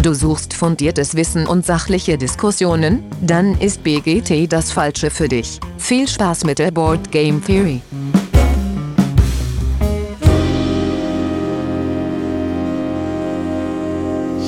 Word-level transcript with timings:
Du 0.00 0.14
suchst 0.14 0.54
fundiertes 0.54 1.16
Wissen 1.16 1.48
und 1.48 1.66
sachliche 1.66 2.16
Diskussionen? 2.16 3.02
Dann 3.20 3.60
ist 3.60 3.82
BGT 3.82 4.50
das 4.50 4.70
Falsche 4.70 5.10
für 5.10 5.26
dich. 5.26 5.58
Viel 5.76 6.06
Spaß 6.06 6.44
mit 6.44 6.60
der 6.60 6.70
Board 6.70 7.10
Game 7.10 7.44
Theory. 7.44 7.82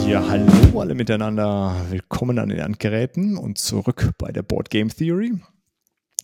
Ja, 0.06 0.24
hallo 0.28 0.80
alle 0.80 0.94
miteinander. 0.94 1.74
Willkommen 1.90 2.38
an 2.38 2.48
den 2.48 2.60
Endgeräten 2.60 3.36
und 3.36 3.58
zurück 3.58 4.12
bei 4.18 4.30
der 4.30 4.42
Board 4.42 4.70
Game 4.70 4.88
Theory. 4.88 5.32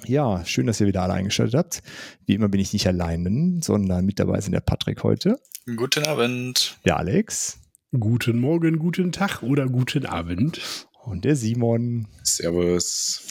Ja, 0.04 0.44
schön, 0.44 0.68
dass 0.68 0.80
ihr 0.80 0.86
wieder 0.86 1.02
alle 1.02 1.14
eingeschaltet 1.14 1.56
habt. 1.56 1.82
Wie 2.26 2.34
immer 2.34 2.48
bin 2.48 2.60
ich 2.60 2.72
nicht 2.72 2.86
allein, 2.86 3.60
sondern 3.60 4.06
mit 4.06 4.20
dabei 4.20 4.40
sind 4.40 4.52
der 4.52 4.60
Patrick 4.60 5.02
heute. 5.02 5.40
Guten 5.74 6.06
Abend. 6.06 6.78
Der 6.84 6.96
Alex. 6.96 7.58
Guten 7.92 8.40
Morgen, 8.40 8.80
guten 8.80 9.12
Tag 9.12 9.44
oder 9.44 9.68
guten 9.68 10.06
Abend. 10.06 10.88
Und 11.04 11.24
der 11.24 11.36
Simon. 11.36 12.08
Servus. 12.24 13.28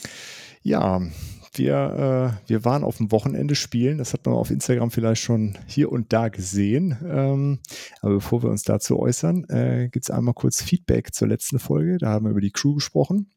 Ja, 0.63 1.01
wir, 1.53 2.39
äh, 2.45 2.49
wir 2.49 2.63
waren 2.63 2.85
auf 2.85 2.95
dem 2.97 3.11
Wochenende 3.11 3.55
spielen. 3.55 3.97
Das 3.97 4.13
hat 4.13 4.25
man 4.25 4.33
auf 4.33 4.51
Instagram 4.51 4.91
vielleicht 4.91 5.21
schon 5.21 5.57
hier 5.67 5.91
und 5.91 6.13
da 6.13 6.29
gesehen. 6.29 6.97
Ähm, 7.05 7.59
aber 7.99 8.15
bevor 8.15 8.43
wir 8.43 8.49
uns 8.49 8.63
dazu 8.63 8.97
äußern, 8.97 9.43
äh, 9.49 9.89
gibt 9.91 10.05
es 10.05 10.09
einmal 10.09 10.33
kurz 10.33 10.61
Feedback 10.61 11.13
zur 11.13 11.27
letzten 11.27 11.59
Folge. 11.59 11.97
Da 11.97 12.07
haben 12.07 12.25
wir 12.25 12.31
über 12.31 12.41
die 12.41 12.51
Crew 12.51 12.75
gesprochen. 12.75 13.29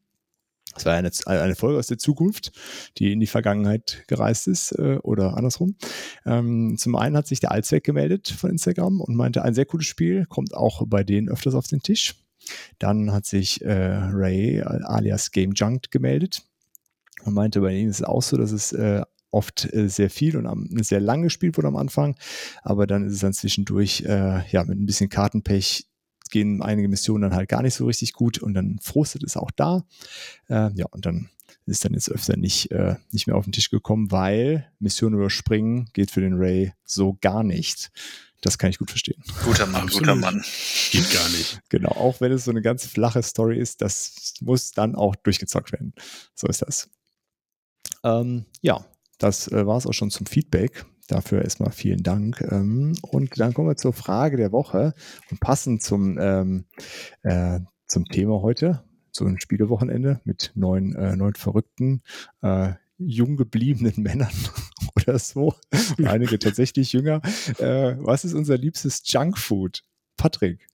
Das 0.75 0.85
war 0.85 0.95
eine, 0.95 1.11
eine 1.27 1.57
Folge 1.57 1.79
aus 1.79 1.87
der 1.87 1.99
Zukunft, 1.99 2.53
die 2.99 3.13
in 3.13 3.21
die 3.21 3.27
Vergangenheit 3.27 4.05
gereist 4.07 4.47
ist 4.47 4.73
äh, 4.73 4.99
oder 5.03 5.37
andersrum. 5.37 5.77
Ähm, 6.25 6.77
zum 6.79 6.95
einen 6.97 7.17
hat 7.17 7.27
sich 7.27 7.41
der 7.41 7.53
Allzweck 7.53 7.85
gemeldet 7.85 8.29
von 8.29 8.51
Instagram 8.51 9.01
und 9.01 9.17
meinte, 9.17 9.43
ein 9.43 9.55
sehr 9.55 9.67
cooles 9.67 9.87
Spiel, 9.87 10.27
kommt 10.27 10.55
auch 10.55 10.83
bei 10.87 11.05
denen 11.05 11.29
öfters 11.29 11.55
auf 11.55 11.67
den 11.67 11.83
Tisch. 11.83 12.15
Dann 12.79 13.13
hat 13.13 13.27
sich 13.27 13.63
äh, 13.63 13.73
Ray 13.73 14.63
alias 14.63 15.33
Game 15.33 15.53
Junk 15.53 15.91
gemeldet 15.91 16.43
und 17.25 17.35
meinte, 17.35 17.61
bei 17.61 17.75
ihnen 17.75 17.91
ist 17.91 18.01
es 18.01 18.07
auch 18.07 18.23
so, 18.23 18.37
dass 18.37 18.53
es 18.53 18.73
äh, 18.73 19.03
oft 19.31 19.73
äh, 19.73 19.89
sehr 19.89 20.11
viel 20.11 20.37
und 20.37 20.47
am, 20.47 20.69
sehr 20.83 21.01
lang 21.01 21.23
gespielt 21.23 21.57
wurde 21.57 21.69
am 21.69 21.77
Anfang, 21.77 22.17
aber 22.63 22.87
dann 22.87 23.07
ist 23.07 23.15
es 23.15 23.21
dann 23.21 23.33
zwischendurch 23.33 24.03
äh, 24.07 24.43
ja 24.51 24.65
mit 24.65 24.79
ein 24.79 24.87
bisschen 24.87 25.11
Kartenpech 25.11 25.88
gehen 26.31 26.63
einige 26.63 26.89
Missionen 26.89 27.23
dann 27.23 27.35
halt 27.35 27.49
gar 27.49 27.63
nicht 27.63 27.75
so 27.75 27.87
richtig 27.87 28.13
gut 28.13 28.39
und 28.39 28.55
dann 28.55 28.79
frustet 28.81 29.23
es 29.25 29.37
auch 29.37 29.51
da. 29.51 29.85
Äh, 30.49 30.71
ja, 30.75 30.87
und 30.91 31.07
dann 31.07 31.29
ist 31.67 31.85
dann 31.85 31.95
jetzt 31.95 32.11
öfter 32.11 32.37
nicht, 32.37 32.71
äh, 32.71 32.97
nicht 33.11 33.27
mehr 33.27 33.37
auf 33.37 33.45
den 33.45 33.53
Tisch 33.53 33.71
gekommen, 33.71 34.11
weil 34.11 34.71
Mission 34.79 35.15
überspringen 35.15 35.89
geht 35.93 36.11
für 36.11 36.21
den 36.21 36.35
Ray 36.35 36.73
so 36.85 37.17
gar 37.21 37.43
nicht. 37.43 37.91
Das 38.41 38.57
kann 38.57 38.71
ich 38.71 38.79
gut 38.79 38.91
verstehen. 38.91 39.23
Guter 39.45 39.67
Mann, 39.67 39.83
Absolut. 39.83 40.09
guter 40.09 40.15
Mann. 40.15 40.45
Geht 40.93 41.13
gar 41.13 41.29
nicht. 41.31 41.61
Genau, 41.69 41.91
auch 41.91 42.21
wenn 42.21 42.31
es 42.31 42.45
so 42.45 42.53
eine 42.53 42.63
ganz 42.63 42.87
flache 42.87 43.23
Story 43.23 43.59
ist, 43.59 43.83
das 43.83 44.35
muss 44.41 44.71
dann 44.71 44.95
auch 44.95 45.17
durchgezockt 45.17 45.73
werden. 45.73 45.93
So 46.35 46.47
ist 46.47 46.63
das. 46.63 46.89
Ähm, 48.05 48.45
ja, 48.61 48.85
das 49.19 49.49
äh, 49.49 49.67
war 49.67 49.77
es 49.77 49.87
auch 49.87 49.93
schon 49.93 50.11
zum 50.11 50.27
Feedback. 50.27 50.85
Dafür 51.09 51.43
erstmal 51.43 51.73
vielen 51.73 52.03
Dank. 52.03 52.43
Ähm, 52.51 52.93
und 53.01 53.41
dann 53.41 53.55
kommen 53.55 53.69
wir 53.69 53.77
zur 53.77 53.95
Frage 53.95 54.37
der 54.37 54.53
Woche 54.53 54.95
und 55.31 55.41
passend 55.41 55.83
zum, 55.83 56.19
ähm, 56.21 56.67
äh, 57.23 57.61
zum 57.87 58.05
Thema 58.05 58.43
heute, 58.43 58.85
so 59.11 59.25
ein 59.25 59.41
Spielewochenende 59.41 60.21
mit 60.25 60.53
neun, 60.55 60.95
äh, 60.95 61.17
neun 61.17 61.35
verrückten, 61.35 62.03
äh, 62.43 62.75
jung 62.99 63.37
gebliebenen 63.37 63.95
Männern 64.03 64.29
oder 64.97 65.19
so. 65.19 65.55
Einige 66.05 66.39
tatsächlich 66.39 66.93
jünger. 66.93 67.23
Äh, 67.59 67.97
was 67.99 68.27
ist 68.27 68.35
unser 68.35 68.59
liebstes 68.59 69.03
Junkfood? 69.07 69.85
Patrick, 70.19 70.67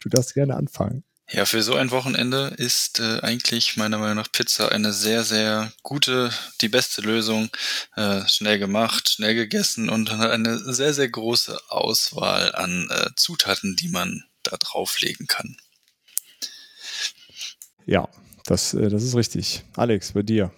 du 0.00 0.08
darfst 0.08 0.34
gerne 0.34 0.56
anfangen. 0.56 1.04
Ja, 1.32 1.44
für 1.44 1.60
so 1.62 1.74
ein 1.74 1.90
Wochenende 1.90 2.54
ist 2.56 3.00
äh, 3.00 3.18
eigentlich 3.20 3.76
meiner 3.76 3.98
Meinung 3.98 4.16
nach 4.16 4.30
Pizza 4.30 4.70
eine 4.70 4.92
sehr, 4.92 5.24
sehr 5.24 5.72
gute, 5.82 6.30
die 6.60 6.68
beste 6.68 7.02
Lösung. 7.02 7.50
Äh, 7.96 8.26
schnell 8.28 8.60
gemacht, 8.60 9.08
schnell 9.08 9.34
gegessen 9.34 9.88
und 9.88 10.08
dann 10.08 10.20
eine 10.20 10.58
sehr, 10.72 10.94
sehr 10.94 11.08
große 11.08 11.58
Auswahl 11.68 12.54
an 12.54 12.88
äh, 12.90 13.10
Zutaten, 13.16 13.74
die 13.74 13.88
man 13.88 14.22
da 14.44 14.56
drauflegen 14.56 15.26
kann. 15.26 15.56
Ja, 17.86 18.08
das, 18.44 18.74
äh, 18.74 18.88
das 18.88 19.02
ist 19.02 19.16
richtig. 19.16 19.64
Alex, 19.74 20.12
bei 20.12 20.22
dir. 20.22 20.52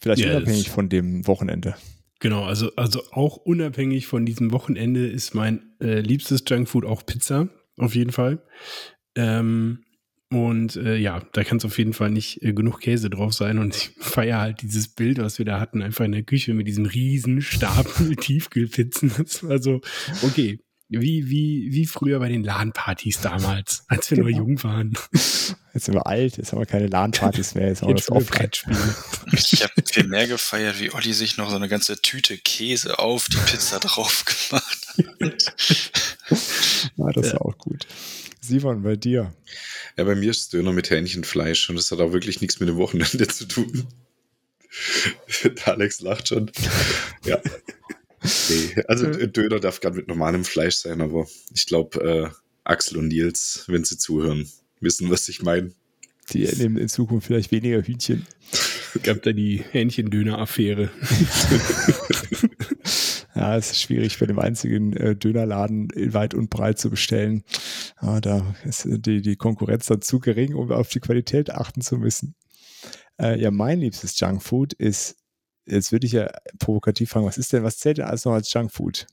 Vielleicht 0.00 0.22
yes. 0.22 0.36
unabhängig 0.36 0.70
von 0.70 0.88
dem 0.88 1.26
Wochenende. 1.26 1.76
Genau, 2.20 2.44
also, 2.44 2.74
also 2.76 3.02
auch 3.10 3.36
unabhängig 3.36 4.06
von 4.06 4.24
diesem 4.24 4.52
Wochenende 4.52 5.06
ist 5.06 5.34
mein 5.34 5.76
äh, 5.80 6.00
liebstes 6.00 6.44
Junkfood 6.46 6.86
auch 6.86 7.04
Pizza, 7.04 7.48
auf 7.76 7.94
jeden 7.94 8.12
Fall. 8.12 8.42
Ähm, 9.14 9.84
und 10.34 10.76
äh, 10.76 10.96
ja, 10.96 11.22
da 11.32 11.44
kann 11.44 11.58
es 11.58 11.64
auf 11.64 11.78
jeden 11.78 11.92
Fall 11.92 12.10
nicht 12.10 12.42
äh, 12.42 12.52
genug 12.52 12.80
Käse 12.80 13.10
drauf 13.10 13.32
sein. 13.32 13.58
Und 13.58 13.76
ich 13.76 13.90
feiere 13.98 14.40
halt 14.40 14.62
dieses 14.62 14.88
Bild, 14.88 15.18
was 15.18 15.38
wir 15.38 15.46
da 15.46 15.60
hatten, 15.60 15.82
einfach 15.82 16.04
in 16.04 16.12
der 16.12 16.22
Küche 16.22 16.54
mit 16.54 16.66
diesem 16.66 16.86
riesen 16.86 17.40
Stapel 17.40 18.16
Tiefkühlpizzen. 18.20 19.12
Das 19.16 19.42
war 19.42 19.62
so, 19.62 19.80
okay, 20.22 20.58
wie, 20.88 21.28
wie, 21.30 21.68
wie 21.70 21.86
früher 21.86 22.18
bei 22.18 22.28
den 22.28 22.44
LAN-Partys 22.44 23.20
damals, 23.20 23.84
als 23.88 24.10
wir 24.10 24.18
genau. 24.18 24.28
nur 24.28 24.38
jung 24.38 24.62
waren. 24.62 24.92
Jetzt 25.12 25.86
sind 25.86 25.94
wir 25.94 26.06
alt, 26.06 26.36
jetzt 26.36 26.52
haben 26.52 26.60
wir 26.60 26.66
keine 26.66 26.86
LAN-Partys 26.88 27.54
mehr, 27.54 27.68
jetzt 27.68 27.82
haben 27.82 27.88
wir 27.88 27.94
das 27.96 28.10
Offline-Spiel. 28.10 28.76
Ich 29.32 29.62
habe 29.62 29.72
viel 29.84 30.06
mehr 30.06 30.26
gefeiert, 30.26 30.80
wie 30.80 30.92
Olli 30.92 31.12
sich 31.12 31.36
noch 31.36 31.50
so 31.50 31.56
eine 31.56 31.68
ganze 31.68 32.00
Tüte 32.00 32.36
Käse 32.36 32.98
auf 32.98 33.28
die 33.28 33.38
Pizza 33.38 33.80
drauf 33.80 34.24
gemacht 34.24 34.86
hat. 34.98 35.54
ja, 36.96 37.12
das 37.12 37.26
ist 37.26 37.40
auch 37.40 37.56
gut. 37.58 37.86
Simon, 38.46 38.82
bei 38.82 38.96
dir? 38.96 39.34
Ja, 39.96 40.04
bei 40.04 40.14
mir 40.14 40.30
ist 40.30 40.52
Döner 40.52 40.72
mit 40.72 40.90
Hähnchenfleisch 40.90 41.70
und 41.70 41.76
das 41.76 41.90
hat 41.90 42.00
auch 42.00 42.12
wirklich 42.12 42.40
nichts 42.40 42.60
mit 42.60 42.68
dem 42.68 42.76
Wochenende 42.76 43.26
zu 43.28 43.46
tun. 43.46 43.86
Alex 45.64 46.00
lacht 46.00 46.28
schon. 46.28 46.50
Ja. 47.24 47.40
Nee, 48.48 48.82
also 48.88 49.06
Döner 49.06 49.60
darf 49.60 49.80
gerade 49.80 49.96
mit 49.96 50.08
normalem 50.08 50.44
Fleisch 50.44 50.76
sein, 50.76 51.00
aber 51.00 51.26
ich 51.54 51.66
glaube, 51.66 52.00
äh, 52.02 52.28
Axel 52.64 52.98
und 52.98 53.08
Nils, 53.08 53.64
wenn 53.68 53.84
sie 53.84 53.98
zuhören, 53.98 54.48
wissen, 54.80 55.10
was 55.10 55.28
ich 55.28 55.42
meine. 55.42 55.72
Die 56.32 56.44
nehmen 56.44 56.76
in 56.76 56.88
Zukunft 56.88 57.26
vielleicht 57.26 57.52
weniger 57.52 57.82
Hühnchen. 57.82 58.26
Gab 59.02 59.22
da 59.22 59.32
die 59.32 59.62
Hähnchendöner-Affäre. 59.72 60.90
Ja, 63.34 63.56
es 63.56 63.72
ist 63.72 63.80
schwierig 63.80 64.18
bei 64.18 64.26
dem 64.26 64.38
einzigen 64.38 64.92
äh, 64.96 65.16
Dönerladen 65.16 65.88
weit 66.12 66.34
und 66.34 66.50
breit 66.50 66.78
zu 66.78 66.90
bestellen. 66.90 67.42
Ja, 68.00 68.20
da 68.20 68.54
ist 68.64 68.86
die, 68.86 69.22
die 69.22 69.36
Konkurrenz 69.36 69.86
dann 69.86 70.02
zu 70.02 70.20
gering, 70.20 70.54
um 70.54 70.70
auf 70.70 70.88
die 70.88 71.00
Qualität 71.00 71.50
achten 71.50 71.80
zu 71.80 71.96
müssen. 71.96 72.36
Äh, 73.20 73.40
ja, 73.40 73.50
mein 73.50 73.80
liebstes 73.80 74.18
Junkfood 74.20 74.72
ist, 74.72 75.16
jetzt 75.66 75.90
würde 75.90 76.06
ich 76.06 76.12
ja 76.12 76.30
provokativ 76.58 77.10
fragen, 77.10 77.26
was 77.26 77.38
ist 77.38 77.52
denn, 77.52 77.64
was 77.64 77.78
zählt 77.78 77.98
denn 77.98 78.04
alles 78.04 78.24
noch 78.24 78.32
als 78.32 78.52
Junkfood? 78.52 79.06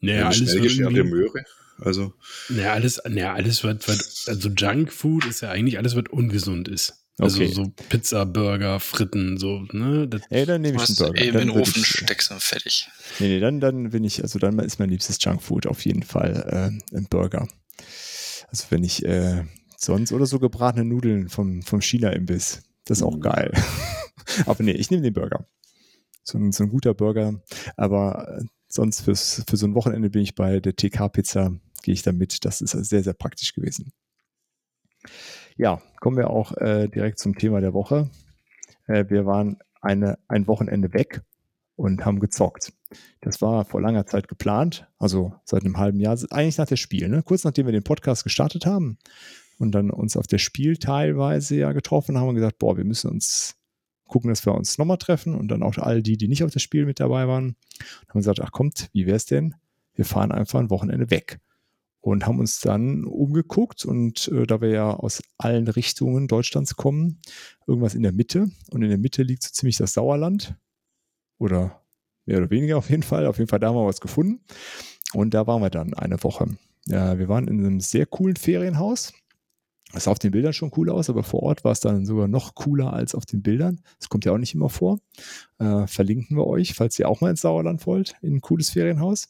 Naja, 0.00 0.26
alles 0.26 0.54
irgendwie, 0.54 1.02
Möhre. 1.02 1.44
Also. 1.80 2.12
Naja, 2.48 2.72
alles, 2.72 3.00
naja, 3.08 3.34
alles, 3.34 3.64
was, 3.64 3.76
was, 3.86 4.24
also 4.28 4.48
Junkfood 4.50 5.26
ist 5.26 5.42
ja 5.42 5.50
eigentlich 5.50 5.78
alles, 5.78 5.96
was 5.96 6.04
ungesund 6.10 6.68
ist. 6.68 6.97
Also 7.18 7.42
okay. 7.42 7.52
so 7.52 7.72
Pizza, 7.88 8.24
Burger, 8.24 8.78
Fritten, 8.78 9.38
so, 9.38 9.62
ne? 9.72 10.06
Das 10.06 10.22
Ey, 10.30 10.46
dann 10.46 10.62
nehme 10.62 10.76
ich 10.80 10.88
einen 10.88 10.96
Burger. 10.96 11.20
Eben 11.20 11.38
in 11.38 11.48
den 11.48 11.56
Ofen 11.58 11.82
ich, 11.82 11.86
steckst 11.86 12.30
und 12.30 12.40
fertig. 12.40 12.88
Nee, 13.18 13.28
nee, 13.28 13.40
dann, 13.40 13.58
dann 13.58 13.90
bin 13.90 14.04
ich, 14.04 14.22
also 14.22 14.38
dann 14.38 14.58
ist 14.60 14.78
mein 14.78 14.90
liebstes 14.90 15.18
Junkfood 15.20 15.66
auf 15.66 15.84
jeden 15.84 16.04
Fall 16.04 16.80
äh, 16.92 16.96
ein 16.96 17.06
Burger. 17.10 17.48
Also 18.48 18.66
wenn 18.70 18.84
ich 18.84 19.04
äh, 19.04 19.44
sonst 19.78 20.12
oder 20.12 20.26
so 20.26 20.38
gebratene 20.38 20.84
Nudeln 20.84 21.28
vom, 21.28 21.62
vom 21.62 21.80
China-Imbiss. 21.80 22.62
Das 22.84 22.98
ist 22.98 23.02
auch 23.02 23.16
mhm. 23.16 23.20
geil. 23.20 23.52
Aber 24.46 24.62
nee, 24.62 24.72
ich 24.72 24.90
nehme 24.90 25.02
den 25.02 25.14
Burger. 25.14 25.46
So 26.22 26.36
ein, 26.36 26.52
so 26.52 26.64
ein 26.64 26.70
guter 26.70 26.94
Burger. 26.94 27.40
Aber 27.76 28.38
äh, 28.38 28.44
sonst 28.68 29.02
fürs, 29.02 29.44
für 29.48 29.56
so 29.56 29.66
ein 29.66 29.74
Wochenende 29.74 30.10
bin 30.10 30.22
ich 30.22 30.34
bei 30.34 30.60
der 30.60 30.76
TK-Pizza, 30.76 31.52
gehe 31.82 31.94
ich 31.94 32.02
da 32.02 32.12
mit. 32.12 32.44
Das 32.44 32.60
ist 32.60 32.72
sehr, 32.72 33.02
sehr 33.02 33.14
praktisch 33.14 33.54
gewesen. 33.54 33.92
Ja, 35.58 35.82
kommen 35.98 36.16
wir 36.16 36.30
auch 36.30 36.56
äh, 36.56 36.86
direkt 36.86 37.18
zum 37.18 37.36
Thema 37.36 37.60
der 37.60 37.74
Woche. 37.74 38.08
Äh, 38.86 39.06
wir 39.08 39.26
waren 39.26 39.58
eine, 39.80 40.16
ein 40.28 40.46
Wochenende 40.46 40.92
weg 40.92 41.22
und 41.74 42.04
haben 42.04 42.20
gezockt. 42.20 42.72
Das 43.22 43.42
war 43.42 43.64
vor 43.64 43.80
langer 43.80 44.06
Zeit 44.06 44.28
geplant, 44.28 44.86
also 45.00 45.34
seit 45.44 45.64
einem 45.64 45.76
halben 45.76 45.98
Jahr, 45.98 46.16
eigentlich 46.30 46.58
nach 46.58 46.68
der 46.68 46.76
Spiel, 46.76 47.08
ne? 47.08 47.24
kurz 47.24 47.42
nachdem 47.42 47.66
wir 47.66 47.72
den 47.72 47.82
Podcast 47.82 48.22
gestartet 48.22 48.66
haben 48.66 48.98
und 49.58 49.72
dann 49.72 49.90
uns 49.90 50.16
auf 50.16 50.28
der 50.28 50.38
Spiel 50.38 50.76
teilweise 50.76 51.56
ja 51.56 51.72
getroffen 51.72 52.16
haben 52.16 52.28
und 52.28 52.36
gesagt, 52.36 52.60
boah, 52.60 52.76
wir 52.76 52.84
müssen 52.84 53.10
uns 53.10 53.56
gucken, 54.06 54.30
dass 54.30 54.46
wir 54.46 54.54
uns 54.54 54.78
nochmal 54.78 54.98
treffen 54.98 55.34
und 55.34 55.48
dann 55.48 55.64
auch 55.64 55.76
all 55.78 56.02
die, 56.02 56.16
die 56.16 56.28
nicht 56.28 56.44
auf 56.44 56.52
das 56.52 56.62
Spiel 56.62 56.86
mit 56.86 57.00
dabei 57.00 57.26
waren, 57.26 57.56
haben 58.08 58.20
gesagt, 58.20 58.40
ach 58.40 58.52
kommt, 58.52 58.90
wie 58.92 59.06
wäre 59.06 59.16
es 59.16 59.26
denn? 59.26 59.56
Wir 59.96 60.04
fahren 60.04 60.30
einfach 60.30 60.60
ein 60.60 60.70
Wochenende 60.70 61.10
weg 61.10 61.40
und 62.10 62.26
haben 62.26 62.40
uns 62.40 62.60
dann 62.60 63.04
umgeguckt 63.04 63.84
und 63.84 64.28
äh, 64.28 64.46
da 64.46 64.60
wir 64.60 64.70
ja 64.70 64.90
aus 64.94 65.22
allen 65.36 65.68
Richtungen 65.68 66.28
Deutschlands 66.28 66.76
kommen, 66.76 67.20
irgendwas 67.66 67.94
in 67.94 68.02
der 68.02 68.12
Mitte 68.12 68.50
und 68.70 68.82
in 68.82 68.88
der 68.88 68.98
Mitte 68.98 69.22
liegt 69.22 69.42
so 69.42 69.50
ziemlich 69.50 69.76
das 69.76 69.92
Sauerland 69.92 70.54
oder 71.38 71.82
mehr 72.26 72.38
oder 72.38 72.50
weniger 72.50 72.78
auf 72.78 72.90
jeden 72.90 73.02
Fall. 73.02 73.26
Auf 73.26 73.38
jeden 73.38 73.48
Fall 73.48 73.58
da 73.58 73.68
haben 73.68 73.76
wir 73.76 73.86
was 73.86 74.00
gefunden 74.00 74.40
und 75.12 75.34
da 75.34 75.46
waren 75.46 75.62
wir 75.62 75.70
dann 75.70 75.94
eine 75.94 76.22
Woche. 76.22 76.46
Ja, 76.86 77.18
wir 77.18 77.28
waren 77.28 77.48
in 77.48 77.64
einem 77.64 77.80
sehr 77.80 78.06
coolen 78.06 78.36
Ferienhaus 78.36 79.12
Das 79.92 80.04
sah 80.04 80.10
auf 80.10 80.18
den 80.18 80.30
Bildern 80.30 80.52
schon 80.52 80.72
cool 80.76 80.90
aus, 80.90 81.10
aber 81.10 81.22
vor 81.22 81.42
Ort 81.42 81.64
war 81.64 81.72
es 81.72 81.80
dann 81.80 82.06
sogar 82.06 82.28
noch 82.28 82.54
cooler 82.54 82.92
als 82.92 83.14
auf 83.14 83.26
den 83.26 83.42
Bildern. 83.42 83.80
Das 83.98 84.08
kommt 84.08 84.24
ja 84.24 84.32
auch 84.32 84.38
nicht 84.38 84.54
immer 84.54 84.70
vor. 84.70 85.00
Äh, 85.58 85.86
verlinken 85.86 86.36
wir 86.36 86.46
euch, 86.46 86.74
falls 86.74 86.98
ihr 86.98 87.08
auch 87.08 87.20
mal 87.20 87.30
ins 87.30 87.42
Sauerland 87.42 87.86
wollt, 87.86 88.16
in 88.22 88.36
ein 88.36 88.40
cooles 88.40 88.70
Ferienhaus. 88.70 89.28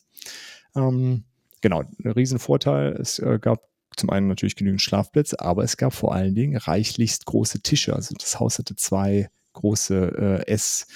Ähm, 0.76 1.24
genau, 1.60 1.82
ein 1.82 2.10
Riesenvorteil. 2.10 2.92
Es 2.92 3.18
äh, 3.18 3.38
gab 3.40 3.62
zum 3.96 4.10
einen 4.10 4.28
natürlich 4.28 4.56
genügend 4.56 4.82
Schlafplätze, 4.82 5.40
aber 5.40 5.64
es 5.64 5.76
gab 5.76 5.92
vor 5.92 6.14
allen 6.14 6.34
Dingen 6.34 6.56
reichlichst 6.56 7.26
große 7.26 7.60
Tische. 7.62 7.94
Also 7.94 8.14
das 8.18 8.38
Haus 8.38 8.58
hatte 8.58 8.76
zwei 8.76 9.30
große 9.54 10.44
äh, 10.46 10.50
Ess- 10.52 10.86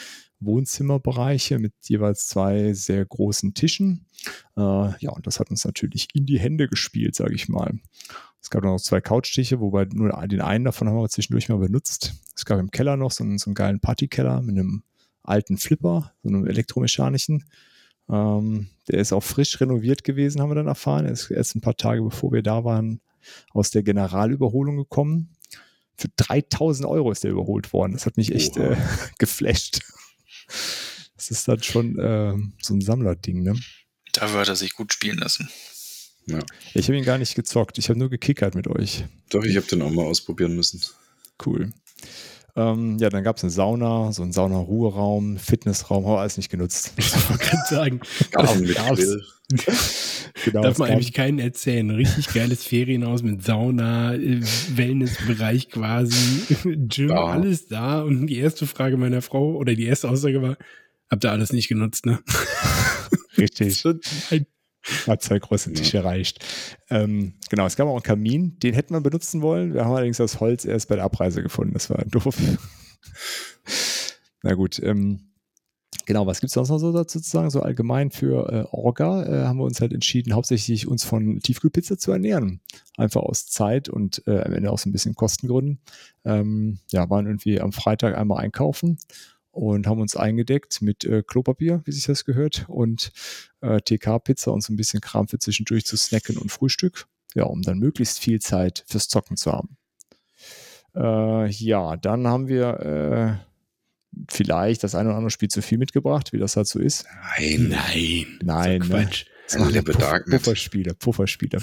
Wohnzimmerbereiche 0.45 1.61
mit 1.61 1.73
jeweils 1.85 2.27
zwei 2.27 2.73
sehr 2.73 3.05
großen 3.05 3.55
Tischen. 3.55 4.07
Äh, 4.57 4.61
ja, 4.61 5.11
und 5.11 5.27
das 5.27 5.39
hat 5.39 5.51
uns 5.51 5.65
natürlich 5.65 6.09
in 6.15 6.27
die 6.27 6.41
Hände 6.41 6.69
gespielt, 6.69 7.15
sage 7.15 7.35
ich 7.35 7.49
mal. 7.49 7.79
Es 8.41 8.51
gab 8.51 8.65
noch 8.65 8.81
zwei 8.81 9.01
Couchtische, 9.01 9.61
wobei 9.61 9.85
nur 9.93 10.11
den 10.27 10.41
einen 10.41 10.65
davon 10.65 10.89
haben 10.89 10.97
wir 10.97 11.09
zwischendurch 11.09 11.49
mal 11.49 11.59
benutzt. 11.59 12.15
Es 12.35 12.45
gab 12.45 12.59
im 12.59 12.73
Keller 12.73 12.97
noch 12.97 13.13
so 13.13 13.23
einen, 13.23 13.39
so 13.39 13.51
einen 13.51 13.55
geilen 13.55 13.79
Partykeller 13.79 14.43
mit 14.43 14.59
einem 14.59 14.83
alten 15.23 15.59
Flipper, 15.59 16.13
so 16.25 16.29
einem 16.29 16.47
elektromechanischen. 16.47 17.45
Ähm, 18.11 18.69
der 18.89 19.01
ist 19.01 19.13
auch 19.13 19.23
frisch 19.23 19.61
renoviert 19.61 20.05
gewesen, 20.05 20.41
haben 20.41 20.51
wir 20.51 20.57
dann 20.57 20.67
erfahren. 20.67 21.07
Er 21.07 21.13
ist 21.13 21.31
erst 21.31 21.55
ein 21.55 21.61
paar 21.61 21.77
Tage 21.77 22.03
bevor 22.03 22.33
wir 22.33 22.43
da 22.43 22.65
waren 22.65 23.01
aus 23.53 23.71
der 23.71 23.83
Generalüberholung 23.83 24.77
gekommen. 24.77 25.37
Für 25.97 26.09
3000 26.17 26.89
Euro 26.89 27.13
ist 27.13 27.23
der 27.25 27.31
überholt 27.31 27.73
worden. 27.73 27.93
Das 27.93 28.07
hat 28.07 28.17
mich 28.17 28.35
echt 28.35 28.57
äh, 28.57 28.77
geflasht. 29.19 29.81
Das 31.17 31.31
ist 31.31 31.47
dann 31.47 31.63
schon 31.63 31.99
äh, 31.99 32.35
so 32.61 32.75
ein 32.75 32.81
Sammlerding, 32.81 33.43
ne? 33.43 33.55
Dafür 34.13 34.41
hat 34.41 34.49
er 34.49 34.57
sich 34.57 34.75
gut 34.75 34.93
spielen 34.93 35.19
lassen. 35.19 35.49
Ja. 36.27 36.41
Ich 36.75 36.89
habe 36.89 36.99
ihn 36.99 37.05
gar 37.05 37.19
nicht 37.19 37.35
gezockt. 37.35 37.79
Ich 37.79 37.89
habe 37.89 37.99
nur 37.99 38.11
gekickert 38.11 38.55
mit 38.55 38.69
euch. 38.69 39.05
Doch, 39.31 39.45
ich 39.45 39.57
habe 39.57 39.67
den 39.67 39.83
auch 39.83 39.91
mal 39.91 40.05
ausprobieren 40.05 40.55
müssen. 40.55 40.83
Cool. 41.45 41.73
Ähm, 42.55 42.99
ja, 43.01 43.09
dann 43.09 43.25
gab 43.25 43.39
es 43.39 43.45
eine 43.45 43.51
Sauna, 43.51 44.13
so 44.13 44.23
einen 44.23 44.33
Sauna-Ruheraum, 44.33 45.39
Fitnessraum, 45.39 46.05
haben 46.05 46.13
wir 46.15 46.21
alles 46.21 46.37
nicht 46.37 46.51
genutzt. 46.51 46.93
Ich 46.99 47.13
wollte 47.31 47.45
gerade 47.45 47.63
sagen, 47.69 48.01
gab's. 48.31 48.55
Grill. 48.55 49.23
genau, 50.45 50.63
darf 50.63 50.79
man 50.79 50.89
gab- 50.89 50.97
eigentlich 50.97 51.13
keinen 51.15 51.39
erzählen. 51.39 51.89
Ein 51.91 51.97
richtig 51.97 52.29
geiles 52.33 52.65
Ferienhaus 52.65 53.23
mit 53.23 53.43
Sauna, 53.43 54.15
äh, 54.15 54.41
Wellnessbereich 54.75 55.71
quasi, 55.71 56.43
Gym, 56.89 57.09
Ja. 57.11 57.25
alles 57.25 57.69
da. 57.69 58.03
Und 58.03 58.27
die 58.27 58.39
erste 58.39 58.67
Frage 58.67 58.97
meiner 58.99 59.23
Frau 59.23 59.55
oder 59.57 59.75
die 59.75 59.87
erste 59.87 60.09
Aussage 60.11 60.43
war, 60.43 60.57
habt 61.11 61.25
ihr 61.25 61.33
alles 61.33 61.53
nicht 61.53 61.69
genutzt, 61.69 62.05
ne? 62.07 62.21
richtig. 63.39 63.75
So, 63.83 63.95
nein. 64.31 64.47
Hat 65.07 65.23
zwei 65.23 65.39
große 65.39 65.73
Tische 65.73 65.99
erreicht. 65.99 66.45
Ähm, 66.91 67.35
genau, 67.49 67.67
es 67.67 67.77
gab 67.77 67.87
auch 67.87 67.95
einen 67.95 68.03
Kamin, 68.03 68.59
den 68.59 68.75
hätten 68.75 68.95
wir 68.95 69.01
benutzen 69.01 69.43
wollen. 69.43 69.75
Wir 69.75 69.85
haben 69.85 69.93
allerdings 69.93 70.17
das 70.17 70.41
Holz 70.41 70.65
erst 70.65 70.89
bei 70.89 70.97
der 70.97 71.05
Abreise 71.05 71.43
gefunden. 71.43 71.75
Das 71.75 71.91
war 71.91 72.05
doof. 72.07 72.37
Na 74.43 74.55
gut, 74.55 74.81
ähm, 74.83 75.33
genau, 76.07 76.27
was 76.27 76.41
gibt 76.41 76.49
es 76.49 76.55
sonst 76.55 76.71
noch 76.71 76.79
so 76.79 76.93
dazu 76.93 77.21
zu 77.21 77.31
sagen? 77.31 77.51
So 77.51 77.61
allgemein 77.61 78.11
für 78.11 78.53
äh, 78.53 78.65
Orga 78.71 79.23
äh, 79.25 79.47
haben 79.47 79.59
wir 79.59 79.65
uns 79.65 79.81
halt 79.81 79.93
entschieden, 79.93 80.35
hauptsächlich 80.35 80.89
uns 80.89 81.05
von 81.05 81.39
Tiefkühlpizza 81.41 81.97
zu 81.97 82.11
ernähren. 82.11 82.61
Einfach 82.97 83.23
aus 83.23 83.47
Zeit 83.47 83.89
und 83.89 84.23
äh, 84.27 84.41
am 84.41 84.53
Ende 84.53 84.73
auch 84.73 84.79
so 84.79 84.89
ein 84.89 84.93
bisschen 84.93 85.15
Kostengründen. 85.15 85.81
Ähm, 86.25 86.81
ja, 86.91 87.09
waren 87.09 87.27
irgendwie 87.27 87.61
am 87.61 87.73
Freitag 87.73 88.17
einmal 88.17 88.43
einkaufen 88.43 88.99
und 89.53 89.87
haben 89.87 90.01
uns 90.01 90.17
eingedeckt 90.17 90.83
mit 90.83 91.05
äh, 91.05 91.23
Klopapier, 91.23 91.83
wie 91.85 91.93
sich 91.93 92.05
das 92.05 92.25
gehört, 92.25 92.65
und 92.69 93.13
äh, 93.61 93.81
TK-Pizza 93.81 94.51
und 94.53 94.63
so 94.63 94.73
ein 94.73 94.77
bisschen 94.77 95.01
Kram 95.01 95.29
für 95.29 95.39
zwischendurch 95.39 95.85
zu 95.87 95.97
snacken 95.97 96.37
und 96.39 96.51
Frühstück. 96.51 97.07
Ja, 97.35 97.45
um 97.45 97.63
dann 97.63 97.79
möglichst 97.79 98.19
viel 98.19 98.41
Zeit 98.41 98.85
fürs 98.89 99.09
Zocken 99.09 99.37
zu 99.37 99.53
haben. 99.53 99.77
Äh, 100.95 101.49
ja, 101.51 101.97
dann 101.97 102.27
haben 102.27 102.49
wir 102.49 103.41
äh, 103.41 104.23
vielleicht 104.31 104.85
das 104.85 104.95
eine 104.95 105.09
oder 105.09 105.17
andere 105.17 105.31
Spiel 105.31 105.49
zu 105.49 105.63
viel 105.63 105.79
mitgebracht, 105.79 106.33
wie 106.35 106.39
das 106.39 106.57
halt 106.57 106.67
so 106.67 106.79
ist. 106.79 107.07
Nein. 107.39 107.69
Nein. 107.71 108.39
Nein, 108.43 108.83
so 108.83 108.93
ne? 108.97 109.05
Quatsch. 109.05 109.25
Das 109.49 109.59
machen 109.59 109.73
Liebe 109.73 109.93
Puff- 109.93 110.01
Darknet. 110.01 110.43
Pufferspiele, 110.43 110.95
Pufferspiele. 110.95 111.63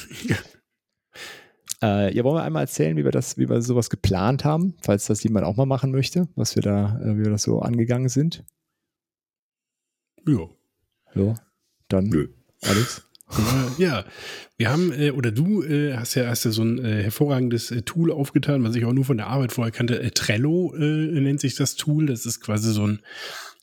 Äh, 1.82 2.14
ja, 2.14 2.24
wollen 2.24 2.36
wir 2.36 2.44
einmal 2.44 2.64
erzählen, 2.64 2.98
wie 2.98 3.06
wir 3.06 3.12
das, 3.12 3.38
wie 3.38 3.50
wir 3.50 3.62
sowas 3.62 3.90
geplant 3.90 4.44
haben, 4.44 4.76
falls 4.82 5.06
das 5.08 5.24
jemand 5.24 5.46
auch 5.46 5.56
mal 5.56 5.66
machen 5.66 5.92
möchte, 5.92 6.28
was 6.36 6.56
wir 6.56 6.62
da, 6.62 7.00
äh, 7.02 7.18
wie 7.18 7.24
wir 7.24 7.32
das 7.32 7.44
so 7.44 7.62
angegangen 7.62 8.10
sind. 8.10 8.44
Ja. 10.28 10.50
Ja, 11.16 11.36
dann 11.88 12.06
Nö. 12.06 12.28
Alex. 12.62 13.04
Äh, 13.32 13.82
ja, 13.82 14.06
wir 14.58 14.70
haben, 14.72 14.92
äh, 14.92 15.12
oder 15.12 15.32
du 15.32 15.64
äh, 15.64 15.96
hast 15.96 16.16
ja 16.16 16.28
hast 16.28 16.46
ja 16.46 16.52
so 16.52 16.64
ein 16.64 16.84
äh, 16.84 17.04
hervorragendes 17.04 17.72
äh, 17.72 17.84
Tool 17.84 18.12
aufgetan, 18.12 18.64
was 18.64 18.76
ich 18.76 18.86
auch 18.86 18.94
nur 18.94 19.06
von 19.06 19.18
der 19.18 19.28
Arbeit 19.28 19.52
vorher 19.52 19.72
kannte. 19.72 20.02
Äh, 20.02 20.12
Trello 20.12 20.74
nennt 20.76 21.40
sich 21.40 21.56
das 21.56 21.76
Tool. 21.76 22.08
Das 22.08 22.26
ist 22.26 22.42
quasi 22.42 22.72
so 22.74 22.86
ein, 22.86 23.00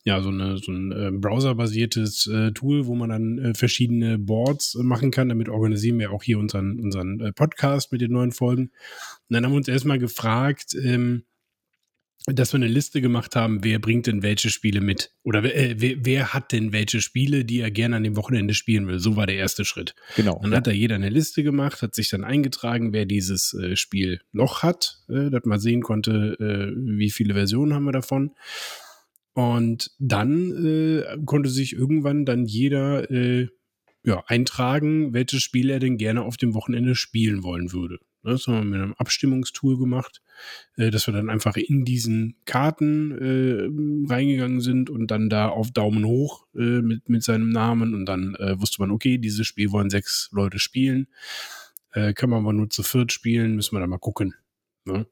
ja, 0.07 0.23
so, 0.23 0.29
eine, 0.29 0.57
so 0.57 0.71
ein 0.71 0.93
äh, 0.93 1.11
browserbasiertes 1.11 2.29
äh, 2.29 2.53
Tool, 2.53 2.87
wo 2.87 2.95
man 2.95 3.09
dann 3.09 3.39
äh, 3.39 3.55
verschiedene 3.55 4.19
Boards 4.21 4.77
äh, 4.77 4.85
machen 4.85 5.11
kann. 5.11 5.29
Damit 5.29 5.49
organisieren 5.49 5.99
wir 5.99 6.13
auch 6.13 6.23
hier 6.23 6.39
unseren, 6.39 6.79
unseren 6.79 7.19
äh, 7.19 7.33
Podcast 7.33 7.91
mit 7.91 8.01
den 8.01 8.13
neuen 8.13 8.31
Folgen. 8.31 8.67
Und 8.67 8.71
dann 9.35 9.45
haben 9.45 9.51
wir 9.51 9.57
uns 9.57 9.67
erstmal 9.67 9.99
gefragt, 9.99 10.77
ähm, 10.81 11.25
dass 12.27 12.53
wir 12.53 12.59
eine 12.59 12.69
Liste 12.69 13.01
gemacht 13.01 13.35
haben, 13.35 13.65
wer 13.65 13.81
bringt 13.81 14.07
denn 14.07 14.23
welche 14.23 14.49
Spiele 14.49 14.81
mit? 14.81 15.11
Oder 15.25 15.43
äh, 15.43 15.75
wer, 15.79 15.97
wer 15.99 16.33
hat 16.33 16.53
denn 16.53 16.73
welche 16.73 17.01
Spiele, 17.01 17.45
die 17.45 17.59
er 17.59 17.73
gerne 17.73 17.97
an 17.97 18.05
dem 18.05 18.15
Wochenende 18.15 18.55
spielen 18.55 18.87
will? 18.87 19.01
So 19.01 19.17
war 19.17 19.27
der 19.27 19.37
erste 19.37 19.65
Schritt. 19.65 19.97
Genau. 20.15 20.39
Dann 20.41 20.55
hat 20.55 20.69
da 20.69 20.71
jeder 20.71 20.95
eine 20.95 21.11
Liste 21.11 21.43
gemacht, 21.43 21.83
hat 21.83 21.97
sich 21.97 22.11
dann 22.11 22.23
eingetragen, 22.23 22.93
wer 22.93 23.07
dieses 23.07 23.57
Spiel 23.75 24.21
noch 24.31 24.63
hat, 24.63 25.01
dass 25.09 25.45
man 25.45 25.59
sehen 25.59 25.83
konnte, 25.83 26.37
wie 26.39 27.11
viele 27.11 27.35
Versionen 27.35 27.75
haben 27.75 27.85
wir 27.85 27.93
davon. 27.93 28.31
Und 29.37 29.91
dann 29.99 30.65
äh, 30.65 31.19
konnte 31.27 31.51
sich 31.51 31.75
irgendwann 31.75 32.25
dann 32.25 32.47
jeder 32.47 33.11
äh, 33.11 33.49
ja, 34.03 34.25
eintragen, 34.29 35.13
welches 35.13 35.43
Spiel 35.43 35.69
er 35.69 35.79
denn 35.79 35.99
gerne 35.99 36.23
auf 36.23 36.39
dem 36.39 36.55
Wochenende 36.55 36.95
spielen 36.95 37.43
wollen 37.43 37.71
würde. 37.71 37.99
Das 38.23 38.47
haben 38.47 38.55
wir 38.55 38.65
mit 38.65 38.81
einem 38.81 38.95
Abstimmungstool 38.95 39.77
gemacht, 39.77 40.23
äh, 40.79 40.91
dass 40.91 41.07
wir 41.07 41.13
dann 41.13 41.29
einfach 41.29 41.59
in 41.59 41.85
diesen 41.85 42.37
Karten 42.47 43.13
äh, 43.13 44.11
reingegangen 44.11 44.63
sind 44.63 44.89
und 44.89 45.11
dann 45.11 45.29
da 45.29 45.51
auf 45.51 45.71
Daumen 45.71 46.07
hoch 46.07 46.47
äh, 46.55 46.81
mit, 46.81 47.11
mit 47.11 47.23
seinem 47.23 47.51
Namen 47.51 47.93
und 47.95 48.07
dann 48.07 48.37
äh, 48.37 48.59
wusste 48.59 48.81
man, 48.81 48.91
okay, 48.91 49.19
dieses 49.19 49.47
Spiel 49.47 49.71
wollen 49.71 49.91
sechs 49.91 50.31
Leute 50.33 50.59
spielen. 50.59 51.09
Äh, 51.93 52.15
kann 52.15 52.31
man 52.31 52.39
aber 52.39 52.55
nur 52.55 52.71
zu 52.71 52.83
viert 52.83 53.13
spielen, 53.13 53.55
müssen 53.55 53.77
wir 53.77 53.81
da 53.81 53.87
mal 53.87 53.99
gucken. 53.99 54.35
Ne? 54.87 55.07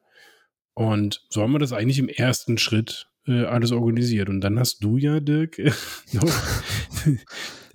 Und 0.72 1.26
so 1.28 1.42
haben 1.42 1.52
wir 1.52 1.58
das 1.58 1.74
eigentlich 1.74 1.98
im 1.98 2.08
ersten 2.08 2.56
Schritt 2.56 3.10
äh, 3.26 3.44
alles 3.44 3.72
organisiert. 3.72 4.28
Und 4.28 4.40
dann 4.40 4.58
hast 4.58 4.82
du 4.82 4.96
ja, 4.96 5.20
Dirk, 5.20 5.58
noch 6.12 6.28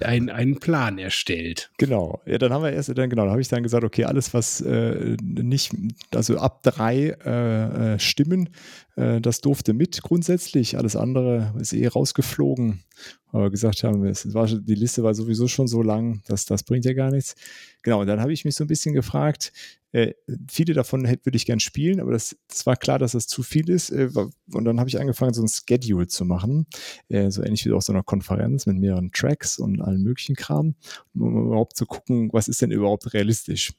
ein, 0.03 0.29
einen 0.29 0.59
Plan 0.59 0.97
erstellt. 0.97 1.71
Genau. 1.77 2.21
Ja, 2.25 2.37
dann 2.37 2.53
haben 2.53 2.63
wir 2.63 2.71
erst, 2.71 2.89
dann 2.89 3.09
genau, 3.09 3.23
dann 3.23 3.31
habe 3.31 3.41
ich 3.41 3.47
dann 3.47 3.63
gesagt, 3.63 3.83
okay, 3.83 4.05
alles, 4.05 4.33
was 4.33 4.61
äh, 4.61 5.17
nicht, 5.21 5.73
also 6.13 6.37
ab 6.37 6.63
drei 6.63 7.17
äh, 7.25 7.93
äh, 7.95 7.99
Stimmen, 7.99 8.49
äh, 8.95 9.21
das 9.21 9.41
durfte 9.41 9.73
mit 9.73 10.01
grundsätzlich. 10.01 10.77
Alles 10.77 10.95
andere 10.95 11.53
ist 11.59 11.73
eh 11.73 11.87
rausgeflogen. 11.87 12.83
Aber 13.31 13.51
gesagt 13.51 13.83
haben, 13.83 14.05
es 14.05 14.33
war, 14.33 14.47
die 14.47 14.75
Liste 14.75 15.03
war 15.03 15.13
sowieso 15.13 15.47
schon 15.47 15.67
so 15.67 15.83
lang, 15.83 16.21
dass 16.27 16.45
das 16.45 16.63
bringt 16.63 16.85
ja 16.85 16.93
gar 16.93 17.11
nichts. 17.11 17.35
Genau, 17.83 18.01
und 18.01 18.07
dann 18.07 18.19
habe 18.19 18.33
ich 18.33 18.43
mich 18.43 18.55
so 18.55 18.63
ein 18.63 18.67
bisschen 18.67 18.93
gefragt, 18.95 19.53
äh, 19.91 20.13
viele 20.47 20.73
davon 20.73 21.05
hätte, 21.05 21.25
würde 21.25 21.35
ich 21.35 21.45
gern 21.45 21.59
spielen, 21.59 21.99
aber 21.99 22.11
das, 22.11 22.35
das 22.47 22.65
war 22.65 22.75
klar, 22.75 22.99
dass 22.99 23.13
das 23.13 23.27
zu 23.27 23.41
viel 23.41 23.69
ist. 23.69 23.89
Äh, 23.89 24.09
und 24.51 24.65
dann 24.65 24.79
habe 24.79 24.89
ich 24.89 24.99
angefangen, 24.99 25.33
so 25.33 25.41
ein 25.41 25.47
Schedule 25.47 26.07
zu 26.07 26.25
machen, 26.25 26.67
äh, 27.07 27.31
so 27.31 27.43
ähnlich 27.43 27.65
wie 27.65 27.71
auf 27.71 27.83
so 27.83 27.93
einer 27.93 28.03
Konferenz 28.03 28.65
mit 28.65 28.77
mehreren 28.77 29.11
Tracks 29.11 29.57
und 29.57 29.81
allen 29.89 30.03
möglichen 30.03 30.35
Kram, 30.35 30.75
um 31.13 31.47
überhaupt 31.47 31.75
zu 31.75 31.85
gucken, 31.85 32.29
was 32.31 32.47
ist 32.47 32.61
denn 32.61 32.71
überhaupt 32.71 33.13
realistisch. 33.13 33.73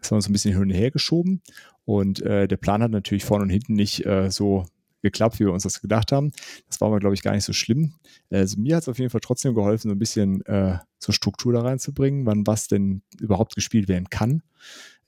Das 0.00 0.10
haben 0.10 0.18
wir 0.18 0.22
so 0.22 0.30
ein 0.30 0.32
bisschen 0.32 0.52
hin 0.52 0.62
und 0.62 0.70
her 0.70 0.90
geschoben 0.90 1.42
und 1.84 2.20
äh, 2.22 2.48
der 2.48 2.56
Plan 2.56 2.82
hat 2.82 2.90
natürlich 2.90 3.24
vorne 3.24 3.44
und 3.44 3.50
hinten 3.50 3.74
nicht 3.74 4.04
äh, 4.04 4.30
so 4.30 4.66
geklappt, 5.02 5.40
wie 5.40 5.44
wir 5.44 5.52
uns 5.52 5.64
das 5.64 5.80
gedacht 5.80 6.12
haben. 6.12 6.32
Das 6.68 6.80
war 6.80 6.88
aber, 6.88 7.00
glaube 7.00 7.14
ich, 7.14 7.22
gar 7.22 7.34
nicht 7.34 7.44
so 7.44 7.52
schlimm. 7.52 7.94
Also 8.30 8.58
mir 8.60 8.76
hat 8.76 8.82
es 8.82 8.88
auf 8.88 8.98
jeden 8.98 9.10
Fall 9.10 9.20
trotzdem 9.20 9.54
geholfen, 9.54 9.90
so 9.90 9.94
ein 9.94 9.98
bisschen 9.98 10.44
äh, 10.46 10.78
so 10.98 11.12
Struktur 11.12 11.52
da 11.52 11.62
reinzubringen, 11.62 12.24
wann 12.24 12.46
was 12.46 12.68
denn 12.68 13.02
überhaupt 13.20 13.54
gespielt 13.54 13.88
werden 13.88 14.08
kann. 14.10 14.42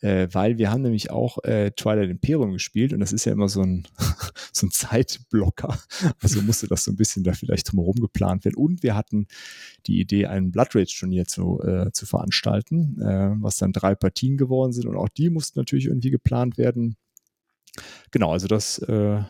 Äh, 0.04 0.28
weil 0.32 0.58
wir 0.58 0.70
haben 0.70 0.82
nämlich 0.82 1.10
auch 1.10 1.42
äh, 1.44 1.70
Twilight 1.70 2.10
Imperium 2.10 2.52
gespielt 2.52 2.92
und 2.92 3.00
das 3.00 3.14
ist 3.14 3.24
ja 3.24 3.32
immer 3.32 3.48
so 3.48 3.62
ein, 3.62 3.88
so 4.52 4.66
ein 4.66 4.70
Zeitblocker. 4.70 5.78
Also 6.20 6.42
musste 6.42 6.66
das 6.66 6.84
so 6.84 6.92
ein 6.92 6.96
bisschen 6.96 7.24
da 7.24 7.32
vielleicht 7.32 7.72
drumherum 7.72 7.94
geplant 7.94 8.44
werden. 8.44 8.56
Und 8.56 8.82
wir 8.82 8.94
hatten 8.96 9.28
die 9.86 9.98
Idee, 9.98 10.26
ein 10.26 10.50
Blood 10.50 10.74
Rage-Turnier 10.74 11.24
zu, 11.24 11.58
äh, 11.62 11.90
zu 11.92 12.04
veranstalten, 12.04 13.00
äh, 13.00 13.30
was 13.40 13.56
dann 13.56 13.72
drei 13.72 13.94
Partien 13.94 14.36
geworden 14.36 14.74
sind 14.74 14.86
und 14.86 14.96
auch 14.96 15.08
die 15.08 15.30
mussten 15.30 15.58
natürlich 15.58 15.86
irgendwie 15.86 16.10
geplant 16.10 16.58
werden. 16.58 16.96
Genau, 18.10 18.30
also 18.30 18.46
das 18.46 18.76
äh, 18.80 19.22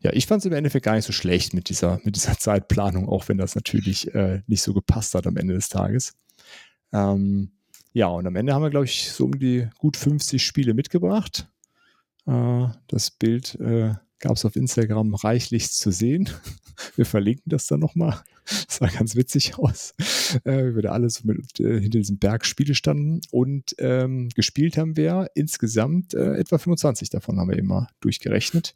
ja, 0.00 0.12
ich 0.12 0.26
fand 0.26 0.40
es 0.40 0.46
im 0.46 0.52
Endeffekt 0.52 0.84
gar 0.84 0.96
nicht 0.96 1.06
so 1.06 1.12
schlecht 1.12 1.54
mit 1.54 1.70
dieser, 1.70 2.00
mit 2.04 2.16
dieser 2.16 2.36
Zeitplanung, 2.36 3.08
auch 3.08 3.28
wenn 3.28 3.38
das 3.38 3.54
natürlich 3.54 4.14
äh, 4.14 4.42
nicht 4.46 4.60
so 4.60 4.74
gepasst 4.74 5.14
hat 5.14 5.26
am 5.26 5.38
Ende 5.38 5.54
des 5.54 5.70
Tages. 5.70 6.12
Ähm, 6.92 7.52
ja, 7.92 8.06
und 8.06 8.26
am 8.26 8.36
Ende 8.36 8.54
haben 8.54 8.62
wir, 8.62 8.70
glaube 8.70 8.86
ich, 8.86 9.10
so 9.10 9.24
um 9.26 9.38
die 9.38 9.68
gut 9.78 9.96
50 9.96 10.42
Spiele 10.42 10.74
mitgebracht. 10.74 11.48
Äh, 12.26 12.68
das 12.88 13.10
Bild 13.10 13.56
äh, 13.56 13.94
gab 14.18 14.36
es 14.36 14.44
auf 14.44 14.56
Instagram 14.56 15.14
reichlich 15.14 15.70
zu 15.72 15.90
sehen. 15.90 16.30
Wir 16.96 17.04
verlinken 17.04 17.50
das 17.50 17.66
dann 17.66 17.80
nochmal. 17.80 18.20
Das 18.44 18.78
sah 18.78 18.88
ganz 18.88 19.14
witzig 19.14 19.56
aus, 19.56 19.94
äh, 20.44 20.64
wie 20.64 20.74
wir 20.74 20.82
da 20.82 20.90
alle 20.90 21.08
so 21.08 21.20
mit, 21.24 21.60
äh, 21.60 21.80
hinter 21.80 22.00
diesem 22.00 22.18
Berg 22.18 22.44
Spiele 22.44 22.74
standen. 22.74 23.20
Und 23.30 23.76
ähm, 23.78 24.30
gespielt 24.34 24.76
haben 24.76 24.96
wir 24.96 25.30
insgesamt 25.34 26.12
äh, 26.14 26.34
etwa 26.34 26.58
25 26.58 27.08
davon, 27.08 27.38
haben 27.38 27.50
wir 27.50 27.56
immer 27.56 27.86
durchgerechnet. 28.00 28.74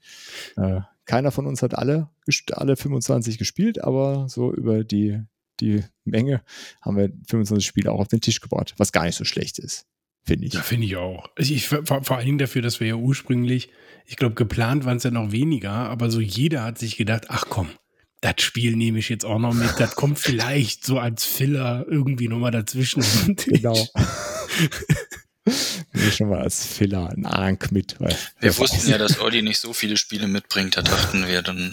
Äh, 0.56 0.82
keiner 1.04 1.32
von 1.32 1.46
uns 1.46 1.62
hat 1.62 1.76
alle, 1.76 2.08
alle 2.52 2.76
25 2.76 3.38
gespielt, 3.38 3.82
aber 3.82 4.28
so 4.28 4.52
über 4.54 4.84
die, 4.84 5.20
die 5.60 5.84
Menge 6.04 6.42
haben 6.82 6.96
wir 6.96 7.10
25 7.28 7.66
Spiele 7.66 7.92
auch 7.92 8.00
auf 8.00 8.08
den 8.08 8.20
Tisch 8.20 8.40
gebracht, 8.40 8.74
was 8.76 8.92
gar 8.92 9.04
nicht 9.04 9.16
so 9.16 9.24
schlecht 9.24 9.58
ist 9.58 9.86
finde 10.26 10.46
ich. 10.46 10.54
Ja, 10.54 10.62
finde 10.62 10.86
ich 10.86 10.96
auch. 10.96 11.30
Also 11.36 11.54
ich, 11.54 11.68
vor, 11.68 11.84
vor 11.84 12.16
allen 12.16 12.26
Dingen 12.26 12.38
dafür, 12.38 12.62
dass 12.62 12.80
wir 12.80 12.88
ja 12.88 12.96
ursprünglich, 12.96 13.70
ich 14.06 14.16
glaube, 14.16 14.34
geplant 14.34 14.84
waren 14.84 14.96
es 14.96 15.04
ja 15.04 15.10
noch 15.10 15.30
weniger, 15.32 15.70
aber 15.70 16.10
so 16.10 16.20
jeder 16.20 16.64
hat 16.64 16.78
sich 16.78 16.96
gedacht, 16.96 17.26
ach 17.28 17.44
komm, 17.48 17.70
das 18.20 18.34
Spiel 18.38 18.76
nehme 18.76 18.98
ich 18.98 19.08
jetzt 19.08 19.24
auch 19.24 19.38
noch 19.38 19.54
mit. 19.54 19.70
Das 19.78 19.94
kommt 19.94 20.18
vielleicht 20.18 20.84
so 20.84 20.98
als 20.98 21.24
Filler 21.24 21.86
irgendwie 21.88 22.28
nochmal 22.28 22.50
dazwischen. 22.50 23.04
genau. 23.36 23.88
Nehme 25.92 26.10
schon 26.10 26.28
mal 26.28 26.40
als 26.40 26.66
Filler 26.66 27.10
ein 27.10 27.24
Ank 27.24 27.70
mit. 27.70 27.96
wir 28.40 28.58
wussten 28.58 28.90
ja, 28.90 28.98
dass 28.98 29.20
Olli 29.20 29.42
nicht 29.42 29.60
so 29.60 29.72
viele 29.72 29.96
Spiele 29.96 30.26
mitbringt. 30.26 30.76
Da 30.76 30.82
dachten 30.82 31.28
wir, 31.28 31.42
dann 31.42 31.72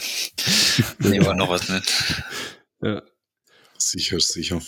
nehmen 1.00 1.26
wir 1.26 1.34
noch 1.34 1.50
was 1.50 1.70
mit. 1.70 1.92
Ja. 2.84 3.02
Sicher, 3.78 4.20
sicher. 4.20 4.62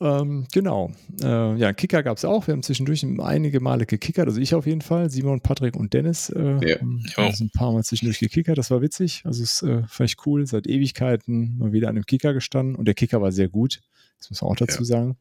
Ähm, 0.00 0.46
genau. 0.52 0.92
Äh, 1.22 1.56
ja, 1.56 1.72
Kicker 1.72 2.02
gab 2.02 2.18
es 2.18 2.24
auch. 2.24 2.46
Wir 2.46 2.52
haben 2.52 2.62
zwischendurch 2.62 3.04
einige 3.20 3.60
Male 3.60 3.86
gekickert. 3.86 4.26
Also 4.26 4.40
ich 4.40 4.54
auf 4.54 4.66
jeden 4.66 4.80
Fall. 4.80 5.10
Simon, 5.10 5.40
Patrick 5.40 5.76
und 5.76 5.94
Dennis 5.94 6.30
äh, 6.30 6.58
ja. 6.68 6.80
haben 6.80 7.04
also 7.16 7.44
ein 7.44 7.50
paar 7.50 7.72
Mal 7.72 7.84
zwischendurch 7.84 8.18
gekickert. 8.18 8.58
Das 8.58 8.70
war 8.70 8.82
witzig. 8.82 9.22
Also 9.24 9.42
es 9.42 9.62
äh, 9.62 9.82
fand 9.86 10.10
ich 10.10 10.26
cool. 10.26 10.46
Seit 10.46 10.66
Ewigkeiten 10.66 11.58
mal 11.58 11.72
wieder 11.72 11.88
an 11.88 11.96
einem 11.96 12.06
Kicker 12.06 12.34
gestanden. 12.34 12.74
Und 12.74 12.86
der 12.86 12.94
Kicker 12.94 13.22
war 13.22 13.32
sehr 13.32 13.48
gut. 13.48 13.80
Das 14.18 14.30
muss 14.30 14.42
man 14.42 14.50
auch 14.50 14.56
dazu 14.56 14.80
ja. 14.80 14.84
sagen. 14.84 15.16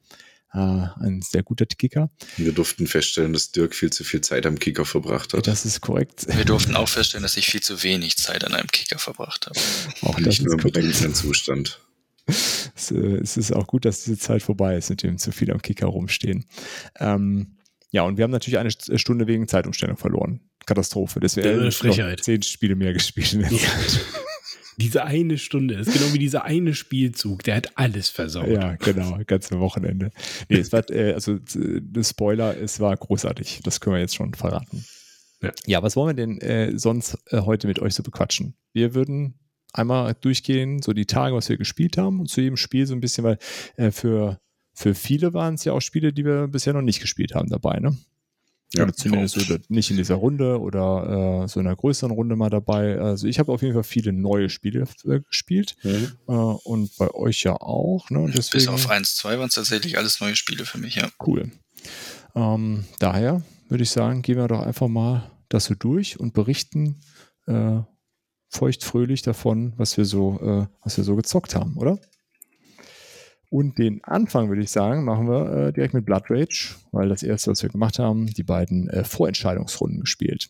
Uh, 0.55 0.88
ein 1.00 1.23
sehr 1.23 1.41
guter 1.41 1.65
Kicker. 1.65 2.12
Wir 2.38 2.51
durften 2.51 2.85
feststellen, 2.85 3.33
dass 3.33 3.51
Dirk 3.51 3.73
viel 3.73 3.89
zu 3.91 4.03
viel 4.03 4.21
Zeit 4.21 4.45
am 4.45 4.59
Kicker 4.59 4.85
verbracht 4.85 5.33
hat. 5.33 5.47
Das 5.47 5.65
ist 5.65 5.81
korrekt. 5.81 6.27
Wir 6.27 6.45
durften 6.45 6.75
auch 6.75 6.88
feststellen, 6.88 7.23
dass 7.23 7.38
ich 7.38 7.47
viel 7.47 7.62
zu 7.62 7.81
wenig 7.81 8.17
Zeit 8.17 8.43
an 8.43 8.53
einem 8.53 8.67
Kicker 8.67 9.00
verbracht 9.00 9.47
habe. 9.47 9.59
Auch 10.01 10.19
nicht 10.19 10.43
nur 10.43 10.63
im 10.63 11.13
Zustand. 11.15 11.79
Es, 12.25 12.92
äh, 12.92 13.18
es, 13.18 13.38
ist 13.38 13.51
auch 13.51 13.68
gut, 13.68 13.86
dass 13.86 14.03
diese 14.03 14.18
Zeit 14.18 14.42
vorbei 14.42 14.77
ist, 14.77 14.89
mit 14.89 15.03
dem 15.03 15.18
zu 15.18 15.32
viel 15.32 15.51
am 15.51 15.62
Kicker 15.62 15.88
rumstehen. 15.88 16.46
Ähm, 17.00 17.58
ja, 17.92 18.03
und 18.03 18.18
wir 18.18 18.24
haben 18.24 18.32
natürlich 18.32 18.58
eine 18.58 18.72
Stunde 18.72 19.27
wegen 19.27 19.48
Zeitumstellung 19.48 19.98
verloren. 19.98 20.42
Katastrophe. 20.65 21.20
Das 21.20 21.36
wäre 21.36 21.70
zehn 22.18 22.42
Spiele 22.42 22.75
mehr 22.75 22.94
gespielt 22.94 23.34
in 23.34 23.42
der 23.42 23.50
Zeit. 23.50 24.06
Diese 24.77 25.03
eine 25.03 25.38
Stunde, 25.38 25.75
ist 25.75 25.94
genau 25.94 26.13
wie 26.13 26.20
dieser 26.20 26.46
eine 26.46 26.74
Spielzug, 26.74 27.44
der 27.44 27.58
hat 27.58 27.77
alles 27.77 28.10
versaut. 28.10 28.48
Ja, 28.48 28.75
genau, 28.75 29.20
ganze 29.27 29.60
Wochenende. 29.60 30.10
Nee, 30.50 30.58
es 30.58 30.72
war, 30.72 30.89
äh, 30.89 31.13
also, 31.13 31.38
das 31.38 32.10
Spoiler, 32.10 32.58
es 32.58 32.80
war 32.80 32.98
großartig. 32.98 33.62
Das 33.63 33.80
können 33.80 33.96
wir 33.96 34.01
jetzt 34.01 34.15
schon 34.15 34.34
verraten. 34.34 34.84
Ja, 35.44 35.51
ja 35.68 35.84
was 35.84 35.96
wollen 35.96 36.18
wir 36.18 36.25
denn 36.25 36.42
äh, 36.42 36.77
sonst 36.77 37.20
äh, 37.27 37.42
heute 37.42 37.68
mit 37.68 37.80
euch 37.80 37.94
so 37.94 38.01
bequatschen? 38.01 38.56
Wir 38.74 38.96
würden 38.96 39.36
einmal 39.74 40.15
durchgehen, 40.20 40.82
so 40.82 40.94
die 40.94 41.06
Tage, 41.06 41.36
was 41.36 41.50
wir 41.50 41.58
gespielt 41.58 41.98
haben 41.98 42.20
und 42.20 42.30
zu 42.30 42.42
jedem 42.42 42.58
Spiel 42.58 42.86
so 42.86 42.94
ein 42.94 43.01
bisschen, 43.01 43.24
weil 43.24 43.38
äh, 43.75 43.92
für, 43.92 44.39
für 44.74 44.96
viele 44.96 45.34
waren 45.34 45.56
es 45.56 45.65
ja 45.65 45.74
auch 45.74 45.82
Spiele, 45.82 46.13
die 46.13 46.25
wir 46.25 46.48
bisher 46.48 46.74
noch 46.74 46.82
nicht 46.82 47.01
gespielt 47.01 47.36
haben 47.36 47.50
dabei, 47.50 47.80
ne? 47.80 47.98
Ja, 48.75 48.84
oder 48.84 48.94
zumindest 48.94 49.39
so, 49.39 49.58
nicht 49.68 49.92
in 49.92 49.98
dieser 49.98 50.15
Runde 50.15 50.60
oder 50.60 51.44
äh, 51.44 51.48
so 51.48 51.60
in 51.60 51.68
einer 51.68 51.75
größeren 51.75 52.12
Runde 52.12 52.36
mal 52.36 52.50
dabei. 52.50 52.98
Also 53.00 53.27
ich 53.27 53.38
habe 53.38 53.51
auf 53.51 53.62
jeden 53.62 53.75
Fall 53.75 53.84
viele 53.84 54.12
neue 54.13 54.50
Spiele 54.50 54.86
äh, 55.06 55.20
gespielt 55.20 55.75
mhm. 55.84 56.13
äh, 56.27 56.32
und 56.32 56.98
bei 56.98 57.12
euch 57.12 57.44
ja 57.44 57.53
auch. 57.53 58.10
Ne? 58.10 58.32
Deswegen, 58.36 58.65
Bis 58.65 58.68
auf 58.68 58.89
1, 58.89 59.15
2 59.18 59.38
waren 59.38 59.48
es 59.48 59.53
tatsächlich 59.53 60.00
alles 60.00 60.20
neue 60.22 60.36
Spiele 60.36 60.65
für 60.65 60.80
mich, 60.80 60.96
ja. 60.96 61.08
Cool. 61.24 61.51
Ähm, 62.34 62.86
daher 62.98 63.44
würde 63.70 63.84
ich 63.84 63.92
sagen, 63.92 64.24
gehen 64.24 64.38
wir 64.38 64.48
doch 64.48 64.62
einfach 64.62 64.88
mal 64.88 65.30
das 65.50 65.65
so 65.65 65.75
durch 65.75 66.20
und 66.20 66.34
berichten, 66.34 67.00
äh, 67.46 67.82
feuchtfröhlich 68.53 69.22
davon, 69.22 69.74
was 69.77 69.98
wir 69.98 70.05
so, 70.05 70.39
äh, 70.41 70.67
was 70.83 70.98
wir 70.98 71.03
so 71.03 71.15
gezockt 71.15 71.55
haben, 71.55 71.77
oder? 71.77 72.00
Und 73.50 73.77
den 73.77 74.03
Anfang, 74.03 74.50
würde 74.50 74.63
ich 74.63 74.72
sagen, 74.72 75.03
machen 75.03 75.27
wir 75.27 75.67
äh, 75.67 75.74
direkt 75.74 75.93
mit 75.93 76.05
Blood 76.05 76.24
Rage, 76.29 76.75
weil 76.91 77.10
das 77.10 77.22
erste, 77.22 77.51
was 77.51 77.62
wir 77.62 77.69
gemacht 77.69 78.00
haben, 78.00 78.25
die 78.25 78.43
beiden 78.43 78.89
äh, 78.89 79.03
Vorentscheidungsrunden 79.03 80.01
gespielt. 80.01 80.50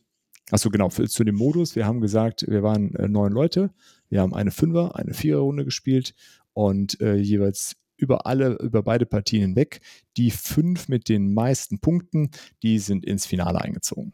Achso, 0.51 0.69
genau, 0.69 0.89
für, 0.89 1.07
zu 1.09 1.23
dem 1.23 1.35
Modus. 1.35 1.75
Wir 1.75 1.85
haben 1.85 1.99
gesagt, 1.99 2.45
wir 2.47 2.63
waren 2.63 2.95
äh, 2.95 3.07
neun 3.09 3.33
Leute. 3.33 3.71
Wir 4.09 4.21
haben 4.21 4.33
eine 4.33 4.51
Fünfer-, 4.51 4.95
eine 4.95 5.13
Vierer-Runde 5.13 5.65
gespielt 5.65 6.15
und 6.53 7.01
äh, 7.01 7.15
jeweils 7.15 7.75
über 7.97 8.25
alle, 8.25 8.57
über 8.61 8.83
beide 8.83 9.05
Partien 9.05 9.41
hinweg. 9.41 9.81
Die 10.15 10.31
fünf 10.31 10.87
mit 10.87 11.09
den 11.09 11.33
meisten 11.33 11.79
Punkten, 11.79 12.31
die 12.61 12.79
sind 12.79 13.03
ins 13.05 13.25
Finale 13.25 13.61
eingezogen. 13.61 14.13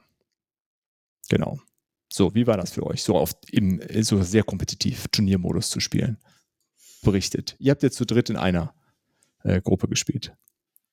Genau. 1.30 1.60
So, 2.12 2.34
wie 2.34 2.48
war 2.48 2.58
das 2.58 2.72
für 2.72 2.86
euch, 2.86 3.04
so 3.04 3.16
oft 3.16 3.38
im 3.52 3.82
so 4.02 4.22
sehr 4.24 4.44
kompetitiv 4.44 5.08
Turniermodus 5.12 5.70
zu 5.70 5.80
spielen? 5.80 6.18
Berichtet. 7.04 7.56
Ihr 7.60 7.72
habt 7.72 7.84
jetzt 7.84 7.98
zu 7.98 8.06
dritt 8.06 8.30
in 8.30 8.36
einer 8.36 8.74
äh, 9.44 9.62
Gruppe 9.62 9.88
gespielt. 9.88 10.34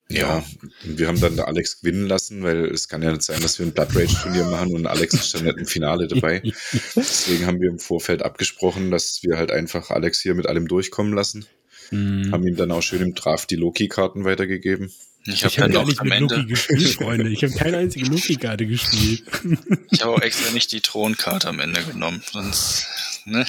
Ja, 0.09 0.41
wir 0.83 1.07
haben 1.07 1.19
dann 1.19 1.37
Alex 1.39 1.81
gewinnen 1.81 2.07
lassen, 2.07 2.41
weil 2.41 2.65
es 2.65 2.87
kann 2.87 3.01
ja 3.01 3.11
nicht 3.11 3.23
sein, 3.23 3.41
dass 3.41 3.59
wir 3.59 3.65
ein 3.65 3.73
Blood 3.73 3.93
Rage 3.93 4.15
Turnier 4.21 4.45
machen 4.45 4.73
und 4.73 4.87
Alex 4.87 5.13
ist 5.15 5.35
dann 5.35 5.43
nicht 5.43 5.57
im 5.57 5.65
Finale 5.65 6.07
dabei. 6.07 6.41
Deswegen 6.95 7.45
haben 7.45 7.59
wir 7.59 7.69
im 7.69 7.79
Vorfeld 7.79 8.23
abgesprochen, 8.23 8.89
dass 8.89 9.21
wir 9.23 9.37
halt 9.37 9.51
einfach 9.51 9.89
Alex 9.89 10.21
hier 10.21 10.33
mit 10.33 10.47
allem 10.47 10.69
durchkommen 10.69 11.11
lassen. 11.11 11.45
Mhm. 11.91 12.31
Haben 12.31 12.47
ihm 12.47 12.55
dann 12.55 12.71
auch 12.71 12.81
schön 12.81 13.01
im 13.01 13.15
Draft 13.15 13.51
die 13.51 13.57
Loki-Karten 13.57 14.23
weitergegeben. 14.23 14.93
Ich 15.27 15.43
habe 15.43 15.55
hab 15.55 15.71
gar 15.71 15.85
nicht 15.85 16.03
mit 16.03 16.13
Ende. 16.13 16.35
Loki 16.35 16.47
gespielt, 16.47 16.89
Freunde. 16.89 17.29
Ich 17.29 17.43
habe 17.43 17.53
keine 17.53 17.77
einzige 17.77 18.05
Loki-Karte 18.05 18.65
gespielt. 18.65 19.23
Ich 19.91 20.03
habe 20.03 20.13
auch 20.13 20.21
extra 20.21 20.51
nicht 20.53 20.71
die 20.73 20.81
Thronkarte 20.81 21.47
am 21.47 21.59
Ende 21.59 21.81
genommen, 21.83 22.21
sonst, 22.31 22.85
ne? 23.25 23.45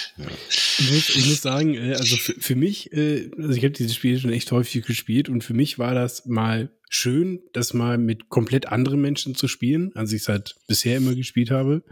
Ich 0.79 0.91
muss, 0.91 1.09
ich 1.11 1.27
muss 1.27 1.43
sagen, 1.43 1.75
äh, 1.75 1.95
also 1.95 2.17
für, 2.17 2.35
für 2.39 2.55
mich, 2.55 2.93
äh, 2.93 3.31
also 3.37 3.51
ich 3.51 3.65
habe 3.65 3.73
dieses 3.73 3.95
Spiel 3.95 4.19
schon 4.19 4.33
echt 4.33 4.51
häufig 4.51 4.87
gespielt 4.87 5.29
und 5.29 5.43
für 5.43 5.53
mich 5.53 5.79
war 5.79 5.95
das 5.95 6.27
mal 6.27 6.71
schön, 6.89 7.41
das 7.53 7.75
mal 7.75 7.99
mit 7.99 8.29
komplett 8.29 8.67
anderen 8.67 9.01
Menschen 9.01 9.35
zu 9.35 9.49
spielen, 9.49 9.95
als 9.95 10.13
ich 10.13 10.23
es 10.23 10.29
halt 10.29 10.57
bisher 10.67 10.97
immer 10.97 11.15
gespielt 11.15 11.51
habe. 11.51 11.83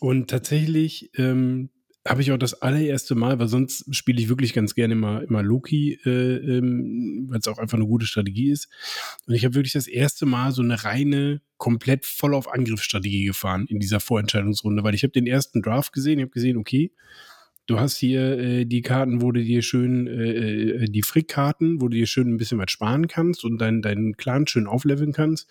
Und 0.00 0.30
tatsächlich 0.30 1.10
ähm, 1.16 1.70
habe 2.06 2.22
ich 2.22 2.32
auch 2.32 2.38
das 2.38 2.54
allererste 2.62 3.14
Mal, 3.14 3.38
weil 3.38 3.48
sonst 3.48 3.94
spiele 3.94 4.20
ich 4.20 4.28
wirklich 4.28 4.52
ganz 4.52 4.74
gerne 4.74 4.94
immer, 4.94 5.22
immer 5.22 5.42
Loki, 5.42 5.98
äh, 6.04 6.58
ähm, 6.58 7.26
weil 7.28 7.38
es 7.38 7.48
auch 7.48 7.58
einfach 7.58 7.76
eine 7.76 7.86
gute 7.86 8.06
Strategie 8.06 8.50
ist. 8.50 8.68
Und 9.26 9.34
ich 9.34 9.44
habe 9.44 9.54
wirklich 9.54 9.72
das 9.72 9.86
erste 9.86 10.26
Mal 10.26 10.52
so 10.52 10.62
eine 10.62 10.84
reine, 10.84 11.40
komplett 11.56 12.04
voll 12.04 12.34
auf 12.34 12.52
Angriffsstrategie 12.52 13.24
gefahren 13.24 13.66
in 13.68 13.80
dieser 13.80 14.00
Vorentscheidungsrunde, 14.00 14.84
weil 14.84 14.94
ich 14.94 15.02
habe 15.02 15.12
den 15.12 15.26
ersten 15.26 15.62
Draft 15.62 15.92
gesehen, 15.92 16.18
ich 16.18 16.24
habe 16.24 16.32
gesehen, 16.32 16.56
okay, 16.56 16.92
du 17.66 17.80
hast 17.80 17.96
hier 17.96 18.38
äh, 18.38 18.64
die 18.64 18.82
Karten, 18.82 19.22
wo 19.22 19.32
du 19.32 19.42
dir 19.42 19.62
schön, 19.62 20.06
äh, 20.06 20.82
äh 20.82 20.88
die 20.88 21.02
Frick-Karten, 21.02 21.80
wo 21.80 21.88
du 21.88 21.96
dir 21.96 22.06
schön 22.06 22.32
ein 22.32 22.36
bisschen 22.36 22.58
was 22.58 22.70
sparen 22.70 23.08
kannst 23.08 23.44
und 23.44 23.58
deinen 23.58 23.82
deinen 23.82 24.16
Clan 24.16 24.46
schön 24.46 24.66
aufleveln 24.66 25.12
kannst. 25.12 25.48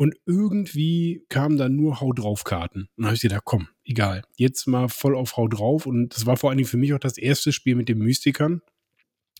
Und 0.00 0.14
irgendwie 0.24 1.26
kamen 1.28 1.58
dann 1.58 1.76
nur 1.76 2.00
Hau 2.00 2.14
drauf 2.14 2.44
Karten. 2.44 2.84
Und 2.84 2.90
dann 2.96 3.06
habe 3.08 3.16
ich 3.16 3.20
gedacht, 3.20 3.42
komm, 3.44 3.68
egal, 3.84 4.22
jetzt 4.34 4.66
mal 4.66 4.88
voll 4.88 5.14
auf 5.14 5.36
Hau 5.36 5.46
drauf. 5.46 5.84
Und 5.84 6.16
das 6.16 6.24
war 6.24 6.38
vor 6.38 6.48
allen 6.48 6.56
Dingen 6.56 6.70
für 6.70 6.78
mich 6.78 6.94
auch 6.94 6.98
das 6.98 7.18
erste 7.18 7.52
Spiel 7.52 7.74
mit 7.74 7.90
den 7.90 7.98
Mystikern. 7.98 8.62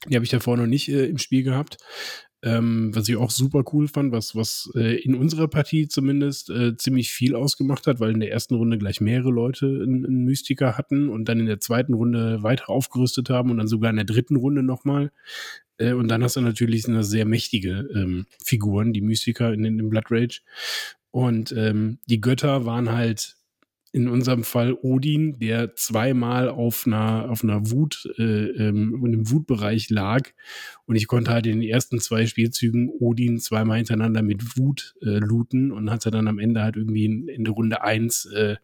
Die 0.06 0.14
habe 0.16 0.24
ich 0.26 0.30
davor 0.30 0.58
noch 0.58 0.66
nicht 0.66 0.90
äh, 0.90 1.06
im 1.06 1.16
Spiel 1.16 1.44
gehabt. 1.44 1.78
Ähm, 2.42 2.94
was 2.94 3.06
ich 3.08 3.16
auch 3.16 3.30
super 3.30 3.64
cool 3.72 3.86
fand, 3.86 4.12
was, 4.12 4.34
was 4.34 4.70
äh, 4.74 4.96
in 5.02 5.14
unserer 5.14 5.46
Partie 5.46 5.88
zumindest 5.88 6.48
äh, 6.48 6.74
ziemlich 6.74 7.10
viel 7.10 7.34
ausgemacht 7.34 7.86
hat, 7.86 8.00
weil 8.00 8.12
in 8.12 8.20
der 8.20 8.32
ersten 8.32 8.54
Runde 8.54 8.78
gleich 8.78 9.02
mehrere 9.02 9.30
Leute 9.30 9.66
einen 9.66 10.24
Mystiker 10.24 10.78
hatten 10.78 11.10
und 11.10 11.28
dann 11.28 11.38
in 11.38 11.46
der 11.46 11.60
zweiten 11.60 11.92
Runde 11.92 12.42
weiter 12.42 12.70
aufgerüstet 12.70 13.28
haben 13.28 13.50
und 13.50 13.58
dann 13.58 13.68
sogar 13.68 13.90
in 13.90 13.96
der 13.96 14.06
dritten 14.06 14.36
Runde 14.36 14.62
nochmal. 14.62 15.12
Äh, 15.76 15.92
und 15.92 16.08
dann 16.08 16.22
hast 16.22 16.36
du 16.36 16.40
natürlich 16.40 16.88
eine 16.88 17.04
sehr 17.04 17.26
mächtige 17.26 17.88
ähm, 17.94 18.26
Figuren, 18.42 18.94
die 18.94 19.02
Mystiker 19.02 19.52
in, 19.52 19.64
in 19.64 19.90
Blood 19.90 20.10
Rage. 20.10 20.40
Und 21.10 21.52
ähm, 21.52 21.98
die 22.06 22.20
Götter 22.20 22.64
waren 22.64 22.90
halt 22.90 23.36
in 23.92 24.08
unserem 24.08 24.44
Fall 24.44 24.74
Odin, 24.74 25.38
der 25.38 25.74
zweimal 25.74 26.48
auf 26.48 26.86
einer, 26.86 27.28
auf 27.28 27.42
einer 27.42 27.70
Wut, 27.70 28.08
äh, 28.18 28.22
ähm, 28.22 28.94
in 29.04 29.14
einem 29.14 29.30
Wutbereich 29.30 29.90
lag. 29.90 30.30
Und 30.86 30.96
ich 30.96 31.08
konnte 31.08 31.32
halt 31.32 31.46
in 31.46 31.60
den 31.60 31.68
ersten 31.68 31.98
zwei 32.00 32.26
Spielzügen 32.26 32.88
Odin 32.88 33.38
zweimal 33.40 33.78
hintereinander 33.78 34.22
mit 34.22 34.56
Wut 34.56 34.94
äh, 35.02 35.18
looten 35.18 35.72
und 35.72 35.90
hatte 35.90 36.10
dann 36.10 36.28
am 36.28 36.38
Ende 36.38 36.62
halt 36.62 36.76
irgendwie 36.76 37.04
in, 37.04 37.28
in 37.28 37.44
der 37.44 37.54
Runde 37.54 37.82
eins 37.82 38.26
äh, 38.26 38.56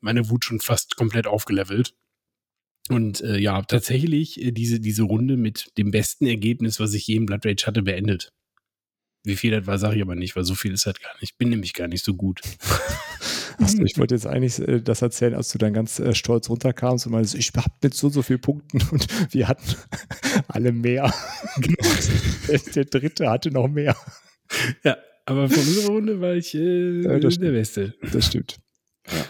meine 0.00 0.28
Wut 0.28 0.44
schon 0.44 0.60
fast 0.60 0.96
komplett 0.96 1.26
aufgelevelt. 1.26 1.94
Und 2.90 3.20
äh, 3.20 3.38
ja, 3.38 3.62
tatsächlich 3.62 4.42
äh, 4.42 4.52
diese, 4.52 4.80
diese 4.80 5.04
Runde 5.04 5.36
mit 5.36 5.70
dem 5.78 5.90
besten 5.90 6.26
Ergebnis, 6.26 6.80
was 6.80 6.92
ich 6.92 7.06
je 7.06 7.16
im 7.16 7.26
Blood 7.26 7.46
Rage 7.46 7.66
hatte, 7.66 7.82
beendet. 7.82 8.32
Wie 9.22 9.36
viel 9.36 9.50
das 9.50 9.66
war, 9.66 9.78
sage 9.78 9.96
ich 9.96 10.02
aber 10.02 10.14
nicht, 10.14 10.34
weil 10.36 10.44
so 10.44 10.54
viel 10.54 10.72
ist 10.72 10.86
halt 10.86 11.02
gar 11.02 11.12
nicht. 11.14 11.22
Ich 11.22 11.36
bin 11.36 11.50
nämlich 11.50 11.74
gar 11.74 11.88
nicht 11.88 12.04
so 12.04 12.14
gut. 12.14 12.40
Achso, 13.58 13.82
ich 13.84 13.98
wollte 13.98 14.14
jetzt 14.14 14.26
eigentlich 14.26 14.58
äh, 14.60 14.80
das 14.80 15.02
erzählen, 15.02 15.34
als 15.34 15.50
du 15.52 15.58
dann 15.58 15.74
ganz 15.74 15.98
äh, 15.98 16.14
stolz 16.14 16.48
runterkamst 16.48 17.06
und 17.06 17.12
meinst, 17.12 17.34
ich 17.34 17.52
hab 17.54 17.82
mit 17.82 17.94
so 17.94 18.08
so 18.08 18.22
viel 18.22 18.38
Punkten 18.38 18.80
und 18.90 19.06
wir 19.32 19.48
hatten 19.48 19.76
alle 20.48 20.72
mehr. 20.72 21.12
Genau. 21.56 21.88
der, 22.48 22.58
der 22.58 22.84
dritte 22.86 23.30
hatte 23.30 23.50
noch 23.50 23.68
mehr. 23.68 23.94
Ja, 24.82 24.96
aber 25.26 25.48
von 25.48 25.58
unserer 25.58 25.92
Runde 25.92 26.20
war 26.20 26.34
ich 26.34 26.54
äh, 26.54 27.02
ja, 27.02 27.18
der 27.18 27.30
stimmt. 27.30 27.52
Beste. 27.52 27.94
Das 28.12 28.26
stimmt. 28.26 28.58
Ja. 29.06 29.24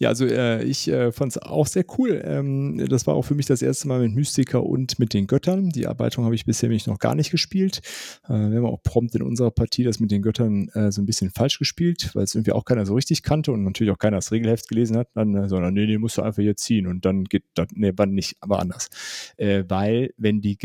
Ja, 0.00 0.10
also 0.10 0.26
äh, 0.26 0.62
ich 0.62 0.86
äh, 0.86 1.10
fand 1.10 1.32
es 1.32 1.38
auch 1.38 1.66
sehr 1.66 1.84
cool. 1.98 2.22
Ähm, 2.24 2.86
das 2.88 3.08
war 3.08 3.14
auch 3.14 3.22
für 3.22 3.34
mich 3.34 3.46
das 3.46 3.62
erste 3.62 3.88
Mal 3.88 4.00
mit 4.00 4.14
Mystiker 4.14 4.62
und 4.62 5.00
mit 5.00 5.12
den 5.12 5.26
Göttern. 5.26 5.70
Die 5.70 5.88
Arbeitung 5.88 6.24
habe 6.24 6.36
ich 6.36 6.44
bisher 6.44 6.68
nämlich 6.68 6.86
noch 6.86 7.00
gar 7.00 7.16
nicht 7.16 7.32
gespielt. 7.32 7.80
Äh, 8.28 8.34
wir 8.34 8.58
haben 8.58 8.66
auch 8.66 8.82
prompt 8.84 9.16
in 9.16 9.22
unserer 9.22 9.50
Partie 9.50 9.82
das 9.82 9.98
mit 9.98 10.12
den 10.12 10.22
Göttern 10.22 10.68
äh, 10.68 10.92
so 10.92 11.02
ein 11.02 11.06
bisschen 11.06 11.30
falsch 11.30 11.58
gespielt, 11.58 12.14
weil 12.14 12.22
es 12.22 12.36
irgendwie 12.36 12.52
auch 12.52 12.64
keiner 12.64 12.86
so 12.86 12.94
richtig 12.94 13.24
kannte 13.24 13.50
und 13.50 13.64
natürlich 13.64 13.92
auch 13.92 13.98
keiner 13.98 14.18
das 14.18 14.30
Regelheft 14.30 14.68
gelesen 14.68 14.96
hat, 14.96 15.08
dann, 15.14 15.34
äh, 15.34 15.48
sondern 15.48 15.74
nee, 15.74 15.86
nee, 15.86 15.98
musst 15.98 16.16
du 16.16 16.22
einfach 16.22 16.42
hier 16.42 16.56
ziehen 16.56 16.86
und 16.86 17.04
dann 17.04 17.24
geht 17.24 17.42
das, 17.54 17.66
nee, 17.74 17.92
wann 17.96 18.12
nicht, 18.12 18.36
aber 18.40 18.60
anders. 18.60 18.90
Äh, 19.36 19.64
weil, 19.66 20.14
wenn, 20.16 20.40
die 20.40 20.56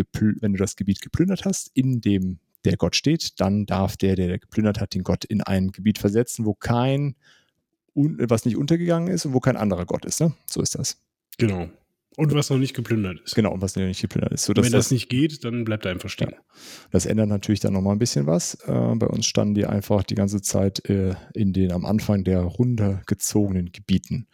wenn 0.41 0.53
du 0.53 0.59
das 0.59 0.75
Gebiet 0.75 1.01
geplündert 1.01 1.43
hast, 1.45 1.71
in 1.73 2.01
dem 2.01 2.37
der 2.65 2.77
Gott 2.77 2.95
steht, 2.95 3.39
dann 3.41 3.65
darf 3.65 3.97
der, 3.97 4.15
der 4.15 4.37
geplündert 4.37 4.79
hat, 4.79 4.93
den 4.93 5.03
Gott 5.03 5.25
in 5.25 5.41
ein 5.41 5.71
Gebiet 5.71 5.97
versetzen, 5.97 6.45
wo 6.45 6.53
kein 6.53 7.15
was 7.95 8.45
nicht 8.45 8.57
untergegangen 8.57 9.13
ist 9.13 9.25
und 9.25 9.33
wo 9.33 9.39
kein 9.39 9.57
anderer 9.57 9.85
Gott 9.85 10.05
ist. 10.05 10.21
Ne? 10.21 10.33
So 10.45 10.61
ist 10.61 10.75
das. 10.75 10.97
Genau. 11.37 11.69
Und 12.15 12.33
was 12.35 12.51
noch 12.51 12.59
nicht 12.59 12.75
geplündert 12.75 13.21
ist. 13.21 13.33
Genau, 13.33 13.51
und 13.51 13.61
was 13.61 13.75
noch 13.75 13.83
nicht 13.83 14.01
geplündert 14.01 14.33
ist. 14.33 14.45
So, 14.45 14.53
Wenn 14.55 14.63
das, 14.63 14.71
das, 14.71 14.91
nicht 14.91 15.09
geht, 15.09 15.43
dann 15.43 15.63
bleibt 15.63 15.85
er 15.85 15.91
einfach 15.91 16.09
stehen. 16.09 16.29
Ja. 16.31 16.37
Das 16.91 17.07
ändert 17.07 17.27
natürlich 17.27 17.59
dann 17.59 17.73
nochmal 17.73 17.95
ein 17.95 17.99
bisschen 17.99 18.27
was. 18.27 18.53
Äh, 18.65 18.95
bei 18.95 19.07
uns 19.07 19.25
standen 19.25 19.55
die 19.55 19.65
einfach 19.65 20.03
die 20.03 20.13
ganze 20.13 20.41
Zeit 20.41 20.87
äh, 20.89 21.15
in 21.33 21.53
den 21.53 21.71
am 21.71 21.85
Anfang 21.85 22.23
der 22.23 22.41
Runde 22.41 23.01
gezogenen 23.07 23.71
Gebieten. 23.71 24.27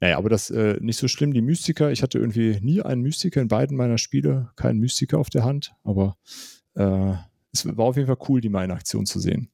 Naja, 0.00 0.16
aber 0.16 0.30
das 0.30 0.48
äh, 0.48 0.78
nicht 0.80 0.98
so 0.98 1.06
schlimm. 1.06 1.34
Die 1.34 1.42
Mystiker, 1.42 1.92
ich 1.92 2.02
hatte 2.02 2.18
irgendwie 2.18 2.58
nie 2.62 2.80
einen 2.80 3.02
Mystiker 3.02 3.42
in 3.42 3.48
beiden 3.48 3.76
meiner 3.76 3.98
Spiele, 3.98 4.50
keinen 4.56 4.78
Mystiker 4.78 5.18
auf 5.18 5.28
der 5.28 5.44
Hand, 5.44 5.74
aber 5.84 6.16
äh, 6.76 7.12
es 7.52 7.66
war 7.66 7.84
auf 7.84 7.96
jeden 7.96 8.06
Fall 8.06 8.18
cool, 8.28 8.40
die 8.40 8.48
mal 8.48 8.64
in 8.64 8.70
Aktion 8.70 9.04
zu 9.04 9.20
sehen. 9.20 9.50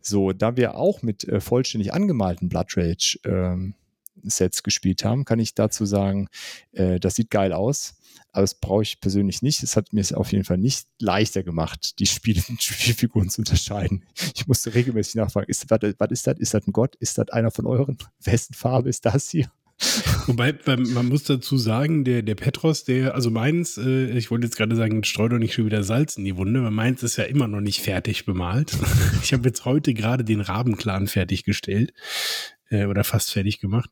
So, 0.00 0.32
da 0.32 0.56
wir 0.56 0.76
auch 0.76 1.02
mit 1.02 1.24
äh, 1.24 1.40
vollständig 1.40 1.92
angemalten 1.92 2.48
Blood 2.48 2.76
Rage 2.76 3.18
ähm, 3.24 3.74
Sets 4.22 4.62
gespielt 4.62 5.04
haben, 5.04 5.24
kann 5.24 5.38
ich 5.38 5.54
dazu 5.54 5.84
sagen, 5.84 6.28
äh, 6.72 7.00
das 7.00 7.14
sieht 7.14 7.30
geil 7.30 7.52
aus, 7.52 7.94
aber 8.32 8.42
das 8.42 8.54
brauche 8.54 8.82
ich 8.82 9.00
persönlich 9.00 9.42
nicht. 9.42 9.62
Es 9.62 9.76
hat 9.76 9.92
mir 9.92 10.00
es 10.00 10.12
auf 10.12 10.32
jeden 10.32 10.44
Fall 10.44 10.58
nicht 10.58 10.86
leichter 10.98 11.42
gemacht, 11.42 11.98
die 11.98 12.06
Spiele 12.06 12.42
Spielfiguren 12.58 13.28
zu 13.28 13.40
unterscheiden. 13.40 14.04
Ich 14.34 14.46
musste 14.46 14.74
regelmäßig 14.74 15.16
nachfragen, 15.16 15.48
ist, 15.48 15.68
was, 15.70 15.80
was 15.98 16.10
ist 16.10 16.26
das? 16.26 16.38
Ist 16.38 16.54
das 16.54 16.66
ein 16.66 16.72
Gott? 16.72 16.96
Ist 16.96 17.18
das 17.18 17.28
einer 17.30 17.50
von 17.50 17.66
euren? 17.66 17.98
Wessen 18.22 18.54
Farbe 18.54 18.88
ist 18.88 19.04
das 19.04 19.30
hier? 19.30 19.50
Wobei, 20.26 20.54
man 20.66 21.06
muss 21.06 21.24
dazu 21.24 21.56
sagen, 21.56 22.04
der, 22.04 22.22
der 22.22 22.34
Petros, 22.34 22.84
der, 22.84 23.14
also 23.14 23.30
meins, 23.30 23.78
äh, 23.78 24.10
ich 24.10 24.30
wollte 24.30 24.46
jetzt 24.46 24.56
gerade 24.56 24.76
sagen, 24.76 25.04
streu 25.04 25.28
doch 25.28 25.38
nicht 25.38 25.54
schon 25.54 25.66
wieder 25.66 25.82
Salz 25.82 26.16
in 26.16 26.24
die 26.24 26.36
Wunde, 26.36 26.62
weil 26.62 26.70
meins 26.70 27.02
ist 27.02 27.16
ja 27.16 27.24
immer 27.24 27.48
noch 27.48 27.60
nicht 27.60 27.80
fertig 27.80 28.26
bemalt. 28.26 28.76
ich 29.22 29.32
habe 29.32 29.48
jetzt 29.48 29.64
heute 29.64 29.94
gerade 29.94 30.24
den 30.24 30.40
Rabenclan 30.40 31.06
fertiggestellt 31.06 31.92
äh, 32.68 32.84
oder 32.84 33.04
fast 33.04 33.32
fertig 33.32 33.60
gemacht. 33.60 33.90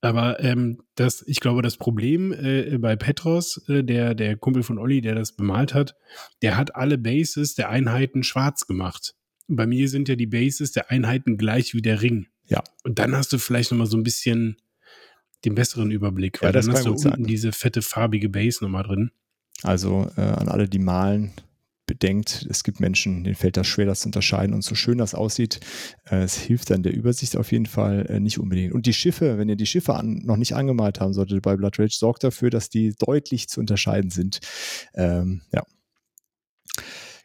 Aber 0.00 0.42
ähm, 0.42 0.82
das, 0.94 1.24
ich 1.26 1.40
glaube, 1.40 1.60
das 1.60 1.76
Problem 1.76 2.32
äh, 2.32 2.78
bei 2.78 2.96
Petros, 2.96 3.60
äh, 3.68 3.82
der, 3.82 4.14
der 4.14 4.36
Kumpel 4.36 4.62
von 4.62 4.78
Olli, 4.78 5.00
der 5.00 5.14
das 5.14 5.34
bemalt 5.34 5.74
hat, 5.74 5.96
der 6.40 6.56
hat 6.56 6.76
alle 6.76 6.98
Bases 6.98 7.54
der 7.54 7.68
Einheiten 7.68 8.22
schwarz 8.22 8.66
gemacht. 8.66 9.14
Bei 9.48 9.66
mir 9.66 9.88
sind 9.88 10.08
ja 10.08 10.14
die 10.14 10.26
Bases 10.26 10.72
der 10.72 10.90
Einheiten 10.90 11.36
gleich 11.36 11.74
wie 11.74 11.82
der 11.82 12.00
Ring. 12.00 12.28
Ja. 12.46 12.62
Und 12.84 12.98
dann 12.98 13.14
hast 13.16 13.32
du 13.32 13.38
vielleicht 13.38 13.72
noch 13.72 13.78
mal 13.78 13.86
so 13.86 13.96
ein 13.96 14.04
bisschen 14.04 14.56
den 15.44 15.54
besseren 15.54 15.90
Überblick, 15.90 16.42
weil 16.42 16.48
ja, 16.48 16.60
dann 16.60 16.72
hast 16.72 16.84
du 16.86 16.90
unten 16.90 17.02
sein. 17.02 17.24
diese 17.24 17.52
fette 17.52 17.82
farbige 17.82 18.28
Base 18.28 18.62
nochmal 18.62 18.84
drin. 18.84 19.10
Also 19.62 20.10
äh, 20.16 20.20
an 20.20 20.48
alle, 20.48 20.68
die 20.68 20.78
malen, 20.78 21.32
bedenkt, 21.88 22.46
es 22.48 22.62
gibt 22.62 22.78
Menschen, 22.78 23.24
denen 23.24 23.34
fällt 23.34 23.56
das 23.56 23.66
schwer, 23.66 23.86
das 23.86 24.00
zu 24.00 24.08
unterscheiden. 24.08 24.54
Und 24.54 24.62
so 24.62 24.76
schön 24.76 24.98
das 24.98 25.16
aussieht, 25.16 25.58
äh, 26.08 26.18
es 26.18 26.36
hilft 26.36 26.70
dann 26.70 26.84
der 26.84 26.94
Übersicht 26.94 27.36
auf 27.36 27.50
jeden 27.50 27.66
Fall 27.66 28.06
äh, 28.08 28.20
nicht 28.20 28.38
unbedingt. 28.38 28.72
Und 28.72 28.86
die 28.86 28.92
Schiffe, 28.92 29.38
wenn 29.38 29.48
ihr 29.48 29.56
die 29.56 29.66
Schiffe 29.66 29.94
an, 29.94 30.20
noch 30.24 30.36
nicht 30.36 30.54
angemalt 30.54 31.00
haben 31.00 31.14
solltet 31.14 31.42
bei 31.42 31.56
Blood 31.56 31.80
Rage, 31.80 31.96
sorgt 31.96 32.22
dafür, 32.22 32.50
dass 32.50 32.68
die 32.68 32.94
deutlich 32.96 33.48
zu 33.48 33.58
unterscheiden 33.58 34.10
sind. 34.10 34.38
Ähm, 34.94 35.40
ja. 35.52 35.64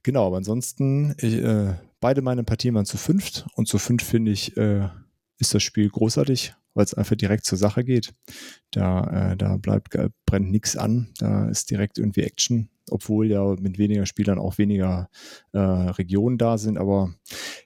Genau, 0.02 0.26
aber 0.26 0.38
ansonsten, 0.38 1.14
ich, 1.20 1.36
äh, 1.36 1.76
beide 2.00 2.22
meine 2.22 2.44
Partien 2.44 2.74
waren 2.74 2.86
zu 2.86 2.98
fünft 2.98 3.46
und 3.56 3.68
zu 3.68 3.78
fünf 3.78 4.04
finde 4.04 4.32
ich, 4.32 4.58
äh, 4.58 4.88
ist 5.38 5.54
das 5.54 5.62
Spiel 5.62 5.90
großartig 5.90 6.56
weil 6.74 6.86
es 6.86 6.94
einfach 6.94 7.16
direkt 7.16 7.46
zur 7.46 7.58
Sache 7.58 7.84
geht. 7.84 8.14
Da, 8.72 9.32
äh, 9.32 9.38
da 9.38 9.58
bleibt, 9.58 9.96
brennt 10.26 10.52
nichts 10.52 10.76
an, 10.76 11.14
da 11.20 11.48
ist 11.48 11.70
direkt 11.70 11.98
irgendwie 11.98 12.22
Action, 12.22 12.70
obwohl 12.90 13.28
ja 13.30 13.56
mit 13.60 13.78
weniger 13.78 14.06
Spielern 14.06 14.40
auch 14.40 14.58
weniger 14.58 15.10
äh, 15.52 15.60
Regionen 15.60 16.38
da 16.38 16.58
sind, 16.58 16.78
aber 16.78 17.14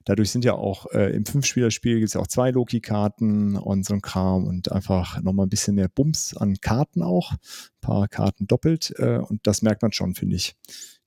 dadurch 0.05 0.31
sind 0.31 0.45
ja 0.45 0.53
auch 0.53 0.87
äh, 0.91 1.15
im 1.15 1.25
Fünf-Spieler-Spiel 1.25 1.95
gibt 1.95 2.07
es 2.07 2.13
ja 2.13 2.21
auch 2.21 2.27
zwei 2.27 2.51
Loki-Karten 2.51 3.55
und 3.55 3.85
so 3.85 3.93
ein 3.93 4.01
Kram 4.01 4.45
und 4.45 4.71
einfach 4.71 5.21
nochmal 5.21 5.45
ein 5.45 5.49
bisschen 5.49 5.75
mehr 5.75 5.89
Bums 5.89 6.35
an 6.35 6.59
Karten 6.61 7.01
auch, 7.01 7.31
ein 7.31 7.37
paar 7.81 8.07
Karten 8.07 8.47
doppelt 8.47 8.93
äh, 8.97 9.17
und 9.17 9.45
das 9.47 9.61
merkt 9.61 9.81
man 9.81 9.93
schon, 9.93 10.15
finde 10.15 10.35
ich. 10.35 10.55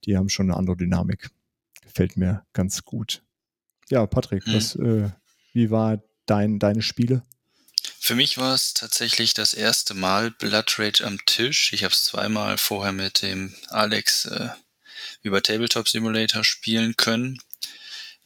Die 0.05 0.17
haben 0.17 0.29
schon 0.29 0.49
eine 0.49 0.57
andere 0.57 0.77
Dynamik. 0.77 1.29
Gefällt 1.83 2.17
mir 2.17 2.43
ganz 2.53 2.83
gut. 2.83 3.23
Ja, 3.89 4.07
Patrick, 4.07 4.47
mhm. 4.47 4.53
was, 4.53 4.75
äh, 4.75 5.09
wie 5.53 5.69
war 5.69 6.01
dein, 6.25 6.59
deine 6.59 6.81
Spiele? 6.81 7.23
Für 8.11 8.15
mich 8.15 8.37
war 8.37 8.53
es 8.53 8.73
tatsächlich 8.73 9.33
das 9.33 9.53
erste 9.53 9.93
Mal 9.93 10.31
Blood 10.31 10.77
Rage 10.77 11.05
am 11.05 11.25
Tisch. 11.25 11.71
Ich 11.71 11.85
habe 11.85 11.93
es 11.93 12.03
zweimal 12.03 12.57
vorher 12.57 12.91
mit 12.91 13.21
dem 13.21 13.55
Alex 13.69 14.25
äh, 14.25 14.49
über 15.21 15.41
Tabletop 15.41 15.87
Simulator 15.87 16.43
spielen 16.43 16.97
können. 16.97 17.41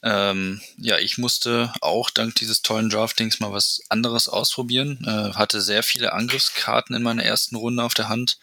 Ähm, 0.01 0.59
ja, 0.77 0.97
ich 0.97 1.19
musste 1.19 1.71
auch 1.81 2.09
dank 2.09 2.33
dieses 2.33 2.63
tollen 2.63 2.89
Draftings 2.89 3.39
mal 3.39 3.51
was 3.51 3.83
anderes 3.89 4.27
ausprobieren. 4.27 5.05
Äh, 5.05 5.35
hatte 5.35 5.61
sehr 5.61 5.83
viele 5.83 6.13
Angriffskarten 6.13 6.95
in 6.95 7.03
meiner 7.03 7.23
ersten 7.23 7.55
Runde 7.55 7.83
auf 7.83 7.93
der 7.93 8.09
Hand. 8.09 8.39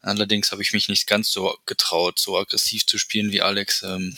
Allerdings 0.00 0.52
habe 0.52 0.62
ich 0.62 0.72
mich 0.72 0.88
nicht 0.88 1.06
ganz 1.06 1.30
so 1.30 1.54
getraut, 1.66 2.18
so 2.18 2.38
aggressiv 2.38 2.86
zu 2.86 2.96
spielen 2.96 3.30
wie 3.30 3.42
Alex. 3.42 3.82
Ähm, 3.82 4.16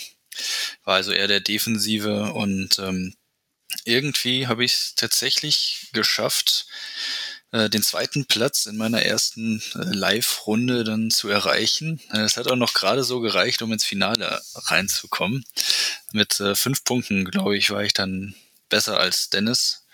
war 0.85 0.95
also 0.95 1.11
eher 1.11 1.27
der 1.27 1.41
Defensive 1.41 2.33
und 2.33 2.79
ähm, 2.79 3.17
irgendwie 3.85 4.47
habe 4.47 4.65
ich 4.65 4.75
es 4.75 4.95
tatsächlich 4.95 5.89
geschafft, 5.93 6.67
äh, 7.55 7.71
den 7.71 7.85
zweiten 7.85 8.27
Platz 8.27 8.67
in 8.67 8.77
meiner 8.77 9.03
ersten 9.03 9.63
äh, 9.77 9.95
Live-Runde 9.95 10.83
dann 10.83 11.13
zu 11.13 11.29
erreichen. 11.29 12.01
Äh, 12.13 12.23
es 12.23 12.37
hat 12.37 12.49
auch 12.49 12.57
noch 12.57 12.75
gerade 12.75 13.05
so 13.05 13.21
gereicht, 13.21 13.63
um 13.63 13.73
ins 13.73 13.85
Finale 13.85 14.43
reinzukommen. 14.55 15.45
Mit 16.13 16.43
fünf 16.55 16.85
Punkten, 16.85 17.25
glaube 17.25 17.57
ich, 17.57 17.71
war 17.71 17.83
ich 17.83 17.93
dann 17.93 18.35
besser 18.69 18.99
als 18.99 19.31
Dennis 19.31 19.85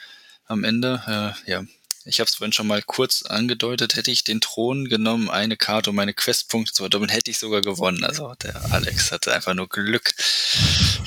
am 0.47 0.64
Ende. 0.64 1.35
ja, 1.47 1.64
ich 2.05 2.21
habe 2.21 2.29
es 2.29 2.35
vorhin 2.35 2.53
schon 2.53 2.66
mal 2.66 2.83
kurz 2.83 3.23
angedeutet, 3.23 3.95
hätte 3.95 4.11
ich 4.11 4.25
den 4.25 4.40
Thron 4.40 4.88
genommen, 4.88 5.31
eine 5.31 5.57
Karte 5.57 5.90
und 5.90 5.97
meine 5.97 6.12
Questpunkte 6.12 6.75
zu 6.75 6.83
verdoppeln, 6.83 7.11
hätte 7.11 7.31
ich 7.31 7.38
sogar 7.38 7.62
gewonnen. 7.62 8.05
Also 8.05 8.35
der 8.43 8.73
Alex 8.73 9.12
hatte 9.12 9.33
einfach 9.33 9.55
nur 9.55 9.69
Glück. 9.69 10.12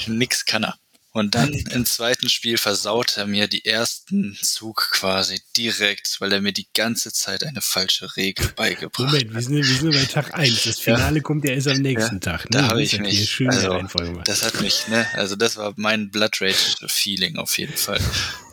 Nix 0.08 0.46
kann 0.46 0.64
er. 0.64 0.80
Und 1.16 1.36
dann 1.36 1.54
im 1.54 1.86
zweiten 1.86 2.28
Spiel 2.28 2.58
versaut 2.58 3.18
er 3.18 3.28
mir 3.28 3.48
die 3.48 3.66
ersten 3.66 4.36
Zug 4.42 4.90
quasi 4.94 5.40
direkt, 5.56 6.20
weil 6.20 6.34
er 6.34 6.42
mir 6.42 6.54
die 6.54 6.66
ganze 6.74 7.14
Zeit 7.14 7.44
eine 7.44 7.62
falsche 7.62 8.18
Regel 8.18 8.48
beigebracht 8.56 9.12
Moment, 9.12 9.36
hat. 9.36 9.44
Moment, 9.44 9.68
wir 9.68 9.78
sind, 9.78 9.92
bei 9.94 10.06
Tag 10.06 10.34
1. 10.34 10.64
Das 10.64 10.80
Finale 10.80 11.18
ja. 11.18 11.22
kommt 11.22 11.46
ja 11.46 11.54
erst 11.54 11.68
am 11.68 11.78
nächsten 11.78 12.16
ja, 12.16 12.20
Tag. 12.20 12.46
Ne? 12.46 12.58
Da 12.58 12.68
habe 12.68 12.82
ich 12.82 12.98
mich. 12.98 13.30
Schön 13.30 13.52
also, 13.52 13.80
das 14.26 14.44
hat 14.44 14.60
mich, 14.60 14.88
ne, 14.88 15.06
also 15.14 15.36
das 15.36 15.56
war 15.56 15.74
mein 15.76 16.10
Blood 16.10 16.42
Rage 16.42 16.88
Feeling 16.88 17.38
auf 17.38 17.60
jeden 17.60 17.78
Fall. 17.78 18.00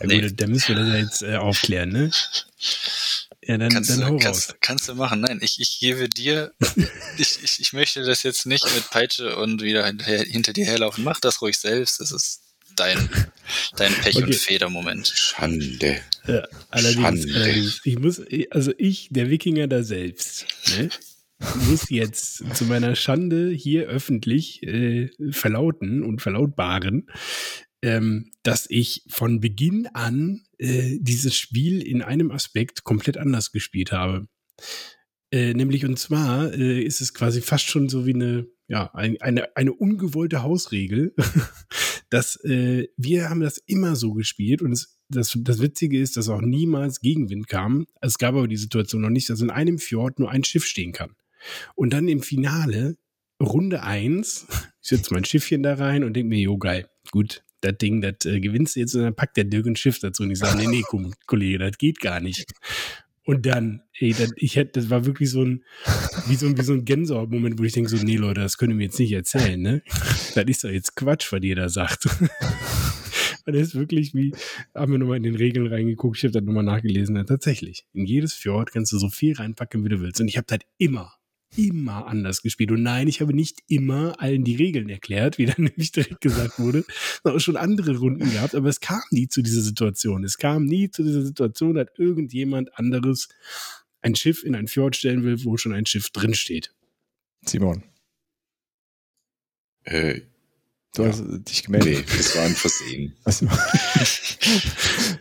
Ja, 0.00 0.06
nee. 0.06 0.20
gut, 0.20 0.38
da 0.38 0.46
müssen 0.46 0.76
wir 0.76 0.84
das 0.84 0.94
jetzt 1.00 1.22
äh, 1.22 1.36
aufklären, 1.36 1.88
ne? 1.88 2.10
Ja, 3.42 3.56
dann, 3.56 3.70
kannst, 3.70 3.88
dann 3.88 4.00
du, 4.00 4.18
kannst, 4.18 4.60
kannst, 4.60 4.86
du 4.86 4.94
machen. 4.94 5.22
Nein, 5.22 5.40
ich, 5.40 5.60
ich 5.60 5.78
gebe 5.80 6.10
dir, 6.10 6.52
ich, 7.16 7.42
ich, 7.42 7.58
ich 7.58 7.72
möchte 7.72 8.02
das 8.02 8.22
jetzt 8.22 8.44
nicht 8.44 8.66
mit 8.74 8.90
Peitsche 8.90 9.36
und 9.36 9.62
wieder 9.62 9.86
hinter, 9.86 10.04
hinter 10.04 10.52
dir 10.52 10.66
herlaufen. 10.66 11.04
Mach 11.04 11.20
das 11.20 11.40
ruhig 11.40 11.56
selbst. 11.56 12.00
Das 12.00 12.12
ist 12.12 12.42
dein, 12.76 13.09
dein 13.76 13.92
Pech- 13.92 14.16
okay. 14.16 14.24
und 14.24 14.35
Federmoment. 14.35 15.06
Schande. 15.09 16.00
Ja, 16.26 16.46
allerdings, 16.70 17.22
Schande. 17.22 17.35
allerdings, 17.35 17.80
ich 17.85 17.98
muss, 17.98 18.22
also 18.50 18.72
ich, 18.78 19.09
der 19.11 19.30
Wikinger 19.30 19.68
da 19.68 19.83
selbst, 19.83 20.46
ne, 20.76 20.90
muss 21.68 21.88
jetzt 21.90 22.44
zu 22.54 22.64
meiner 22.64 22.94
Schande 22.94 23.50
hier 23.50 23.87
öffentlich 23.87 24.62
äh, 24.62 25.11
verlauten 25.30 26.02
und 26.02 26.20
verlautbaren, 26.20 27.09
ähm, 27.83 28.30
dass 28.42 28.66
ich 28.68 29.02
von 29.09 29.40
Beginn 29.40 29.87
an 29.94 30.42
äh, 30.59 30.98
dieses 31.00 31.37
Spiel 31.37 31.80
in 31.80 32.02
einem 32.02 32.30
Aspekt 32.30 32.85
komplett 32.85 33.16
anders 33.16 33.52
gespielt 33.52 33.92
habe. 33.92 34.26
Äh, 35.33 35.54
nämlich 35.54 35.85
und 35.85 35.98
zwar 35.98 36.52
äh, 36.52 36.83
ist 36.83 37.00
es 37.00 37.14
quasi 37.14 37.40
fast 37.40 37.70
schon 37.70 37.88
so 37.88 38.04
wie 38.04 38.14
eine 38.14 38.46
ja, 38.70 38.88
ein, 38.94 39.20
eine, 39.20 39.56
eine 39.56 39.72
ungewollte 39.72 40.44
Hausregel, 40.44 41.12
dass 42.11 42.37
äh, 42.44 42.87
wir 42.96 43.28
haben 43.28 43.40
das 43.40 43.59
immer 43.59 43.96
so 43.96 44.12
gespielt 44.14 44.62
und 44.62 44.70
es, 44.70 45.00
das, 45.09 45.37
das 45.40 45.61
Witzige 45.61 45.98
ist, 45.98 46.16
dass 46.16 46.28
auch 46.28 46.40
niemals 46.40 47.00
Gegenwind 47.00 47.48
kam. 47.48 47.88
Es 48.00 48.16
gab 48.16 48.37
aber 48.37 48.46
die 48.46 48.56
Situation 48.56 49.02
noch 49.02 49.11
nicht, 49.11 49.28
dass 49.28 49.40
in 49.40 49.50
einem 49.50 49.78
Fjord 49.78 50.20
nur 50.20 50.30
ein 50.30 50.44
Schiff 50.44 50.64
stehen 50.64 50.92
kann. 50.92 51.16
Und 51.74 51.92
dann 51.92 52.06
im 52.06 52.22
Finale, 52.22 52.96
Runde 53.42 53.83
eins, 53.83 54.46
ich 54.83 54.88
setze 54.88 55.12
mein 55.12 55.24
Schiffchen 55.24 55.64
da 55.64 55.74
rein 55.74 56.04
und 56.04 56.14
denke 56.14 56.28
mir, 56.28 56.38
jo 56.38 56.56
geil, 56.56 56.88
gut, 57.11 57.42
das 57.62 57.76
Ding, 57.76 58.00
das 58.00 58.24
äh, 58.24 58.38
gewinnst 58.38 58.76
du 58.76 58.80
jetzt 58.80 58.94
und 58.94 59.02
dann 59.02 59.16
packt 59.16 59.37
der 59.37 59.44
Dirk 59.44 59.66
ein 59.66 59.74
Schiff 59.74 59.98
dazu 59.98 60.22
und 60.22 60.30
ich 60.30 60.38
sage, 60.38 60.59
nee, 60.59 60.68
nee, 60.68 60.85
Kollege, 61.26 61.59
das 61.59 61.76
geht 61.76 61.98
gar 61.98 62.20
nicht. 62.20 62.52
Und 63.24 63.46
dann, 63.46 63.83
ey, 63.98 64.12
dann, 64.12 64.33
ich 64.37 64.56
hätte, 64.56 64.80
das 64.80 64.90
war 64.90 65.04
wirklich 65.04 65.30
so 65.30 65.44
ein, 65.44 65.62
wie 66.26 66.37
so 66.37 66.46
ein, 66.46 66.56
wie 66.56 66.62
so 66.62 66.72
ein 66.72 66.85
Gänsehaut-Moment, 66.85 67.59
wo 67.59 67.64
ich 67.64 67.72
denke 67.72 67.90
so, 67.90 67.96
nee, 67.96 68.16
Leute, 68.16 68.40
das 68.40 68.56
können 68.56 68.78
wir 68.78 68.87
jetzt 68.87 68.98
nicht 68.98 69.12
erzählen, 69.12 69.61
ne? 69.61 69.83
Das 70.35 70.44
ist 70.46 70.64
doch 70.64 70.70
jetzt 70.70 70.96
Quatsch, 70.96 71.30
was 71.33 71.42
ihr 71.42 71.56
da 71.56 71.68
sagt. 71.68 72.06
Und 73.46 73.54
das 73.54 73.68
ist 73.68 73.74
wirklich 73.74 74.14
wie, 74.14 74.33
haben 74.74 74.92
wir 74.92 74.98
nochmal 74.98 75.18
in 75.18 75.22
den 75.22 75.35
Regeln 75.35 75.66
reingeguckt, 75.66 76.18
ich 76.18 76.24
habe 76.24 76.33
das 76.33 76.42
nochmal 76.42 76.64
nachgelesen, 76.64 77.16
ja, 77.16 77.24
tatsächlich. 77.24 77.87
In 77.92 78.06
jedes 78.06 78.35
Fjord 78.35 78.72
kannst 78.72 78.92
du 78.92 78.98
so 78.98 79.09
viel 79.09 79.35
reinpacken, 79.35 79.85
wie 79.85 79.88
du 79.88 80.00
willst. 80.00 80.20
Und 80.20 80.28
ich 80.28 80.37
habe 80.37 80.46
das 80.46 80.61
immer 80.78 81.12
immer 81.56 82.06
anders 82.06 82.42
gespielt. 82.42 82.70
Und 82.70 82.82
nein, 82.82 83.08
ich 83.08 83.20
habe 83.20 83.34
nicht 83.34 83.58
immer 83.68 84.20
allen 84.20 84.44
die 84.44 84.56
Regeln 84.56 84.88
erklärt, 84.88 85.38
wie 85.38 85.46
dann 85.46 85.64
nämlich 85.64 85.92
direkt 85.92 86.20
gesagt 86.20 86.58
wurde, 86.58 86.84
sondern 87.22 87.38
auch 87.38 87.42
schon 87.42 87.56
andere 87.56 87.96
Runden 87.96 88.30
gehabt, 88.30 88.54
aber 88.54 88.68
es 88.68 88.80
kam 88.80 89.02
nie 89.10 89.28
zu 89.28 89.42
dieser 89.42 89.62
Situation. 89.62 90.24
Es 90.24 90.38
kam 90.38 90.64
nie 90.64 90.90
zu 90.90 91.02
dieser 91.02 91.22
Situation, 91.22 91.74
dass 91.74 91.88
irgendjemand 91.96 92.76
anderes 92.78 93.28
ein 94.02 94.14
Schiff 94.14 94.44
in 94.44 94.54
ein 94.54 94.68
Fjord 94.68 94.96
stellen 94.96 95.24
will, 95.24 95.44
wo 95.44 95.56
schon 95.56 95.72
ein 95.72 95.86
Schiff 95.86 96.10
drinsteht. 96.10 96.74
Simon. 97.44 97.82
Äh, 99.84 100.20
Du 100.94 101.03
Ja. 101.05 101.09
hast 101.11 101.22
dich 101.48 101.62
gemeldet. 101.62 102.05
nee, 102.11 102.16
das 102.18 102.37
war 102.37 102.42
ein 102.44 102.55
Versehen. 102.55 103.14
Also, 103.24 103.46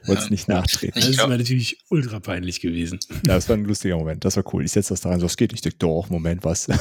wolltest 0.08 0.32
nicht 0.32 0.48
nachtreten. 0.48 1.00
Das 1.00 1.08
ist 1.10 1.18
glaub- 1.18 1.30
mir 1.30 1.38
natürlich 1.38 1.78
ultra 1.90 2.20
peinlich 2.20 2.60
gewesen. 2.60 3.00
Ja, 3.28 3.36
das 3.36 3.48
war 3.50 3.56
ein 3.56 3.66
lustiger 3.66 3.96
Moment. 3.98 4.26
Das 4.26 4.36
war 4.36 4.44
cool. 4.54 4.66
Ich 4.66 4.72
setze 4.72 4.90
das 4.94 5.02
da 5.02 5.10
rein, 5.10 5.20
so, 5.20 5.28
es 5.28 5.38
geht 5.38 5.52
nicht. 5.52 5.60
Ich 5.60 5.62
denke, 5.64 5.78
doch, 5.78 6.10
Moment, 6.10 6.44
was? 6.44 6.68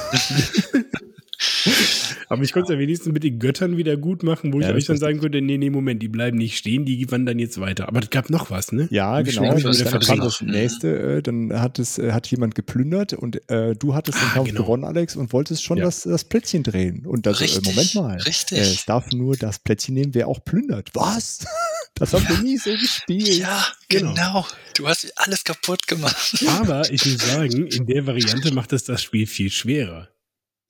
Aber 2.28 2.42
ich 2.42 2.52
konnte 2.52 2.72
es 2.72 2.76
ja 2.76 2.78
wenigstens 2.80 3.12
mit 3.12 3.24
den 3.24 3.38
Göttern 3.38 3.76
wieder 3.76 3.96
gut 3.96 4.22
machen, 4.22 4.52
wo 4.52 4.60
Ja, 4.60 4.68
ich 4.70 4.74
euch 4.76 4.84
dann 4.86 4.98
sagen 4.98 5.20
könnte, 5.20 5.40
nee, 5.40 5.56
nee, 5.58 5.70
Moment, 5.70 6.02
die 6.02 6.08
bleiben 6.08 6.36
nicht 6.38 6.56
stehen, 6.58 6.84
die 6.84 7.10
wandern 7.10 7.38
jetzt 7.38 7.58
weiter. 7.60 7.88
Aber 7.88 8.00
es 8.02 8.10
gab 8.10 8.28
noch 8.30 8.50
was, 8.50 8.72
ne? 8.72 8.86
Ja, 8.90 9.18
Wie 9.18 9.30
genau. 9.30 9.56
wieder 9.56 9.72
dann 9.90 10.00
kam 10.00 10.20
das 10.20 10.40
nächste, 10.42 11.16
äh, 11.18 11.22
dann 11.22 11.52
hat 11.58 11.78
es, 11.78 11.98
äh, 11.98 12.12
hat 12.12 12.26
jemand 12.28 12.54
geplündert 12.54 13.12
und 13.14 13.40
äh, 13.50 13.74
du 13.74 13.94
hattest 13.94 14.18
den 14.20 14.28
Ah, 14.28 14.34
Kampf 14.34 14.48
genau. 14.48 14.62
gewonnen, 14.62 14.84
Alex, 14.84 15.16
und 15.16 15.32
wolltest 15.32 15.64
schon 15.64 15.78
Ja. 15.78 15.84
das, 15.84 16.02
das 16.02 16.24
Plättchen 16.24 16.62
drehen. 16.62 17.06
Und 17.06 17.26
das, 17.26 17.40
äh, 17.40 17.44
Richtig, 17.44 17.64
Moment 17.64 17.94
mal. 17.94 18.16
richtig. 18.18 18.58
Äh, 18.58 18.62
es 18.62 18.84
darf 18.84 19.10
nur 19.12 19.36
das 19.36 19.58
Plättchen 19.58 19.94
nehmen, 19.94 20.14
wer 20.14 20.28
auch 20.28 20.44
plündert. 20.44 20.90
Was? 20.94 21.40
Das 21.94 22.12
haben 22.12 22.28
wir 22.28 22.38
nie 22.38 22.56
so 22.58 22.70
gespielt. 22.70 23.26
Ja, 23.38 23.66
Genau. 23.88 24.14
genau. 24.14 24.46
Du 24.76 24.86
hast 24.86 25.10
alles 25.16 25.42
kaputt 25.42 25.88
gemacht. 25.88 26.44
Aber 26.60 26.88
ich 26.92 27.04
muss 27.06 27.18
sagen, 27.28 27.66
in 27.66 27.86
der 27.86 28.06
Variante 28.06 28.54
macht 28.54 28.72
es 28.72 28.84
das 28.84 29.02
Spiel 29.02 29.26
viel 29.26 29.50
schwerer. 29.50 30.08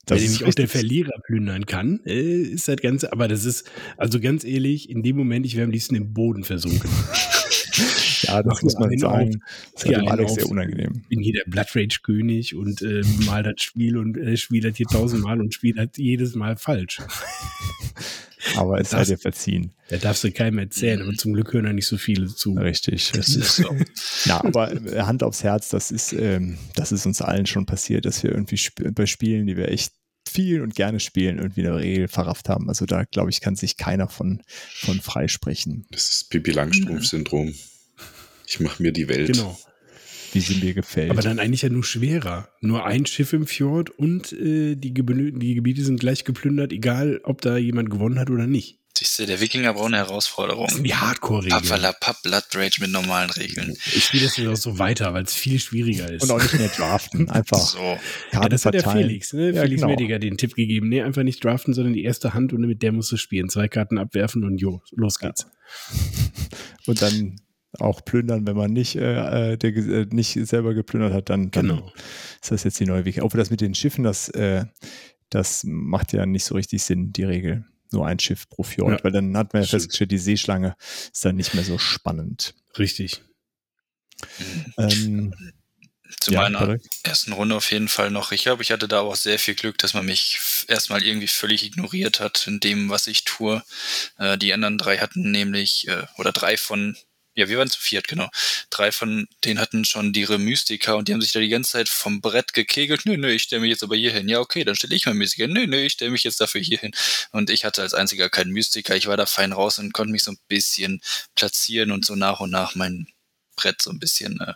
Das 0.09 0.17
Weil 0.17 0.25
ist 0.25 0.31
nämlich 0.31 0.49
auch 0.49 0.53
der 0.55 0.63
richtig. 0.65 0.79
Verlierer 0.81 1.21
plündern 1.25 1.65
kann, 1.65 1.99
äh, 2.05 2.41
ist 2.41 2.67
das 2.67 2.77
Ganze, 2.77 3.11
aber 3.13 3.27
das 3.27 3.45
ist, 3.45 3.69
also 3.97 4.19
ganz 4.19 4.43
ehrlich, 4.43 4.89
in 4.89 5.03
dem 5.03 5.15
Moment, 5.17 5.45
ich 5.45 5.55
wäre 5.55 5.65
am 5.65 5.71
liebsten 5.71 5.95
im 5.95 6.13
Boden 6.13 6.43
versunken. 6.43 6.89
Ja, 8.23 8.43
das 8.43 8.55
Mach 8.55 8.61
muss 8.63 8.73
man 8.77 8.97
sagen. 8.97 9.41
Das 9.73 9.83
Dir 9.83 9.91
war 9.91 9.99
dem 9.99 9.99
einen 10.01 10.09
Alex 10.09 10.31
auf. 10.31 10.37
sehr 10.39 10.49
unangenehm. 10.49 11.01
bin 11.07 11.19
hier 11.21 11.33
der 11.33 11.49
Blood 11.49 11.67
Rage 11.73 11.99
König 12.03 12.53
und 12.53 12.81
äh, 12.81 13.01
mal 13.25 13.41
das 13.43 13.61
Spiel 13.61 13.97
und 13.97 14.17
äh, 14.17 14.35
spiele 14.35 14.69
das 14.69 14.77
hier 14.77 14.87
tausendmal 14.87 15.39
und 15.39 15.53
spiele 15.53 15.85
das 15.87 15.95
jedes 15.97 16.35
Mal 16.35 16.57
falsch. 16.57 16.99
Aber 18.55 18.79
es 18.79 18.89
sei 18.91 18.99
Das- 18.99 19.07
dir 19.09 19.17
verziehen. 19.17 19.71
Da 19.89 19.97
darfst 19.97 20.23
du 20.23 20.31
keinem 20.31 20.59
erzählen, 20.59 21.01
aber 21.01 21.13
zum 21.13 21.33
Glück 21.33 21.51
hören 21.51 21.65
da 21.65 21.73
nicht 21.73 21.87
so 21.87 21.97
viele 21.97 22.27
zu. 22.27 22.53
Richtig. 22.53 23.11
Das 23.13 23.29
ist 23.29 23.55
so. 23.55 23.75
Ja, 24.25 24.43
aber 24.43 24.71
äh, 24.71 25.01
Hand 25.01 25.23
aufs 25.23 25.43
Herz, 25.43 25.69
das 25.69 25.89
ist, 25.91 26.13
ähm, 26.13 26.57
das 26.75 26.91
ist 26.91 27.05
uns 27.07 27.21
allen 27.23 27.45
schon 27.47 27.65
passiert, 27.65 28.05
dass 28.05 28.21
wir 28.23 28.31
irgendwie 28.31 28.55
sp 28.61 28.91
bei 28.93 29.05
Spielen, 29.07 29.47
die 29.47 29.57
wir 29.57 29.69
echt 29.69 29.93
viel 30.29 30.61
und 30.61 30.75
gerne 30.75 30.99
spielen, 30.99 31.37
irgendwie 31.37 31.67
eine 31.67 31.75
Regel 31.77 32.07
verrafft 32.07 32.49
haben. 32.49 32.69
Also 32.69 32.85
da, 32.85 33.03
glaube 33.03 33.29
ich, 33.29 33.41
kann 33.41 33.55
sich 33.55 33.77
keiner 33.77 34.07
von, 34.07 34.41
von 34.73 35.01
freisprechen. 35.01 35.85
Das 35.91 36.09
ist 36.09 36.29
Pippi 36.29 36.51
Langstrumpf-Syndrom. 36.51 37.53
Ich 38.47 38.59
mache 38.59 38.81
mir 38.81 38.91
die 38.91 39.07
Welt. 39.07 39.33
Genau. 39.33 39.57
Wie 40.31 40.41
sie 40.41 40.63
mir 40.63 40.73
gefällt. 40.73 41.09
Aber 41.09 41.21
dann 41.21 41.39
eigentlich 41.39 41.63
ja 41.63 41.69
nur 41.69 41.83
schwerer. 41.83 42.49
Nur 42.61 42.85
ein 42.85 43.05
Schiff 43.05 43.33
im 43.33 43.47
Fjord 43.47 43.89
und 43.89 44.31
äh, 44.33 44.75
die, 44.75 44.93
die 44.93 45.55
Gebiete 45.55 45.83
sind 45.83 45.99
gleich 45.99 46.23
geplündert, 46.23 46.71
egal 46.71 47.19
ob 47.23 47.41
da 47.41 47.57
jemand 47.57 47.89
gewonnen 47.89 48.19
hat 48.19 48.29
oder 48.29 48.45
nicht. 48.45 48.78
Siehst 48.99 49.17
du, 49.17 49.25
der 49.25 49.39
Wikinger 49.39 49.73
braucht 49.75 49.85
eine 49.87 49.95
Herausforderung. 49.97 50.65
Das 50.65 50.75
sind 50.75 50.83
die 50.83 50.93
Hardcore-Regeln. 50.93 51.61
Papalapap, 51.61 52.21
Blood 52.21 52.43
Rage 52.53 52.81
mit 52.81 52.91
normalen 52.91 53.29
Regeln. 53.29 53.77
Ich 53.95 54.03
spiele 54.03 54.25
das 54.25 54.35
jetzt 54.35 54.47
auch 54.49 54.57
so 54.57 54.77
weiter, 54.77 55.13
weil 55.13 55.23
es 55.23 55.33
viel 55.33 55.57
schwieriger 55.57 56.11
ist. 56.11 56.23
und 56.23 56.31
auch 56.31 56.41
nicht 56.41 56.59
mehr 56.59 56.67
draften. 56.67 57.29
Einfach 57.29 57.57
So. 57.57 57.97
ja, 58.33 58.49
das 58.49 58.65
hat 58.65 58.73
der. 58.73 58.83
Felix, 58.89 59.31
ne? 59.31 59.51
Ja, 59.51 59.61
Felix 59.61 59.81
genau. 59.81 59.87
Mediger 59.93 60.19
den 60.19 60.35
Tipp 60.35 60.53
gegeben. 60.53 60.89
Nee, 60.89 61.01
einfach 61.01 61.23
nicht 61.23 61.41
draften, 61.41 61.73
sondern 61.73 61.93
die 61.93 62.03
erste 62.03 62.33
Hand 62.33 62.51
und 62.51 62.59
mit 62.59 62.81
der 62.83 62.91
musst 62.91 63.09
du 63.13 63.15
spielen. 63.15 63.47
Zwei 63.47 63.69
Karten 63.69 63.97
abwerfen 63.97 64.43
und 64.43 64.57
jo, 64.57 64.81
los 64.91 65.17
geht's. 65.19 65.47
Und 66.87 67.01
dann 67.01 67.35
auch 67.77 68.03
plündern, 68.03 68.47
wenn 68.47 68.55
man 68.57 68.73
nicht, 68.73 68.95
äh, 68.95 69.51
äh, 69.53 69.57
der, 69.57 69.75
äh, 69.75 70.05
nicht 70.11 70.33
selber 70.47 70.73
geplündert 70.73 71.13
hat, 71.13 71.29
dann, 71.29 71.51
dann 71.51 71.67
Genau. 71.67 71.91
ist 72.41 72.51
das 72.51 72.63
jetzt 72.63 72.79
die 72.79 72.85
neue 72.85 73.05
Wiki. 73.05 73.21
Obwohl 73.21 73.37
das 73.37 73.51
mit 73.51 73.61
den 73.61 73.75
Schiffen, 73.75 74.03
das, 74.03 74.27
äh, 74.29 74.65
das 75.29 75.63
macht 75.65 76.11
ja 76.13 76.25
nicht 76.25 76.43
so 76.45 76.55
richtig 76.55 76.81
Sinn, 76.83 77.11
die 77.13 77.23
Regel. 77.23 77.65
Nur 77.91 78.05
ein 78.07 78.19
Schiff 78.19 78.47
pro 78.49 78.63
Fjord, 78.63 78.99
Ja. 78.99 79.03
weil 79.03 79.11
dann 79.11 79.35
hat 79.35 79.53
man 79.53 79.63
ja 79.63 79.67
festgestellt, 79.67 80.11
die 80.11 80.17
Seeschlange 80.19 80.75
ist 81.11 81.25
dann 81.25 81.35
nicht 81.35 81.53
mehr 81.55 81.63
so 81.63 81.77
spannend. 81.77 82.53
Richtig. 82.77 83.21
Ähm, 84.77 85.33
Zu 86.19 86.31
ja, 86.33 86.41
meiner 86.41 86.59
Patrick? 86.59 86.81
ersten 87.03 87.33
Runde 87.33 87.55
auf 87.55 87.71
jeden 87.71 87.87
Fall 87.87 88.11
noch. 88.11 88.31
Ich 88.31 88.43
glaube, 88.43 88.63
ich 88.63 88.71
hatte 88.71 88.87
da 88.87 89.01
auch 89.01 89.15
sehr 89.15 89.39
viel 89.39 89.55
Glück, 89.55 89.77
dass 89.77 89.93
man 89.93 90.05
mich 90.05 90.39
erstmal 90.67 91.03
irgendwie 91.03 91.27
völlig 91.27 91.63
ignoriert 91.63 92.19
hat 92.19 92.47
in 92.47 92.59
dem, 92.59 92.89
was 92.89 93.07
ich 93.07 93.23
tue. 93.23 93.63
Äh, 94.17 94.37
die 94.37 94.53
anderen 94.53 94.77
drei 94.77 94.97
hatten 94.97 95.31
nämlich, 95.31 95.87
äh, 95.87 96.03
oder 96.17 96.31
drei 96.31 96.57
von, 96.57 96.97
ja, 97.35 97.47
wir 97.47 97.57
waren 97.57 97.69
zu 97.69 97.79
viert, 97.79 98.07
genau. 98.07 98.29
Drei 98.69 98.91
von 98.91 99.27
denen 99.45 99.59
hatten 99.59 99.85
schon 99.85 100.13
ihre 100.13 100.37
Mystiker 100.37 100.97
und 100.97 101.07
die 101.07 101.13
haben 101.13 101.21
sich 101.21 101.31
da 101.31 101.39
die 101.39 101.49
ganze 101.49 101.71
Zeit 101.71 101.89
vom 101.89 102.21
Brett 102.21 102.53
gekegelt. 102.53 103.05
Nö, 103.05 103.17
nö, 103.17 103.29
ich 103.29 103.43
stelle 103.43 103.61
mich 103.61 103.69
jetzt 103.69 103.83
aber 103.83 103.95
hier 103.95 104.11
hin. 104.11 104.27
Ja, 104.27 104.39
okay, 104.39 104.63
dann 104.63 104.75
stelle 104.75 104.95
ich 104.95 105.05
mal 105.05 105.13
Mystiker. 105.13 105.47
Nö, 105.47 105.67
nö, 105.67 105.77
ich 105.77 105.93
stelle 105.93 106.11
mich 106.11 106.23
jetzt 106.23 106.41
dafür 106.41 106.61
hier 106.61 106.79
hin. 106.79 106.91
Und 107.31 107.49
ich 107.49 107.65
hatte 107.65 107.81
als 107.81 107.93
einziger 107.93 108.29
keinen 108.29 108.51
Mystiker. 108.51 108.95
Ich 108.95 109.07
war 109.07 109.17
da 109.17 109.25
fein 109.25 109.53
raus 109.53 109.79
und 109.79 109.93
konnte 109.93 110.11
mich 110.11 110.23
so 110.23 110.31
ein 110.31 110.39
bisschen 110.47 111.01
platzieren 111.35 111.91
und 111.91 112.05
so 112.05 112.15
nach 112.15 112.39
und 112.39 112.51
nach 112.51 112.75
mein 112.75 113.07
Brett 113.55 113.81
so 113.81 113.91
ein 113.91 113.99
bisschen 113.99 114.39
äh, 114.41 114.53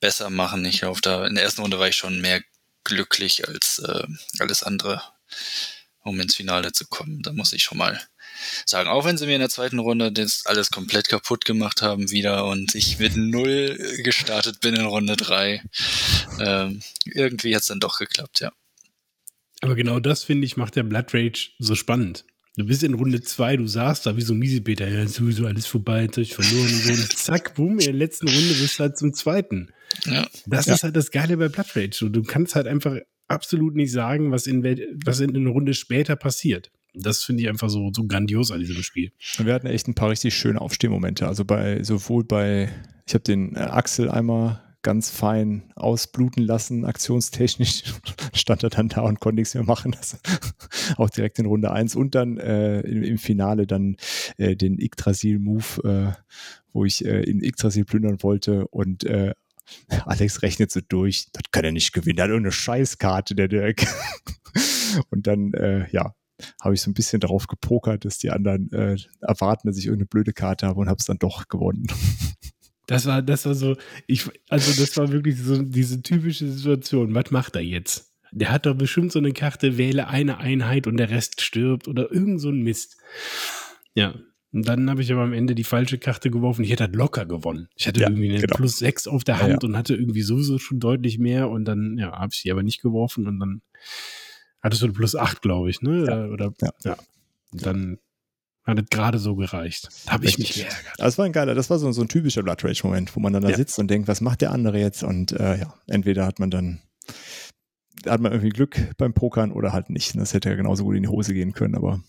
besser 0.00 0.30
machen. 0.30 0.64
Ich 0.64 0.80
glaube, 0.80 1.00
da 1.00 1.26
in 1.26 1.34
der 1.34 1.44
ersten 1.44 1.62
Runde 1.62 1.78
war 1.78 1.88
ich 1.88 1.96
schon 1.96 2.20
mehr 2.20 2.42
glücklich 2.84 3.48
als 3.48 3.78
äh, 3.78 4.06
alles 4.38 4.62
andere, 4.62 5.02
um 6.00 6.20
ins 6.20 6.36
Finale 6.36 6.72
zu 6.72 6.86
kommen. 6.86 7.22
Da 7.22 7.32
muss 7.32 7.52
ich 7.52 7.62
schon 7.62 7.78
mal 7.78 8.00
sagen, 8.66 8.88
auch 8.88 9.04
wenn 9.04 9.16
sie 9.18 9.26
mir 9.26 9.34
in 9.34 9.40
der 9.40 9.48
zweiten 9.50 9.78
Runde 9.78 10.12
das 10.12 10.46
alles 10.46 10.70
komplett 10.70 11.08
kaputt 11.08 11.44
gemacht 11.44 11.82
haben 11.82 12.10
wieder 12.10 12.46
und 12.46 12.74
ich 12.74 12.98
mit 12.98 13.16
null 13.16 13.76
gestartet 14.02 14.60
bin 14.60 14.74
in 14.74 14.84
Runde 14.86 15.16
drei. 15.16 15.62
Ähm, 16.40 16.80
irgendwie 17.04 17.54
hat 17.54 17.62
es 17.62 17.68
dann 17.68 17.80
doch 17.80 17.98
geklappt, 17.98 18.40
ja. 18.40 18.52
Aber 19.60 19.74
genau 19.74 20.00
das, 20.00 20.24
finde 20.24 20.46
ich, 20.46 20.56
macht 20.56 20.76
der 20.76 20.82
Blood 20.82 21.14
Rage 21.14 21.50
so 21.58 21.74
spannend. 21.74 22.24
Du 22.56 22.64
bist 22.66 22.82
in 22.84 22.94
Runde 22.94 23.20
zwei, 23.22 23.56
du 23.56 23.66
saßt 23.66 24.06
da 24.06 24.16
wie 24.16 24.22
so 24.22 24.32
ein 24.32 24.38
Miesepeter, 24.38 24.86
ja, 24.86 25.06
sowieso 25.08 25.46
alles 25.46 25.66
vorbei, 25.66 26.02
jetzt 26.02 26.16
hab 26.16 26.22
ich 26.22 26.34
verloren 26.34 26.66
und 26.72 26.82
so. 26.82 26.92
Und 26.92 27.12
zack, 27.16 27.54
boom, 27.56 27.78
in 27.78 27.84
der 27.86 27.94
letzten 27.94 28.28
Runde 28.28 28.54
bist 28.54 28.78
du 28.78 28.82
halt 28.84 28.96
zum 28.98 29.12
zweiten. 29.12 29.72
ja. 30.04 30.26
Das 30.46 30.66
Ja. 30.66 30.74
ist 30.74 30.82
halt 30.84 30.94
das 30.96 31.10
Geile 31.10 31.36
bei 31.36 31.48
Blood 31.48 31.74
Rage. 31.74 32.04
Und 32.04 32.12
du 32.12 32.22
kannst 32.22 32.54
halt 32.54 32.66
einfach 32.68 32.96
absolut 33.26 33.74
nicht 33.74 33.90
sagen, 33.90 34.30
was 34.30 34.46
in, 34.46 34.62
wel- 34.62 34.86
was 35.04 35.18
in 35.20 35.34
einer 35.34 35.50
Runde 35.50 35.74
später 35.74 36.14
passiert. 36.14 36.70
Das 36.94 37.22
finde 37.22 37.42
ich 37.42 37.48
einfach 37.48 37.68
so, 37.68 37.90
so 37.92 38.06
grandios 38.06 38.50
an 38.50 38.60
diesem 38.60 38.82
Spiel. 38.82 39.12
Und 39.38 39.46
wir 39.46 39.54
hatten 39.54 39.66
echt 39.66 39.88
ein 39.88 39.94
paar 39.94 40.10
richtig 40.10 40.34
schöne 40.34 40.60
Aufstehmomente. 40.60 41.26
Also 41.26 41.44
bei 41.44 41.82
sowohl 41.82 42.24
bei, 42.24 42.70
ich 43.06 43.14
habe 43.14 43.24
den 43.24 43.56
äh, 43.56 43.60
Axel 43.60 44.08
einmal 44.08 44.60
ganz 44.82 45.10
fein 45.10 45.72
ausbluten 45.74 46.44
lassen, 46.44 46.84
aktionstechnisch 46.84 47.84
stand 48.34 48.62
er 48.62 48.70
dann 48.70 48.88
da 48.88 49.00
und 49.00 49.18
konnte 49.18 49.40
nichts 49.40 49.54
mehr 49.54 49.64
machen. 49.64 49.92
Das, 49.92 50.20
auch 50.96 51.10
direkt 51.10 51.38
in 51.38 51.46
Runde 51.46 51.72
1 51.72 51.96
und 51.96 52.14
dann 52.14 52.36
äh, 52.36 52.80
im, 52.80 53.02
im 53.02 53.18
Finale 53.18 53.66
dann 53.66 53.96
äh, 54.36 54.54
den 54.54 54.78
Yggdrasil-Move, 54.78 56.14
äh, 56.14 56.22
wo 56.72 56.84
ich 56.84 57.04
äh, 57.04 57.22
in 57.22 57.42
Yggdrasil 57.42 57.84
plündern 57.84 58.22
wollte 58.22 58.68
und 58.68 59.04
äh, 59.04 59.32
Alex 60.04 60.42
rechnet 60.42 60.70
so 60.70 60.80
durch, 60.86 61.28
das 61.32 61.42
kann 61.50 61.64
er 61.64 61.72
nicht 61.72 61.92
gewinnen, 61.92 62.16
der 62.16 62.24
hat 62.24 62.30
irgendeine 62.30 62.52
Scheißkarte, 62.52 63.34
der 63.34 63.48
Dirk. 63.48 63.86
und 65.10 65.26
dann, 65.26 65.54
äh, 65.54 65.88
ja, 65.90 66.14
habe 66.62 66.74
ich 66.74 66.80
so 66.82 66.90
ein 66.90 66.94
bisschen 66.94 67.20
darauf 67.20 67.46
gepokert, 67.46 68.04
dass 68.04 68.18
die 68.18 68.30
anderen 68.30 68.70
äh, 68.72 68.96
erwarten, 69.20 69.68
dass 69.68 69.78
ich 69.78 69.86
irgendeine 69.86 70.06
blöde 70.06 70.32
Karte 70.32 70.66
habe 70.66 70.80
und 70.80 70.88
habe 70.88 70.98
es 70.98 71.06
dann 71.06 71.18
doch 71.18 71.48
gewonnen. 71.48 71.86
Das 72.86 73.06
war, 73.06 73.22
das 73.22 73.46
war 73.46 73.54
so, 73.54 73.76
ich, 74.06 74.28
also 74.50 74.78
das 74.78 74.94
war 74.98 75.10
wirklich 75.10 75.40
so 75.40 75.62
diese 75.62 76.02
typische 76.02 76.46
Situation. 76.52 77.14
Was 77.14 77.30
macht 77.30 77.56
er 77.56 77.62
jetzt? 77.62 78.12
Der 78.30 78.50
hat 78.50 78.66
doch 78.66 78.74
bestimmt 78.74 79.10
so 79.10 79.18
eine 79.20 79.32
Karte, 79.32 79.78
wähle 79.78 80.08
eine 80.08 80.36
Einheit 80.36 80.86
und 80.86 80.98
der 80.98 81.08
Rest 81.08 81.40
stirbt 81.40 81.88
oder 81.88 82.12
irgend 82.12 82.42
so 82.42 82.50
ein 82.50 82.60
Mist. 82.60 82.98
Ja. 83.94 84.14
Und 84.52 84.68
dann 84.68 84.90
habe 84.90 85.00
ich 85.00 85.10
aber 85.10 85.22
am 85.22 85.32
Ende 85.32 85.54
die 85.54 85.64
falsche 85.64 85.96
Karte 85.96 86.30
geworfen. 86.30 86.62
Ich 86.62 86.70
hätte 86.70 86.84
halt 86.84 86.94
locker 86.94 87.24
gewonnen. 87.24 87.68
Ich 87.74 87.88
hatte 87.88 88.00
Ja, 88.00 88.08
irgendwie 88.10 88.28
eine 88.28 88.40
genau. 88.40 88.54
plus 88.56 88.76
sechs 88.76 89.06
auf 89.06 89.24
der 89.24 89.36
Ja, 89.36 89.40
Hand 89.44 89.62
ja. 89.62 89.68
und 89.68 89.78
hatte 89.78 89.94
irgendwie 89.94 90.20
sowieso 90.20 90.58
schon 90.58 90.78
deutlich 90.78 91.18
mehr. 91.18 91.48
Und 91.48 91.64
dann, 91.64 91.96
ja, 91.96 92.12
habe 92.12 92.32
ich 92.34 92.42
die 92.42 92.52
aber 92.52 92.62
nicht 92.62 92.82
geworfen 92.82 93.26
und 93.26 93.40
dann 93.40 93.62
hattest 94.64 94.82
du 94.82 94.86
eine 94.86 94.94
plus 94.94 95.14
acht, 95.14 95.42
glaube 95.42 95.70
ich, 95.70 95.80
ne? 95.82 96.02
Oder, 96.02 96.30
oder 96.30 96.52
Ja. 96.60 96.70
ja. 96.84 96.96
Und 97.52 97.64
dann 97.64 97.98
hat 98.64 98.78
es 98.78 98.86
gerade 98.90 99.18
so 99.18 99.36
gereicht. 99.36 99.88
Da 100.06 100.12
habe 100.12 100.24
ich 100.24 100.38
mich 100.38 100.54
geärgert. 100.54 100.94
Es 100.98 101.18
war 101.18 101.26
ein 101.26 101.32
geiler, 101.32 101.54
das 101.54 101.70
war 101.70 101.78
so, 101.78 101.92
so 101.92 102.00
ein 102.02 102.08
typischer 102.08 102.42
Blood 102.42 102.64
Rage-Moment, 102.64 103.14
wo 103.14 103.20
man 103.20 103.32
dann 103.32 103.42
da 103.42 103.50
Ja. 103.50 103.56
sitzt 103.56 103.78
und 103.78 103.88
denkt, 103.88 104.08
was 104.08 104.20
macht 104.22 104.40
der 104.40 104.50
andere 104.50 104.78
jetzt? 104.80 105.04
Und 105.04 105.32
äh, 105.32 105.58
ja, 105.60 105.74
entweder 105.86 106.26
hat 106.26 106.38
man 106.40 106.50
dann 106.50 106.80
hat 108.06 108.20
man 108.20 108.32
irgendwie 108.32 108.50
Glück 108.50 108.94
beim 108.98 109.14
Pokern 109.14 109.52
oder 109.52 109.72
halt 109.72 109.88
nicht. 109.90 110.16
Das 110.16 110.34
hätte 110.34 110.48
ja 110.50 110.56
genauso 110.56 110.84
gut 110.84 110.96
in 110.96 111.02
die 111.04 111.08
Hose 111.08 111.32
gehen 111.32 111.52
können, 111.52 111.74
aber 111.76 112.02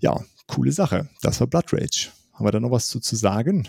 ja, 0.00 0.20
coole 0.46 0.72
Sache. 0.72 1.08
Das 1.22 1.40
war 1.40 1.46
Blood 1.46 1.72
Rage. 1.72 2.08
Haben 2.32 2.44
wir 2.46 2.50
da 2.52 2.60
noch 2.60 2.70
was 2.70 2.88
zu, 2.88 2.98
zu 3.00 3.14
sagen? 3.16 3.68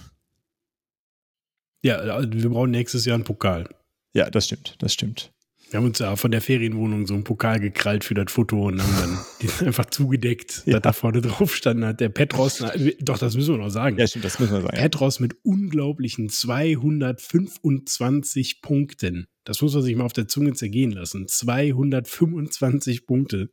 Ja, 1.83 1.97
also 1.97 2.31
wir 2.31 2.49
brauchen 2.49 2.71
nächstes 2.71 3.05
Jahr 3.05 3.15
einen 3.15 3.23
Pokal. 3.23 3.69
Ja, 4.13 4.29
das 4.29 4.45
stimmt, 4.45 4.75
das 4.79 4.93
stimmt. 4.93 5.31
Wir 5.75 5.79
haben 5.79 5.88
uns 5.88 5.99
ja 5.99 6.15
von 6.15 6.31
der 6.31 6.39
Ferienwohnung 6.39 7.05
so 7.05 7.15
einen 7.15 7.25
Pokal 7.25 7.59
gekrallt 7.59 8.05
für 8.05 8.13
das 8.13 8.31
Foto 8.31 8.67
und 8.67 8.81
haben 8.81 8.95
dann 8.97 9.19
die 9.41 9.49
einfach 9.65 9.83
zugedeckt, 9.88 10.63
Ja. 10.65 10.75
dass 10.79 10.83
da 10.83 10.93
vorne 10.93 11.19
drauf 11.19 11.53
stand 11.53 11.83
hat. 11.83 11.99
Der 11.99 12.07
Petros, 12.07 12.61
na, 12.61 12.71
doch, 13.01 13.17
das 13.17 13.35
müssen 13.35 13.55
wir 13.55 13.61
noch 13.61 13.67
sagen. 13.67 13.99
Ja, 13.99 14.07
stimmt, 14.07 14.23
das 14.23 14.39
müssen 14.39 14.53
wir 14.53 14.61
sagen. 14.61 14.77
Petros 14.77 15.19
mit 15.19 15.35
unglaublichen 15.43 16.29
225 16.29 18.61
Punkten. 18.61 19.27
Das 19.43 19.61
muss 19.61 19.73
man 19.73 19.83
sich 19.83 19.97
mal 19.97 20.05
auf 20.05 20.13
der 20.13 20.29
Zunge 20.29 20.53
zergehen 20.53 20.93
lassen. 20.93 21.27
225 21.27 23.05
Punkte 23.05 23.49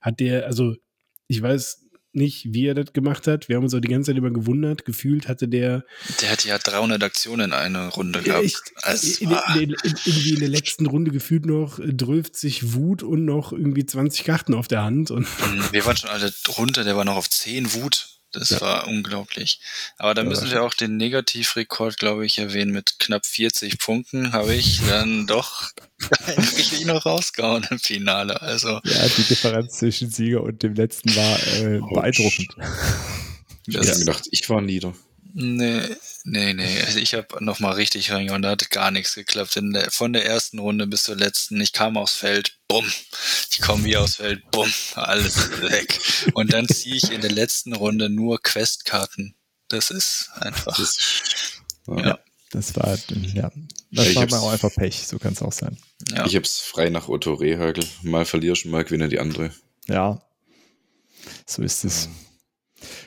hat 0.00 0.18
der, 0.18 0.46
also 0.46 0.74
ich 1.28 1.40
weiß 1.40 1.81
nicht, 2.14 2.52
wie 2.52 2.66
er 2.66 2.74
das 2.74 2.92
gemacht 2.92 3.26
hat. 3.26 3.48
Wir 3.48 3.56
haben 3.56 3.64
uns 3.64 3.74
auch 3.74 3.80
die 3.80 3.88
ganze 3.88 4.10
Zeit 4.10 4.18
über 4.18 4.30
gewundert. 4.30 4.84
Gefühlt 4.84 5.28
hatte 5.28 5.48
der 5.48 5.84
Der 6.20 6.30
hat 6.30 6.44
ja 6.44 6.58
300 6.58 7.02
Aktionen 7.02 7.46
in 7.46 7.52
einer 7.52 7.88
Runde 7.88 8.22
gehabt. 8.22 8.44
echt, 8.44 8.72
Also, 8.82 9.24
in, 9.24 9.30
in, 9.30 9.70
in, 9.70 9.94
irgendwie 10.04 10.34
in 10.34 10.40
der 10.40 10.48
letzten 10.50 10.86
Runde 10.86 11.10
gefühlt 11.10 11.46
noch 11.46 11.78
äh, 11.78 11.96
12 11.96 12.74
Wut 12.74 13.02
und 13.02 13.24
noch 13.24 13.52
irgendwie 13.52 13.86
20 13.86 14.24
Karten 14.24 14.54
auf 14.54 14.68
der 14.68 14.82
Hand. 14.82 15.10
Und 15.10 15.22
mh, 15.22 15.72
wir 15.72 15.84
waren 15.86 15.96
schon 15.96 16.10
alle 16.10 16.32
runter, 16.56 16.84
der 16.84 16.96
war 16.96 17.04
noch 17.04 17.16
auf 17.16 17.28
10 17.30 17.72
Wut. 17.74 18.08
Das 18.32 18.50
Ja. 18.50 18.60
war 18.60 18.88
unglaublich. 18.88 19.60
Aber 19.98 20.14
da 20.14 20.22
Ja, 20.22 20.28
müssen 20.28 20.50
wir 20.50 20.62
auch 20.62 20.74
den 20.74 20.96
Negativrekord, 20.96 21.98
glaube 21.98 22.24
ich, 22.26 22.38
erwähnen. 22.38 22.72
Mit 22.72 22.98
knapp 22.98 23.24
40 23.26 23.78
Punkten 23.78 24.32
habe 24.32 24.54
ich 24.54 24.80
dann 24.88 25.26
doch 25.26 25.70
eigentlich 26.26 26.84
noch 26.86 27.06
rausgehauen 27.06 27.66
im 27.70 27.78
Finale. 27.78 28.40
Also, 28.42 28.80
Ja, 28.84 29.08
die 29.16 29.22
Differenz 29.24 29.78
zwischen 29.78 30.10
Sieger 30.10 30.42
und 30.42 30.62
dem 30.62 30.74
letzten 30.74 31.14
war 31.14 31.38
äh, 31.58 31.78
beeindruckend. 31.94 32.56
Ich 33.66 33.74
das, 33.76 33.88
habe 33.90 33.98
gedacht, 34.00 34.24
ich 34.30 34.48
war 34.50 34.60
nieder. 34.60 34.92
Nee, 35.34 35.96
nee, 36.24 36.52
nee. 36.52 36.82
Also 36.82 36.98
ich 36.98 37.14
habe 37.14 37.42
noch 37.44 37.58
mal 37.58 37.72
richtig 37.72 38.10
reingehauen, 38.10 38.42
da 38.42 38.50
hat 38.50 38.70
gar 38.70 38.90
nichts 38.90 39.14
geklappt. 39.14 39.56
In 39.56 39.72
der, 39.72 39.90
von 39.90 40.12
der 40.12 40.26
ersten 40.26 40.58
Runde 40.58 40.86
bis 40.86 41.04
zur 41.04 41.16
letzten, 41.16 41.60
ich 41.60 41.72
kam 41.72 41.96
aufs 41.96 42.14
Feld, 42.14 42.58
bumm. 42.68 42.86
Ich 43.50 43.60
komme 43.60 43.84
wieder 43.84 44.02
aufs 44.02 44.16
Feld, 44.16 44.42
bumm, 44.50 44.70
alles 44.94 45.62
weg. 45.62 45.98
Und 46.34 46.52
dann 46.52 46.68
ziehe 46.68 46.96
ich 46.96 47.10
in 47.10 47.22
der 47.22 47.32
letzten 47.32 47.72
Runde 47.72 48.10
nur 48.10 48.42
Questkarten. 48.42 49.34
Das 49.68 49.90
ist 49.90 50.30
einfach. 50.34 50.76
Das, 50.76 50.98
ja. 51.86 52.06
Ja. 52.06 52.18
Das 52.50 52.76
war, 52.76 52.98
ja, 53.08 53.50
Ja, 53.92 54.02
das 54.04 54.08
ich 54.08 54.16
war 54.16 54.26
mal 54.26 54.38
auch 54.38 54.52
einfach 54.52 54.72
Pech, 54.74 55.06
so 55.06 55.18
kann 55.18 55.32
es 55.32 55.40
auch 55.40 55.52
sein. 55.52 55.78
Ja. 56.14 56.26
Ich 56.26 56.36
hab's 56.36 56.60
frei 56.60 56.90
nach 56.90 57.08
Otto 57.08 57.32
Rehagel. 57.32 57.84
Mal 58.02 58.26
verlierst, 58.26 58.66
mal 58.66 58.84
gewinne 58.84 59.08
die 59.08 59.18
andere. 59.18 59.50
Ja, 59.88 60.20
so 61.46 61.62
ist 61.62 61.84
es. 61.84 62.08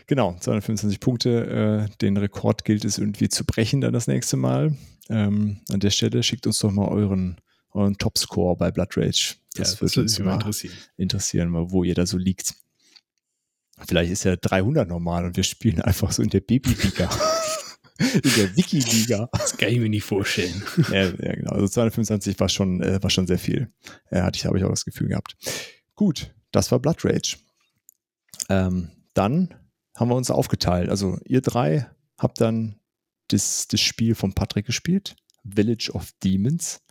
Genau, 0.07 0.35
225 0.39 0.99
Punkte. 0.99 1.87
Äh, 1.89 1.97
den 2.01 2.17
Rekord 2.17 2.65
gilt 2.65 2.85
es 2.85 2.97
irgendwie 2.97 3.29
zu 3.29 3.45
brechen 3.45 3.81
dann 3.81 3.93
das 3.93 4.07
nächste 4.07 4.37
Mal. 4.37 4.75
Ähm, 5.09 5.61
an 5.71 5.79
der 5.79 5.91
Stelle 5.91 6.23
schickt 6.23 6.47
uns 6.47 6.59
doch 6.59 6.71
mal 6.71 6.87
euren, 6.87 7.37
euren 7.71 7.97
Topscore 7.97 8.55
bei 8.57 8.71
Blood 8.71 8.97
Rage. 8.97 9.35
Das 9.55 9.75
ja, 9.75 9.81
würde 9.81 10.01
uns 10.01 10.19
mich 10.19 10.25
mal 10.25 10.33
interessieren. 10.33 10.73
interessieren, 10.97 11.71
wo 11.71 11.83
ihr 11.83 11.95
da 11.95 12.05
so 12.05 12.17
liegt. 12.17 12.55
Vielleicht 13.87 14.11
ist 14.11 14.23
ja 14.23 14.35
300 14.35 14.87
normal 14.87 15.25
und 15.25 15.35
wir 15.35 15.43
spielen 15.43 15.81
einfach 15.81 16.11
so 16.11 16.23
in 16.23 16.29
der 16.29 16.39
Baby-Liga. 16.39 17.09
in 17.99 18.21
der 18.21 18.55
Wiki-Liga. 18.55 19.29
Das 19.31 19.57
kann 19.57 19.69
ich 19.69 19.79
mir 19.79 19.89
nicht 19.89 20.03
vorstellen. 20.03 20.63
ja, 20.91 21.03
ja, 21.05 21.35
genau. 21.35 21.51
Also 21.51 21.67
225 21.67 22.39
war 22.39 22.49
schon, 22.49 22.81
äh, 22.81 23.01
war 23.01 23.09
schon 23.09 23.27
sehr 23.27 23.39
viel. 23.39 23.71
Äh, 24.09 24.21
hatte 24.21 24.37
ich, 24.37 24.45
habe 24.45 24.57
ich 24.57 24.63
auch 24.63 24.69
das 24.69 24.85
Gefühl 24.85 25.09
gehabt. 25.09 25.35
Gut, 25.95 26.33
das 26.51 26.71
war 26.71 26.79
Blood 26.79 27.03
Rage. 27.05 27.37
Ähm, 28.49 28.89
dann 29.13 29.53
haben 29.95 30.09
wir 30.09 30.15
uns 30.15 30.31
aufgeteilt. 30.31 30.89
Also 30.89 31.17
ihr 31.25 31.41
drei 31.41 31.89
habt 32.17 32.41
dann 32.41 32.79
das, 33.29 33.67
das 33.67 33.81
Spiel 33.81 34.15
von 34.15 34.33
Patrick 34.33 34.65
gespielt, 34.65 35.15
Village 35.43 35.91
of 35.93 36.11
Demons. 36.23 36.81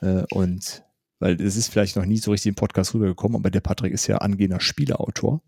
Äh, 0.00 0.24
und 0.30 0.82
weil 1.18 1.40
es 1.40 1.56
ist 1.56 1.68
vielleicht 1.68 1.96
noch 1.96 2.06
nie 2.06 2.18
so 2.18 2.30
richtig 2.30 2.50
im 2.50 2.54
Podcast 2.54 2.94
rübergekommen, 2.94 3.36
aber 3.36 3.50
der 3.50 3.60
Patrick 3.60 3.92
ist 3.92 4.06
ja 4.06 4.18
angehender 4.18 4.60
Spieleautor. 4.60 5.42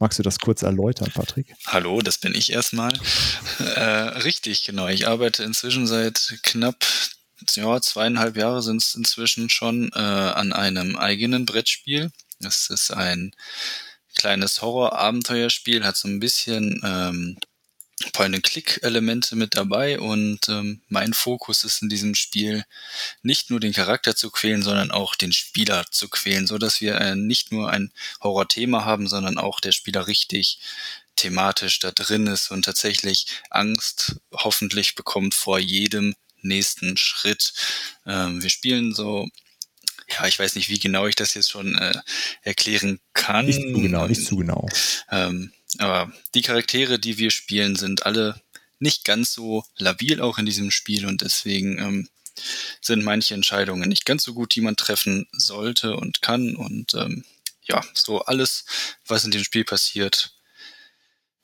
Magst 0.00 0.18
du 0.18 0.22
das 0.22 0.38
kurz 0.38 0.62
erläutern, 0.62 1.10
Patrick? 1.12 1.54
Hallo, 1.66 2.00
das 2.02 2.18
bin 2.18 2.34
ich 2.34 2.52
erstmal. 2.52 2.92
Äh, 3.58 3.80
richtig, 3.80 4.64
genau. 4.64 4.86
Ich 4.86 5.08
arbeite 5.08 5.42
inzwischen 5.42 5.88
seit 5.88 6.38
knapp 6.44 6.84
ja, 7.54 7.80
zweieinhalb 7.80 8.36
Jahre 8.36 8.62
sind 8.62 8.82
es 8.82 8.94
inzwischen 8.94 9.48
schon 9.50 9.90
äh, 9.94 9.98
an 9.98 10.52
einem 10.52 10.96
eigenen 10.96 11.46
Brettspiel. 11.46 12.10
Das 12.40 12.70
ist 12.70 12.92
ein 12.92 13.32
kleines 14.18 14.60
Horror-Abenteuerspiel, 14.60 15.84
hat 15.84 15.96
so 15.96 16.08
ein 16.08 16.20
bisschen 16.20 16.82
ähm, 16.84 17.38
Point-and-Click-Elemente 18.12 19.34
mit 19.34 19.56
dabei 19.56 19.98
und 19.98 20.48
ähm, 20.48 20.82
mein 20.88 21.14
Fokus 21.14 21.64
ist 21.64 21.82
in 21.82 21.88
diesem 21.88 22.14
Spiel 22.14 22.64
nicht 23.22 23.50
nur 23.50 23.60
den 23.60 23.72
Charakter 23.72 24.14
zu 24.14 24.30
quälen, 24.30 24.62
sondern 24.62 24.90
auch 24.90 25.14
den 25.14 25.32
Spieler 25.32 25.84
zu 25.90 26.08
quälen, 26.08 26.46
so 26.46 26.58
dass 26.58 26.80
wir 26.80 27.00
äh, 27.00 27.16
nicht 27.16 27.50
nur 27.50 27.70
ein 27.70 27.92
Horror-Thema 28.22 28.84
haben, 28.84 29.08
sondern 29.08 29.38
auch 29.38 29.60
der 29.60 29.72
Spieler 29.72 30.06
richtig 30.06 30.60
thematisch 31.16 31.80
da 31.80 31.90
drin 31.90 32.28
ist 32.28 32.50
und 32.50 32.64
tatsächlich 32.64 33.26
Angst 33.50 34.20
hoffentlich 34.32 34.94
bekommt 34.94 35.34
vor 35.34 35.58
jedem 35.58 36.14
nächsten 36.42 36.96
Schritt. 36.96 37.52
Ähm, 38.06 38.42
wir 38.42 38.50
spielen 38.50 38.94
so 38.94 39.28
ja, 40.10 40.26
ich 40.26 40.38
weiß 40.38 40.54
nicht, 40.54 40.68
wie 40.68 40.78
genau 40.78 41.06
ich 41.06 41.14
das 41.14 41.34
jetzt 41.34 41.50
schon 41.50 41.76
äh, 41.76 41.94
erklären 42.42 43.00
kann. 43.12 43.46
Nicht 43.46 43.60
zu 43.60 43.80
genau, 43.80 44.06
nicht 44.06 44.24
zu 44.24 44.36
genau. 44.36 44.66
Ähm, 45.10 45.52
aber 45.78 46.12
die 46.34 46.42
Charaktere, 46.42 46.98
die 46.98 47.18
wir 47.18 47.30
spielen, 47.30 47.76
sind 47.76 48.06
alle 48.06 48.40
nicht 48.78 49.04
ganz 49.04 49.32
so 49.32 49.64
labil 49.76 50.20
auch 50.20 50.38
in 50.38 50.46
diesem 50.46 50.70
Spiel 50.70 51.06
und 51.06 51.20
deswegen 51.20 51.78
ähm, 51.78 52.08
sind 52.80 53.04
manche 53.04 53.34
Entscheidungen 53.34 53.88
nicht 53.88 54.04
ganz 54.04 54.22
so 54.22 54.34
gut, 54.34 54.54
die 54.54 54.60
man 54.60 54.76
treffen 54.76 55.26
sollte 55.32 55.96
und 55.96 56.22
kann. 56.22 56.56
Und 56.56 56.94
ähm, 56.94 57.24
ja, 57.64 57.84
so 57.92 58.20
alles, 58.20 58.64
was 59.06 59.24
in 59.24 59.30
dem 59.30 59.44
Spiel 59.44 59.64
passiert, 59.64 60.37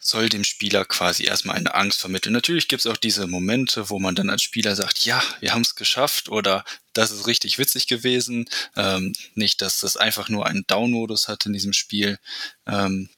soll 0.06 0.28
dem 0.28 0.44
Spieler 0.44 0.84
quasi 0.84 1.24
erstmal 1.24 1.56
eine 1.56 1.74
Angst 1.74 1.98
vermitteln. 1.98 2.34
Natürlich 2.34 2.68
gibt 2.68 2.84
es 2.84 2.86
auch 2.86 2.98
diese 2.98 3.26
Momente, 3.26 3.88
wo 3.88 3.98
man 3.98 4.14
dann 4.14 4.28
als 4.28 4.42
Spieler 4.42 4.76
sagt, 4.76 5.06
ja, 5.06 5.22
wir 5.40 5.54
haben 5.54 5.62
es 5.62 5.76
geschafft 5.76 6.28
oder 6.28 6.62
das 6.92 7.10
ist 7.10 7.26
richtig 7.26 7.56
witzig 7.58 7.86
gewesen. 7.86 8.44
Ähm, 8.76 9.14
nicht, 9.34 9.62
dass 9.62 9.80
das 9.80 9.96
einfach 9.96 10.28
nur 10.28 10.44
einen 10.46 10.66
Down-Modus 10.66 11.26
hat 11.26 11.46
in 11.46 11.54
diesem 11.54 11.72
Spiel. 11.72 12.18
Ähm, 12.66 13.08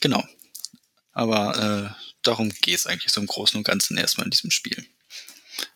genau. 0.00 0.26
Aber 1.12 1.94
äh, 1.96 2.12
darum 2.22 2.50
geht 2.50 2.78
es 2.78 2.88
eigentlich 2.88 3.12
so 3.12 3.20
im 3.20 3.28
Großen 3.28 3.56
und 3.56 3.62
Ganzen 3.64 3.96
erstmal 3.96 4.26
in 4.26 4.32
diesem 4.32 4.50
Spiel. 4.50 4.84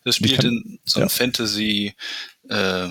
Das 0.03 0.17
spielt 0.17 0.41
kann- 0.41 0.47
in 0.47 0.79
so 0.83 0.99
einer 0.99 1.09
ja. 1.09 1.15
Fantasy, 1.15 1.95
äh, 2.49 2.89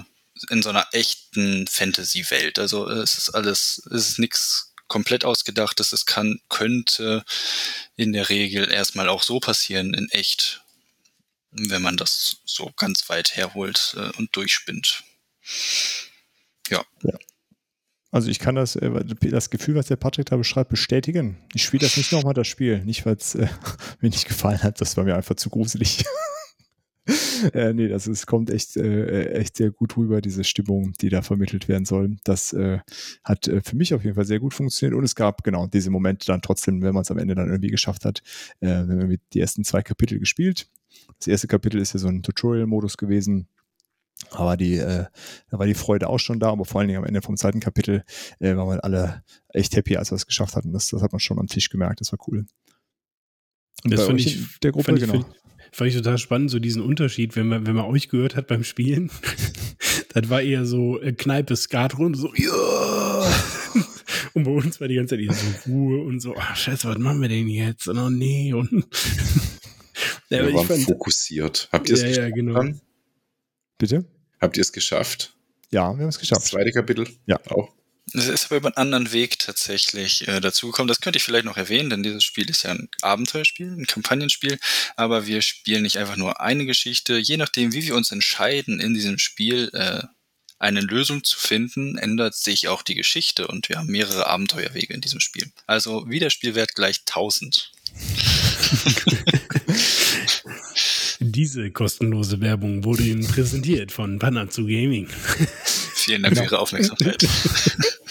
in 0.48 0.62
so 0.62 0.70
einer 0.70 0.86
echten 0.92 1.66
Fantasy-Welt. 1.66 2.58
Also 2.58 2.88
äh, 2.88 3.00
es 3.00 3.18
ist 3.18 3.28
alles, 3.28 3.82
es 3.90 4.08
ist 4.08 4.18
nichts 4.18 4.71
komplett 4.92 5.24
ausgedachtes. 5.24 5.94
Es 5.94 6.04
kann, 6.04 6.38
könnte 6.50 7.24
in 7.96 8.12
der 8.12 8.28
Regel 8.28 8.70
erstmal 8.70 9.08
auch 9.08 9.22
so 9.22 9.40
passieren 9.40 9.94
in 9.94 10.10
echt, 10.10 10.62
wenn 11.50 11.80
man 11.80 11.96
das 11.96 12.42
so 12.44 12.70
ganz 12.76 13.08
weit 13.08 13.34
herholt 13.34 13.96
äh, 13.96 14.10
und 14.18 14.36
durchspinnt. 14.36 15.02
Also 18.10 18.28
ich 18.28 18.38
kann 18.38 18.54
das, 18.54 18.76
äh, 18.76 18.90
das 19.22 19.48
Gefühl, 19.48 19.76
was 19.76 19.86
der 19.86 19.96
Patrick 19.96 20.26
da 20.26 20.36
beschreibt, 20.36 20.68
bestätigen. 20.68 21.38
Ich 21.54 21.64
spiele 21.64 21.86
das 21.86 21.96
nicht 21.96 22.12
nochmal, 22.12 22.34
das 22.34 22.46
Spiel. 22.46 22.84
Nicht, 22.84 23.06
weil 23.06 23.16
es 23.16 23.34
äh, 23.34 23.48
mir 24.00 24.10
nicht 24.10 24.28
gefallen 24.28 24.62
hat, 24.62 24.82
das 24.82 24.98
war 24.98 25.04
mir 25.04 25.16
einfach 25.16 25.36
zu 25.36 25.48
gruselig. 25.48 26.04
äh, 27.52 27.72
nee, 27.72 27.88
das 27.88 28.06
ist, 28.06 28.26
kommt 28.26 28.50
echt, 28.50 28.76
äh, 28.76 29.32
echt 29.32 29.56
sehr 29.56 29.70
gut 29.70 29.96
rüber, 29.96 30.20
diese 30.20 30.44
Stimmung, 30.44 30.92
die 31.00 31.08
da 31.08 31.22
vermittelt 31.22 31.68
werden 31.68 31.84
soll. 31.84 32.16
Das 32.24 32.52
äh, 32.52 32.78
hat 33.24 33.48
äh, 33.48 33.60
für 33.60 33.76
mich 33.76 33.92
auf 33.94 34.04
jeden 34.04 34.14
Fall 34.14 34.24
sehr 34.24 34.38
gut 34.38 34.54
funktioniert 34.54 34.96
und 34.96 35.04
es 35.04 35.16
gab 35.16 35.42
genau 35.42 35.66
diese 35.66 35.90
Momente 35.90 36.26
dann 36.26 36.42
trotzdem, 36.42 36.82
wenn 36.82 36.94
man 36.94 37.02
es 37.02 37.10
am 37.10 37.18
Ende 37.18 37.34
dann 37.34 37.48
irgendwie 37.48 37.70
geschafft 37.70 38.04
hat, 38.04 38.22
äh, 38.60 38.66
wir 38.66 38.78
haben 38.78 39.10
wir 39.10 39.18
die 39.32 39.40
ersten 39.40 39.64
zwei 39.64 39.82
Kapitel 39.82 40.18
gespielt. 40.18 40.68
Das 41.18 41.26
erste 41.26 41.48
Kapitel 41.48 41.80
ist 41.80 41.94
ja 41.94 41.98
so 41.98 42.08
ein 42.08 42.22
Tutorial-Modus 42.22 42.96
gewesen, 42.96 43.48
aber 44.30 44.56
die, 44.56 44.76
äh, 44.76 45.06
da 45.50 45.58
war 45.58 45.66
die 45.66 45.74
Freude 45.74 46.08
auch 46.08 46.18
schon 46.18 46.38
da, 46.38 46.50
aber 46.50 46.64
vor 46.64 46.80
allen 46.80 46.88
Dingen 46.88 47.00
am 47.00 47.06
Ende 47.06 47.22
vom 47.22 47.36
zweiten 47.36 47.60
Kapitel 47.60 48.04
äh, 48.38 48.56
waren 48.56 48.68
wir 48.68 48.84
alle 48.84 49.24
echt 49.48 49.74
happy, 49.74 49.96
als 49.96 50.12
wir 50.12 50.16
es 50.16 50.26
geschafft 50.26 50.54
hatten. 50.54 50.72
Das, 50.72 50.88
das 50.88 51.02
hat 51.02 51.12
man 51.12 51.20
schon 51.20 51.38
am 51.38 51.48
Tisch 51.48 51.68
gemerkt, 51.68 52.00
das 52.00 52.12
war 52.12 52.18
cool. 52.28 52.46
Und 53.84 53.92
das 53.92 54.04
fand 54.04 54.20
ich, 54.20 54.60
der 54.60 54.70
Gruppe, 54.70 54.94
ich, 54.94 55.00
genau. 55.00 55.24
Fand 55.74 55.88
ich 55.88 55.96
total 55.96 56.18
spannend, 56.18 56.50
so 56.50 56.58
diesen 56.58 56.82
Unterschied, 56.82 57.34
wenn 57.34 57.48
man, 57.48 57.66
wenn 57.66 57.74
man 57.74 57.86
euch 57.86 58.10
gehört 58.10 58.36
hat 58.36 58.46
beim 58.46 58.62
Spielen. 58.62 59.10
das 60.12 60.28
war 60.28 60.42
eher 60.42 60.66
so 60.66 61.00
äh, 61.00 61.14
Kneipe, 61.14 61.56
Skat 61.56 61.98
rum, 61.98 62.14
so, 62.14 62.30
ja. 62.34 62.52
Und 64.34 64.44
bei 64.44 64.50
uns 64.50 64.80
war 64.80 64.88
die 64.88 64.96
ganze 64.96 65.16
Zeit 65.16 65.24
eher 65.24 65.32
so 65.32 65.70
Ruhe 65.70 66.04
und 66.04 66.20
so, 66.20 66.34
ach, 66.38 66.56
scheiße, 66.56 66.88
was 66.88 66.98
machen 66.98 67.20
wir 67.20 67.28
denn 67.28 67.48
jetzt? 67.48 67.88
Und 67.88 67.98
oh 67.98 68.08
nee, 68.08 68.52
und. 68.54 68.70
ja, 70.30 70.46
wir 70.46 70.54
waren 70.54 70.66
fand, 70.66 70.84
fokussiert. 70.84 71.68
Habt 71.70 71.88
ihr 71.88 71.94
es 71.94 72.02
ja, 72.02 72.08
geschafft? 72.08 72.28
Ja, 72.28 72.34
genau. 72.34 72.54
Dann? 72.54 72.80
Bitte? 73.78 74.04
Habt 74.40 74.56
ihr 74.56 74.62
es 74.62 74.72
geschafft? 74.72 75.36
Ja, 75.70 75.92
wir 75.94 76.02
haben 76.02 76.08
es 76.08 76.18
geschafft. 76.18 76.42
Das 76.42 76.50
zweite 76.50 76.70
Kapitel? 76.70 77.06
Ja. 77.26 77.40
Auch. 77.48 77.74
Es 78.14 78.26
ist 78.26 78.46
aber 78.46 78.56
über 78.56 78.68
einen 78.68 78.76
anderen 78.76 79.12
Weg 79.12 79.38
tatsächlich 79.38 80.26
äh, 80.28 80.40
dazugekommen. 80.40 80.88
Das 80.88 81.00
könnte 81.00 81.18
ich 81.18 81.22
vielleicht 81.22 81.44
noch 81.44 81.56
erwähnen, 81.56 81.88
denn 81.88 82.02
dieses 82.02 82.24
Spiel 82.24 82.50
ist 82.50 82.64
ja 82.64 82.72
ein 82.72 82.88
Abenteuerspiel, 83.00 83.68
ein 83.68 83.86
Kampagnenspiel. 83.86 84.58
Aber 84.96 85.26
wir 85.26 85.40
spielen 85.40 85.82
nicht 85.82 85.98
einfach 85.98 86.16
nur 86.16 86.40
eine 86.40 86.66
Geschichte. 86.66 87.16
Je 87.16 87.36
nachdem, 87.36 87.72
wie 87.72 87.84
wir 87.84 87.94
uns 87.94 88.10
entscheiden, 88.10 88.80
in 88.80 88.94
diesem 88.94 89.18
Spiel 89.18 89.70
äh, 89.72 90.02
eine 90.58 90.80
Lösung 90.80 91.24
zu 91.24 91.38
finden, 91.38 91.96
ändert 91.96 92.34
sich 92.34 92.68
auch 92.68 92.82
die 92.82 92.94
Geschichte 92.94 93.48
und 93.48 93.68
wir 93.68 93.78
haben 93.78 93.88
mehrere 93.88 94.26
Abenteuerwege 94.26 94.94
in 94.94 95.00
diesem 95.00 95.20
Spiel. 95.20 95.50
Also 95.66 96.08
Wiederspielwert 96.08 96.74
gleich 96.74 97.00
1000. 97.00 97.72
Diese 101.24 101.70
kostenlose 101.70 102.40
Werbung 102.40 102.84
wurde 102.84 103.04
Ihnen 103.04 103.26
präsentiert 103.26 103.92
von 103.92 104.18
Panazzo 104.18 104.62
Gaming. 104.62 105.06
Vielen 105.94 106.22
Dank 106.24 106.36
für 106.36 106.44
Ihre 106.44 106.58
Aufmerksamkeit. 106.58 107.26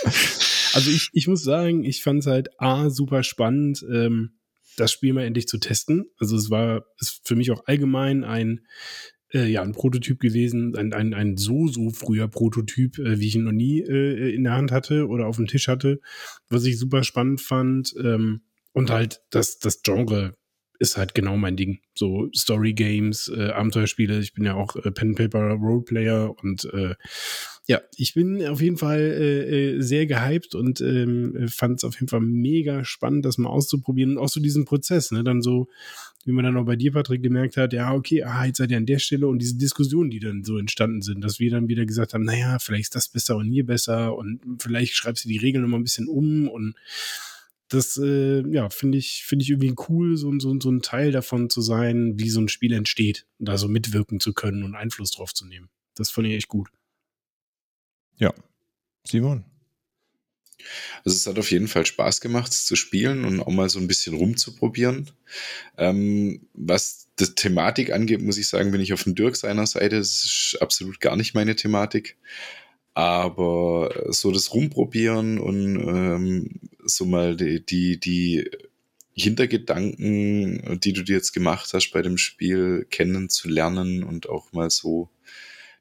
Also 0.74 0.89
ich, 0.89 1.10
ich 1.12 1.28
muss 1.28 1.43
sagen, 1.43 1.84
ich 1.84 2.02
fand 2.02 2.21
es 2.21 2.28
halt 2.28 2.50
A, 2.58 2.89
super 2.89 3.24
spannend, 3.24 3.86
ähm, 3.91 4.38
das 4.78 4.91
Spiel 4.93 5.12
mal 5.12 5.26
endlich 5.26 5.47
zu 5.50 5.58
testen. 5.58 6.06
Also 6.17 6.38
es 6.38 6.50
war 6.50 6.86
ist 6.97 7.19
für 7.26 7.36
mich 7.36 7.52
auch 7.52 7.65
allgemein 7.65 8.24
ein, 8.24 8.65
äh, 9.34 9.47
ja, 9.47 9.63
ein 9.63 9.74
Prototyp 9.74 10.21
gewesen, 10.21 10.76
ein, 10.78 10.93
ein, 10.93 11.13
ein 11.13 11.36
so, 11.36 11.67
so 11.67 11.89
früher 11.89 12.30
Prototyp, 12.30 13.00
äh, 13.00 13.19
wie 13.19 13.28
ich 13.28 13.36
ihn 13.36 13.43
noch 13.43 13.52
nie 13.52 13.82
äh, 13.82 14.34
in 14.34 14.45
der 14.45 14.54
Hand 14.54 14.71
hatte 14.71 15.08
oder 15.08 15.28
auf 15.28 15.36
dem 15.36 15.47
Tisch 15.47 15.67
hatte, 15.67 16.00
was 16.47 16.63
ich 16.63 16.80
super 16.80 17.04
spannend 17.04 17.41
fand. 17.41 17.93
Ähm, 18.02 18.43
und 18.71 18.89
halt 18.89 19.19
das, 19.30 19.60
das 19.60 19.82
Genre 19.82 20.38
ist 20.82 20.98
halt 20.98 21.13
genau 21.13 21.38
mein 21.38 21.56
Ding. 21.56 21.80
So 21.94 22.28
Story 22.36 22.74
Games, 22.74 23.32
äh, 23.34 23.50
Abenteuerspiele. 23.50 24.20
Ich 24.20 24.34
bin 24.34 24.46
ja 24.46 24.56
auch 24.56 24.76
äh, 24.76 24.91
Pen 24.91 25.13
Paper 25.13 25.52
Roleplayer 25.52 26.36
und 26.41 26.65
äh, 26.74 26.96
ja, 27.67 27.82
ich 27.96 28.15
bin 28.15 28.44
auf 28.48 28.62
jeden 28.62 28.78
Fall 28.78 29.00
äh, 29.00 29.76
äh 29.76 29.82
sehr 29.82 30.08
gehypt 30.08 30.56
und 30.56 30.82
ähm, 30.82 31.48
fand 31.48 31.78
es 31.78 31.84
auf 31.84 31.94
jeden 31.96 32.08
Fall 32.08 32.22
mega 32.22 32.84
spannend, 32.84 33.26
das 33.26 33.38
mal 33.38 33.50
auszuprobieren 33.50 34.17
und 34.17 34.24
auch 34.24 34.28
so 34.28 34.39
diesen 34.39 34.65
Prozess, 34.65 35.12
ne, 35.12 35.24
dann 35.24 35.44
so, 35.44 35.67
wie 36.26 36.32
man 36.32 36.44
dann 36.44 36.58
auch 36.58 36.65
bei 36.65 36.76
dir, 36.76 36.91
Patrick, 36.91 37.22
gemerkt 37.22 37.58
hat, 37.58 37.74
ja, 37.74 37.94
okay, 37.94 38.24
ah, 38.24 38.46
jetzt 38.46 38.58
seid 38.58 38.72
ihr 38.72 38.78
an 38.78 38.88
der 38.88 38.98
Stelle 38.98 39.28
und 39.28 39.39
diese 39.39 39.58
Diskussionen, 39.58 40.10
die 40.10 40.20
dann 40.20 40.44
so 40.44 40.58
entstanden 40.58 41.04
sind, 41.04 41.24
dass 41.24 41.39
wir 41.39 41.52
dann 41.52 41.67
wieder 41.67 41.86
gesagt 41.86 42.15
haben, 42.15 42.26
naja, 42.26 42.58
vielleicht 42.58 42.86
ist 42.86 42.96
das 42.96 43.10
besser 43.10 43.38
und 43.38 43.48
hier 43.48 43.67
besser 43.67 44.17
und 44.17 44.39
vielleicht 44.58 44.96
schreibst 44.96 45.26
du 45.26 45.30
die 45.30 45.38
Regeln 45.38 45.62
nochmal 45.62 45.80
ein 45.80 45.84
bisschen 45.84 46.08
um 46.08 46.48
und 46.50 46.74
das, 47.72 47.98
äh, 47.98 48.42
ja, 48.50 48.70
finde 48.70 48.98
ich, 48.98 49.24
finde 49.26 49.44
ich 49.44 49.50
irgendwie 49.50 49.74
cool, 49.88 50.18
so, 50.18 50.32
so, 50.40 50.60
so 50.60 50.70
ein 50.70 50.82
Teil 50.82 51.12
davon 51.12 51.50
zu 51.50 51.62
sein, 51.62 52.20
wie 52.20 52.30
so 52.30 52.42
ein 52.42 52.50
Spiel 52.50 52.74
entsteht 52.74 53.26
und 53.40 53.48
da 53.48 53.58
so 53.58 53.70
mitwirken 53.70 54.20
zu 54.20 54.34
können 54.34 54.64
und 54.64 54.76
Einfluss 54.76 55.12
drauf 55.12 55.34
zu 55.34 55.46
nehmen. 55.46 55.70
Das 55.96 56.10
fand 56.10 56.28
ich 56.28 56.34
echt 56.34 56.50
gut. 56.50 56.70
Ja. 58.18 58.34
Simon? 59.08 59.46
Also 61.04 61.16
es 61.16 61.26
hat 61.26 61.40
auf 61.40 61.50
jeden 61.50 61.70
Fall 61.70 61.86
Spaß 61.86 62.22
gemacht, 62.22 62.52
es 62.52 62.66
zu 62.66 62.76
spielen 62.76 63.24
und 63.26 63.40
auch 63.40 63.50
mal 63.50 63.70
so 63.70 63.80
ein 63.80 63.88
bisschen 63.88 64.16
rumzuprobieren. 64.16 65.10
Ähm, 65.78 66.48
was 66.54 67.08
die 67.20 67.34
Thematik 67.34 67.92
angeht, 67.92 68.22
muss 68.22 68.38
ich 68.38 68.48
sagen, 68.48 68.72
bin 68.72 68.82
ich 68.82 68.94
auf 68.94 69.04
dem 69.04 69.16
Dirk 69.16 69.38
seiner 69.38 69.66
Seite. 69.66 69.98
Das 69.98 70.26
ist 70.26 70.58
absolut 70.62 71.00
gar 71.00 71.16
nicht 71.16 71.34
meine 71.34 71.56
Thematik. 71.56 72.18
Aber 72.93 74.08
so 74.10 74.32
das 74.32 74.54
Rumprobieren 74.54 75.39
und 75.39 75.75
ähm, 75.77 76.60
so 76.84 77.06
mal 77.06 77.38
die, 77.38 77.65
die, 77.65 77.99
die 77.99 78.49
Hintergedanken, 79.13 80.80
die 80.82 80.93
du 80.93 81.04
dir 81.04 81.15
jetzt 81.15 81.32
gemacht 81.32 81.73
hast 81.73 81.91
bei 81.91 82.01
dem 82.01 82.17
Spiel, 82.17 82.86
kennenzulernen 82.89 84.04
und 84.04 84.27
auch 84.30 84.51
mal 84.51 84.69
so 84.69 85.10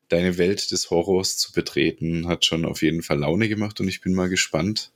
deine 0.09 0.39
Welt 0.39 0.71
des 0.71 0.91
Horrors 0.91 1.37
zu 1.37 1.53
betreten, 1.53 2.27
hat 2.27 2.45
schon 2.45 2.65
auf 2.65 2.83
jeden 2.83 3.03
Fall 3.03 3.21
Laune 3.21 3.49
gemacht 3.49 3.81
und 3.81 3.89
ich 3.89 4.01
bin 4.01 4.15
mal 4.15 4.29
gespannt, 4.29 4.93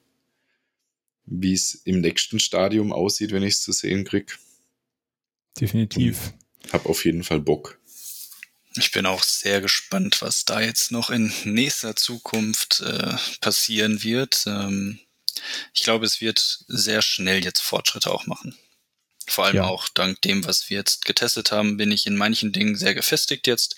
wie 1.26 1.54
es 1.54 1.74
im 1.84 2.00
nächsten 2.00 2.38
Stadium 2.38 2.92
aussieht, 2.92 3.32
wenn 3.32 3.42
ich 3.42 3.54
es 3.54 3.62
zu 3.62 3.72
sehen 3.72 4.04
krieg. 4.04 4.38
Definitiv. 5.60 6.34
Und 6.64 6.72
hab 6.72 6.86
auf 6.86 7.04
jeden 7.04 7.22
Fall 7.22 7.40
Bock. 7.40 7.78
Ich 8.76 8.90
bin 8.90 9.06
auch 9.06 9.22
sehr 9.22 9.60
gespannt, 9.60 10.20
was 10.20 10.44
da 10.44 10.60
jetzt 10.60 10.90
noch 10.90 11.10
in 11.10 11.32
nächster 11.44 11.94
Zukunft 11.94 12.80
äh, 12.80 13.14
passieren 13.40 14.02
wird. 14.02 14.44
Ähm, 14.46 14.98
ich 15.72 15.82
glaube, 15.82 16.06
es 16.06 16.20
wird 16.20 16.64
sehr 16.66 17.02
schnell 17.02 17.44
jetzt 17.44 17.60
Fortschritte 17.60 18.10
auch 18.10 18.26
machen. 18.26 18.56
Vor 19.26 19.46
allem 19.46 19.56
ja. 19.56 19.64
auch 19.64 19.88
dank 19.88 20.20
dem, 20.22 20.44
was 20.44 20.68
wir 20.68 20.78
jetzt 20.78 21.04
getestet 21.04 21.50
haben, 21.50 21.76
bin 21.76 21.90
ich 21.92 22.06
in 22.06 22.16
manchen 22.16 22.52
Dingen 22.52 22.76
sehr 22.76 22.94
gefestigt 22.94 23.46
jetzt 23.46 23.76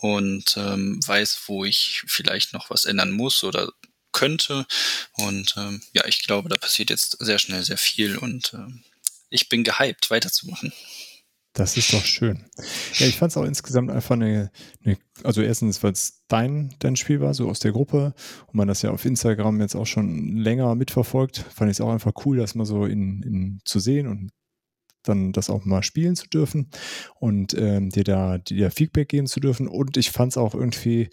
und 0.00 0.56
ähm, 0.56 1.00
weiß, 1.06 1.40
wo 1.46 1.64
ich 1.64 2.04
vielleicht 2.06 2.52
noch 2.52 2.70
was 2.70 2.84
ändern 2.84 3.10
muss 3.10 3.44
oder 3.44 3.72
könnte. 4.12 4.66
Und 5.14 5.54
ähm, 5.56 5.82
ja, 5.92 6.06
ich 6.06 6.22
glaube, 6.22 6.48
da 6.48 6.56
passiert 6.56 6.90
jetzt 6.90 7.16
sehr 7.18 7.38
schnell 7.38 7.62
sehr 7.64 7.78
viel 7.78 8.16
und 8.16 8.54
ähm, 8.54 8.84
ich 9.30 9.48
bin 9.48 9.64
gehypt, 9.64 10.10
weiterzumachen. 10.10 10.72
Das 11.54 11.76
ist 11.76 11.92
doch 11.92 12.04
schön. 12.04 12.44
Ja, 12.94 13.06
ich 13.06 13.16
fand 13.16 13.32
es 13.32 13.36
auch 13.36 13.44
insgesamt 13.44 13.90
einfach 13.90 14.14
eine, 14.14 14.50
eine 14.84 14.96
also 15.22 15.42
erstens, 15.42 15.82
weil 15.82 15.92
es 15.92 16.22
dein, 16.28 16.74
dein 16.78 16.96
Spiel 16.96 17.20
war, 17.20 17.34
so 17.34 17.48
aus 17.48 17.60
der 17.60 17.72
Gruppe 17.72 18.14
und 18.46 18.54
man 18.54 18.68
das 18.68 18.80
ja 18.80 18.90
auf 18.90 19.04
Instagram 19.04 19.60
jetzt 19.60 19.74
auch 19.74 19.86
schon 19.86 20.36
länger 20.36 20.74
mitverfolgt, 20.74 21.38
fand 21.38 21.70
ich 21.70 21.76
es 21.76 21.80
auch 21.82 21.92
einfach 21.92 22.12
cool, 22.24 22.38
das 22.38 22.54
mal 22.54 22.64
so 22.64 22.86
in, 22.86 23.22
in 23.22 23.60
zu 23.64 23.80
sehen 23.80 24.06
und 24.06 24.30
dann 25.02 25.32
das 25.32 25.50
auch 25.50 25.64
mal 25.64 25.82
spielen 25.82 26.16
zu 26.16 26.28
dürfen 26.28 26.70
und 27.18 27.54
ähm, 27.54 27.90
dir 27.90 28.04
da 28.04 28.38
dir 28.38 28.70
Feedback 28.70 29.08
geben 29.08 29.26
zu 29.26 29.40
dürfen. 29.40 29.68
Und 29.68 29.96
ich 29.96 30.10
fand 30.10 30.32
es 30.32 30.36
auch 30.38 30.54
irgendwie 30.54 31.10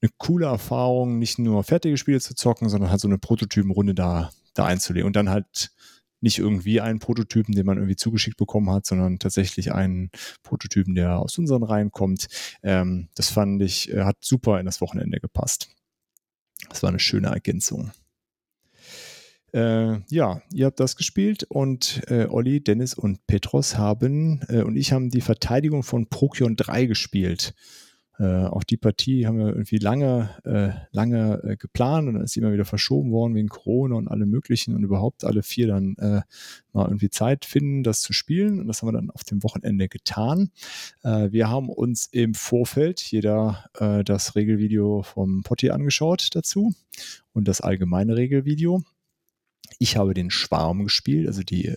eine 0.00 0.10
coole 0.18 0.46
Erfahrung, 0.46 1.18
nicht 1.18 1.38
nur 1.38 1.64
fertige 1.64 1.96
Spiele 1.96 2.20
zu 2.20 2.34
zocken, 2.34 2.68
sondern 2.68 2.90
halt 2.90 3.00
so 3.00 3.08
eine 3.08 3.18
Prototypenrunde 3.18 3.94
da, 3.94 4.30
da 4.54 4.66
einzulegen 4.66 5.06
und 5.06 5.16
dann 5.16 5.30
halt 5.30 5.72
nicht 6.24 6.38
irgendwie 6.38 6.80
einen 6.80 6.98
Prototypen, 6.98 7.54
den 7.54 7.66
man 7.66 7.76
irgendwie 7.76 7.96
zugeschickt 7.96 8.36
bekommen 8.36 8.70
hat, 8.70 8.86
sondern 8.86 9.20
tatsächlich 9.20 9.72
einen 9.72 10.10
Prototypen, 10.42 10.94
der 10.96 11.20
aus 11.20 11.38
unseren 11.38 11.62
Reihen 11.62 11.92
kommt. 11.92 12.26
Ähm, 12.62 13.08
das 13.14 13.28
fand 13.28 13.62
ich, 13.62 13.92
äh, 13.92 14.02
hat 14.02 14.16
super 14.20 14.58
in 14.58 14.66
das 14.66 14.80
Wochenende 14.80 15.20
gepasst. 15.20 15.68
Das 16.68 16.82
war 16.82 16.88
eine 16.88 16.98
schöne 16.98 17.28
Ergänzung. 17.28 17.92
Äh, 19.52 20.00
ja, 20.10 20.42
ihr 20.52 20.66
habt 20.66 20.80
das 20.80 20.96
gespielt 20.96 21.44
und 21.44 22.02
äh, 22.08 22.26
Olli, 22.26 22.60
Dennis 22.60 22.94
und 22.94 23.24
Petros 23.28 23.76
haben 23.76 24.40
äh, 24.48 24.62
und 24.62 24.76
ich 24.76 24.92
haben 24.92 25.10
die 25.10 25.20
Verteidigung 25.20 25.84
von 25.84 26.08
Prokion 26.08 26.56
3 26.56 26.86
gespielt. 26.86 27.54
Äh, 28.18 28.44
auch 28.44 28.62
die 28.62 28.76
Partie 28.76 29.26
haben 29.26 29.38
wir 29.38 29.48
irgendwie 29.48 29.78
lange, 29.78 30.30
äh, 30.44 30.70
lange 30.92 31.42
äh, 31.42 31.56
geplant 31.56 32.06
und 32.06 32.14
dann 32.14 32.22
ist 32.22 32.32
sie 32.32 32.40
immer 32.40 32.52
wieder 32.52 32.64
verschoben 32.64 33.10
worden 33.10 33.34
wegen 33.34 33.48
Corona 33.48 33.96
und 33.96 34.08
allem 34.08 34.30
möglichen 34.30 34.74
und 34.74 34.84
überhaupt 34.84 35.24
alle 35.24 35.42
vier 35.42 35.66
dann 35.66 35.96
äh, 35.96 36.22
mal 36.72 36.86
irgendwie 36.86 37.10
Zeit 37.10 37.44
finden, 37.44 37.82
das 37.82 38.00
zu 38.00 38.12
spielen. 38.12 38.60
Und 38.60 38.68
das 38.68 38.82
haben 38.82 38.88
wir 38.88 38.92
dann 38.92 39.10
auf 39.10 39.24
dem 39.24 39.42
Wochenende 39.42 39.88
getan. 39.88 40.50
Äh, 41.02 41.32
wir 41.32 41.48
haben 41.48 41.68
uns 41.68 42.06
im 42.06 42.34
Vorfeld 42.34 43.00
jeder 43.00 43.64
äh, 43.78 44.04
das 44.04 44.36
Regelvideo 44.36 45.02
vom 45.02 45.42
Potti 45.42 45.70
angeschaut 45.70 46.28
dazu 46.34 46.72
und 47.32 47.48
das 47.48 47.60
allgemeine 47.60 48.16
Regelvideo. 48.16 48.82
Ich 49.80 49.96
habe 49.96 50.14
den 50.14 50.30
Schwarm 50.30 50.84
gespielt, 50.84 51.26
also 51.26 51.42
die 51.42 51.74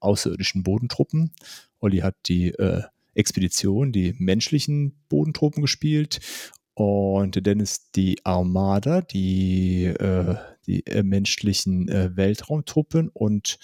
außerirdischen 0.00 0.64
Bodentruppen. 0.64 1.30
Olli 1.78 1.98
hat 1.98 2.16
die 2.26 2.48
äh, 2.48 2.82
Expedition, 3.16 3.92
die 3.92 4.14
menschlichen 4.18 4.94
Bodentruppen 5.08 5.62
gespielt 5.62 6.20
und 6.74 7.46
Dennis 7.46 7.90
die 7.92 8.24
Armada, 8.24 9.00
die, 9.00 9.84
äh, 9.86 10.36
die 10.66 10.86
äh, 10.86 11.02
menschlichen 11.02 11.88
äh, 11.88 12.16
Weltraumtruppen 12.16 13.08
und 13.08 13.58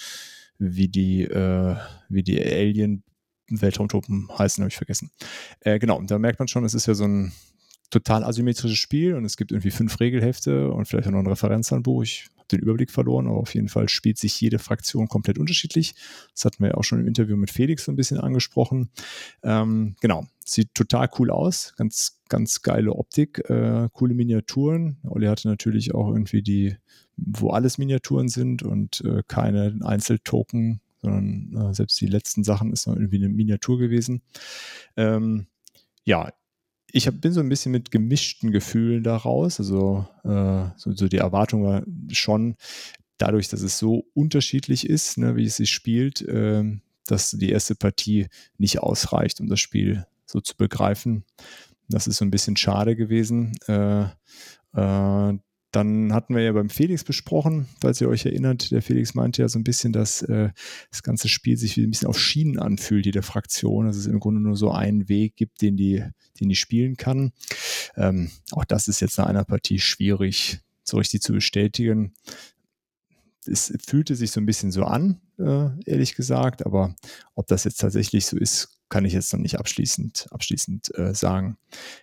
wie 0.59 0.88
die, 0.88 1.24
äh, 1.24 1.76
wie 2.09 2.22
die 2.22 2.42
Alien 2.42 3.05
Weltraumtruppen 3.50 4.28
heißen, 4.36 4.62
habe 4.62 4.70
ich 4.70 4.76
vergessen. 4.76 5.11
Äh, 5.61 5.78
genau, 5.78 6.00
da 6.03 6.18
merkt 6.18 6.38
man 6.38 6.48
schon, 6.48 6.64
es 6.64 6.74
ist 6.74 6.86
ja 6.86 6.94
so 6.94 7.05
ein 7.05 7.32
total 7.90 8.24
asymmetrisches 8.24 8.78
Spiel 8.78 9.14
und 9.14 9.24
es 9.24 9.36
gibt 9.36 9.53
irgendwie 9.53 9.70
fünf 9.70 10.00
Regelhefte 10.00 10.70
und 10.72 10.86
vielleicht 10.86 11.07
auch 11.09 11.12
noch 11.12 11.18
ein 11.18 11.26
Referenzhandbuch. 11.26 12.03
Ich 12.05 12.28
den 12.57 12.61
Überblick 12.61 12.90
verloren, 12.90 13.26
aber 13.26 13.38
auf 13.38 13.55
jeden 13.55 13.68
Fall 13.68 13.88
spielt 13.88 14.18
sich 14.18 14.40
jede 14.40 14.59
Fraktion 14.59 15.09
komplett 15.09 15.38
unterschiedlich. 15.38 15.94
Das 16.34 16.44
hatten 16.44 16.62
wir 16.62 16.70
ja 16.70 16.74
auch 16.76 16.84
schon 16.84 17.00
im 17.00 17.07
Interview 17.07 17.36
mit 17.36 17.50
Felix 17.50 17.84
so 17.84 17.92
ein 17.92 17.96
bisschen 17.96 18.18
angesprochen. 18.18 18.90
Ähm, 19.42 19.96
genau, 20.00 20.26
sieht 20.44 20.74
total 20.74 21.09
cool 21.18 21.30
aus, 21.30 21.74
ganz, 21.76 22.20
ganz 22.28 22.62
geile 22.62 22.92
Optik, 22.92 23.38
äh, 23.50 23.88
coole 23.92 24.14
Miniaturen. 24.14 24.98
Olli 25.05 25.26
hatte 25.26 25.48
natürlich 25.48 25.94
auch 25.94 26.09
irgendwie 26.09 26.42
die, 26.42 26.76
wo 27.16 27.50
alles 27.50 27.78
Miniaturen 27.78 28.28
sind 28.28 28.62
und 28.62 29.03
äh, 29.05 29.22
keine 29.26 29.78
Einzeltoken, 29.82 30.80
sondern 31.00 31.70
äh, 31.70 31.74
selbst 31.74 32.00
die 32.00 32.07
letzten 32.07 32.44
Sachen 32.44 32.72
ist 32.72 32.86
noch 32.86 32.94
irgendwie 32.94 33.16
eine 33.16 33.28
Miniatur 33.28 33.78
gewesen. 33.78 34.22
Ähm, 34.96 35.46
ja, 36.05 36.32
ich 36.93 37.07
hab, 37.07 37.20
bin 37.20 37.32
so 37.32 37.40
ein 37.40 37.49
bisschen 37.49 37.72
mit 37.72 37.90
gemischten 37.90 38.53
Gefühlen 38.53 39.03
daraus. 39.03 39.59
Also 39.59 40.07
äh, 40.24 40.68
so, 40.76 40.93
so, 40.93 41.09
die 41.09 41.16
Erwartung 41.16 41.64
war 41.64 41.82
schon 42.11 42.57
dadurch, 43.18 43.49
dass 43.49 43.62
es 43.62 43.78
so 43.78 44.05
unterschiedlich 44.14 44.88
ist, 44.88 45.18
ne, 45.18 45.36
wie 45.36 45.47
es 45.47 45.57
sich 45.57 45.70
spielt, 45.70 46.20
äh, 46.22 46.64
dass 47.07 47.30
die 47.30 47.51
erste 47.51 47.74
Partie 47.74 48.28
nicht 48.59 48.80
ausreicht, 48.80 49.40
um 49.40 49.49
das 49.49 49.61
Spiel 49.61 50.07
so 50.26 50.40
zu 50.40 50.57
begreifen. 50.57 51.24
Das 51.88 52.07
ist 52.07 52.18
so 52.18 52.24
ein 52.24 52.30
bisschen 52.30 52.57
schade 52.57 52.95
gewesen. 52.95 53.55
Äh, 53.66 54.05
äh, 54.74 55.38
dann 55.73 56.12
hatten 56.12 56.35
wir 56.35 56.43
ja 56.43 56.53
beim 56.53 56.68
Felix 56.68 57.03
besprochen, 57.03 57.66
falls 57.81 58.01
ihr 58.01 58.09
euch 58.09 58.27
erinnert, 58.27 58.70
der 58.70 58.83
Felix 58.83 59.14
meinte 59.14 59.41
ja 59.41 59.49
so 59.49 59.59
ein 59.59 59.64
bisschen, 59.64 59.93
dass 59.93 60.20
äh, 60.23 60.51
das 60.91 61.03
ganze 61.03 61.29
Spiel 61.29 61.57
sich 61.57 61.77
wie 61.77 61.83
ein 61.83 61.91
bisschen 61.91 62.09
auf 62.09 62.18
Schienen 62.18 62.59
anfühlt, 62.59 63.07
jede 63.07 63.23
Fraktion, 63.23 63.87
dass 63.87 63.97
es 63.97 64.07
im 64.07 64.20
Grunde 64.20 64.41
nur 64.41 64.57
so 64.57 64.70
einen 64.70 65.09
Weg 65.09 65.35
gibt, 65.35 65.62
den 65.62 65.77
die, 65.77 66.05
den 66.39 66.51
die 66.51 66.57
spielen 66.57 66.97
kann. 66.97 67.33
Ähm, 67.97 68.31
auch 68.53 68.66
das 68.66 68.87
ist 68.87 69.01
jetzt 69.01 69.16
nach 69.16 69.27
einer 69.27 69.45
Partie 69.45 69.79
schwierig 69.79 70.61
so 70.85 70.99
richtig 70.99 71.23
zu 71.23 71.33
bestätigen. 71.33 72.12
Es 73.47 73.73
fühlte 73.87 74.14
sich 74.14 74.31
so 74.31 74.41
ein 74.41 74.47
bisschen 74.47 74.73
so 74.73 74.85
an, 74.85 75.20
äh, 75.39 75.70
ehrlich 75.87 76.14
gesagt, 76.14 76.66
aber 76.66 76.95
ob 77.35 77.47
das 77.47 77.64
jetzt 77.64 77.81
tatsächlich 77.81 78.27
so 78.27 78.37
ist, 78.37 78.79
kann 78.91 79.07
ich 79.07 79.14
jetzt 79.14 79.33
noch 79.33 79.41
nicht 79.41 79.59
abschließend, 79.59 80.27
abschließend 80.31 80.97
äh, 80.99 81.14
sagen. 81.14 81.57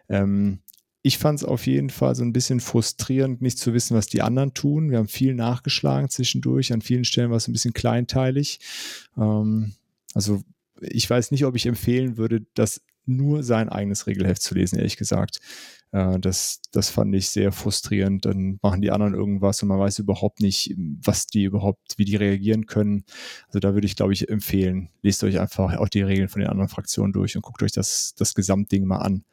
Ähm, 0.09 0.59
ich 1.01 1.17
fand 1.17 1.39
es 1.39 1.45
auf 1.45 1.65
jeden 1.65 1.89
Fall 1.89 2.15
so 2.15 2.23
ein 2.23 2.33
bisschen 2.33 2.59
frustrierend, 2.59 3.41
nicht 3.41 3.57
zu 3.57 3.73
wissen, 3.73 3.95
was 3.95 4.07
die 4.07 4.21
anderen 4.21 4.53
tun. 4.53 4.91
Wir 4.91 4.97
haben 4.97 5.07
viel 5.07 5.33
nachgeschlagen 5.33 6.09
zwischendurch. 6.09 6.73
An 6.73 6.81
vielen 6.81 7.05
Stellen 7.05 7.29
war 7.29 7.37
es 7.37 7.47
ein 7.47 7.53
bisschen 7.53 7.73
kleinteilig. 7.73 8.59
Ähm, 9.17 9.73
also 10.13 10.41
ich 10.81 11.09
weiß 11.09 11.31
nicht, 11.31 11.45
ob 11.45 11.55
ich 11.55 11.65
empfehlen 11.65 12.17
würde, 12.17 12.45
das 12.53 12.81
nur 13.05 13.43
sein 13.43 13.69
eigenes 13.69 14.07
Regelheft 14.07 14.41
zu 14.41 14.55
lesen, 14.55 14.77
ehrlich 14.77 14.97
gesagt. 14.97 15.39
Äh, 15.91 16.19
das, 16.19 16.61
das 16.71 16.89
fand 16.89 17.15
ich 17.15 17.29
sehr 17.29 17.51
frustrierend. 17.51 18.25
Dann 18.25 18.59
machen 18.61 18.81
die 18.81 18.91
anderen 18.91 19.13
irgendwas 19.13 19.61
und 19.61 19.69
man 19.69 19.79
weiß 19.79 19.99
überhaupt 19.99 20.41
nicht, 20.41 20.75
was 20.77 21.27
die 21.27 21.43
überhaupt, 21.43 21.97
wie 21.97 22.05
die 22.05 22.17
reagieren 22.17 22.65
können. 22.65 23.05
Also 23.47 23.59
da 23.59 23.73
würde 23.73 23.87
ich, 23.87 23.95
glaube 23.95 24.13
ich, 24.13 24.29
empfehlen, 24.29 24.89
lest 25.01 25.23
euch 25.23 25.39
einfach 25.39 25.77
auch 25.77 25.89
die 25.89 26.01
Regeln 26.01 26.29
von 26.29 26.41
den 26.41 26.49
anderen 26.49 26.69
Fraktionen 26.69 27.13
durch 27.13 27.35
und 27.35 27.41
guckt 27.41 27.63
euch 27.63 27.71
das, 27.71 28.13
das 28.17 28.35
Gesamtding 28.35 28.85
mal 28.85 28.97
an. 28.97 29.23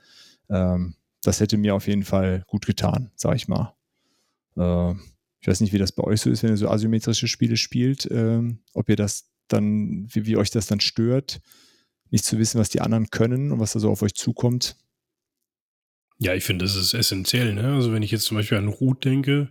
Ähm, 0.49 0.95
das 1.27 1.41
hätte 1.41 1.57
mir 1.57 1.75
auf 1.75 1.89
jeden 1.89 2.05
Fall 2.05 2.45
gut 2.47 2.67
getan, 2.67 3.11
sag 3.17 3.37
ich 3.37 3.49
mal. 3.49 3.75
Äh, 4.57 4.95
ich 5.41 5.49
weiß 5.49 5.61
nicht, 5.61 5.73
wie 5.73 5.79
das 5.79 5.93
bei 5.93 6.05
euch 6.05 6.21
so 6.21 6.31
ist, 6.31 6.43
wenn 6.43 6.51
ihr 6.51 6.57
so 6.57 6.69
asymmetrische 6.69 7.29
Spiele 7.29 7.57
spielt, 7.57 8.07
äh, 8.07 8.43
ob 8.75 8.89
ihr 8.89 8.97
das 8.97 9.31
dann, 9.49 10.07
wie, 10.13 10.27
wie 10.27 10.37
euch 10.37 10.51
das 10.51 10.67
dann 10.67 10.81
stört, 10.81 11.41
nicht 12.11 12.25
zu 12.25 12.39
wissen, 12.39 12.61
was 12.61 12.69
die 12.69 12.81
anderen 12.81 13.11
können 13.11 13.53
und 13.53 13.61
was 13.61 13.73
da 13.73 13.81
so 13.81 13.91
auf 13.91 14.03
euch 14.03 14.15
zukommt. 14.15 14.77
Ja, 16.19 16.35
ich 16.35 16.45
finde, 16.45 16.65
das 16.65 16.77
ist 16.77 16.95
essentiell. 16.95 17.55
Ne? 17.55 17.75
Also 17.75 17.93
wenn 17.93 18.03
ich 18.03 18.11
jetzt 18.11 18.25
zum 18.25 18.37
Beispiel 18.37 18.59
an 18.59 18.69
Ruth 18.69 19.05
denke, 19.05 19.51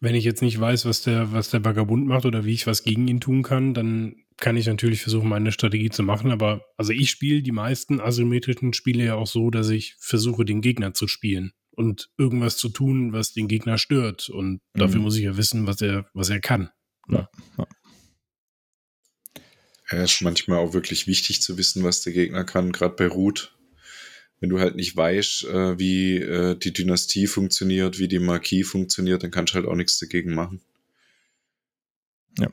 wenn 0.00 0.14
ich 0.14 0.24
jetzt 0.24 0.42
nicht 0.42 0.58
weiß, 0.58 0.86
was 0.86 1.02
der, 1.02 1.32
was 1.32 1.50
der 1.50 1.64
Vagabund 1.64 2.06
macht 2.06 2.26
oder 2.26 2.44
wie 2.44 2.52
ich 2.52 2.66
was 2.66 2.82
gegen 2.82 3.06
ihn 3.06 3.20
tun 3.20 3.42
kann, 3.42 3.74
dann 3.74 4.16
kann 4.36 4.56
ich 4.56 4.66
natürlich 4.66 5.02
versuchen, 5.02 5.28
meine 5.28 5.52
Strategie 5.52 5.90
zu 5.90 6.02
machen. 6.02 6.32
Aber 6.32 6.62
also 6.76 6.92
ich 6.92 7.10
spiele 7.10 7.42
die 7.42 7.52
meisten 7.52 8.00
asymmetrischen 8.00 8.72
Spiele 8.72 9.04
ja 9.04 9.14
auch 9.14 9.28
so, 9.28 9.50
dass 9.50 9.68
ich 9.70 9.94
versuche, 9.98 10.44
den 10.44 10.60
Gegner 10.60 10.94
zu 10.94 11.06
spielen 11.06 11.52
und 11.70 12.10
irgendwas 12.18 12.56
zu 12.56 12.68
tun, 12.68 13.12
was 13.12 13.32
den 13.32 13.46
Gegner 13.46 13.78
stört. 13.78 14.28
Und 14.28 14.60
dafür 14.74 14.98
mhm. 14.98 15.04
muss 15.04 15.16
ich 15.16 15.24
ja 15.24 15.36
wissen, 15.36 15.66
was 15.66 15.80
er, 15.80 16.08
was 16.12 16.28
er 16.28 16.40
kann. 16.40 16.70
Ja. 17.08 17.28
ja. 17.56 17.66
Ja, 19.90 20.02
ist 20.02 20.22
manchmal 20.22 20.58
auch 20.58 20.72
wirklich 20.72 21.06
wichtig 21.06 21.42
zu 21.42 21.58
wissen, 21.58 21.84
was 21.84 22.00
der 22.00 22.14
Gegner 22.14 22.44
kann, 22.44 22.72
gerade 22.72 22.96
bei 22.96 23.06
Root 23.06 23.54
wenn 24.40 24.50
du 24.50 24.60
halt 24.60 24.76
nicht 24.76 24.96
weißt, 24.96 25.44
äh, 25.44 25.78
wie 25.78 26.16
äh, 26.16 26.56
die 26.56 26.72
Dynastie 26.72 27.26
funktioniert, 27.26 27.98
wie 27.98 28.08
die 28.08 28.18
Marquis 28.18 28.68
funktioniert, 28.68 29.22
dann 29.22 29.30
kannst 29.30 29.52
du 29.52 29.56
halt 29.56 29.66
auch 29.66 29.76
nichts 29.76 29.98
dagegen 29.98 30.34
machen. 30.34 30.60
Ja. 32.38 32.50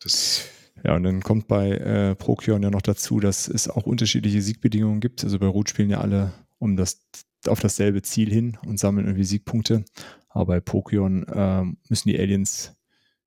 Das 0.00 0.48
ja, 0.84 0.94
und 0.94 1.02
dann 1.02 1.22
kommt 1.22 1.48
bei 1.48 1.70
äh, 1.70 2.14
Prokion 2.14 2.62
ja 2.62 2.70
noch 2.70 2.82
dazu, 2.82 3.20
dass 3.20 3.48
es 3.48 3.68
auch 3.68 3.84
unterschiedliche 3.84 4.42
Siegbedingungen 4.42 5.00
gibt. 5.00 5.24
Also 5.24 5.38
bei 5.38 5.46
Root 5.46 5.68
spielen 5.70 5.90
ja 5.90 6.00
alle 6.00 6.32
um 6.58 6.76
das, 6.76 7.00
auf 7.46 7.60
dasselbe 7.60 8.02
Ziel 8.02 8.30
hin 8.30 8.58
und 8.64 8.78
sammeln 8.78 9.06
irgendwie 9.06 9.24
Siegpunkte. 9.24 9.84
Aber 10.28 10.46
bei 10.46 10.60
Prokion 10.60 11.24
äh, 11.24 11.64
müssen 11.88 12.08
die 12.08 12.18
Aliens, 12.18 12.76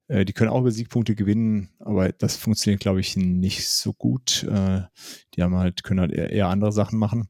äh, 0.07 0.23
die 0.23 0.33
können 0.33 0.49
auch 0.49 0.61
über 0.61 0.71
Siegpunkte 0.71 1.15
gewinnen, 1.15 1.69
aber 1.79 2.11
das 2.11 2.37
funktioniert, 2.37 2.81
glaube 2.81 3.01
ich, 3.01 3.17
nicht 3.17 3.67
so 3.67 3.93
gut. 3.93 4.43
Äh, 4.43 4.83
die 5.35 5.43
haben 5.43 5.55
halt, 5.55 5.83
können 5.83 5.99
halt 5.99 6.11
eher, 6.11 6.29
eher 6.29 6.47
andere 6.47 6.71
Sachen 6.71 6.99
machen. 6.99 7.27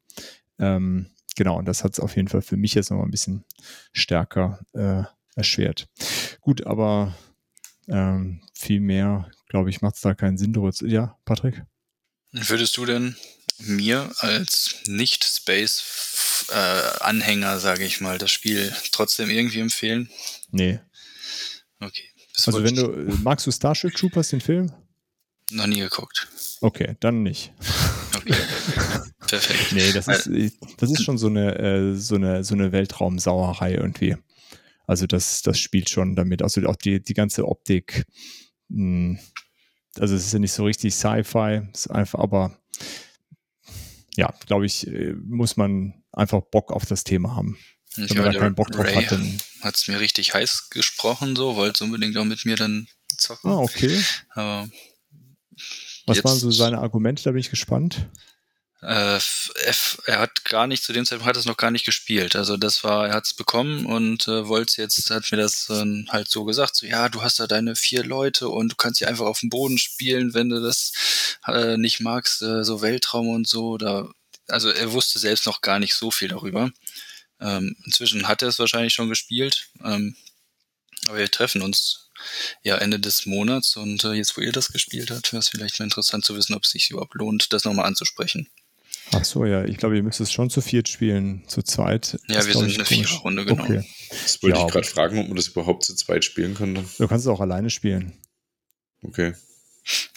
Ähm, 0.62 1.08
genau, 1.36 1.58
und 1.58 1.66
das 1.66 1.84
hat 1.84 1.92
es 1.94 2.00
auf 2.00 2.16
jeden 2.16 2.30
Fall 2.30 2.42
für 2.42 2.56
mich 2.56 2.76
jetzt 2.76 2.90
nochmal 2.90 3.08
ein 3.08 3.12
bisschen 3.12 3.44
stärker 3.92 4.62
äh, 4.74 5.04
erschwert. 5.36 5.90
Gut, 6.40 6.66
aber 6.66 7.14
ähm, 7.88 8.42
viel 8.54 8.80
mehr, 8.80 9.30
glaube 9.50 9.70
ich, 9.70 9.82
macht 9.82 9.96
es 9.96 10.02
da 10.02 10.14
keinen 10.14 10.38
Sinn. 10.38 10.54
Ja, 10.82 11.18
Patrick? 11.26 11.64
Würdest 12.32 12.78
du 12.78 12.86
denn 12.86 13.18
mir 13.60 14.10
als 14.20 14.76
Nicht-Space-Anhänger, 14.88 17.56
äh, 17.56 17.60
sage 17.60 17.84
ich 17.86 18.00
mal, 18.02 18.18
das 18.18 18.32
Spiel 18.32 18.74
trotzdem 18.92 19.30
irgendwie 19.30 19.60
empfehlen? 19.60 20.10
Nee. 20.52 20.80
Okay. 21.80 22.10
Also 22.46 22.64
wenn 22.64 22.76
du, 22.76 22.88
magst 23.22 23.46
du 23.46 23.52
Starship 23.52 23.94
Troopers, 23.96 24.30
den 24.30 24.42
Film? 24.42 24.74
Noch 25.52 25.68
nie 25.68 25.82
geguckt. 25.82 26.28
Okay, 26.62 26.96
dann 27.02 27.22
nicht. 27.24 27.54
Perfekt. 29.28 29.72
Nee, 29.72 29.92
das 29.94 30.08
ist, 30.08 30.58
das 30.78 30.92
ist 30.92 31.04
schon 31.04 31.18
so 31.18 31.28
eine, 31.28 31.58
äh, 31.58 31.96
so 31.96 32.16
eine, 32.16 32.44
so 32.44 32.54
eine 32.54 32.72
Weltraumsauerei 32.72 33.74
irgendwie. 33.74 34.18
Also 34.88 35.08
das, 35.08 35.42
das 35.42 35.58
spielt 35.60 35.90
schon 35.90 36.16
damit. 36.16 36.42
Also 36.42 36.66
auch 36.68 36.76
die, 36.76 37.02
die 37.02 37.14
ganze 37.14 37.48
Optik. 37.48 38.06
Hm, 38.70 39.20
also 39.98 40.16
es 40.16 40.26
ist 40.26 40.34
ja 40.34 40.40
nicht 40.40 40.54
so 40.54 40.66
richtig 40.66 40.94
Sci-Fi, 40.96 41.62
ist 41.74 41.88
einfach, 41.88 42.20
aber 42.20 42.58
ja, 44.16 44.34
glaube 44.46 44.66
ich, 44.66 44.88
äh, 44.88 45.14
muss 45.14 45.58
man 45.58 45.94
einfach 46.12 46.42
Bock 46.42 46.72
auf 46.72 46.86
das 46.86 47.04
Thema 47.04 47.36
haben. 47.36 47.58
Wenn 47.96 48.18
man 48.18 48.34
da 48.34 48.40
keinen 48.40 48.56
Bock 48.56 48.72
drauf 48.72 48.86
Ray 48.86 48.96
hat, 48.96 49.12
dann 49.12 49.38
hat 49.62 49.76
es 49.76 49.88
mir 49.88 50.00
richtig 50.00 50.34
heiß 50.34 50.70
gesprochen, 50.70 51.36
so, 51.36 51.56
wollte 51.56 51.84
unbedingt 51.84 52.16
auch 52.18 52.26
mit 52.26 52.46
mir 52.46 52.56
dann 52.56 52.88
zocken. 53.18 53.52
Ah, 53.52 53.58
okay. 53.58 54.02
Aber 54.30 54.70
was 56.18 56.24
waren 56.24 56.40
so 56.40 56.52
seine 56.52 56.80
Argumente? 56.80 57.24
Da 57.24 57.32
bin 57.32 57.40
ich 57.40 57.50
gespannt. 57.50 58.08
Äh, 58.82 59.20
er 60.06 60.20
hat 60.20 60.44
gar 60.46 60.66
nicht, 60.66 60.84
zu 60.84 60.92
dem 60.92 61.06
Zeitpunkt 61.06 61.30
hat 61.30 61.38
es 61.38 61.46
noch 61.46 61.58
gar 61.58 61.70
nicht 61.70 61.86
gespielt. 61.86 62.36
Also 62.36 62.58
das 62.58 62.84
war, 62.84 63.08
er 63.08 63.14
hat 63.14 63.26
es 63.26 63.36
bekommen 63.36 63.86
und 63.86 64.28
äh, 64.28 64.48
wollte 64.48 64.82
jetzt, 64.82 65.08
hat 65.12 65.32
mir 65.32 65.38
das 65.38 65.70
äh, 65.70 66.06
halt 66.10 66.30
so 66.30 66.46
gesagt, 66.46 66.76
so 66.76 66.88
ja, 66.88 67.08
du 67.08 67.22
hast 67.22 67.40
da 67.40 67.46
deine 67.46 67.76
vier 67.76 68.04
Leute 68.04 68.50
und 68.50 68.72
du 68.72 68.76
kannst 68.76 68.98
sie 68.98 69.06
einfach 69.06 69.26
auf 69.26 69.42
dem 69.42 69.50
Boden 69.50 69.78
spielen, 69.78 70.34
wenn 70.34 70.50
du 70.50 70.60
das 70.60 70.94
äh, 71.46 71.78
nicht 71.78 72.00
magst, 72.00 72.42
äh, 72.42 72.64
so 72.64 72.82
Weltraum 72.82 73.30
und 73.30 73.48
so. 73.48 73.78
Da, 73.78 74.10
also 74.48 74.72
er 74.72 74.92
wusste 74.94 75.20
selbst 75.20 75.46
noch 75.46 75.62
gar 75.62 75.78
nicht 75.78 75.94
so 75.94 76.10
viel 76.10 76.30
darüber. 76.30 76.72
Ähm, 77.40 77.76
inzwischen 77.86 78.28
hat 78.28 78.42
er 78.42 78.48
es 78.48 78.58
wahrscheinlich 78.58 78.94
schon 78.94 79.10
gespielt. 79.10 79.70
Ähm, 79.84 80.16
aber 81.08 81.20
wir 81.20 81.30
treffen 81.30 81.62
uns 81.62 82.11
ja 82.64 82.78
Ende 82.78 83.00
des 83.00 83.26
Monats 83.26 83.76
und 83.78 84.04
äh, 84.04 84.14
jetzt, 84.14 84.38
wo 84.38 84.42
ihr 84.42 84.52
das 84.52 84.72
gespielt 84.72 85.12
habt, 85.12 85.32
wäre 85.34 85.40
es 85.40 85.50
vielleicht 85.50 85.80
mal 85.80 85.86
interessant 85.86 86.26
zu 86.26 86.36
wissen, 86.36 86.54
ob 86.54 86.64
es 86.64 86.72
sich 86.72 86.90
überhaupt 86.90 87.16
lohnt, 87.16 87.54
das 87.54 87.66
nochmal 87.66 87.86
anzusprechen. 87.86 88.48
Ach 89.14 89.26
so, 89.26 89.46
ja. 89.46 89.66
Ich 89.66 89.78
glaube, 89.78 89.98
ihr 89.98 90.04
müsst 90.04 90.22
es 90.22 90.32
schon 90.32 90.50
zu 90.50 90.62
viert 90.62 90.88
spielen, 90.88 91.44
zu 91.48 91.62
zweit. 91.64 92.18
Ja, 92.28 92.36
das 92.36 92.48
wir 92.48 92.54
sind 92.54 92.74
eine 92.76 92.86
Viererrunde, 92.86 93.46
genau. 93.46 93.64
Okay. 93.64 93.84
Das 94.10 94.42
wollte 94.42 94.58
ja, 94.58 94.66
ich 94.66 94.72
gerade 94.72 94.88
fragen, 94.88 95.20
ob 95.20 95.28
man 95.28 95.36
das 95.36 95.50
überhaupt 95.50 95.84
zu 95.84 95.96
zweit 95.96 96.24
spielen 96.24 96.56
könnte. 96.56 96.86
Du 96.98 97.08
kannst 97.08 97.26
es 97.26 97.32
auch 97.32 97.42
alleine 97.42 97.70
spielen. 97.70 98.14
Okay. 99.04 99.34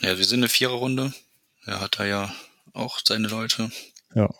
Ja, 0.01 0.17
wir 0.17 0.25
sind 0.25 0.41
eine 0.41 0.49
Viererrunde. 0.49 1.13
Er 1.67 1.81
hat 1.81 1.99
da 1.99 2.05
ja 2.05 2.35
auch 2.73 3.01
seine 3.05 3.29
Leute. 3.29 3.71
Ja. 4.15 4.33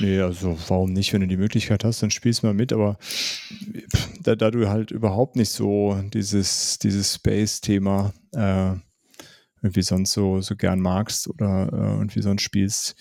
Nee, 0.00 0.20
also 0.20 0.56
warum 0.68 0.92
nicht, 0.92 1.12
wenn 1.12 1.22
du 1.22 1.26
die 1.26 1.36
Möglichkeit 1.36 1.84
hast, 1.84 2.02
dann 2.02 2.10
spielst 2.10 2.42
du 2.42 2.46
mal 2.46 2.54
mit, 2.54 2.72
aber 2.72 2.98
da, 4.22 4.36
da 4.36 4.50
du 4.50 4.68
halt 4.68 4.90
überhaupt 4.90 5.36
nicht 5.36 5.50
so 5.50 6.00
dieses, 6.12 6.78
dieses 6.78 7.14
Space-Thema 7.14 8.12
äh, 8.32 8.74
irgendwie 9.62 9.82
sonst 9.82 10.12
so, 10.12 10.40
so 10.40 10.54
gern 10.54 10.80
magst 10.80 11.28
oder 11.28 11.68
äh, 11.72 11.96
irgendwie 11.96 12.22
sonst 12.22 12.42
spielst, 12.42 12.94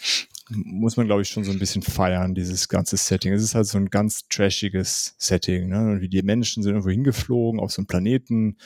muss 0.50 0.98
man, 0.98 1.08
glaube 1.08 1.22
ich, 1.22 1.30
schon 1.30 1.44
so 1.44 1.52
ein 1.52 1.60
bisschen 1.60 1.82
feiern, 1.82 2.34
dieses 2.34 2.70
ganze 2.70 2.98
Setting. 2.98 3.34
Es 3.34 3.44
ist 3.44 3.54
halt 3.54 3.68
so 3.68 3.78
ein 3.78 3.90
ganz 3.90 4.28
trashiges 4.30 5.16
Setting. 5.18 5.68
Ne? 5.68 5.98
Wie 6.00 6.10
die 6.10 6.22
Menschen 6.22 6.64
sind 6.64 6.72
irgendwo 6.72 6.90
hingeflogen 6.90 7.60
auf 7.60 7.72
so 7.72 7.82
einen 7.82 7.88
Planeten, 7.88 8.58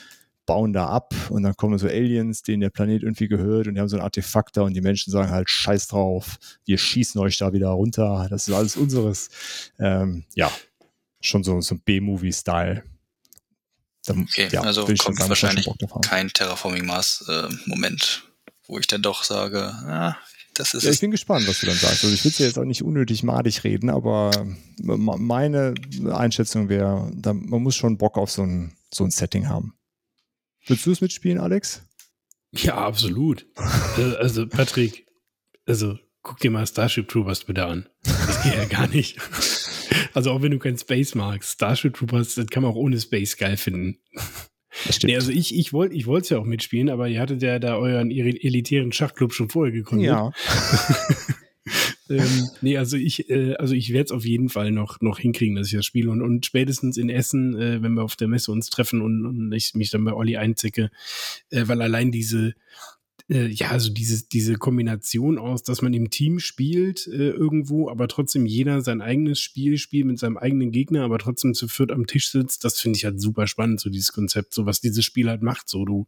bauen 0.46 0.72
da 0.72 0.88
ab 0.88 1.14
und 1.30 1.42
dann 1.44 1.56
kommen 1.56 1.78
so 1.78 1.86
Aliens, 1.86 2.42
denen 2.42 2.60
der 2.60 2.70
Planet 2.70 3.02
irgendwie 3.02 3.28
gehört 3.28 3.68
und 3.68 3.74
die 3.74 3.80
haben 3.80 3.88
so 3.88 3.96
ein 3.96 4.02
Artefakt 4.02 4.56
da 4.56 4.62
und 4.62 4.74
die 4.74 4.80
Menschen 4.80 5.10
sagen 5.12 5.30
halt 5.30 5.48
Scheiß 5.48 5.88
drauf, 5.88 6.38
wir 6.64 6.78
schießen 6.78 7.20
euch 7.20 7.38
da 7.38 7.52
wieder 7.52 7.68
runter, 7.68 8.26
das 8.28 8.48
ist 8.48 8.54
alles 8.54 8.76
unseres. 8.76 9.30
Ähm, 9.78 10.24
ja, 10.34 10.50
schon 11.20 11.44
so, 11.44 11.60
so 11.60 11.76
ein 11.76 11.80
B-Movie-Style. 11.80 12.82
Okay, 14.08 14.48
ja, 14.50 14.62
also 14.62 14.84
kommt 14.84 14.98
sagen, 14.98 15.28
wahrscheinlich 15.28 15.68
kein 16.04 16.28
Terraforming 16.28 16.86
Mars-Moment, 16.86 18.24
äh, 18.24 18.50
wo 18.66 18.78
ich 18.78 18.88
dann 18.88 19.00
doch 19.00 19.22
sage, 19.22 19.62
ah, 19.62 20.16
das 20.54 20.74
ist. 20.74 20.82
Ja, 20.82 20.90
ich 20.90 21.00
bin 21.00 21.12
gespannt, 21.12 21.46
was 21.46 21.60
du 21.60 21.66
dann 21.66 21.76
sagst. 21.76 22.02
Also 22.02 22.12
ich 22.12 22.24
will 22.24 22.32
ja 22.36 22.46
jetzt 22.46 22.58
auch 22.58 22.64
nicht 22.64 22.82
unnötig 22.82 23.22
madig 23.22 23.62
reden, 23.62 23.90
aber 23.90 24.46
meine 24.80 25.74
Einschätzung 26.10 26.68
wäre, 26.68 27.10
man 27.22 27.62
muss 27.62 27.76
schon 27.76 27.96
Bock 27.96 28.18
auf 28.18 28.30
so 28.30 28.42
ein, 28.42 28.72
so 28.92 29.04
ein 29.04 29.10
Setting 29.10 29.48
haben. 29.48 29.74
Willst 30.66 30.86
du 30.86 30.92
es 30.92 31.00
mitspielen, 31.00 31.38
Alex? 31.38 31.86
Ja, 32.52 32.76
absolut. 32.76 33.46
Äh, 33.98 34.16
also, 34.16 34.46
Patrick, 34.46 35.06
also 35.66 35.98
guck 36.22 36.38
dir 36.38 36.50
mal 36.50 36.66
Starship 36.66 37.08
Troopers 37.08 37.44
bitte 37.44 37.64
an. 37.66 37.88
Das 38.04 38.42
geht 38.42 38.54
ja 38.54 38.64
gar 38.66 38.86
nicht. 38.88 39.18
Also 40.14 40.30
auch 40.30 40.42
wenn 40.42 40.52
du 40.52 40.58
kein 40.58 40.76
Space 40.76 41.14
magst, 41.14 41.52
Starship 41.54 41.94
Troopers, 41.94 42.34
das 42.34 42.46
kann 42.46 42.62
man 42.62 42.72
auch 42.72 42.76
ohne 42.76 43.00
Space 43.00 43.36
geil 43.36 43.56
finden. 43.56 43.98
Nee, 45.02 45.14
also 45.14 45.30
ich, 45.30 45.54
ich 45.54 45.72
wollte 45.72 45.94
ich 45.94 46.06
es 46.06 46.28
ja 46.30 46.38
auch 46.38 46.44
mitspielen, 46.44 46.88
aber 46.88 47.08
ihr 47.08 47.20
hattet 47.20 47.42
ja 47.42 47.58
da 47.58 47.76
euren 47.76 48.10
elitären 48.10 48.92
Schachclub 48.92 49.32
schon 49.32 49.48
vorher 49.48 49.72
gegründet. 49.72 50.08
Ja. 50.08 50.32
ähm, 52.12 52.48
nee, 52.60 52.76
also 52.76 52.96
ich, 52.96 53.28
äh, 53.30 53.54
also 53.54 53.74
ich 53.74 53.92
werde 53.92 54.04
es 54.04 54.12
auf 54.12 54.24
jeden 54.24 54.48
Fall 54.48 54.70
noch, 54.70 55.00
noch 55.00 55.18
hinkriegen, 55.18 55.56
dass 55.56 55.68
ich 55.68 55.74
das 55.74 55.86
spiele. 55.86 56.10
Und, 56.10 56.22
und 56.22 56.46
spätestens 56.46 56.96
in 56.96 57.08
Essen, 57.08 57.58
äh, 57.58 57.82
wenn 57.82 57.94
wir 57.94 58.04
auf 58.04 58.16
der 58.16 58.28
Messe 58.28 58.52
uns 58.52 58.70
treffen 58.70 59.00
und, 59.00 59.26
und 59.26 59.52
ich 59.52 59.74
mich 59.74 59.90
dann 59.90 60.04
bei 60.04 60.12
Olli 60.12 60.36
einzicke, 60.36 60.90
äh, 61.50 61.66
weil 61.66 61.82
allein 61.82 62.12
diese, 62.12 62.54
äh, 63.28 63.46
ja, 63.46 63.70
also 63.70 63.90
diese, 63.90 64.28
diese 64.28 64.54
Kombination 64.54 65.38
aus, 65.38 65.62
dass 65.62 65.82
man 65.82 65.94
im 65.94 66.10
Team 66.10 66.38
spielt 66.38 67.06
äh, 67.06 67.30
irgendwo, 67.30 67.88
aber 67.88 68.08
trotzdem 68.08 68.46
jeder 68.46 68.82
sein 68.82 69.00
eigenes 69.00 69.40
Spiel 69.40 69.78
spielt 69.78 70.06
mit 70.06 70.18
seinem 70.18 70.36
eigenen 70.36 70.70
Gegner, 70.70 71.04
aber 71.04 71.18
trotzdem 71.18 71.54
zu 71.54 71.68
viert 71.68 71.92
am 71.92 72.06
Tisch 72.06 72.30
sitzt, 72.30 72.64
das 72.64 72.80
finde 72.80 72.96
ich 72.98 73.04
halt 73.04 73.20
super 73.20 73.46
spannend, 73.46 73.80
so 73.80 73.90
dieses 73.90 74.12
Konzept, 74.12 74.54
so 74.54 74.66
was 74.66 74.80
dieses 74.80 75.04
Spiel 75.04 75.28
halt 75.28 75.42
macht. 75.42 75.68
So, 75.68 75.84
du 75.84 76.06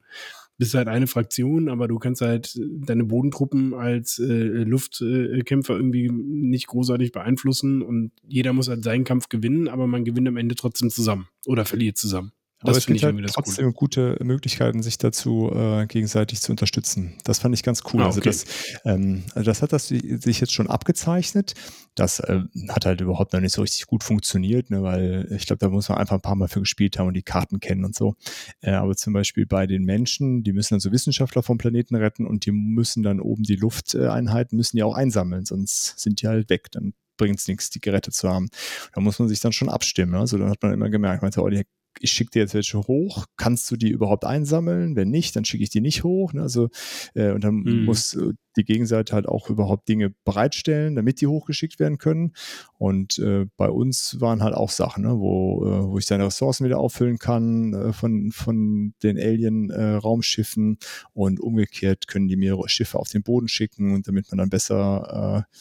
bist 0.56 0.74
halt 0.74 0.88
eine 0.88 1.06
Fraktion, 1.06 1.68
aber 1.68 1.88
du 1.88 1.98
kannst 1.98 2.20
halt 2.20 2.58
deine 2.60 3.04
Bodentruppen 3.04 3.74
als 3.74 4.18
äh, 4.18 4.64
Luftkämpfer 4.64 5.74
irgendwie 5.74 6.10
nicht 6.10 6.68
großartig 6.68 7.12
beeinflussen 7.12 7.82
und 7.82 8.12
jeder 8.26 8.52
muss 8.52 8.68
halt 8.68 8.84
seinen 8.84 9.04
Kampf 9.04 9.28
gewinnen, 9.28 9.68
aber 9.68 9.86
man 9.86 10.04
gewinnt 10.04 10.28
am 10.28 10.36
Ende 10.36 10.54
trotzdem 10.54 10.90
zusammen 10.90 11.28
oder 11.46 11.64
verliert 11.64 11.96
zusammen. 11.96 12.32
Aber 12.64 12.78
es 12.78 12.86
gibt 12.86 13.02
halt 13.02 13.32
trotzdem 13.32 13.66
cool. 13.66 13.72
gute 13.72 14.16
Möglichkeiten, 14.22 14.82
sich 14.82 14.96
dazu 14.96 15.50
äh, 15.54 15.86
gegenseitig 15.86 16.40
zu 16.40 16.50
unterstützen. 16.50 17.14
Das 17.24 17.38
fand 17.38 17.54
ich 17.54 17.62
ganz 17.62 17.82
cool. 17.92 18.02
Ah, 18.02 18.06
also 18.06 18.20
okay. 18.20 18.30
Also 18.30 18.44
das, 18.46 18.80
ähm, 18.84 19.24
also 19.34 19.44
das 19.44 19.62
hat 19.62 19.72
das 19.72 19.88
sich 19.88 20.40
jetzt 20.40 20.52
schon 20.52 20.68
abgezeichnet. 20.68 21.54
Das 21.94 22.20
äh, 22.20 22.40
hat 22.70 22.86
halt 22.86 23.00
überhaupt 23.00 23.34
noch 23.34 23.40
nicht 23.40 23.52
so 23.52 23.62
richtig 23.62 23.86
gut 23.86 24.02
funktioniert, 24.02 24.70
ne, 24.70 24.82
weil 24.82 25.28
ich 25.30 25.46
glaube, 25.46 25.58
da 25.58 25.68
muss 25.68 25.88
man 25.88 25.98
einfach 25.98 26.16
ein 26.16 26.22
paar 26.22 26.36
Mal 26.36 26.48
für 26.48 26.60
gespielt 26.60 26.98
haben 26.98 27.08
und 27.08 27.14
die 27.14 27.22
Karten 27.22 27.60
kennen 27.60 27.84
und 27.84 27.94
so. 27.94 28.14
Äh, 28.60 28.72
aber 28.72 28.96
zum 28.96 29.12
Beispiel 29.12 29.46
bei 29.46 29.66
den 29.66 29.84
Menschen, 29.84 30.42
die 30.42 30.52
müssen 30.52 30.74
dann 30.74 30.80
so 30.80 30.90
Wissenschaftler 30.90 31.42
vom 31.42 31.58
Planeten 31.58 31.94
retten 31.94 32.26
und 32.26 32.46
die 32.46 32.52
müssen 32.52 33.02
dann 33.02 33.20
oben 33.20 33.42
die 33.42 33.56
Lufteinheiten 33.56 34.56
müssen 34.56 34.78
ja 34.78 34.86
auch 34.86 34.94
einsammeln, 34.94 35.44
sonst 35.44 35.98
sind 35.98 36.22
die 36.22 36.28
halt 36.28 36.48
weg. 36.48 36.70
Dann 36.72 36.94
bringt 37.16 37.38
es 37.38 37.48
nichts, 37.48 37.70
die 37.70 37.80
gerettet 37.80 38.14
zu 38.14 38.28
haben. 38.28 38.48
Da 38.92 39.00
muss 39.00 39.18
man 39.18 39.28
sich 39.28 39.40
dann 39.40 39.52
schon 39.52 39.68
abstimmen. 39.68 40.14
Also 40.14 40.38
dann 40.38 40.50
hat 40.50 40.62
man 40.62 40.72
immer 40.72 40.90
gemerkt, 40.90 41.22
meinte, 41.22 41.42
oh, 41.42 41.48
die 41.48 41.64
ich 42.00 42.12
schicke 42.12 42.30
dir 42.30 42.40
jetzt 42.40 42.54
welche 42.54 42.78
hoch, 42.78 43.26
kannst 43.36 43.70
du 43.70 43.76
die 43.76 43.90
überhaupt 43.90 44.24
einsammeln? 44.24 44.96
Wenn 44.96 45.10
nicht, 45.10 45.36
dann 45.36 45.44
schicke 45.44 45.62
ich 45.62 45.70
die 45.70 45.80
nicht 45.80 46.04
hoch. 46.04 46.32
Ne? 46.32 46.42
Also, 46.42 46.68
äh, 47.14 47.30
und 47.30 47.44
dann 47.44 47.56
mhm. 47.56 47.84
muss 47.84 48.14
äh, 48.14 48.32
die 48.56 48.64
Gegenseite 48.64 49.14
halt 49.14 49.26
auch 49.26 49.50
überhaupt 49.50 49.88
Dinge 49.88 50.14
bereitstellen, 50.24 50.94
damit 50.94 51.20
die 51.20 51.26
hochgeschickt 51.26 51.78
werden 51.78 51.98
können. 51.98 52.32
Und 52.78 53.18
äh, 53.18 53.46
bei 53.56 53.68
uns 53.68 54.20
waren 54.20 54.42
halt 54.42 54.54
auch 54.54 54.70
Sachen, 54.70 55.04
ne? 55.04 55.18
wo, 55.18 55.64
äh, 55.64 55.88
wo 55.88 55.98
ich 55.98 56.06
seine 56.06 56.26
Ressourcen 56.26 56.64
wieder 56.64 56.78
auffüllen 56.78 57.18
kann 57.18 57.74
äh, 57.74 57.92
von, 57.92 58.30
von 58.32 58.94
den 59.02 59.18
Alien-Raumschiffen 59.18 60.78
und 61.12 61.40
umgekehrt 61.40 62.06
können 62.08 62.28
die 62.28 62.36
mehrere 62.36 62.68
Schiffe 62.68 62.98
auf 62.98 63.08
den 63.08 63.22
Boden 63.22 63.48
schicken 63.48 63.94
und 63.94 64.08
damit 64.08 64.30
man 64.30 64.38
dann 64.38 64.50
besser 64.50 65.46
äh, 65.48 65.54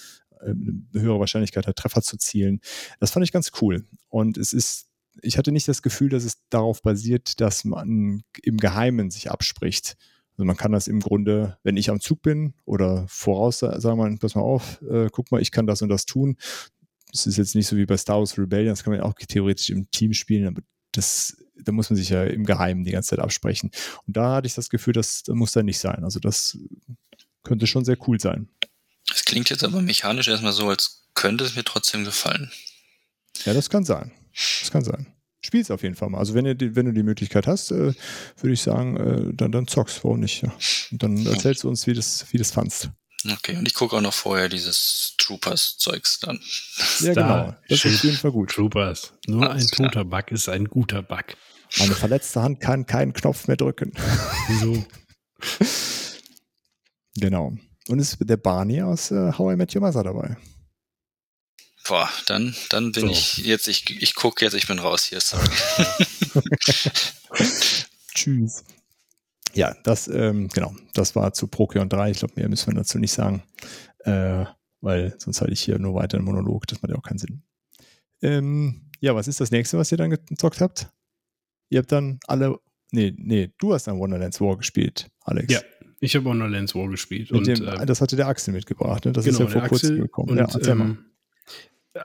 eine 0.49 0.83
höhere 0.93 1.19
Wahrscheinlichkeit 1.19 1.67
hat, 1.67 1.75
Treffer 1.75 2.01
zu 2.01 2.17
zielen. 2.17 2.59
Das 2.99 3.11
fand 3.11 3.25
ich 3.25 3.31
ganz 3.31 3.51
cool. 3.61 3.85
Und 4.09 4.37
es 4.37 4.53
ist 4.53 4.87
ich 5.21 5.37
hatte 5.37 5.51
nicht 5.51 5.67
das 5.67 5.81
Gefühl, 5.81 6.09
dass 6.09 6.23
es 6.23 6.37
darauf 6.49 6.81
basiert, 6.81 7.39
dass 7.41 7.63
man 7.63 8.23
im 8.41 8.57
Geheimen 8.57 9.11
sich 9.11 9.29
abspricht. 9.29 9.95
Also 10.31 10.45
man 10.45 10.57
kann 10.57 10.71
das 10.71 10.87
im 10.87 10.99
Grunde, 10.99 11.57
wenn 11.63 11.77
ich 11.77 11.89
am 11.89 11.99
Zug 11.99 12.23
bin 12.23 12.53
oder 12.65 13.05
voraus, 13.07 13.59
sagen 13.59 13.99
wir, 13.99 14.17
pass 14.17 14.35
mal 14.35 14.41
auf, 14.41 14.81
äh, 14.81 15.09
guck 15.11 15.31
mal, 15.31 15.41
ich 15.41 15.51
kann 15.51 15.67
das 15.67 15.81
und 15.81 15.89
das 15.89 16.05
tun. 16.05 16.37
Das 17.11 17.27
ist 17.27 17.37
jetzt 17.37 17.53
nicht 17.53 17.67
so 17.67 17.77
wie 17.77 17.85
bei 17.85 17.97
Star 17.97 18.17
Wars 18.17 18.37
Rebellion, 18.37 18.69
das 18.69 18.83
kann 18.83 18.93
man 18.93 19.01
auch 19.01 19.13
theoretisch 19.13 19.69
im 19.69 19.89
Team 19.91 20.13
spielen, 20.13 20.47
aber 20.47 20.63
das, 20.91 21.37
da 21.55 21.71
muss 21.71 21.91
man 21.91 21.97
sich 21.97 22.09
ja 22.09 22.23
im 22.23 22.45
Geheimen 22.45 22.83
die 22.83 22.91
ganze 22.91 23.11
Zeit 23.11 23.19
absprechen. 23.19 23.69
Und 24.07 24.17
da 24.17 24.35
hatte 24.35 24.47
ich 24.47 24.55
das 24.55 24.69
Gefühl, 24.69 24.93
das, 24.93 25.21
das 25.21 25.35
muss 25.35 25.51
da 25.51 25.61
nicht 25.61 25.79
sein. 25.79 26.03
Also 26.03 26.19
das 26.19 26.57
könnte 27.43 27.67
schon 27.67 27.85
sehr 27.85 27.97
cool 28.07 28.19
sein. 28.19 28.49
Das 29.09 29.25
klingt 29.25 29.49
jetzt 29.51 29.63
aber 29.63 29.81
mechanisch 29.81 30.27
erstmal 30.27 30.53
so, 30.53 30.69
als 30.69 31.09
könnte 31.13 31.43
es 31.43 31.55
mir 31.55 31.63
trotzdem 31.63 32.05
gefallen. 32.05 32.51
Ja, 33.45 33.53
das 33.53 33.69
kann 33.69 33.83
sein. 33.83 34.11
Das 34.61 34.71
kann 34.71 34.83
sein. 34.83 35.07
Spiel's 35.41 35.71
auf 35.71 35.83
jeden 35.83 35.95
Fall 35.95 36.09
mal. 36.09 36.19
Also 36.19 36.33
wenn, 36.33 36.45
ihr 36.45 36.55
die, 36.55 36.75
wenn 36.75 36.85
du 36.85 36.93
die 36.93 37.03
Möglichkeit 37.03 37.47
hast, 37.47 37.71
äh, 37.71 37.93
würde 38.37 38.53
ich 38.53 38.61
sagen, 38.61 38.97
äh, 38.97 39.33
dann, 39.33 39.51
dann 39.51 39.67
zockst, 39.67 40.03
warum 40.03 40.21
nicht? 40.21 40.41
Ja. 40.41 40.53
Und 40.91 41.03
dann 41.03 41.25
erzählst 41.25 41.63
du 41.63 41.69
uns, 41.69 41.85
wie 41.85 41.93
das, 41.93 42.25
wie 42.31 42.37
das 42.37 42.51
fandst. 42.51 42.89
Okay, 43.29 43.55
und 43.57 43.67
ich 43.67 43.73
gucke 43.73 43.95
auch 43.95 44.01
noch 44.01 44.13
vorher 44.13 44.49
dieses 44.49 45.15
Troopers-Zeugs 45.17 46.19
dann. 46.19 46.39
Ja, 46.99 47.13
genau. 47.13 47.55
Das 47.69 47.85
ist 47.85 47.95
auf 47.95 48.03
jeden 48.03 48.17
Fall 48.17 48.31
gut. 48.31 48.51
Troopers. 48.51 49.13
Nur 49.27 49.49
Alles 49.49 49.71
ein 49.71 49.77
toter 49.77 50.05
Bug 50.05 50.31
ist 50.31 50.49
ein 50.49 50.65
guter 50.65 51.01
Bug. 51.01 51.23
Eine 51.79 51.95
verletzte 51.95 52.41
Hand 52.41 52.59
kann 52.59 52.85
keinen 52.85 53.13
Knopf 53.13 53.47
mehr 53.47 53.57
drücken. 53.57 53.93
So. 54.61 54.85
genau. 57.15 57.53
Und 57.87 57.99
ist 57.99 58.17
der 58.19 58.37
Barney 58.37 58.81
aus 58.81 59.11
äh, 59.11 59.33
How 59.37 59.53
I 59.53 59.55
Met 59.55 59.75
Your 59.75 59.81
Mother 59.81 60.03
dabei. 60.03 60.37
Boah, 61.87 62.09
dann, 62.27 62.55
dann 62.69 62.91
bin 62.91 63.07
so. 63.07 63.11
ich 63.11 63.37
jetzt, 63.37 63.67
ich, 63.67 64.01
ich 64.01 64.15
gucke 64.15 64.45
jetzt, 64.45 64.53
ich 64.53 64.67
bin 64.67 64.79
raus 64.79 65.03
hier, 65.03 65.19
sorry. 65.19 65.49
Tschüss. 68.15 68.63
Ja, 69.53 69.75
das, 69.83 70.07
ähm, 70.07 70.47
genau, 70.47 70.73
das 70.93 71.15
war 71.15 71.33
zu 71.33 71.47
Procyon 71.47 71.89
3. 71.89 72.11
Ich 72.11 72.19
glaube, 72.19 72.33
mehr 72.37 72.49
müssen 72.49 72.71
wir 72.71 72.75
dazu 72.75 72.97
nicht 72.99 73.11
sagen, 73.11 73.43
äh, 73.99 74.45
weil 74.81 75.15
sonst 75.19 75.41
halte 75.41 75.53
ich 75.53 75.61
hier 75.61 75.77
nur 75.77 75.93
weiter 75.95 76.17
einen 76.17 76.25
Monolog. 76.25 76.67
Das 76.67 76.81
macht 76.81 76.91
ja 76.91 76.97
auch 76.97 77.03
keinen 77.03 77.19
Sinn. 77.19 77.43
Ähm, 78.21 78.89
ja, 78.99 79.13
was 79.15 79.27
ist 79.27 79.41
das 79.41 79.51
nächste, 79.51 79.77
was 79.77 79.91
ihr 79.91 79.97
dann 79.97 80.09
gezockt 80.09 80.61
habt? 80.61 80.89
Ihr 81.69 81.79
habt 81.79 81.91
dann 81.91 82.19
alle, 82.25 82.57
nee, 82.91 83.13
nee, 83.17 83.51
du 83.57 83.73
hast 83.73 83.87
dann 83.87 83.99
Wonderlands 83.99 84.39
War 84.39 84.57
gespielt, 84.57 85.09
Alex. 85.21 85.53
Ja, 85.53 85.61
ich 85.99 86.15
habe 86.15 86.25
Wonderlands 86.25 86.73
War 86.73 86.87
gespielt. 86.87 87.31
Und, 87.31 87.47
dem, 87.47 87.67
äh, 87.67 87.85
das 87.85 87.99
hatte 87.99 88.15
der 88.15 88.27
Axel 88.27 88.53
mitgebracht, 88.53 89.05
ne? 89.05 89.11
Das 89.11 89.25
genau, 89.25 89.39
ist 89.39 89.53
ja 89.53 89.59
vor 89.59 89.67
kurzem 89.67 89.99
gekommen. 89.99 90.29
Und, 90.29 90.37
ja, 90.37 90.71
ähm, 90.71 91.12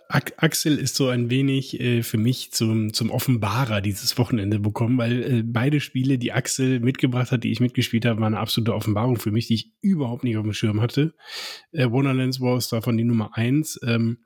Axel 0.09 0.77
ist 0.77 0.97
so 0.97 1.09
ein 1.09 1.31
wenig 1.31 1.81
äh, 1.81 2.03
für 2.03 2.19
mich 2.19 2.53
zum, 2.53 2.93
zum 2.93 3.11
Offenbarer 3.11 3.81
dieses 3.81 4.19
Wochenende 4.19 4.59
bekommen, 4.59 4.99
weil 4.99 5.23
äh, 5.23 5.43
beide 5.43 5.81
Spiele, 5.81 6.19
die 6.19 6.33
Axel 6.33 6.81
mitgebracht 6.81 7.33
hat, 7.33 7.45
die 7.45 7.53
ich 7.53 7.61
mitgespielt 7.61 8.05
habe, 8.05 8.21
waren 8.21 8.35
eine 8.35 8.43
absolute 8.43 8.75
Offenbarung 8.75 9.17
für 9.17 9.31
mich, 9.31 9.47
die 9.47 9.55
ich 9.55 9.73
überhaupt 9.81 10.25
nicht 10.25 10.37
auf 10.37 10.45
dem 10.45 10.53
Schirm 10.53 10.83
hatte. 10.83 11.15
Äh, 11.73 11.91
Wonderlands 11.91 12.41
Wars 12.41 12.69
davon 12.69 12.99
die 12.99 13.05
Nummer 13.05 13.31
eins. 13.37 13.81
Ähm, 13.83 14.19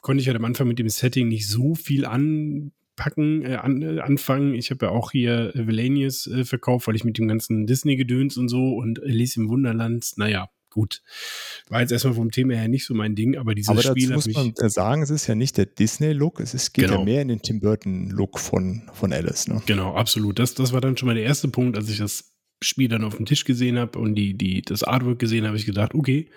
konnte 0.00 0.20
ich 0.20 0.28
halt 0.28 0.36
am 0.36 0.44
Anfang 0.44 0.68
mit 0.68 0.78
dem 0.78 0.88
Setting 0.88 1.28
nicht 1.28 1.48
so 1.48 1.74
viel 1.74 2.04
anpacken, 2.04 3.42
äh, 3.42 3.56
an, 3.56 3.82
äh, 3.82 4.00
anfangen. 4.00 4.54
Ich 4.54 4.70
habe 4.70 4.86
ja 4.86 4.92
auch 4.92 5.10
hier 5.10 5.50
Valenius 5.54 6.28
äh, 6.28 6.44
verkauft, 6.44 6.86
weil 6.86 6.94
ich 6.94 7.04
mit 7.04 7.18
dem 7.18 7.26
ganzen 7.26 7.66
Disney-Gedöns 7.66 8.36
und 8.36 8.48
so 8.48 8.74
und 8.74 9.02
Alice 9.02 9.36
im 9.36 9.48
Wunderland, 9.48 10.12
naja, 10.16 10.50
gut. 10.74 11.02
War 11.68 11.80
jetzt 11.80 11.92
erstmal 11.92 12.14
vom 12.14 12.30
Thema 12.30 12.54
her 12.54 12.68
nicht 12.68 12.84
so 12.84 12.94
mein 12.94 13.14
Ding, 13.14 13.36
aber 13.36 13.54
dieses 13.54 13.70
aber 13.70 13.82
Spiel 13.82 14.12
muss 14.12 14.26
man 14.26 14.52
sagen, 14.68 15.02
es 15.02 15.10
ist 15.10 15.26
ja 15.28 15.34
nicht 15.34 15.56
der 15.56 15.66
Disney-Look, 15.66 16.40
es 16.40 16.52
ist, 16.52 16.74
geht 16.74 16.86
genau. 16.86 16.98
ja 16.98 17.04
mehr 17.04 17.22
in 17.22 17.28
den 17.28 17.40
Tim 17.40 17.60
Burton-Look 17.60 18.38
von, 18.38 18.82
von 18.92 19.12
Alice. 19.12 19.48
Ne? 19.48 19.62
Genau, 19.66 19.94
absolut. 19.94 20.38
Das, 20.38 20.54
das 20.54 20.72
war 20.72 20.80
dann 20.80 20.96
schon 20.96 21.06
mal 21.06 21.14
der 21.14 21.24
erste 21.24 21.48
Punkt, 21.48 21.78
als 21.78 21.88
ich 21.88 21.98
das 21.98 22.34
Spiel 22.62 22.88
dann 22.88 23.04
auf 23.04 23.16
dem 23.16 23.26
Tisch 23.26 23.44
gesehen 23.44 23.78
habe 23.78 23.98
und 23.98 24.14
die, 24.14 24.34
die, 24.36 24.62
das 24.62 24.82
Artwork 24.82 25.18
gesehen 25.18 25.46
habe, 25.46 25.56
ich 25.56 25.66
gedacht, 25.66 25.94
okay, 25.94 26.30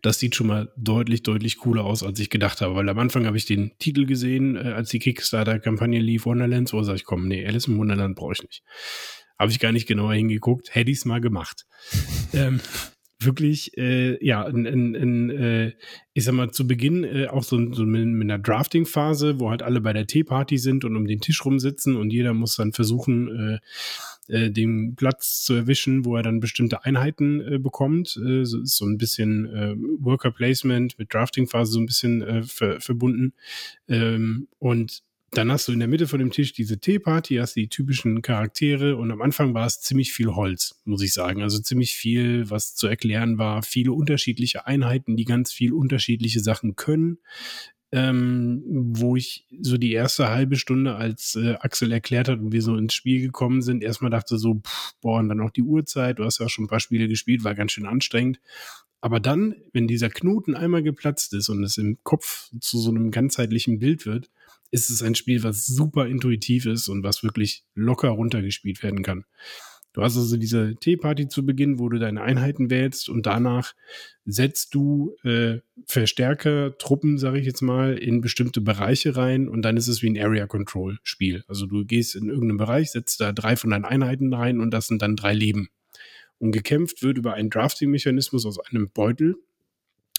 das 0.00 0.18
sieht 0.18 0.34
schon 0.34 0.46
mal 0.46 0.72
deutlich, 0.76 1.22
deutlich 1.22 1.58
cooler 1.58 1.84
aus, 1.84 2.02
als 2.02 2.18
ich 2.20 2.30
gedacht 2.30 2.60
habe. 2.60 2.74
Weil 2.74 2.88
am 2.88 2.98
Anfang 2.98 3.26
habe 3.26 3.36
ich 3.36 3.44
den 3.44 3.72
Titel 3.78 4.06
gesehen, 4.06 4.56
äh, 4.56 4.60
als 4.60 4.90
die 4.90 5.00
Kickstarter-Kampagne 5.00 6.00
lief, 6.00 6.24
Wonderlands, 6.24 6.72
wo 6.72 6.82
sage 6.82 6.96
ich, 6.96 7.04
komm, 7.04 7.28
nee, 7.28 7.46
Alice 7.46 7.66
im 7.66 7.78
Wonderland 7.78 8.16
brauche 8.16 8.32
ich 8.32 8.42
nicht. 8.42 8.62
Habe 9.38 9.50
ich 9.50 9.58
gar 9.58 9.72
nicht 9.72 9.88
genauer 9.88 10.14
hingeguckt, 10.14 10.74
hätte 10.74 10.90
ich 10.90 10.98
es 10.98 11.04
mal 11.04 11.20
gemacht. 11.20 11.66
ähm, 12.32 12.60
wirklich, 13.24 13.76
äh, 13.78 14.24
ja, 14.24 14.46
in, 14.46 14.66
in, 14.66 14.94
in, 14.94 15.30
äh, 15.30 15.72
ich 16.12 16.24
sag 16.24 16.34
mal, 16.34 16.50
zu 16.50 16.66
Beginn 16.66 17.04
äh, 17.04 17.26
auch 17.28 17.42
so, 17.42 17.72
so 17.72 17.84
mit, 17.84 18.06
mit 18.06 18.30
einer 18.30 18.42
Drafting-Phase, 18.42 19.40
wo 19.40 19.50
halt 19.50 19.62
alle 19.62 19.80
bei 19.80 19.92
der 19.92 20.06
Teeparty 20.06 20.58
sind 20.58 20.84
und 20.84 20.96
um 20.96 21.06
den 21.06 21.20
Tisch 21.20 21.44
rumsitzen 21.44 21.96
und 21.96 22.12
jeder 22.12 22.34
muss 22.34 22.56
dann 22.56 22.72
versuchen, 22.72 23.60
äh, 24.28 24.32
äh, 24.32 24.50
den 24.50 24.94
Platz 24.94 25.42
zu 25.42 25.54
erwischen, 25.54 26.04
wo 26.04 26.16
er 26.16 26.22
dann 26.22 26.40
bestimmte 26.40 26.84
Einheiten 26.84 27.40
äh, 27.40 27.58
bekommt. 27.58 28.16
Äh, 28.16 28.44
so 28.44 28.60
ist 28.60 28.76
so 28.76 28.86
ein 28.86 28.98
bisschen 28.98 29.46
äh, 29.46 29.74
Worker 29.98 30.30
Placement 30.30 30.98
mit 30.98 31.12
Drafting-Phase 31.12 31.72
so 31.72 31.80
ein 31.80 31.86
bisschen 31.86 32.22
äh, 32.22 32.42
ver 32.42 32.80
verbunden. 32.80 33.34
Ähm, 33.88 34.48
und 34.58 35.02
dann 35.32 35.50
hast 35.50 35.66
du 35.66 35.72
in 35.72 35.78
der 35.78 35.88
Mitte 35.88 36.06
von 36.08 36.18
dem 36.18 36.30
Tisch 36.30 36.52
diese 36.52 36.78
Teeparty, 36.78 37.36
hast 37.36 37.56
die 37.56 37.68
typischen 37.68 38.20
Charaktere 38.20 38.96
und 38.96 39.10
am 39.10 39.22
Anfang 39.22 39.54
war 39.54 39.66
es 39.66 39.80
ziemlich 39.80 40.12
viel 40.12 40.34
Holz, 40.34 40.80
muss 40.84 41.02
ich 41.02 41.14
sagen. 41.14 41.42
Also 41.42 41.58
ziemlich 41.58 41.94
viel, 41.94 42.50
was 42.50 42.74
zu 42.74 42.86
erklären 42.86 43.38
war, 43.38 43.62
viele 43.62 43.92
unterschiedliche 43.92 44.66
Einheiten, 44.66 45.16
die 45.16 45.24
ganz 45.24 45.50
viel 45.50 45.72
unterschiedliche 45.72 46.40
Sachen 46.40 46.76
können. 46.76 47.18
Ähm, 47.94 48.62
wo 48.94 49.16
ich 49.16 49.46
so 49.60 49.76
die 49.76 49.92
erste 49.92 50.30
halbe 50.30 50.56
Stunde, 50.56 50.94
als 50.94 51.34
äh, 51.34 51.56
Axel 51.60 51.92
erklärt 51.92 52.26
hat 52.28 52.38
und 52.38 52.50
wir 52.50 52.62
so 52.62 52.74
ins 52.74 52.94
Spiel 52.94 53.20
gekommen 53.20 53.60
sind, 53.60 53.82
erstmal 53.82 54.10
dachte 54.10 54.38
so, 54.38 54.62
pff, 54.66 54.94
boah, 55.02 55.18
und 55.18 55.28
dann 55.28 55.42
auch 55.42 55.50
die 55.50 55.62
Uhrzeit, 55.62 56.18
du 56.18 56.24
hast 56.24 56.38
ja 56.38 56.46
auch 56.46 56.50
schon 56.50 56.64
ein 56.64 56.68
paar 56.68 56.80
Spiele 56.80 57.06
gespielt, 57.06 57.44
war 57.44 57.54
ganz 57.54 57.72
schön 57.72 57.84
anstrengend. 57.84 58.40
Aber 59.02 59.20
dann, 59.20 59.56
wenn 59.74 59.88
dieser 59.88 60.08
Knoten 60.08 60.54
einmal 60.54 60.82
geplatzt 60.82 61.34
ist 61.34 61.50
und 61.50 61.62
es 61.64 61.76
im 61.76 61.98
Kopf 62.02 62.50
zu 62.60 62.78
so 62.78 62.88
einem 62.88 63.10
ganzheitlichen 63.10 63.78
Bild 63.78 64.06
wird, 64.06 64.30
ist 64.72 64.90
es 64.90 65.02
ein 65.02 65.14
Spiel, 65.14 65.44
was 65.44 65.66
super 65.66 66.06
intuitiv 66.06 66.66
ist 66.66 66.88
und 66.88 67.04
was 67.04 67.22
wirklich 67.22 67.64
locker 67.74 68.08
runtergespielt 68.08 68.82
werden 68.82 69.02
kann. 69.02 69.24
Du 69.92 70.02
hast 70.02 70.16
also 70.16 70.38
diese 70.38 70.74
Teeparty 70.76 71.28
zu 71.28 71.44
Beginn, 71.44 71.78
wo 71.78 71.90
du 71.90 71.98
deine 71.98 72.22
Einheiten 72.22 72.70
wählst 72.70 73.10
und 73.10 73.26
danach 73.26 73.74
setzt 74.24 74.74
du 74.74 75.14
äh, 75.22 75.58
Verstärker, 75.84 76.78
Truppen, 76.78 77.18
sage 77.18 77.38
ich 77.38 77.44
jetzt 77.44 77.60
mal, 77.60 77.98
in 77.98 78.22
bestimmte 78.22 78.62
Bereiche 78.62 79.16
rein 79.16 79.48
und 79.48 79.60
dann 79.60 79.76
ist 79.76 79.88
es 79.88 80.00
wie 80.00 80.08
ein 80.08 80.18
Area 80.18 80.46
Control 80.46 80.98
Spiel. 81.02 81.44
Also 81.46 81.66
du 81.66 81.84
gehst 81.84 82.16
in 82.16 82.30
irgendeinen 82.30 82.56
Bereich, 82.56 82.90
setzt 82.90 83.20
da 83.20 83.32
drei 83.32 83.56
von 83.56 83.70
deinen 83.70 83.84
Einheiten 83.84 84.32
rein 84.32 84.60
und 84.60 84.70
das 84.70 84.86
sind 84.86 85.02
dann 85.02 85.16
drei 85.16 85.34
Leben. 85.34 85.68
Und 86.38 86.52
gekämpft 86.52 87.02
wird 87.02 87.18
über 87.18 87.34
einen 87.34 87.50
Drafting-Mechanismus 87.50 88.46
aus 88.46 88.58
einem 88.58 88.90
Beutel. 88.90 89.36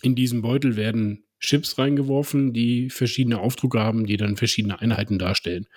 In 0.04 0.14
diesem 0.14 0.43
Beutel 0.43 0.76
werden 0.76 1.24
Chips 1.44 1.78
reingeworfen, 1.78 2.54
die 2.54 2.89
verschiedene 2.89 3.39
Aufdrucke 3.39 3.80
haben, 3.80 4.06
die 4.06 4.18
dann 4.18 4.38
verschiedene 4.38 4.80
Einheiten 4.80 5.20
darstellen. 5.20 5.68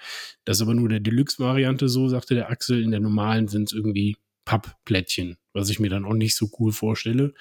Das 0.45 0.59
ist 0.59 0.63
aber 0.63 0.75
nur 0.75 0.89
der 0.89 1.01
Deluxe-Variante 1.01 1.89
so, 1.89 2.09
sagte 2.09 2.35
der 2.35 2.51
Axel. 2.51 2.83
In 2.83 2.93
der 2.93 3.01
normalen 3.01 3.49
sind 3.49 3.65
es 3.65 3.73
irgendwie 3.73 4.17
Pappplättchen, 4.45 5.37
was 5.53 5.69
ich 5.69 5.81
mir 5.81 5.91
dann 5.91 6.05
auch 6.05 6.15
nicht 6.15 6.37
so 6.37 6.49
cool 6.61 6.71
vorstelle. 6.71 7.35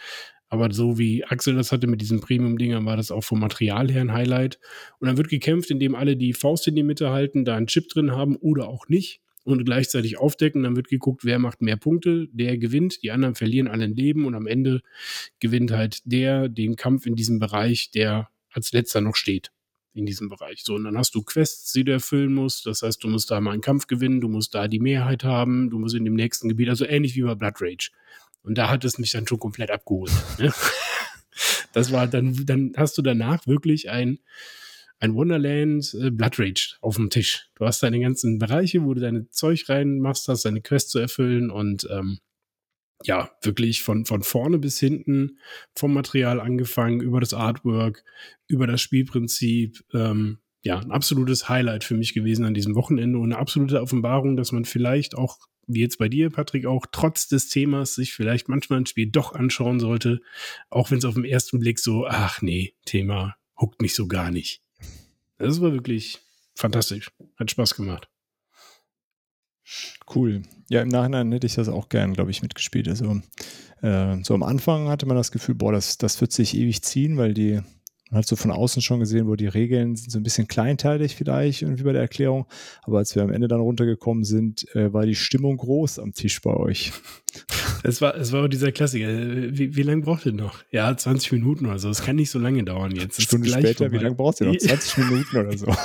Aber 0.49 0.71
so 0.73 0.97
wie 0.97 1.23
Axel 1.23 1.55
das 1.55 1.71
hatte 1.71 1.85
mit 1.85 2.01
diesen 2.01 2.19
Premium-Dingern, 2.19 2.85
war 2.85 2.97
das 2.97 3.11
auch 3.11 3.23
vom 3.23 3.39
Material 3.39 3.91
her 3.91 4.01
ein 4.01 4.13
Highlight. 4.13 4.59
Und 4.99 5.07
dann 5.07 5.17
wird 5.17 5.29
gekämpft, 5.29 5.69
indem 5.69 5.93
alle 5.93 6.17
die 6.17 6.33
Faust 6.33 6.67
in 6.67 6.75
die 6.75 6.83
Mitte 6.83 7.11
halten, 7.11 7.45
da 7.45 7.55
einen 7.55 7.67
Chip 7.67 7.89
drin 7.89 8.11
haben 8.11 8.35
oder 8.37 8.67
auch 8.67 8.87
nicht 8.87 9.21
und 9.45 9.63
gleichzeitig 9.63 10.17
aufdecken. 10.17 10.63
Dann 10.63 10.75
wird 10.75 10.89
geguckt, 10.89 11.23
wer 11.23 11.39
macht 11.39 11.61
mehr 11.61 11.77
Punkte, 11.77 12.27
der 12.33 12.57
gewinnt, 12.57 13.01
die 13.03 13.11
anderen 13.11 13.35
verlieren 13.35 13.69
alle 13.69 13.85
ein 13.85 13.95
Leben 13.95 14.25
und 14.25 14.35
am 14.35 14.47
Ende 14.47 14.81
gewinnt 15.39 15.71
halt 15.71 15.99
der 16.03 16.49
den 16.49 16.75
Kampf 16.75 17.05
in 17.05 17.15
diesem 17.15 17.39
Bereich, 17.39 17.91
der 17.91 18.29
als 18.51 18.73
letzter 18.73 19.01
noch 19.01 19.15
steht 19.15 19.51
in 19.93 20.05
diesem 20.05 20.27
Bereich. 20.27 20.63
So, 20.63 20.75
und 20.75 20.83
dann 20.83 20.97
hast 20.97 21.15
du 21.15 21.23
Quests, 21.23 21.71
die 21.71 21.85
du 21.85 21.93
erfüllen 21.93 22.33
musst. 22.33 22.65
Das 22.65 22.81
heißt, 22.81 23.01
du 23.03 23.07
musst 23.07 23.31
da 23.31 23.39
mal 23.39 23.51
einen 23.51 23.61
Kampf 23.61 23.87
gewinnen, 23.87 24.19
du 24.19 24.27
musst 24.27 24.53
da 24.53 24.67
die 24.67 24.79
Mehrheit 24.79 25.23
haben, 25.23 25.69
du 25.69 25.79
musst 25.79 25.95
in 25.95 26.03
dem 26.03 26.15
nächsten 26.15 26.49
Gebiet, 26.49 26.67
also 26.67 26.85
ähnlich 26.85 27.15
wie 27.15 27.21
bei 27.21 27.35
Blood 27.35 27.61
Rage. 27.61 27.91
Und 28.43 28.57
da 28.57 28.69
hat 28.69 28.83
es 28.83 28.99
mich 28.99 29.11
dann 29.11 29.25
schon 29.25 29.39
komplett 29.39 29.71
abgeholt. 29.71 30.11
Ne? 30.37 30.53
Das 31.73 31.91
war 31.91 32.07
dann, 32.07 32.45
dann 32.45 32.71
hast 32.77 32.97
du 32.97 33.01
danach 33.01 33.45
wirklich 33.47 33.89
ein, 33.89 34.19
ein 35.05 35.15
Wonderland 35.15 35.95
äh, 36.01 36.11
Blood 36.11 36.39
Rage 36.39 36.75
auf 36.81 36.95
dem 36.95 37.09
Tisch. 37.09 37.49
Du 37.55 37.65
hast 37.65 37.81
deine 37.81 37.99
ganzen 37.99 38.39
Bereiche, 38.39 38.83
wo 38.83 38.93
du 38.93 39.01
deine 39.01 39.29
Zeug 39.29 39.69
reinmachst, 39.69 40.27
hast 40.27 40.45
deine 40.45 40.61
Quest 40.61 40.89
zu 40.89 40.99
erfüllen 40.99 41.49
und 41.49 41.87
ähm, 41.91 42.19
ja, 43.03 43.29
wirklich 43.41 43.83
von, 43.83 44.05
von 44.05 44.23
vorne 44.23 44.57
bis 44.57 44.79
hinten, 44.79 45.39
vom 45.75 45.93
Material 45.93 46.39
angefangen, 46.39 47.01
über 47.01 47.19
das 47.19 47.33
Artwork, 47.33 48.03
über 48.47 48.67
das 48.67 48.81
Spielprinzip, 48.81 49.83
ähm, 49.93 50.39
ja, 50.63 50.79
ein 50.79 50.91
absolutes 50.91 51.47
Highlight 51.47 51.83
für 51.83 51.95
mich 51.95 52.13
gewesen 52.13 52.45
an 52.45 52.53
diesem 52.53 52.75
Wochenende 52.75 53.19
und 53.19 53.31
eine 53.31 53.37
absolute 53.37 53.81
Offenbarung, 53.81 54.35
dass 54.37 54.51
man 54.51 54.65
vielleicht 54.65 55.15
auch, 55.15 55.37
wie 55.67 55.81
jetzt 55.81 55.99
bei 55.99 56.09
dir, 56.09 56.31
Patrick, 56.31 56.65
auch 56.65 56.85
trotz 56.91 57.27
des 57.27 57.49
Themas 57.49 57.95
sich 57.95 58.13
vielleicht 58.13 58.49
manchmal 58.49 58.79
ein 58.79 58.85
Spiel 58.85 59.07
doch 59.07 59.33
anschauen 59.33 59.79
sollte, 59.79 60.21
auch 60.69 60.89
wenn 60.89 60.97
es 60.97 61.05
auf 61.05 61.15
den 61.15 61.25
ersten 61.25 61.59
Blick 61.59 61.79
so, 61.79 62.07
ach 62.07 62.41
nee, 62.41 62.73
Thema 62.85 63.35
huckt 63.59 63.81
mich 63.81 63.93
so 63.93 64.07
gar 64.07 64.31
nicht. 64.31 64.64
Das 65.37 65.61
war 65.61 65.73
wirklich 65.73 66.19
fantastisch. 66.55 67.11
Hat 67.37 67.51
Spaß 67.51 67.75
gemacht. 67.75 68.09
Cool. 70.13 70.43
Ja, 70.69 70.81
im 70.81 70.89
Nachhinein 70.89 71.31
hätte 71.31 71.47
ich 71.47 71.55
das 71.55 71.69
auch 71.69 71.89
gern, 71.89 72.13
glaube 72.13 72.31
ich, 72.31 72.41
mitgespielt. 72.41 72.87
Also 72.87 73.21
äh, 73.81 74.17
so 74.23 74.33
am 74.33 74.43
Anfang 74.43 74.87
hatte 74.87 75.05
man 75.05 75.17
das 75.17 75.31
Gefühl, 75.31 75.55
boah, 75.55 75.71
das, 75.71 75.97
das 75.97 76.21
wird 76.21 76.31
sich 76.31 76.55
ewig 76.55 76.83
ziehen, 76.83 77.17
weil 77.17 77.33
die 77.33 77.61
man 78.11 78.19
hat 78.19 78.27
so 78.27 78.35
von 78.35 78.51
außen 78.51 78.83
schon 78.83 78.99
gesehen, 78.99 79.27
wo 79.27 79.35
die 79.35 79.47
Regeln 79.47 79.95
sind 79.95 80.11
so 80.11 80.19
ein 80.19 80.23
bisschen 80.23 80.47
kleinteilig 80.47 81.15
vielleicht 81.15 81.63
irgendwie 81.63 81.83
bei 81.83 81.91
der 81.91 82.03
Erklärung. 82.03 82.45
Aber 82.83 82.99
als 82.99 83.15
wir 83.15 83.23
am 83.23 83.31
Ende 83.31 83.47
dann 83.47 83.59
runtergekommen 83.59 84.23
sind, 84.23 84.73
äh, 84.75 84.93
war 84.93 85.05
die 85.05 85.15
Stimmung 85.15 85.57
groß 85.57 85.97
am 85.99 86.13
Tisch 86.13 86.39
bei 86.41 86.53
euch. 86.53 86.93
Es 87.87 88.01
war, 88.01 88.15
es 88.15 88.31
war 88.31 88.45
auch 88.45 88.47
dieser 88.47 88.71
Klassiker. 88.71 89.07
Wie, 89.07 89.75
wie 89.75 89.83
lange 89.83 90.01
braucht 90.01 90.25
ihr 90.25 90.33
noch? 90.33 90.63
Ja, 90.71 90.97
20 90.97 91.33
Minuten 91.33 91.67
oder 91.67 91.77
so. 91.77 91.89
Es 91.89 92.01
kann 92.01 92.15
nicht 92.15 92.31
so 92.31 92.39
lange 92.39 92.63
dauern 92.63 92.95
jetzt. 92.95 93.19
Eine 93.19 93.25
Stunde 93.25 93.49
später, 93.49 93.85
vorbei. 93.85 93.99
wie 93.99 94.03
lange 94.03 94.15
braucht 94.15 94.41
ihr 94.41 94.47
noch? 94.47 94.57
20 94.57 94.97
Minuten 94.97 95.37
oder 95.37 95.57
so. 95.57 95.67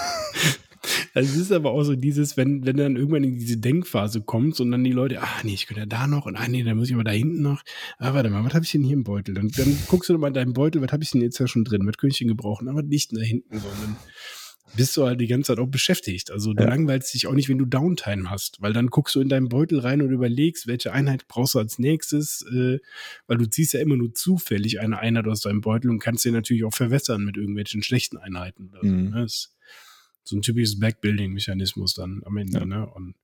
Also 1.13 1.35
es 1.35 1.37
ist 1.37 1.53
aber 1.53 1.73
auch 1.73 1.83
so 1.83 1.97
dieses, 1.97 2.37
wenn, 2.37 2.65
wenn 2.65 2.77
dann 2.77 2.97
irgendwann 2.97 3.25
in 3.25 3.39
diese 3.39 3.59
Denkphase 3.59 4.23
kommt 4.23 4.59
und 4.61 4.71
dann 4.71 4.85
die 4.85 4.93
Leute, 4.93 5.21
ah 5.21 5.29
nee, 5.43 5.53
ich 5.55 5.67
könnte 5.67 5.81
ja 5.81 5.87
da 5.87 6.07
noch 6.07 6.25
und 6.25 6.37
ah 6.37 6.47
nee, 6.49 6.63
dann 6.63 6.77
muss 6.77 6.89
ich 6.89 6.95
aber 6.95 7.05
da 7.05 7.11
hinten 7.11 7.43
noch. 7.43 7.63
Ah, 7.99 8.15
warte 8.15 8.31
mal, 8.31 8.45
was 8.45 8.55
habe 8.55 8.65
ich 8.65 8.71
denn 8.71 8.85
hier 8.85 8.95
im 8.95 9.03
Beutel? 9.03 9.35
Dann, 9.35 9.49
dann 9.49 9.77
guckst 9.89 10.09
du 10.09 10.15
doch 10.15 10.21
mal 10.21 10.29
in 10.29 10.35
deinem 10.35 10.53
Beutel, 10.53 10.81
was 10.81 10.93
habe 10.93 11.03
ich 11.03 11.11
denn 11.11 11.21
jetzt 11.21 11.39
ja 11.39 11.49
schon 11.49 11.65
drin? 11.65 11.83
Was 11.85 11.99
könnte 11.99 12.13
ich 12.13 12.19
denn 12.19 12.29
gebrauchen? 12.29 12.69
Aber 12.69 12.83
nicht 12.83 13.15
da 13.15 13.21
hinten, 13.21 13.59
sondern 13.59 13.97
bist 14.75 14.97
du 14.97 15.05
halt 15.05 15.21
die 15.21 15.27
ganze 15.27 15.49
Zeit 15.49 15.59
auch 15.59 15.69
beschäftigt. 15.69 16.31
Also 16.31 16.53
du 16.53 16.63
ja. 16.63 16.69
langweilst 16.69 17.13
dich 17.15 17.27
auch 17.27 17.33
nicht, 17.33 17.49
wenn 17.49 17.59
du 17.59 17.65
Downtime 17.65 18.31
hast, 18.31 18.61
weil 18.61 18.73
dann 18.73 18.89
guckst 18.89 19.15
du 19.15 19.21
in 19.21 19.29
deinen 19.29 19.49
Beutel 19.49 19.81
rein 19.81 20.03
und 20.03 20.11
überlegst, 20.11 20.67
welche 20.67 20.93
Einheit 20.93 21.29
brauchst 21.29 21.55
du 21.55 21.59
als 21.59 21.79
nächstes, 21.79 22.45
äh, 22.53 22.79
weil 23.27 23.39
du 23.39 23.47
ziehst 23.47 23.73
ja 23.75 23.81
immer 23.81 23.97
nur 23.97 24.15
zufällig 24.15 24.81
eine 24.81 24.99
Einheit 24.99 25.27
aus 25.27 25.41
deinem 25.41 25.61
Beutel 25.61 25.91
und 25.91 25.99
kannst 25.99 26.25
dir 26.25 26.33
natürlich 26.33 26.65
auch 26.65 26.75
verwässern 26.75 27.25
mit 27.25 27.37
irgendwelchen 27.37 27.83
schlechten 27.83 28.17
Einheiten 28.17 28.69
oder 28.69 28.81
so. 28.83 28.89
Mhm. 28.89 29.11
Ne? 29.11 29.23
Das, 29.23 29.57
so 30.23 30.37
ein 30.37 30.43
typisches 30.43 30.79
Backbuilding-Mechanismus 30.79 31.95
dann 31.95 32.23
am 32.25 32.37
Ende. 32.37 32.59
Ja. 32.59 32.65
Ne? 32.65 32.87
Und 32.87 33.15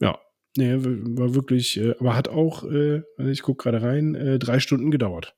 ja, 0.00 0.18
nee, 0.56 0.74
war 0.76 1.34
wirklich, 1.34 1.78
äh, 1.78 1.94
aber 1.98 2.14
hat 2.14 2.28
auch, 2.28 2.64
äh, 2.64 3.02
ich 3.18 3.42
gucke 3.42 3.64
gerade 3.64 3.82
rein, 3.82 4.14
äh, 4.14 4.38
drei 4.38 4.60
Stunden 4.60 4.90
gedauert. 4.90 5.34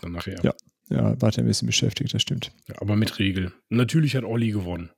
Dann 0.00 0.12
nachher. 0.12 0.40
Ja, 0.42 0.54
ja, 0.88 1.20
war 1.20 1.36
ein 1.36 1.46
bisschen 1.46 1.66
beschäftigt, 1.66 2.14
das 2.14 2.22
stimmt. 2.22 2.52
Ja, 2.68 2.80
aber 2.80 2.96
mit 2.96 3.18
Regel. 3.18 3.52
Natürlich 3.68 4.16
hat 4.16 4.24
Olli 4.24 4.50
gewonnen. 4.50 4.90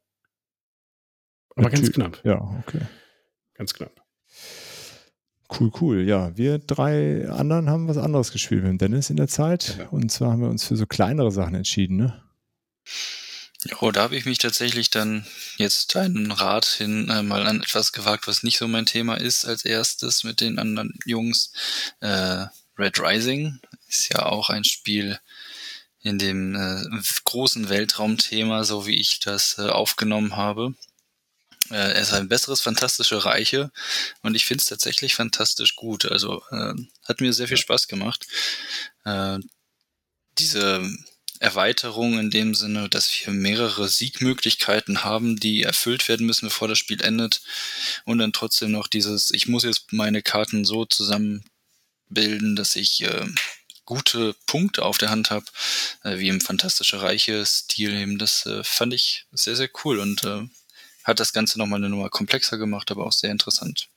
Aber 1.55 1.69
Natür 1.69 1.81
ganz 1.81 1.93
knapp. 1.93 2.21
Ja, 2.25 2.41
okay. 2.67 2.81
Ganz 3.55 3.73
knapp. 3.73 4.03
Cool, 5.49 5.71
cool. 5.81 6.03
Ja, 6.03 6.37
wir 6.37 6.59
drei 6.59 7.29
anderen 7.29 7.71
haben 7.71 7.89
was 7.89 7.99
anderes 7.99 8.33
gespielt 8.33 8.65
mit 8.65 8.81
Dennis 8.81 9.11
in 9.11 9.17
der 9.17 9.29
Zeit. 9.29 9.77
Ja. 9.79 9.89
Und 9.89 10.11
zwar 10.11 10.33
haben 10.33 10.43
wir 10.43 10.49
uns 10.49 10.65
für 10.65 10.77
so 10.77 10.87
kleinere 10.87 11.31
Sachen 11.31 11.55
entschieden, 11.55 11.97
ne? 11.97 12.23
Oh, 13.81 13.91
da 13.91 14.03
habe 14.03 14.17
ich 14.17 14.27
mich 14.27 14.39
tatsächlich 14.39 14.91
dann 14.91 15.27
jetzt 15.57 15.95
deinen 15.95 16.31
Rat 16.31 16.67
hin 16.67 17.09
äh, 17.09 17.23
mal 17.23 17.47
an 17.47 17.63
etwas 17.63 17.93
gewagt, 17.93 18.29
was 18.29 18.43
nicht 18.43 18.59
so 18.59 18.69
mein 18.69 18.87
Thema 18.87 19.15
ist 19.15 19.45
als 19.45 19.65
erstes 19.65 20.25
mit 20.25 20.41
den 20.41 20.59
anderen 20.59 20.95
Jungs. 21.05 21.53
Äh, 22.01 22.47
Red 22.79 23.01
Rising 23.01 23.59
ist 23.89 24.13
ja 24.13 24.27
auch 24.27 24.51
ein 24.51 24.65
Spiel 24.65 25.19
in 26.03 26.19
dem 26.19 26.55
äh, 26.55 26.85
großen 27.25 27.69
Weltraumthema, 27.69 28.65
so 28.65 28.87
wie 28.87 29.01
ich 29.01 29.21
das 29.21 29.59
äh, 29.59 29.69
aufgenommen 29.69 30.37
habe. 30.37 30.75
Äh, 31.71 31.75
er 31.75 32.01
ist 32.01 32.13
ein 32.13 32.29
besseres 32.29 32.61
Fantastische 32.61 33.25
Reiche 33.25 33.71
und 34.23 34.35
ich 34.35 34.45
finde 34.45 34.63
es 34.63 34.69
tatsächlich 34.69 35.15
fantastisch 35.15 35.77
gut. 35.77 36.05
Also 36.11 36.43
äh, 36.51 36.75
hat 37.05 37.21
mir 37.21 37.33
sehr 37.33 37.49
viel 37.49 37.57
Spaß 37.57 37.89
gemacht. 37.89 38.27
Äh, 39.05 39.39
diese 40.39 40.89
Erweiterung 41.41 42.19
in 42.19 42.31
dem 42.31 42.55
Sinne, 42.55 42.89
dass 42.89 43.11
wir 43.11 43.33
mehrere 43.33 43.89
Siegmöglichkeiten 43.89 45.05
haben, 45.05 45.37
die 45.37 45.63
erfüllt 45.63 46.09
werden 46.09 46.27
müssen, 46.27 46.47
bevor 46.47 46.69
das 46.69 46.79
Spiel 46.79 47.03
endet. 47.03 47.43
Und 48.05 48.19
dann 48.19 48.33
trotzdem 48.33 48.71
noch 48.71 48.87
dieses, 48.87 49.31
ich 49.31 49.47
muss 49.47 49.65
jetzt 49.65 49.93
meine 49.93 50.23
Karten 50.23 50.65
so 50.65 50.85
zusammenbilden, 50.85 52.57
dass 52.57 52.77
ich 52.77 53.03
äh, 53.03 53.27
gute 53.87 54.35
Punkte 54.47 54.85
auf 54.85 54.99
der 54.99 55.09
Hand 55.09 55.31
habe, 55.31 55.47
äh, 56.05 56.19
wie 56.19 56.29
im 56.29 56.43
Fantastische 56.43 57.01
Reiche 57.01 57.47
Stil 57.47 57.95
eben. 57.95 58.19
Das 58.19 58.45
äh, 58.45 58.63
fand 58.63 58.93
ich 58.93 59.25
sehr, 59.33 59.57
sehr 59.57 59.71
cool 59.85 59.99
und 59.99 60.25
äh, 60.25 60.43
hat 61.05 61.21
das 61.21 61.33
Ganze 61.33 61.59
nochmal 61.59 61.79
eine 61.79 61.89
Nummer 61.89 62.11
komplexer 62.11 62.59
gemacht, 62.59 62.91
aber 62.91 63.07
auch 63.07 63.13
sehr 63.13 63.31
interessant. 63.31 63.89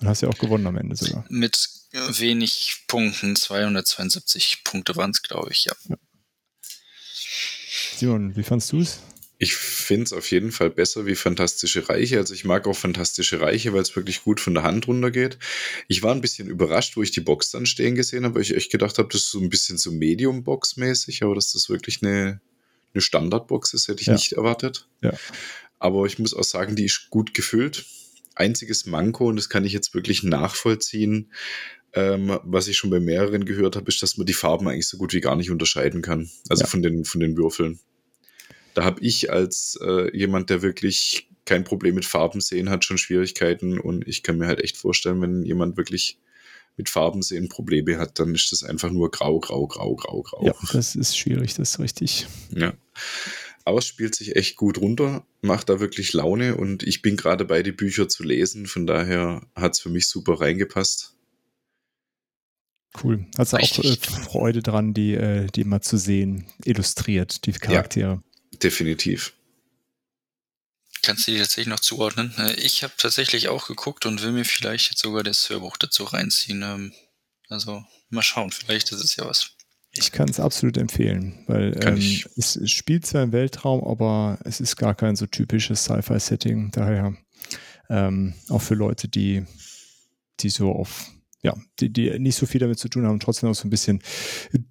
Dann 0.00 0.08
hast 0.08 0.22
du 0.22 0.26
ja 0.26 0.32
auch 0.32 0.38
gewonnen 0.38 0.66
am 0.66 0.78
Ende 0.78 0.96
sogar. 0.96 1.24
Mit 1.28 1.68
wenig 1.92 2.84
Punkten. 2.88 3.36
272 3.36 4.64
Punkte 4.64 4.96
waren 4.96 5.10
es, 5.10 5.22
glaube 5.22 5.52
ich, 5.52 5.66
ja. 5.66 5.74
ja. 5.88 5.96
Simon, 7.96 8.34
wie 8.36 8.42
fandst 8.42 8.72
du 8.72 8.80
es? 8.80 9.00
Ich 9.38 9.54
finde 9.56 10.04
es 10.04 10.12
auf 10.12 10.30
jeden 10.30 10.52
Fall 10.52 10.70
besser 10.70 11.06
wie 11.06 11.16
Fantastische 11.16 11.88
Reiche. 11.88 12.18
Also 12.18 12.34
ich 12.34 12.44
mag 12.44 12.66
auch 12.66 12.76
Fantastische 12.76 13.40
Reiche, 13.40 13.72
weil 13.72 13.82
es 13.82 13.96
wirklich 13.96 14.22
gut 14.22 14.40
von 14.40 14.54
der 14.54 14.62
Hand 14.62 14.86
runtergeht. 14.86 15.38
Ich 15.88 16.02
war 16.02 16.14
ein 16.14 16.20
bisschen 16.20 16.48
überrascht, 16.48 16.96
wo 16.96 17.02
ich 17.02 17.10
die 17.10 17.20
Box 17.20 17.50
dann 17.50 17.66
stehen 17.66 17.96
gesehen 17.96 18.24
habe, 18.24 18.36
weil 18.36 18.42
ich 18.42 18.54
echt 18.54 18.70
gedacht 18.70 18.98
habe, 18.98 19.08
das 19.10 19.22
ist 19.22 19.30
so 19.30 19.40
ein 19.40 19.50
bisschen 19.50 19.76
so 19.76 19.90
Medium-Box-mäßig, 19.90 21.24
aber 21.24 21.34
dass 21.34 21.52
das 21.52 21.68
wirklich 21.68 22.02
eine, 22.02 22.40
eine 22.94 23.00
Standard-Box 23.00 23.74
ist, 23.74 23.88
hätte 23.88 24.02
ich 24.02 24.06
ja. 24.06 24.14
nicht 24.14 24.32
erwartet. 24.32 24.88
Ja. 25.02 25.12
Aber 25.80 26.06
ich 26.06 26.18
muss 26.18 26.32
auch 26.32 26.44
sagen, 26.44 26.76
die 26.76 26.84
ist 26.84 27.08
gut 27.10 27.34
gefüllt. 27.34 27.84
Einziges 28.36 28.86
Manko, 28.86 29.28
und 29.28 29.36
das 29.36 29.48
kann 29.48 29.64
ich 29.64 29.72
jetzt 29.72 29.94
wirklich 29.94 30.22
nachvollziehen, 30.22 31.32
ähm, 31.92 32.38
was 32.42 32.68
ich 32.68 32.76
schon 32.76 32.90
bei 32.90 33.00
mehreren 33.00 33.44
gehört 33.44 33.76
habe, 33.76 33.88
ist, 33.88 34.02
dass 34.02 34.16
man 34.16 34.26
die 34.26 34.32
Farben 34.32 34.68
eigentlich 34.68 34.88
so 34.88 34.96
gut 34.96 35.12
wie 35.12 35.20
gar 35.20 35.36
nicht 35.36 35.50
unterscheiden 35.50 36.02
kann. 36.02 36.30
Also 36.48 36.62
ja. 36.62 36.66
von, 36.68 36.82
den, 36.82 37.04
von 37.04 37.20
den 37.20 37.36
Würfeln. 37.36 37.78
Da 38.74 38.84
habe 38.84 39.00
ich 39.00 39.30
als 39.30 39.78
äh, 39.82 40.16
jemand, 40.16 40.50
der 40.50 40.62
wirklich 40.62 41.28
kein 41.44 41.64
Problem 41.64 41.94
mit 41.94 42.04
Farben 42.04 42.40
sehen 42.40 42.70
hat, 42.70 42.84
schon 42.84 42.98
Schwierigkeiten. 42.98 43.78
Und 43.78 44.06
ich 44.06 44.22
kann 44.22 44.38
mir 44.38 44.46
halt 44.46 44.60
echt 44.60 44.76
vorstellen, 44.76 45.20
wenn 45.20 45.44
jemand 45.44 45.76
wirklich 45.76 46.18
mit 46.76 46.88
Farben 46.88 47.22
sehen 47.22 47.48
Probleme 47.48 47.98
hat, 47.98 48.18
dann 48.18 48.34
ist 48.34 48.50
das 48.50 48.64
einfach 48.64 48.90
nur 48.90 49.10
grau, 49.10 49.38
grau, 49.38 49.66
grau, 49.66 49.94
grau, 49.94 50.22
grau. 50.22 50.44
Ja, 50.44 50.54
das 50.72 50.96
ist 50.96 51.16
schwierig, 51.16 51.54
das 51.54 51.70
ist 51.70 51.78
richtig. 51.78 52.26
Ja. 52.50 52.74
Aber 53.64 53.78
es 53.78 53.86
spielt 53.86 54.14
sich 54.14 54.36
echt 54.36 54.56
gut 54.56 54.78
runter, 54.78 55.24
macht 55.40 55.68
da 55.68 55.80
wirklich 55.80 56.12
Laune 56.12 56.56
und 56.56 56.82
ich 56.82 57.00
bin 57.00 57.16
gerade 57.16 57.44
bei, 57.44 57.62
die 57.62 57.72
Bücher 57.72 58.08
zu 58.08 58.22
lesen. 58.22 58.66
Von 58.66 58.86
daher 58.86 59.46
hat 59.54 59.74
es 59.74 59.80
für 59.80 59.88
mich 59.88 60.06
super 60.08 60.40
reingepasst. 60.40 61.14
Cool. 63.02 63.24
Hast 63.38 63.52
du 63.52 63.56
auch 63.56 63.84
äh, 63.84 63.96
Freude 63.96 64.62
dran, 64.62 64.94
die, 64.94 65.14
äh, 65.14 65.46
die 65.46 65.62
immer 65.62 65.80
zu 65.80 65.96
sehen, 65.96 66.44
illustriert, 66.64 67.46
die 67.46 67.52
Charaktere? 67.52 68.22
Definitiv. 68.62 69.34
Kannst 71.02 71.26
du 71.26 71.32
die 71.32 71.38
tatsächlich 71.38 71.66
noch 71.66 71.80
zuordnen? 71.80 72.32
Äh, 72.38 72.54
ich 72.54 72.82
habe 72.82 72.94
tatsächlich 72.96 73.48
auch 73.48 73.66
geguckt 73.66 74.06
und 74.06 74.22
will 74.22 74.32
mir 74.32 74.44
vielleicht 74.44 74.90
jetzt 74.90 75.02
sogar 75.02 75.22
das 75.22 75.48
Hörbuch 75.50 75.76
dazu 75.76 76.04
reinziehen. 76.04 76.62
Ähm, 76.62 76.92
also 77.48 77.84
mal 78.08 78.22
schauen, 78.22 78.50
vielleicht 78.50 78.90
ist 78.92 79.04
es 79.04 79.16
ja 79.16 79.26
was. 79.26 79.50
Ich 79.96 80.10
kann 80.10 80.28
es 80.28 80.40
absolut 80.40 80.76
empfehlen, 80.76 81.44
weil 81.46 81.78
ähm, 81.84 82.24
es, 82.36 82.56
es, 82.56 82.70
spielt 82.70 83.06
zwar 83.06 83.22
im 83.22 83.32
Weltraum, 83.32 83.84
aber 83.84 84.38
es 84.44 84.60
ist 84.60 84.76
gar 84.76 84.94
kein 84.94 85.14
so 85.14 85.26
typisches 85.26 85.84
Sci-Fi-Setting. 85.84 86.72
Daher 86.72 87.14
ähm, 87.88 88.34
auch 88.48 88.62
für 88.62 88.74
Leute, 88.74 89.06
die, 89.06 89.44
die 90.40 90.48
so 90.48 90.72
auf 90.72 91.10
ja, 91.44 91.54
die, 91.78 91.92
die 91.92 92.18
nicht 92.18 92.36
so 92.36 92.46
viel 92.46 92.58
damit 92.58 92.78
zu 92.78 92.88
tun 92.88 93.06
haben, 93.06 93.20
trotzdem 93.20 93.50
auch 93.50 93.54
so 93.54 93.68
ein 93.68 93.70
bisschen 93.70 94.02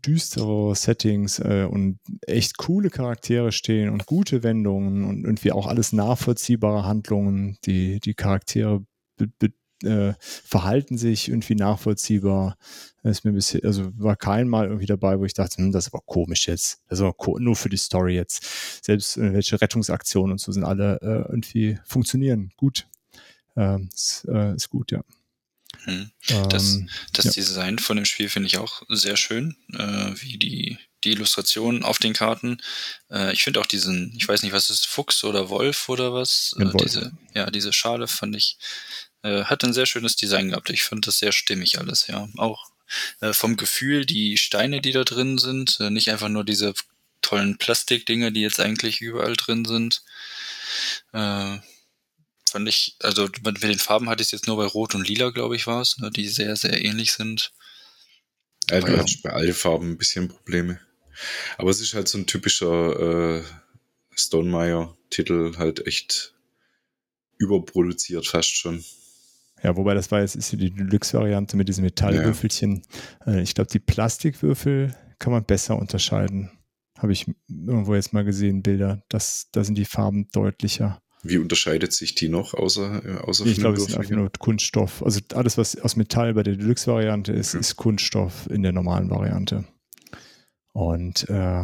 düstere 0.06 0.76
Settings 0.76 1.38
äh, 1.40 1.68
und 1.70 2.00
echt 2.22 2.58
coole 2.58 2.90
Charaktere 2.90 3.52
stehen 3.52 3.90
und 3.90 4.08
gute 4.08 4.42
Wendungen 4.42 5.06
und 5.06 5.24
irgendwie 5.24 5.52
auch 5.52 5.68
alles 5.68 5.94
nachvollziehbare 5.94 6.84
Handlungen. 6.84 7.58
Die, 7.66 8.00
die 8.00 8.16
Charaktere 8.16 8.84
äh, 9.84 10.14
verhalten 10.20 10.98
sich 10.98 11.30
irgendwie 11.30 11.56
nachvollziehbar. 11.56 12.58
Ist 13.04 13.24
mir 13.24 13.32
ein 13.32 13.36
bisschen, 13.36 13.64
also 13.64 13.92
war 13.96 14.16
kein 14.16 14.48
Mal 14.48 14.66
irgendwie 14.66 14.88
dabei, 14.88 15.20
wo 15.20 15.26
ich 15.26 15.36
dachte, 15.36 15.58
hm, 15.58 15.72
das 15.72 15.86
ist 15.86 15.94
aber 15.94 16.04
komisch 16.08 16.48
jetzt. 16.48 16.82
Das 16.88 17.00
ist 17.00 17.06
aber 17.06 17.40
nur 17.40 17.56
für 17.56 17.70
die 17.70 17.78
Story 17.78 18.16
jetzt. 18.16 18.84
Selbst 18.84 19.18
irgendwelche 19.18 19.62
Rettungsaktionen 19.62 20.32
und 20.32 20.40
so 20.40 20.52
sind 20.52 20.64
alle 20.64 21.00
äh, 21.02 21.30
irgendwie 21.30 21.78
funktionieren 21.86 22.52
gut. 22.58 22.88
Ähm, 23.56 23.90
ist, 23.94 24.26
äh, 24.28 24.56
ist 24.56 24.70
gut, 24.70 24.92
ja. 24.92 25.04
Hm. 25.86 26.12
Das, 26.50 26.76
ähm, 26.76 26.90
das 27.12 27.26
ja. 27.26 27.32
Design 27.32 27.80
von 27.80 27.98
dem 27.98 28.06
Spiel 28.06 28.30
finde 28.30 28.48
ich 28.48 28.58
auch 28.58 28.84
sehr 28.90 29.18
schön, 29.18 29.56
äh, 29.74 30.12
wie 30.22 30.38
die, 30.38 30.78
die 31.04 31.12
Illustrationen 31.12 31.84
auf 31.84 31.98
den 32.00 32.14
Karten. 32.14 32.62
Äh, 33.12 33.34
ich 33.34 33.44
finde 33.44 33.60
auch 33.60 33.66
diesen, 33.66 34.14
ich 34.16 34.28
weiß 34.28 34.44
nicht, 34.44 34.54
was 34.54 34.70
ist, 34.70 34.88
Fuchs 34.88 35.24
oder 35.24 35.50
Wolf 35.50 35.90
oder 35.90 36.14
was? 36.14 36.56
Äh, 36.58 36.72
diese, 36.82 37.12
ja, 37.34 37.52
diese 37.52 37.74
Schale 37.74 38.08
fand 38.08 38.36
ich, 38.36 38.58
äh, 39.24 39.44
hat 39.44 39.64
ein 39.64 39.74
sehr 39.74 39.86
schönes 39.86 40.16
Design 40.16 40.50
gehabt. 40.50 40.70
Ich 40.70 40.84
fand 40.84 41.06
das 41.08 41.20
sehr 41.20 41.32
stimmig 41.32 41.80
alles, 41.80 42.08
ja. 42.08 42.30
Auch 42.38 42.72
äh, 43.22 43.34
vom 43.34 43.58
Gefühl, 43.58 44.06
die 44.06 44.38
Steine, 44.38 44.82
die 44.82 44.92
da 44.92 45.04
drin 45.04 45.38
sind, 45.38 45.80
äh, 45.80 45.90
nicht 45.90 46.10
einfach 46.12 46.30
nur 46.30 46.44
diese 46.44 46.74
tollen 47.22 47.58
Plastikdinger, 47.58 48.32
die 48.32 48.42
jetzt 48.42 48.60
eigentlich 48.60 49.02
überall 49.02 49.36
drin 49.36 49.66
sind. 49.66 50.04
Äh, 51.14 51.58
fand 52.54 52.70
ich, 52.70 52.96
also 53.02 53.28
mit 53.44 53.62
den 53.64 53.80
Farben 53.80 54.10
hatte 54.10 54.22
ich 54.22 54.28
es 54.28 54.32
jetzt 54.32 54.48
nur 54.48 54.58
bei 54.58 54.66
Rot 54.66 54.96
und 54.96 55.08
Lila, 55.08 55.32
glaube 55.32 55.56
ich, 55.56 55.68
war 55.68 55.82
es, 55.82 55.98
ne, 55.98 56.12
die 56.12 56.28
sehr, 56.28 56.56
sehr 56.56 56.84
ähnlich 56.86 57.12
sind. 57.12 57.52
Ja, 58.70 58.80
du 58.80 58.98
hast 58.98 59.24
bei 59.24 59.32
allen 59.32 59.54
Farben 59.54 59.92
ein 59.92 59.98
bisschen 59.98 60.30
Probleme. 60.30 60.80
Aber 61.58 61.70
es 61.70 61.82
ist 61.82 61.94
halt 61.96 62.08
so 62.08 62.18
ein 62.18 62.28
typischer 62.28 63.40
äh, 63.40 63.44
Stonemeyer-Titel, 64.16 65.58
halt 65.58 65.86
echt 65.86 66.36
überproduziert 67.38 68.28
fast 68.28 68.56
schon. 68.56 68.84
Ja, 69.64 69.76
wobei 69.76 69.96
das 69.96 70.12
war 70.12 70.22
jetzt 70.22 70.36
ist 70.36 70.52
die 70.52 70.72
Deluxe-Variante 70.72 71.58
mit 71.58 71.68
diesen 71.68 71.84
Metallwürfelchen. 71.84 72.84
Ja. 73.26 73.34
Äh, 73.34 73.42
ich 73.42 73.56
glaube, 73.56 73.72
die 73.72 73.80
Plastikwürfel 73.80 74.96
kann 75.18 75.34
man 75.34 75.44
besser 75.44 75.78
unterscheiden. 75.78 76.52
Habe 77.00 77.14
ich 77.14 77.26
irgendwo 77.50 77.96
jetzt 77.96 78.14
mal 78.14 78.24
gesehen, 78.24 78.62
Bilder. 78.62 79.04
Das, 79.10 79.48
da 79.52 79.64
sind 79.64 79.76
die 79.76 79.86
Farben 79.86 80.30
deutlicher. 80.32 81.03
Wie 81.24 81.38
unterscheidet 81.38 81.94
sich 81.94 82.16
die 82.16 82.28
noch 82.28 82.54
außer, 82.54 83.06
äh, 83.06 83.18
außer 83.20 83.46
Ich 83.46 83.58
glaube, 83.58 83.78
es 83.78 83.88
ist 83.88 83.98
einfach 83.98 84.12
nur 84.12 84.30
Kunststoff. 84.38 85.02
Also 85.04 85.22
alles, 85.34 85.58
was 85.58 85.80
aus 85.80 85.96
Metall 85.96 86.34
bei 86.34 86.44
der 86.44 86.56
Deluxe-Variante 86.56 87.32
ist, 87.32 87.56
okay. 87.56 87.62
ist 87.62 87.76
Kunststoff 87.78 88.50
in 88.50 88.62
der 88.62 88.74
normalen 88.74 89.10
Variante. 89.10 89.66
Und 90.74 91.30
äh, 91.30 91.64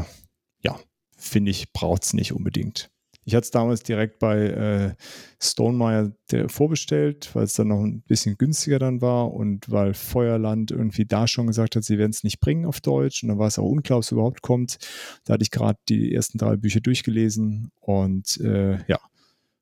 ja, 0.62 0.80
finde 1.18 1.52
ich, 1.52 1.74
braucht 1.74 2.06
es 2.06 2.14
nicht 2.14 2.32
unbedingt. 2.32 2.90
Ich 3.26 3.36
hatte 3.36 3.44
es 3.46 3.52
damals 3.52 3.84
direkt 3.84 4.18
bei 4.18 4.48
äh, 4.48 4.96
Stonemeyer 5.40 6.12
vorbestellt, 6.48 7.30
weil 7.34 7.44
es 7.44 7.54
dann 7.54 7.68
noch 7.68 7.84
ein 7.84 8.02
bisschen 8.02 8.38
günstiger 8.38 8.80
dann 8.80 9.02
war 9.02 9.32
und 9.34 9.70
weil 9.70 9.94
Feuerland 9.94 10.72
irgendwie 10.72 11.06
da 11.06 11.28
schon 11.28 11.46
gesagt 11.46 11.76
hat, 11.76 11.84
sie 11.84 12.00
werden 12.00 12.10
es 12.10 12.24
nicht 12.24 12.40
bringen 12.40 12.66
auf 12.66 12.82
Deutsch 12.82 13.22
und 13.22 13.30
dann 13.30 13.38
war 13.38 13.48
es 13.48 13.60
auch 13.60 13.70
unklar, 13.70 13.98
ob 13.98 14.04
es 14.04 14.12
überhaupt 14.12 14.42
kommt. 14.42 14.78
Da 15.26 15.34
hatte 15.34 15.44
ich 15.44 15.52
gerade 15.52 15.78
die 15.90 16.12
ersten 16.12 16.40
drei 16.40 16.56
Bücher 16.56 16.80
durchgelesen 16.80 17.72
und 17.82 18.40
äh, 18.40 18.80
ja, 18.88 19.00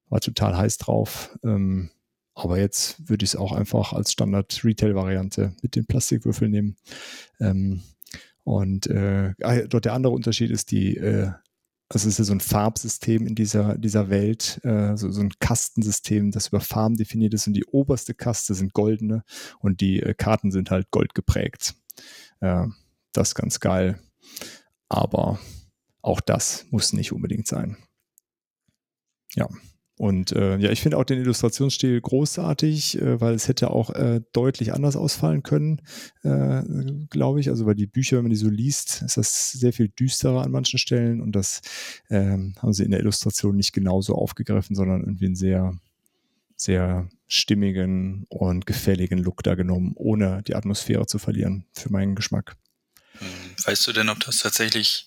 war 0.09 0.19
total 0.19 0.57
heiß 0.57 0.77
drauf. 0.77 1.37
Ähm, 1.43 1.89
aber 2.33 2.59
jetzt 2.59 3.09
würde 3.09 3.25
ich 3.25 3.31
es 3.31 3.35
auch 3.35 3.51
einfach 3.51 3.93
als 3.93 4.11
Standard-Retail-Variante 4.11 5.55
mit 5.63 5.75
den 5.75 5.87
Plastikwürfeln 5.87 6.51
nehmen. 6.51 6.75
Ähm, 7.39 7.81
und 8.43 8.87
äh, 8.87 9.33
ah, 9.41 9.61
dort 9.63 9.85
der 9.85 9.93
andere 9.93 10.13
Unterschied 10.13 10.51
ist 10.51 10.71
die, 10.71 10.95
äh, 10.97 11.31
also 11.89 12.07
es 12.07 12.13
ist 12.13 12.19
ja 12.19 12.25
so 12.25 12.33
ein 12.33 12.39
Farbsystem 12.39 13.25
in 13.25 13.33
dieser, 13.33 13.77
dieser 13.77 14.09
Welt, 14.09 14.59
äh, 14.63 14.95
so, 14.95 15.09
so 15.11 15.21
ein 15.21 15.33
Kastensystem, 15.39 16.31
das 16.31 16.49
über 16.49 16.59
Farben 16.59 16.95
definiert 16.95 17.33
ist 17.33 17.47
und 17.47 17.53
die 17.53 17.65
oberste 17.65 18.13
Kaste 18.13 18.53
sind 18.53 18.73
goldene 18.73 19.23
und 19.59 19.81
die 19.81 20.01
äh, 20.01 20.13
Karten 20.13 20.51
sind 20.51 20.69
halt 20.69 20.91
gold 20.91 21.15
geprägt. 21.15 21.75
Äh, 22.39 22.67
das 23.13 23.29
ist 23.29 23.35
ganz 23.35 23.59
geil. 23.59 23.99
Aber 24.89 25.39
auch 26.01 26.21
das 26.21 26.65
muss 26.69 26.93
nicht 26.93 27.11
unbedingt 27.11 27.47
sein. 27.47 27.77
Ja, 29.33 29.49
und 29.97 30.31
äh, 30.31 30.57
ja, 30.57 30.69
ich 30.69 30.81
finde 30.81 30.97
auch 30.97 31.05
den 31.05 31.19
Illustrationsstil 31.19 31.99
großartig, 31.99 33.01
äh, 33.01 33.19
weil 33.19 33.33
es 33.33 33.47
hätte 33.47 33.71
auch 33.71 33.89
äh, 33.89 34.21
deutlich 34.31 34.71
anders 34.73 34.95
ausfallen 34.95 35.41
können, 35.41 35.81
äh, 36.21 36.61
glaube 37.09 37.39
ich. 37.39 37.49
Also 37.49 37.65
weil 37.65 37.73
die 37.73 37.87
Bücher, 37.87 38.17
wenn 38.17 38.25
man 38.25 38.29
die 38.29 38.37
so 38.37 38.49
liest, 38.49 39.01
ist 39.01 39.17
das 39.17 39.51
sehr 39.51 39.73
viel 39.73 39.87
düsterer 39.89 40.43
an 40.43 40.51
manchen 40.51 40.77
Stellen 40.77 41.19
und 41.19 41.31
das 41.31 41.61
ähm, 42.11 42.53
haben 42.59 42.73
sie 42.73 42.83
in 42.83 42.91
der 42.91 42.99
Illustration 42.99 43.55
nicht 43.55 43.73
genauso 43.73 44.13
aufgegriffen, 44.13 44.75
sondern 44.75 45.01
irgendwie 45.01 45.25
einen 45.25 45.35
sehr, 45.35 45.75
sehr 46.55 47.09
stimmigen 47.27 48.27
und 48.29 48.67
gefälligen 48.67 49.17
Look 49.17 49.41
da 49.41 49.55
genommen, 49.55 49.93
ohne 49.95 50.43
die 50.43 50.55
Atmosphäre 50.55 51.07
zu 51.07 51.17
verlieren, 51.17 51.65
für 51.73 51.91
meinen 51.91 52.13
Geschmack. 52.13 52.55
Weißt 53.65 53.87
du 53.87 53.93
denn, 53.93 54.09
ob 54.09 54.19
das 54.19 54.37
tatsächlich 54.37 55.06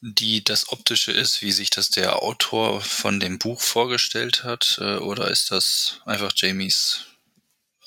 die 0.00 0.42
das 0.42 0.70
Optische 0.70 1.12
ist, 1.12 1.42
wie 1.42 1.52
sich 1.52 1.70
das 1.70 1.90
der 1.90 2.22
Autor 2.22 2.80
von 2.80 3.20
dem 3.20 3.38
Buch 3.38 3.60
vorgestellt 3.60 4.44
hat? 4.44 4.78
Äh, 4.80 4.96
oder 4.96 5.30
ist 5.30 5.50
das 5.50 6.00
einfach 6.06 6.32
Jamies 6.34 7.04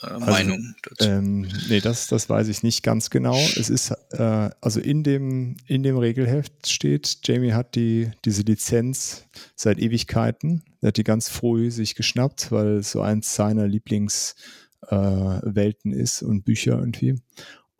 äh, 0.01 0.07
also, 0.07 0.25
Meinung 0.25 0.75
dazu? 0.83 1.09
Ähm, 1.09 1.47
nee, 1.69 1.81
das, 1.81 2.07
das 2.07 2.29
weiß 2.29 2.49
ich 2.49 2.61
nicht 2.61 2.83
ganz 2.83 3.09
genau. 3.09 3.37
Es 3.55 3.69
ist, 3.69 3.91
äh, 4.11 4.49
also 4.61 4.79
in 4.79 5.03
dem, 5.03 5.57
in 5.65 5.81
dem 5.81 5.97
Regelheft 5.97 6.69
steht, 6.69 7.17
Jamie 7.23 7.53
hat 7.53 7.73
die, 7.75 8.11
diese 8.25 8.43
Lizenz 8.43 9.23
seit 9.55 9.79
Ewigkeiten. 9.79 10.63
Er 10.81 10.89
hat 10.89 10.97
die 10.97 11.03
ganz 11.03 11.29
früh 11.29 11.71
sich 11.71 11.95
geschnappt, 11.95 12.51
weil 12.51 12.77
es 12.77 12.91
so 12.91 13.01
eins 13.01 13.33
seiner 13.33 13.67
Lieblingswelten 13.67 15.93
äh, 15.93 15.99
ist 15.99 16.21
und 16.21 16.45
Bücher 16.45 16.77
irgendwie 16.77 17.19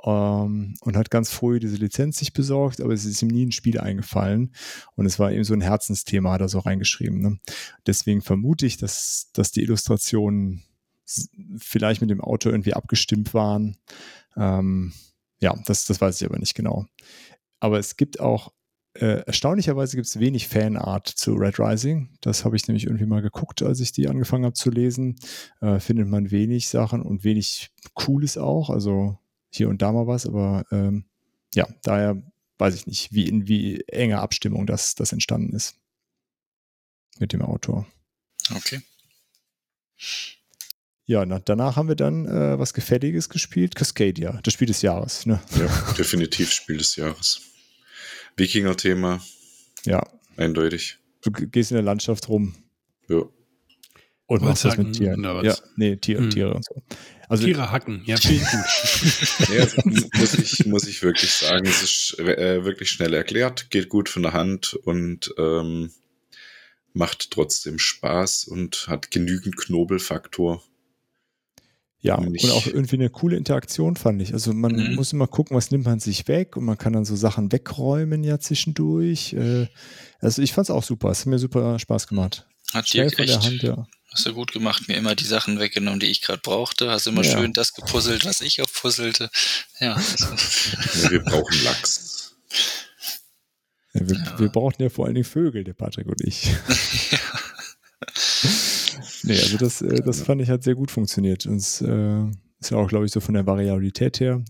ähm, 0.06 0.76
und 0.82 0.98
hat 0.98 1.10
ganz 1.10 1.32
früh 1.32 1.60
diese 1.60 1.78
Lizenz 1.78 2.18
sich 2.18 2.34
besorgt, 2.34 2.82
aber 2.82 2.94
es 2.94 3.06
ist 3.06 3.22
ihm 3.22 3.30
nie 3.30 3.46
ein 3.46 3.52
Spiel 3.52 3.80
eingefallen 3.80 4.54
und 4.96 5.06
es 5.06 5.20
war 5.20 5.32
eben 5.32 5.44
so 5.44 5.54
ein 5.54 5.62
Herzensthema, 5.62 6.34
hat 6.34 6.42
er 6.42 6.50
so 6.50 6.60
reingeschrieben. 6.60 7.22
Ne? 7.22 7.40
Deswegen 7.88 8.22
vermute 8.22 8.66
ich, 8.66 8.78
dass, 8.78 9.30
dass 9.34 9.52
die 9.52 9.62
Illustrationen 9.62 10.64
vielleicht 11.58 12.02
mit 12.02 12.10
dem 12.10 12.22
Auto 12.22 12.50
irgendwie 12.50 12.74
abgestimmt 12.74 13.34
waren. 13.34 13.78
Ähm, 14.36 14.94
ja, 15.40 15.56
das, 15.66 15.86
das 15.86 16.00
weiß 16.00 16.22
ich 16.22 16.28
aber 16.28 16.40
nicht 16.40 16.56
genau. 16.56 16.86
Aber 17.60 17.80
es 17.80 17.98
gibt 17.98 18.20
auch, 18.20 18.54
äh, 18.96 19.24
erstaunlicherweise 19.26 19.96
gibt 19.98 20.08
es 20.08 20.20
wenig 20.20 20.48
Fanart 20.48 21.08
zu 21.08 21.34
Red 21.34 21.60
Rising. 21.60 22.10
Das 22.22 22.46
habe 22.46 22.56
ich 22.56 22.68
nämlich 22.68 22.86
irgendwie 22.86 23.06
mal 23.06 23.22
geguckt, 23.22 23.62
als 23.62 23.80
ich 23.80 23.92
die 23.92 24.08
angefangen 24.08 24.46
habe 24.46 24.54
zu 24.54 24.70
lesen. 24.70 25.16
Äh, 25.62 25.80
findet 25.80 26.08
man 26.08 26.32
wenig 26.32 26.68
Sachen 26.70 27.02
und 27.02 27.24
wenig 27.24 27.72
Cooles 27.94 28.38
auch. 28.38 28.70
Also 28.70 29.18
hier 29.54 29.70
und 29.70 29.82
da 29.82 29.92
mal 29.92 30.08
was, 30.08 30.26
aber 30.26 30.66
ähm, 30.72 31.06
ja, 31.54 31.68
daher 31.84 32.22
weiß 32.58 32.76
ich 32.76 32.88
nicht, 32.88 33.14
wie 33.14 33.28
in 33.28 33.48
wie 33.48 33.82
enger 33.88 34.22
Abstimmung 34.22 34.66
das, 34.66 34.96
das 34.96 35.12
entstanden 35.12 35.56
ist 35.56 35.76
mit 37.20 37.34
dem 37.34 37.42
Autor. 37.42 37.88
Okay. 38.56 38.82
Ja, 41.06 41.26
na, 41.26 41.40
danach 41.40 41.76
haben 41.76 41.90
wir 41.90 41.96
dann 41.96 42.26
äh, 42.26 42.58
was 42.58 42.74
Gefälliges 42.74 43.30
gespielt, 43.30 43.76
Cascadia, 43.76 44.40
das 44.44 44.54
Spiel 44.54 44.68
des 44.68 44.82
Jahres. 44.82 45.26
Ne? 45.26 45.42
Ja, 45.56 45.94
definitiv 45.98 46.52
Spiel 46.52 46.78
des 46.78 46.96
Jahres. 46.96 47.42
Wikinger-Thema. 48.38 49.22
Ja. 49.86 50.02
Eindeutig. 50.38 50.98
Du 51.22 51.32
gehst 51.32 51.72
in 51.72 51.76
der 51.76 51.84
Landschaft 51.84 52.28
rum. 52.30 52.56
Ja. 53.08 53.22
Und 54.42 54.44
machst 54.44 54.66
was 54.66 54.78
mit 54.78 54.94
Tieren. 54.94 55.24
Ja, 55.24 55.56
nee, 55.76 55.96
Tiere, 55.98 56.24
hm. 56.24 56.30
Tiere 56.30 56.54
und 56.54 56.66
so. 56.66 56.82
Also, 57.30 57.46
Tiere 57.46 57.72
hacken, 57.72 58.04
ja, 58.06 58.18
finde 58.18 58.44
ja, 59.56 59.68
muss, 60.20 60.34
ich, 60.36 60.66
muss 60.66 60.88
ich 60.88 61.02
wirklich 61.02 61.32
sagen, 61.32 61.66
es 61.66 61.82
ist 61.82 62.20
äh, 62.20 62.64
wirklich 62.64 62.90
schnell 62.90 63.14
erklärt, 63.14 63.70
geht 63.70 63.90
gut 63.90 64.10
von 64.10 64.24
der 64.24 64.34
Hand 64.34 64.74
und 64.74 65.34
ähm, 65.38 65.92
macht 66.94 67.32
trotzdem 67.32 67.80
Spaß 67.80 68.46
und 68.46 68.88
hat 68.88 69.10
genügend 69.12 69.58
Knobelfaktor. 69.58 70.62
Ja, 72.00 72.16
und 72.16 72.38
auch 72.52 72.68
irgendwie 72.68 72.98
eine 72.98 73.10
coole 73.10 73.38
Interaktion 73.38 73.96
fand 73.96 74.22
ich. 74.22 74.34
Also 74.34 74.54
man 74.54 74.76
mhm. 74.76 74.96
muss 74.96 75.14
immer 75.14 75.28
gucken, 75.28 75.56
was 75.56 75.72
nimmt 75.72 75.86
man 75.86 76.00
sich 76.00 76.28
weg 76.28 76.58
und 76.58 76.66
man 76.66 76.78
kann 76.78 76.92
dann 76.92 77.06
so 77.06 77.16
Sachen 77.16 77.52
wegräumen 77.54 78.26
ja 78.26 78.40
zwischendurch. 78.40 79.34
Äh, 79.34 79.68
also 80.20 80.42
ich 80.42 80.52
fand 80.52 80.66
es 80.66 80.72
auch 80.72 80.84
super. 80.84 81.10
Es 81.12 81.22
hat 81.22 81.28
mir 81.28 81.40
super 81.40 81.80
Spaß 81.80 82.08
gemacht. 82.08 82.46
Hat 82.74 82.90
Schnell 82.90 83.10
dir 83.10 83.20
echt, 83.20 83.44
Hand, 83.44 83.64
ja. 83.64 83.88
Hast 84.12 84.26
du 84.28 84.34
gut 84.34 84.52
gemacht, 84.52 84.88
mir 84.88 84.96
immer 84.96 85.16
die 85.16 85.24
Sachen 85.24 85.60
weggenommen, 85.60 86.00
die 86.00 86.06
ich 86.08 86.22
gerade 86.22 86.40
brauchte. 86.40 86.92
Hast 86.92 87.08
immer 87.08 87.24
ja. 87.24 87.32
schön 87.32 87.54
das 87.54 87.74
gepuzzelt, 87.74 88.26
was 88.26 88.42
ich 88.42 88.62
auch 88.62 88.72
puzzelte. 88.72 89.30
Ja. 89.80 90.00
ja 91.04 91.12
wir 91.12 91.24
brauchen 91.24 91.64
Lachs. 91.64 92.36
Ja, 93.94 94.08
wir, 94.08 94.16
ja. 94.16 94.40
wir 94.40 94.50
brauchen 94.50 94.82
ja 94.82 94.90
vor 94.90 95.06
allen 95.06 95.16
Dingen 95.16 95.26
Vögel, 95.26 95.64
der 95.64 95.74
Patrick 95.74 96.08
und 96.08 96.22
ich. 96.22 96.46
ja. 97.12 97.20
nee, 99.24 99.40
also 99.40 99.58
das, 99.58 99.82
äh, 99.82 100.02
das 100.04 100.22
fand 100.22 100.42
ich 100.42 100.50
hat 100.50 100.64
sehr 100.64 100.76
gut 100.76 100.92
funktioniert. 100.92 101.48
Und 101.48 101.58
es 101.58 101.82
äh, 101.82 102.26
ist 102.60 102.70
ja 102.70 102.78
auch, 102.78 102.88
glaube 102.88 103.06
ich, 103.06 103.12
so 103.12 103.20
von 103.20 103.34
der 103.34 103.48
Variabilität 103.48 104.20
her 104.20 104.44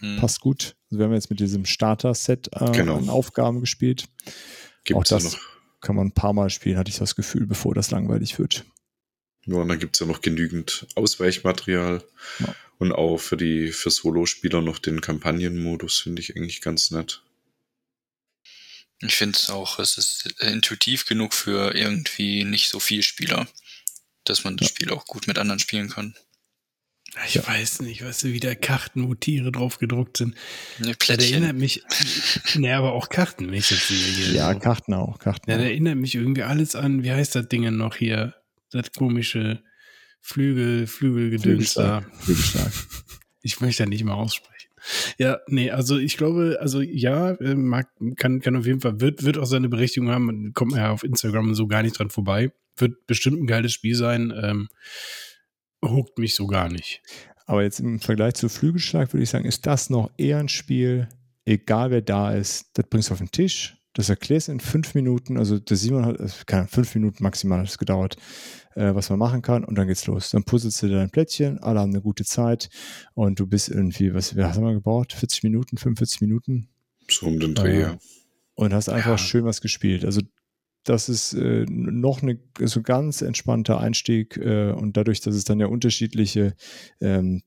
hm. 0.00 0.16
passt 0.16 0.40
gut. 0.40 0.76
Also 0.90 0.98
wir 0.98 1.06
haben 1.06 1.14
jetzt 1.14 1.30
mit 1.30 1.40
diesem 1.40 1.64
Starter-Set 1.64 2.50
äh, 2.52 2.72
genau. 2.72 2.98
an 2.98 3.08
Aufgaben 3.08 3.60
gespielt. 3.60 4.06
Gibt 4.84 4.98
auch 4.98 5.04
das 5.04 5.24
noch. 5.24 5.55
Kann 5.86 5.94
man 5.96 6.08
ein 6.08 6.12
paar 6.12 6.32
Mal 6.32 6.50
spielen, 6.50 6.78
hatte 6.78 6.90
ich 6.90 6.98
das 6.98 7.14
Gefühl, 7.14 7.46
bevor 7.46 7.72
das 7.72 7.92
langweilig 7.92 8.40
wird. 8.40 8.64
Ja, 9.44 9.58
und 9.58 9.68
dann 9.68 9.78
gibt 9.78 9.94
es 9.94 10.00
ja 10.00 10.06
noch 10.06 10.20
genügend 10.20 10.88
Ausweichmaterial. 10.96 12.02
Ja. 12.40 12.56
Und 12.78 12.90
auch 12.90 13.18
für 13.18 13.36
die 13.36 13.68
für 13.70 13.90
Solo-Spieler 13.90 14.62
noch 14.62 14.80
den 14.80 15.00
Kampagnenmodus, 15.00 16.00
finde 16.00 16.20
ich 16.20 16.36
eigentlich 16.36 16.60
ganz 16.60 16.90
nett. 16.90 17.22
Ich 19.00 19.14
finde 19.14 19.38
es 19.38 19.48
auch, 19.48 19.78
es 19.78 19.96
ist 19.96 20.34
intuitiv 20.40 21.06
genug 21.06 21.32
für 21.32 21.74
irgendwie 21.76 22.42
nicht 22.44 22.68
so 22.68 22.80
viel 22.80 23.04
Spieler, 23.04 23.46
dass 24.24 24.42
man 24.42 24.56
das 24.56 24.68
ja. 24.68 24.74
Spiel 24.74 24.90
auch 24.90 25.04
gut 25.04 25.28
mit 25.28 25.38
anderen 25.38 25.60
spielen 25.60 25.88
kann. 25.88 26.16
Ich 27.24 27.34
ja. 27.34 27.46
weiß 27.46 27.80
nicht, 27.80 28.04
weißt 28.04 28.24
du, 28.24 28.28
wie 28.28 28.40
da 28.40 28.54
Karten, 28.54 29.08
wo 29.08 29.14
Tiere 29.14 29.50
drauf 29.50 29.78
gedruckt 29.78 30.18
sind. 30.18 30.34
Ne, 30.78 30.94
das 30.98 31.30
erinnert 31.30 31.56
mich, 31.56 31.82
ne, 32.56 32.74
aber 32.74 32.92
auch 32.92 33.08
Karten, 33.08 33.46
wenn 33.46 33.54
ich 33.54 33.70
jetzt 33.70 33.84
hier. 33.84 34.32
Ja, 34.32 34.52
so. 34.52 34.58
Karten 34.58 34.92
auch, 34.94 35.18
Karten. 35.18 35.50
Ja, 35.50 35.56
das 35.56 35.66
erinnert 35.66 35.96
mich 35.96 36.14
irgendwie 36.14 36.42
alles 36.42 36.76
an, 36.76 37.02
wie 37.02 37.12
heißt 37.12 37.34
das 37.34 37.48
Ding 37.48 37.74
noch 37.76 37.96
hier? 37.96 38.34
Das 38.70 38.92
komische 38.92 39.62
Flügel, 40.20 40.86
Flügelgedöns 40.86 41.74
da. 41.74 42.02
Flügelschlag. 42.18 42.72
Ich 43.42 43.60
möchte 43.60 43.84
da 43.84 43.88
nicht 43.88 44.04
mal 44.04 44.14
aussprechen. 44.14 44.70
Ja, 45.18 45.38
nee, 45.48 45.70
also 45.70 45.98
ich 45.98 46.16
glaube, 46.16 46.58
also 46.60 46.80
ja, 46.80 47.32
äh, 47.32 47.54
mag, 47.54 47.88
kann, 48.16 48.40
kann 48.40 48.56
auf 48.56 48.66
jeden 48.66 48.80
Fall, 48.80 49.00
wird, 49.00 49.24
wird 49.24 49.38
auch 49.38 49.46
seine 49.46 49.68
Berechtigung 49.68 50.10
haben, 50.10 50.52
kommt 50.52 50.74
ja 50.74 50.90
auf 50.90 51.02
Instagram 51.02 51.54
so 51.54 51.66
gar 51.66 51.82
nicht 51.82 51.98
dran 51.98 52.10
vorbei. 52.10 52.52
Wird 52.76 53.06
bestimmt 53.06 53.40
ein 53.40 53.46
geiles 53.46 53.72
Spiel 53.72 53.94
sein, 53.94 54.32
ähm, 54.36 54.68
huckt 55.84 56.18
mich 56.18 56.34
so 56.34 56.46
gar 56.46 56.68
nicht. 56.68 57.02
Aber 57.46 57.62
jetzt 57.62 57.80
im 57.80 58.00
Vergleich 58.00 58.34
zu 58.34 58.48
Flügelschlag 58.48 59.12
würde 59.12 59.22
ich 59.22 59.30
sagen, 59.30 59.44
ist 59.44 59.66
das 59.66 59.88
noch 59.88 60.10
eher 60.16 60.38
ein 60.38 60.48
Spiel, 60.48 61.08
egal 61.44 61.90
wer 61.90 62.02
da 62.02 62.32
ist, 62.32 62.70
das 62.74 62.86
bringst 62.88 63.08
du 63.08 63.12
auf 63.12 63.18
den 63.18 63.30
Tisch, 63.30 63.76
das 63.94 64.10
erklärst 64.10 64.48
du 64.48 64.52
in 64.52 64.60
fünf 64.60 64.94
Minuten, 64.94 65.38
also 65.38 65.58
der 65.58 65.76
Simon 65.76 66.04
hat, 66.04 66.20
äh, 66.20 66.28
keine 66.44 66.66
fünf 66.66 66.94
Minuten 66.94 67.22
maximal 67.22 67.60
hat 67.60 67.68
es 67.68 67.78
gedauert, 67.78 68.16
äh, 68.74 68.94
was 68.94 69.08
man 69.08 69.18
machen 69.18 69.42
kann 69.42 69.64
und 69.64 69.76
dann 69.76 69.86
geht's 69.86 70.06
los. 70.06 70.30
Dann 70.30 70.44
puzzelst 70.44 70.82
du 70.82 70.88
dein 70.88 71.08
Plättchen, 71.08 71.58
alle 71.60 71.80
haben 71.80 71.92
eine 71.92 72.02
gute 72.02 72.24
Zeit 72.24 72.68
und 73.14 73.40
du 73.40 73.46
bist 73.46 73.68
irgendwie, 73.68 74.12
was, 74.12 74.36
was 74.36 74.56
haben 74.56 74.66
wir 74.66 74.74
gebraucht? 74.74 75.12
40 75.12 75.44
Minuten, 75.44 75.78
45 75.78 76.20
Minuten? 76.20 76.68
So 77.08 77.26
um 77.26 77.40
den 77.40 77.54
Dreh, 77.54 77.80
ja. 77.80 77.98
Und 78.54 78.74
hast 78.74 78.88
einfach 78.88 79.12
ja. 79.12 79.18
schön 79.18 79.44
was 79.44 79.60
gespielt. 79.60 80.04
Also 80.04 80.20
das 80.86 81.08
ist 81.08 81.34
äh, 81.34 81.66
noch 81.68 82.22
eine 82.22 82.38
so 82.60 82.80
ganz 82.80 83.20
entspannter 83.20 83.80
Einstieg 83.80 84.36
äh, 84.36 84.70
und 84.70 84.96
dadurch, 84.96 85.20
dass 85.20 85.34
es 85.34 85.44
dann 85.44 85.60
ja 85.60 85.66
unterschiedliche 85.66 86.54
ähm, 87.00 87.42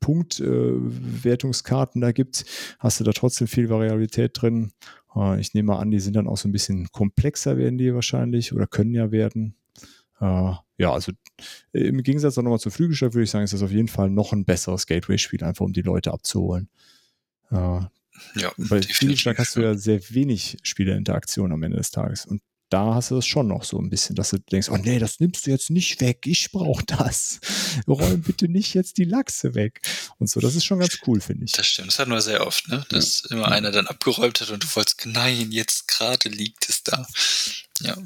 Punktwertungskarten 0.00 2.00
äh, 2.00 2.06
da 2.06 2.12
gibt, 2.12 2.44
hast 2.78 3.00
du 3.00 3.04
da 3.04 3.12
trotzdem 3.12 3.48
viel 3.48 3.68
Variabilität 3.68 4.40
drin. 4.40 4.70
Äh, 5.14 5.40
ich 5.40 5.54
nehme 5.54 5.72
mal 5.72 5.80
an, 5.80 5.90
die 5.90 6.00
sind 6.00 6.14
dann 6.14 6.28
auch 6.28 6.38
so 6.38 6.48
ein 6.48 6.52
bisschen 6.52 6.88
komplexer 6.92 7.58
werden 7.58 7.78
die 7.78 7.92
wahrscheinlich 7.92 8.52
oder 8.52 8.68
können 8.68 8.94
ja 8.94 9.10
werden. 9.10 9.56
Äh, 10.20 10.52
ja, 10.78 10.92
also 10.92 11.10
äh, 11.72 11.80
im 11.80 12.04
Gegensatz 12.04 12.38
auch 12.38 12.42
nochmal 12.42 12.60
zu 12.60 12.70
Flügelstadt 12.70 13.14
würde 13.14 13.24
ich 13.24 13.30
sagen, 13.30 13.44
ist 13.44 13.54
das 13.54 13.62
auf 13.62 13.72
jeden 13.72 13.88
Fall 13.88 14.08
noch 14.08 14.32
ein 14.32 14.44
besseres 14.44 14.86
Gateway-Spiel, 14.86 15.42
einfach 15.42 15.64
um 15.64 15.72
die 15.72 15.82
Leute 15.82 16.12
abzuholen. 16.12 16.68
Ja, 18.34 18.52
bei 18.56 18.82
Flügelschlag 18.82 19.38
hast 19.38 19.56
du 19.56 19.60
ja 19.60 19.74
sehr 19.74 20.00
wenig 20.10 20.58
Spielerinteraktion 20.62 21.52
am 21.52 21.62
Ende 21.62 21.78
des 21.78 21.90
Tages. 21.90 22.26
Und 22.26 22.42
da 22.70 22.94
hast 22.94 23.10
du 23.10 23.14
das 23.14 23.26
schon 23.26 23.48
noch 23.48 23.64
so 23.64 23.78
ein 23.78 23.88
bisschen, 23.88 24.14
dass 24.14 24.30
du 24.30 24.38
denkst, 24.38 24.68
oh 24.70 24.76
nee, 24.76 24.98
das 24.98 25.20
nimmst 25.20 25.46
du 25.46 25.50
jetzt 25.50 25.70
nicht 25.70 26.00
weg, 26.00 26.26
ich 26.26 26.50
brauche 26.52 26.84
das. 26.84 27.40
Räum 27.88 28.20
bitte 28.20 28.48
nicht 28.48 28.74
jetzt 28.74 28.98
die 28.98 29.04
Lachse 29.04 29.54
weg. 29.54 29.80
Und 30.18 30.28
so, 30.28 30.40
das 30.40 30.54
ist 30.54 30.64
schon 30.64 30.78
ganz 30.78 30.98
cool, 31.06 31.20
finde 31.20 31.46
ich. 31.46 31.52
Das 31.52 31.66
stimmt, 31.66 31.88
das 31.88 31.98
hatten 31.98 32.10
wir 32.10 32.20
sehr 32.20 32.46
oft, 32.46 32.68
ne? 32.68 32.84
Dass 32.90 33.24
ja. 33.28 33.36
immer 33.36 33.48
einer 33.48 33.70
dann 33.70 33.86
abgeräumt 33.86 34.40
hat 34.40 34.50
und 34.50 34.62
du 34.62 34.68
wolltest, 34.74 35.06
nein, 35.06 35.50
jetzt 35.50 35.88
gerade 35.88 36.28
liegt 36.28 36.68
es 36.68 36.82
da. 36.82 37.06
Ja. 37.80 37.96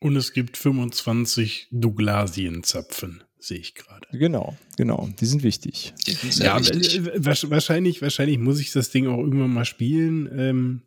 Und 0.00 0.16
es 0.16 0.32
gibt 0.32 0.56
25 0.56 1.68
Douglasienzapfen, 1.70 3.22
sehe 3.46 3.58
ich 3.58 3.74
gerade. 3.74 4.06
Genau, 4.12 4.56
genau. 4.76 5.08
Die 5.20 5.26
sind 5.26 5.42
wichtig. 5.42 5.94
Die 6.06 6.12
sind 6.12 6.44
ja, 6.44 6.58
wichtig. 6.58 7.02
Wahrscheinlich, 7.14 8.02
wahrscheinlich 8.02 8.38
muss 8.38 8.60
ich 8.60 8.72
das 8.72 8.90
Ding 8.90 9.06
auch 9.06 9.18
irgendwann 9.18 9.52
mal 9.52 9.64
spielen. 9.64 10.28
Ähm, 10.38 10.82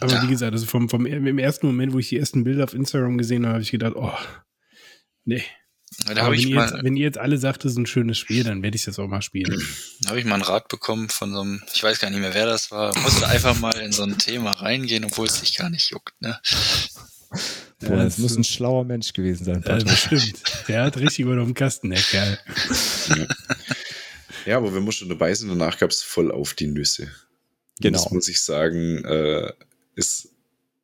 aber 0.00 0.12
ja. 0.12 0.22
wie 0.22 0.28
gesagt, 0.28 0.52
also 0.52 0.66
vom, 0.66 0.88
vom, 0.88 1.06
im 1.06 1.38
ersten 1.38 1.66
Moment, 1.66 1.92
wo 1.92 1.98
ich 1.98 2.08
die 2.08 2.18
ersten 2.18 2.44
Bilder 2.44 2.64
auf 2.64 2.74
Instagram 2.74 3.18
gesehen 3.18 3.44
habe, 3.44 3.54
habe 3.54 3.62
ich 3.62 3.70
gedacht, 3.70 3.94
oh, 3.96 4.12
nee. 5.24 5.42
Da 6.06 6.30
wenn, 6.30 6.38
ihr 6.38 6.54
mal, 6.54 6.70
jetzt, 6.70 6.84
wenn 6.84 6.96
ihr 6.96 7.04
jetzt 7.04 7.18
alle 7.18 7.36
sagt, 7.36 7.64
das 7.64 7.72
ist 7.72 7.78
ein 7.78 7.86
schönes 7.86 8.16
Spiel, 8.16 8.44
dann 8.44 8.62
werde 8.62 8.76
ich 8.76 8.84
das 8.84 8.98
auch 8.98 9.08
mal 9.08 9.22
spielen. 9.22 9.60
Da 10.02 10.10
habe 10.10 10.20
ich 10.20 10.24
mal 10.24 10.34
einen 10.34 10.44
Rat 10.44 10.68
bekommen 10.68 11.08
von 11.08 11.32
so 11.32 11.40
einem, 11.40 11.62
ich 11.74 11.82
weiß 11.82 11.98
gar 11.98 12.10
nicht 12.10 12.20
mehr, 12.20 12.32
wer 12.32 12.46
das 12.46 12.70
war, 12.70 12.96
musste 13.00 13.26
einfach 13.26 13.58
mal 13.58 13.76
in 13.78 13.92
so 13.92 14.04
ein 14.04 14.16
Thema 14.16 14.52
reingehen, 14.52 15.04
obwohl 15.04 15.26
es 15.26 15.40
dich 15.40 15.56
gar 15.56 15.68
nicht 15.68 15.90
juckt. 15.90 16.14
Ne? 16.20 16.38
Boah, 17.80 17.96
das, 17.96 18.16
das 18.16 18.18
muss 18.18 18.36
ein 18.36 18.44
schlauer 18.44 18.84
Mensch 18.84 19.12
gewesen 19.12 19.44
sein. 19.44 19.64
Ja, 19.66 19.78
das 19.78 20.00
stimmt. 20.00 20.42
Der 20.68 20.82
hat 20.84 20.96
richtig 20.98 21.20
über 21.20 21.36
dem 21.36 21.54
Kasten, 21.54 21.90
der 21.90 22.00
Kerl. 22.00 22.38
Ja, 24.46 24.56
aber 24.56 24.74
wenn 24.74 24.84
wir 24.84 24.92
schon 24.92 25.08
dabei 25.08 25.34
sind, 25.34 25.48
danach 25.48 25.78
gab 25.78 25.90
es 25.90 26.02
voll 26.02 26.30
auf 26.30 26.54
die 26.54 26.66
Nüsse. 26.66 27.10
Genau. 27.80 27.98
Das 27.98 28.10
muss 28.10 28.28
ich 28.28 28.40
sagen, 28.40 29.04
äh, 29.04 29.52
ist 29.94 30.30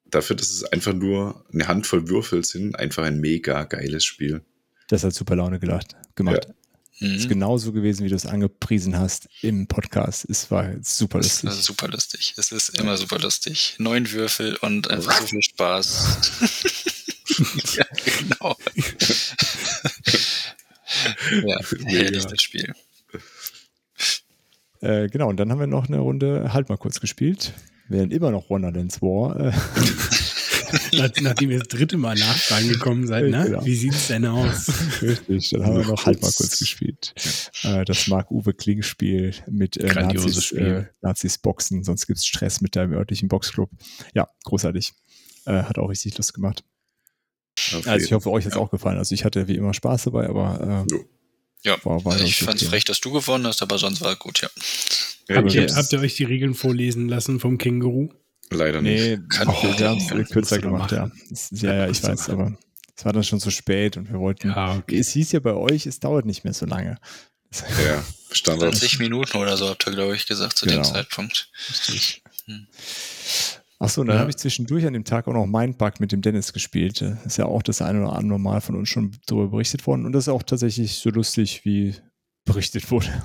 dafür, 0.07 0.37
dass 0.37 0.51
es 0.51 0.65
einfach 0.65 0.93
nur 0.93 1.45
eine 1.53 1.69
Handvoll 1.69 2.09
Würfel 2.09 2.45
sind, 2.45 2.79
einfach 2.79 3.05
ein 3.05 3.21
mega 3.21 3.65
geiles 3.65 4.05
Spiel. 4.05 4.43
Das 4.89 5.05
hat 5.05 5.15
super 5.15 5.37
Laune 5.37 5.59
gelacht, 5.59 5.97
gemacht. 6.15 6.47
Ja. 6.49 6.55
Mhm. 6.99 7.15
Ist 7.15 7.29
genauso 7.29 7.73
gewesen, 7.73 8.05
wie 8.05 8.09
du 8.09 8.15
es 8.15 8.25
angepriesen 8.25 8.99
hast 8.99 9.29
im 9.43 9.67
Podcast. 9.67 10.27
Es 10.31 10.51
war 10.51 10.73
super 10.83 11.19
lustig. 11.19 11.51
Es 11.51 11.65
super 11.65 11.89
lustig. 11.89 12.35
Es 12.37 12.53
ist 12.53 12.71
immer 12.79 12.97
super 12.97 13.19
lustig. 13.19 13.75
Neun 13.79 14.11
Würfel 14.13 14.57
und 14.57 14.89
einfach 14.89 15.21
so 15.21 15.27
viel 15.27 15.43
Spaß. 15.43 16.19
ja, 17.77 17.85
genau. 18.05 18.57
ja, 21.47 21.61
herrlich 21.85 22.25
das 22.25 22.43
Spiel. 22.43 22.73
Äh, 24.81 25.09
genau, 25.09 25.29
und 25.29 25.37
dann 25.39 25.51
haben 25.51 25.61
wir 25.61 25.67
noch 25.67 25.89
eine 25.89 25.99
Runde 25.99 26.53
Halt 26.53 26.69
mal 26.69 26.79
kurz 26.79 27.01
gespielt. 27.01 27.53
Wir 27.89 27.99
werden 27.99 28.11
immer 28.11 28.31
noch 28.31 28.49
Wonderlands 28.51 29.03
War. 29.03 29.39
Äh, 29.39 29.53
Nach, 30.93 31.11
nachdem 31.21 31.51
ihr 31.51 31.59
das 31.59 31.69
dritte 31.69 31.97
Mal 31.97 32.17
nachfragen 32.17 32.69
gekommen 32.69 33.07
seid, 33.07 33.31
ne? 33.31 33.45
Genau. 33.45 33.65
Wie 33.65 33.75
sieht's 33.75 34.09
denn 34.09 34.27
aus? 34.27 34.71
Richtig, 35.03 35.51
dann 35.51 35.65
haben 35.65 35.77
wir 35.77 35.87
noch 35.87 36.07
halt 36.07 36.23
mal 36.23 36.33
kurz 36.33 36.59
gespielt. 36.59 37.15
Äh, 37.63 37.85
das 37.85 38.07
Marc-Uwe 38.07 38.55
Kling-Spiel 38.55 39.35
mit 39.51 39.77
äh, 39.77 39.93
Nazis, 39.95 40.45
Spiel. 40.45 40.89
Äh, 40.91 40.95
Nazis 41.03 41.39
Boxen, 41.39 41.85
sonst 41.85 42.07
gibt's 42.07 42.27
Stress 42.27 42.61
mit 42.61 42.77
deinem 42.77 42.93
örtlichen 42.93 43.29
Boxclub. 43.29 43.71
Ja, 44.15 44.29
großartig. 44.45 44.93
Äh, 45.47 45.63
hat 45.63 45.79
auch 45.79 45.89
richtig 45.89 46.17
Lust 46.17 46.35
gemacht. 46.35 46.65
Okay. 47.75 47.89
Also 47.89 48.07
ich 48.07 48.13
hoffe, 48.13 48.31
euch 48.31 48.45
hat 48.45 48.53
es 48.53 48.57
ja. 48.57 48.63
auch 48.63 48.71
gefallen. 48.71 48.99
Also 48.99 49.15
ich 49.15 49.25
hatte 49.25 49.49
wie 49.49 49.57
immer 49.57 49.75
Spaß 49.75 50.05
dabei, 50.05 50.29
aber 50.29 50.87
äh, 50.91 50.95
ja, 51.63 51.77
war, 51.85 52.05
war 52.05 52.21
ich 52.21 52.37
fand 52.37 52.61
es 52.63 52.73
recht, 52.73 52.89
dass 52.89 53.01
du 53.01 53.11
gewonnen 53.11 53.47
hast, 53.47 53.63
aber 53.63 53.79
sonst 53.79 54.01
war 54.01 54.13
es 54.13 54.19
gut, 54.19 54.41
ja. 54.41 54.49
ja 55.29 55.37
habt, 55.37 55.55
ihr, 55.55 55.67
habt 55.75 55.93
ihr 55.93 56.01
euch 56.01 56.15
die 56.15 56.25
Regeln 56.25 56.55
vorlesen 56.55 57.09
lassen 57.09 57.41
vom 57.41 57.59
Känguru? 57.59 58.11
Leider 58.51 58.81
nicht. 58.81 59.03
Nee, 59.03 59.19
Kann 59.29 59.49
oh, 59.49 59.79
wir 59.79 59.89
haben 59.89 59.99
es 59.99 60.31
kürzer 60.31 60.59
gemacht, 60.59 60.93
ja. 60.93 61.11
ja. 61.51 61.75
Ja, 61.75 61.89
ich 61.89 62.03
weiß, 62.03 62.31
aber 62.31 62.57
es 62.97 63.05
war 63.05 63.13
dann 63.13 63.25
schon 63.25 63.41
zu 63.41 63.51
spät 63.51 63.97
und 63.97 64.11
wir 64.11 64.19
wollten. 64.19 64.49
Ja, 64.49 64.77
okay. 64.77 64.99
Es 64.99 65.11
hieß 65.11 65.33
ja 65.33 65.41
bei 65.41 65.55
euch, 65.55 65.87
es 65.87 66.01
dauert 66.01 66.25
nicht 66.25 66.45
mehr 66.45 66.53
so 66.53 66.67
lange. 66.67 66.99
Ja, 67.85 68.05
Standard. 68.31 68.75
20 68.75 68.99
Minuten 69.01 69.37
oder 69.37 69.57
so 69.57 69.69
habt 69.69 69.87
ihr, 69.87 69.93
glaube 69.93 70.15
ich, 70.15 70.27
gesagt 70.27 70.57
zu 70.57 70.67
genau. 70.67 70.83
dem 70.83 70.85
Zeitpunkt. 70.85 71.51
Hm. 72.47 72.67
Achso, 73.79 74.01
und 74.01 74.07
dann 74.07 74.17
ja. 74.17 74.21
habe 74.21 74.31
ich 74.31 74.37
zwischendurch 74.37 74.87
an 74.87 74.95
dem 74.95 75.05
Tag 75.05 75.29
auch 75.29 75.35
noch 75.35 75.47
Mindbug 75.47 76.01
mit 76.01 76.13
dem 76.13 76.23
Dennis 76.23 76.53
gespielt. 76.53 77.03
Das 77.03 77.27
ist 77.27 77.37
ja 77.37 77.45
auch 77.45 77.63
das 77.63 77.83
eine 77.83 78.03
oder 78.03 78.15
andere 78.15 78.41
Mal 78.41 78.61
von 78.61 78.75
uns 78.75 78.89
schon 78.89 79.17
darüber 79.27 79.49
berichtet 79.49 79.87
worden. 79.87 80.07
Und 80.07 80.13
das 80.13 80.25
ist 80.25 80.29
auch 80.29 80.43
tatsächlich 80.43 80.97
so 80.97 81.11
lustig, 81.11 81.65
wie 81.65 81.95
berichtet 82.45 82.91
wurde. 82.91 83.09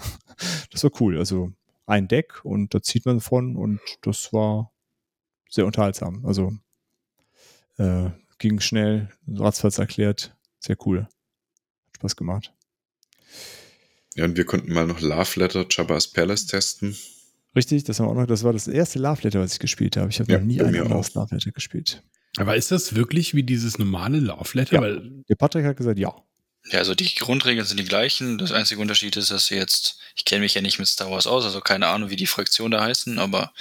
Das 0.72 0.84
war 0.84 0.90
cool. 1.00 1.20
Also 1.20 1.52
ein 1.86 2.08
Deck 2.08 2.44
und 2.44 2.74
da 2.74 2.82
zieht 2.82 3.06
man 3.06 3.20
von 3.20 3.56
und 3.56 3.80
das 4.02 4.34
war 4.34 4.71
sehr 5.52 5.66
unterhaltsam. 5.66 6.26
Also 6.26 6.54
äh, 7.78 8.10
ging 8.40 8.60
schnell, 8.60 9.10
ratzfatz 9.28 9.78
erklärt. 9.78 10.36
Sehr 10.60 10.78
cool. 10.86 11.02
Hat 11.04 11.96
Spaß 11.98 12.16
gemacht. 12.16 12.54
Ja, 14.16 14.26
und 14.26 14.36
wir 14.36 14.46
konnten 14.46 14.74
mal 14.74 14.88
noch 14.88 15.00
Love 15.00 15.40
Letter 15.40 15.66
Jabba's 15.70 16.08
Palace 16.08 16.48
testen. 16.48 16.96
Richtig, 17.56 17.84
das, 17.84 18.00
haben 18.00 18.08
wir 18.08 18.12
auch 18.12 18.16
noch, 18.16 18.26
das 18.26 18.44
war 18.44 18.54
das 18.54 18.68
erste 18.68 19.00
Love 19.00 19.22
Letter, 19.24 19.40
was 19.40 19.54
ich 19.54 19.60
gespielt 19.60 19.98
habe. 19.98 20.10
Ich 20.10 20.20
habe 20.20 20.32
ja, 20.32 20.40
noch 20.40 20.46
nie 20.46 20.62
ein 20.62 20.76
anderes 20.76 21.14
Love 21.14 21.36
Letter 21.36 21.52
gespielt. 21.52 22.04
Aber 22.38 22.56
ist 22.56 22.72
das 22.72 22.96
wirklich 22.96 23.36
wie 23.36 23.44
dieses 23.44 23.78
normale 23.78 24.20
Love 24.20 24.50
Letter? 24.54 24.76
Ja. 24.76 24.82
Weil 24.82 25.24
der 25.28 25.36
Patrick 25.36 25.66
hat 25.66 25.78
gesagt, 25.78 26.00
ja. 26.00 26.14
Ja, 26.66 26.80
also 26.80 26.94
die 26.94 27.14
Grundregeln 27.16 27.66
sind 27.66 27.80
die 27.80 27.86
gleichen. 27.86 28.38
Das 28.38 28.52
einzige 28.52 28.82
Unterschied 28.82 29.18
ist, 29.18 29.32
dass 29.32 29.48
du 29.48 29.56
jetzt, 29.56 29.98
ich 30.16 30.26
kenne 30.26 30.42
mich 30.42 30.54
ja 30.54 30.62
nicht 30.62 30.80
mit 30.80 30.88
Star 30.88 31.10
Wars 31.10 31.28
aus, 31.28 31.44
also 31.44 31.60
keine 31.60 31.88
Ahnung, 31.88 32.10
wie 32.10 32.16
die 32.16 32.28
Fraktionen 32.28 32.72
da 32.72 32.84
heißen, 32.84 33.18
aber 33.20 33.52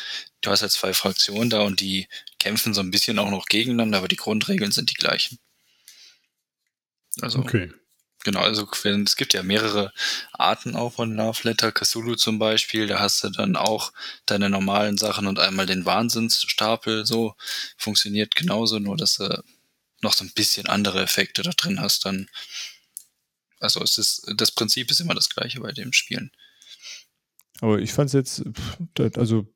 du 0.43 0.51
hast 0.51 0.61
ja 0.61 0.69
zwei 0.69 0.93
Fraktionen 0.93 1.51
da 1.51 1.63
und 1.63 1.81
die 1.81 2.09
kämpfen 2.39 2.75
so 2.75 2.81
ein 2.83 2.91
bisschen 2.91 3.19
auch 3.19 3.31
noch 3.31 3.47
gegeneinander, 3.47 3.99
aber 3.99 4.09
die 4.09 4.17
Grundregeln 4.17 4.71
sind 4.71 4.91
die 4.91 4.95
gleichen. 4.95 5.39
Also, 7.21 7.39
okay. 7.39 7.73
Genau, 8.23 8.41
also 8.41 8.69
es 8.71 9.17
gibt 9.17 9.33
ja 9.33 9.43
mehrere 9.43 9.95
Arten 10.33 10.77
auch 10.77 10.93
von 10.93 11.17
Love 11.17 11.41
Letter, 11.45 11.73
Cthulhu 11.73 12.17
zum 12.17 12.39
Beispiel, 12.39 12.87
da 12.87 13.01
hast 13.01 13.25
du 13.25 13.31
dann 13.31 13.57
auch 13.57 13.95
deine 14.27 14.51
normalen 14.51 14.99
Sachen 14.99 15.27
und 15.27 15.39
einmal 15.39 15.65
den 15.65 15.87
Wahnsinnsstapel, 15.87 17.07
so 17.07 17.35
funktioniert 17.79 18.35
genauso, 18.35 18.79
nur 18.79 18.99
dass 18.99 19.17
du 19.17 19.43
noch 20.03 20.13
so 20.13 20.25
ein 20.25 20.33
bisschen 20.35 20.67
andere 20.67 21.03
Effekte 21.03 21.43
da 21.43 21.51
drin 21.51 21.81
hast 21.81 22.05
dann. 22.05 22.29
Also 23.61 23.83
es 23.83 23.99
ist, 23.99 24.33
das 24.37 24.51
Prinzip 24.51 24.91
ist 24.91 25.01
immer 25.01 25.15
das 25.15 25.29
gleiche 25.29 25.61
bei 25.61 25.73
dem 25.73 25.93
Spielen. 25.93 26.33
Aber 27.61 27.79
ich 27.79 27.93
fand 27.93 28.09
es 28.09 28.15
jetzt, 28.15 28.43
also 29.17 29.47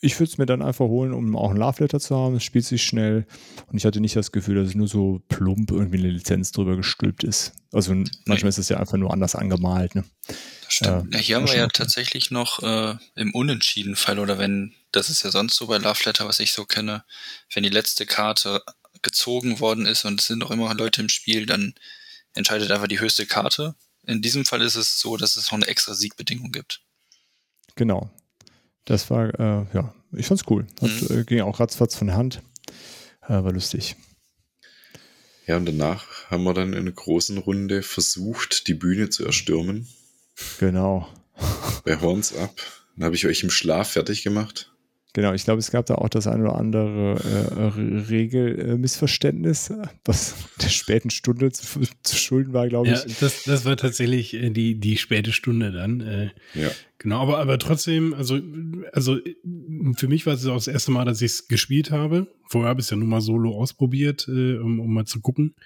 ich 0.00 0.18
würde 0.18 0.30
es 0.30 0.38
mir 0.38 0.46
dann 0.46 0.62
einfach 0.62 0.86
holen, 0.86 1.12
um 1.12 1.36
auch 1.36 1.50
ein 1.50 1.56
Love 1.56 1.82
Letter 1.82 1.98
zu 1.98 2.16
haben. 2.16 2.36
Es 2.36 2.44
spielt 2.44 2.64
sich 2.64 2.84
schnell 2.84 3.26
und 3.66 3.78
ich 3.78 3.84
hatte 3.84 4.00
nicht 4.00 4.14
das 4.14 4.30
Gefühl, 4.30 4.54
dass 4.54 4.68
es 4.68 4.74
nur 4.74 4.86
so 4.86 5.20
plump 5.28 5.70
irgendwie 5.70 5.98
eine 5.98 6.10
Lizenz 6.10 6.52
drüber 6.52 6.76
gestülpt 6.76 7.24
ist. 7.24 7.52
Also 7.72 7.92
nee. 7.92 8.08
manchmal 8.26 8.50
ist 8.50 8.58
es 8.58 8.68
ja 8.68 8.78
einfach 8.78 8.96
nur 8.96 9.12
anders 9.12 9.34
angemalt. 9.34 9.96
Ne? 9.96 10.04
Das 10.26 10.72
stimmt. 10.72 11.14
Äh, 11.14 11.16
ja, 11.16 11.22
hier 11.22 11.36
haben 11.36 11.48
wir 11.48 11.56
ja 11.56 11.66
tatsächlich 11.66 12.30
noch 12.30 12.62
äh, 12.62 12.96
im 13.16 13.34
Unentschieden-Fall 13.34 14.20
oder 14.20 14.38
wenn, 14.38 14.72
das 14.92 15.10
ist 15.10 15.24
ja 15.24 15.30
sonst 15.30 15.56
so 15.56 15.66
bei 15.66 15.78
Love 15.78 16.00
Letter, 16.04 16.26
was 16.26 16.38
ich 16.38 16.52
so 16.52 16.64
kenne, 16.64 17.04
wenn 17.52 17.64
die 17.64 17.68
letzte 17.68 18.06
Karte 18.06 18.62
gezogen 19.02 19.58
worden 19.58 19.86
ist 19.86 20.04
und 20.04 20.20
es 20.20 20.28
sind 20.28 20.38
noch 20.38 20.52
immer 20.52 20.72
Leute 20.74 21.00
im 21.02 21.08
Spiel, 21.08 21.44
dann 21.46 21.74
entscheidet 22.34 22.70
einfach 22.70 22.88
die 22.88 23.00
höchste 23.00 23.26
Karte. 23.26 23.74
In 24.06 24.22
diesem 24.22 24.44
Fall 24.44 24.62
ist 24.62 24.76
es 24.76 25.00
so, 25.00 25.16
dass 25.16 25.36
es 25.36 25.46
noch 25.46 25.54
eine 25.54 25.66
extra 25.66 25.94
Siegbedingung 25.94 26.52
gibt. 26.52 26.80
Genau. 27.74 28.10
Das 28.84 29.10
war, 29.10 29.28
äh, 29.38 29.66
ja, 29.74 29.94
ich 30.12 30.26
fand's 30.26 30.44
cool. 30.48 30.66
Hat, 30.80 30.90
mhm. 30.90 31.20
äh, 31.20 31.24
ging 31.24 31.40
auch 31.42 31.60
ratzfatz 31.60 31.94
von 31.94 32.06
der 32.06 32.16
Hand. 32.16 32.42
Äh, 33.22 33.44
war 33.44 33.52
lustig. 33.52 33.96
Ja, 35.46 35.56
und 35.56 35.66
danach 35.66 36.30
haben 36.30 36.44
wir 36.44 36.54
dann 36.54 36.72
in 36.72 36.80
einer 36.80 36.92
großen 36.92 37.38
Runde 37.38 37.82
versucht, 37.82 38.66
die 38.68 38.74
Bühne 38.74 39.08
zu 39.08 39.24
erstürmen. 39.24 39.88
Genau. 40.58 41.08
Bei 41.84 42.00
Horns 42.00 42.36
Up. 42.36 42.60
Dann 42.96 43.06
habe 43.06 43.14
ich 43.14 43.26
euch 43.26 43.42
im 43.42 43.50
Schlaf 43.50 43.92
fertig 43.92 44.22
gemacht. 44.22 44.72
Genau, 45.18 45.34
ich 45.34 45.42
glaube, 45.42 45.58
es 45.58 45.72
gab 45.72 45.84
da 45.86 45.96
auch 45.96 46.08
das 46.08 46.28
ein 46.28 46.42
oder 46.42 46.54
andere 46.54 47.16
äh, 47.18 47.80
Regelmissverständnis, 48.08 49.72
was 50.04 50.36
der 50.62 50.68
späten 50.68 51.10
Stunde 51.10 51.50
zu, 51.50 51.80
zu 52.04 52.16
schulden 52.16 52.52
war, 52.52 52.68
glaube 52.68 52.90
ich. 52.90 53.00
Ja, 53.00 53.04
das, 53.18 53.42
das 53.42 53.64
war 53.64 53.76
tatsächlich 53.76 54.34
äh, 54.34 54.50
die, 54.50 54.78
die 54.78 54.96
späte 54.96 55.32
Stunde 55.32 55.72
dann. 55.72 56.02
Äh, 56.02 56.30
ja. 56.54 56.70
Genau, 56.98 57.20
aber, 57.20 57.38
aber 57.38 57.58
trotzdem, 57.58 58.14
also, 58.14 58.38
also 58.92 59.18
für 59.96 60.06
mich 60.06 60.24
war 60.24 60.34
es 60.34 60.46
auch 60.46 60.54
das 60.54 60.68
erste 60.68 60.92
Mal, 60.92 61.04
dass 61.04 61.20
ich 61.20 61.32
es 61.32 61.48
gespielt 61.48 61.90
habe. 61.90 62.28
Vorher 62.46 62.68
habe 62.68 62.80
ich 62.80 62.86
es 62.86 62.90
ja 62.90 62.96
nur 62.96 63.08
mal 63.08 63.20
solo 63.20 63.60
ausprobiert, 63.60 64.28
äh, 64.28 64.58
um, 64.58 64.78
um 64.78 64.94
mal 64.94 65.06
zu 65.06 65.20
gucken. 65.20 65.56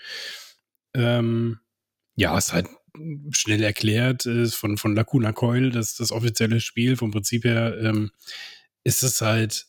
Ähm, 0.94 1.58
ja, 2.16 2.38
es 2.38 2.46
ist 2.46 2.52
halt 2.54 2.68
schnell 3.32 3.62
erklärt, 3.62 4.24
ist 4.24 4.54
von, 4.54 4.78
von 4.78 4.94
Lacuna 4.94 5.34
Coil, 5.34 5.68
das 5.68 5.94
das 5.94 6.10
offizielle 6.10 6.60
Spiel 6.60 6.96
vom 6.96 7.10
Prinzip 7.10 7.44
her. 7.44 7.76
Ähm, 7.82 8.12
ist 8.84 9.02
es 9.02 9.20
halt, 9.20 9.66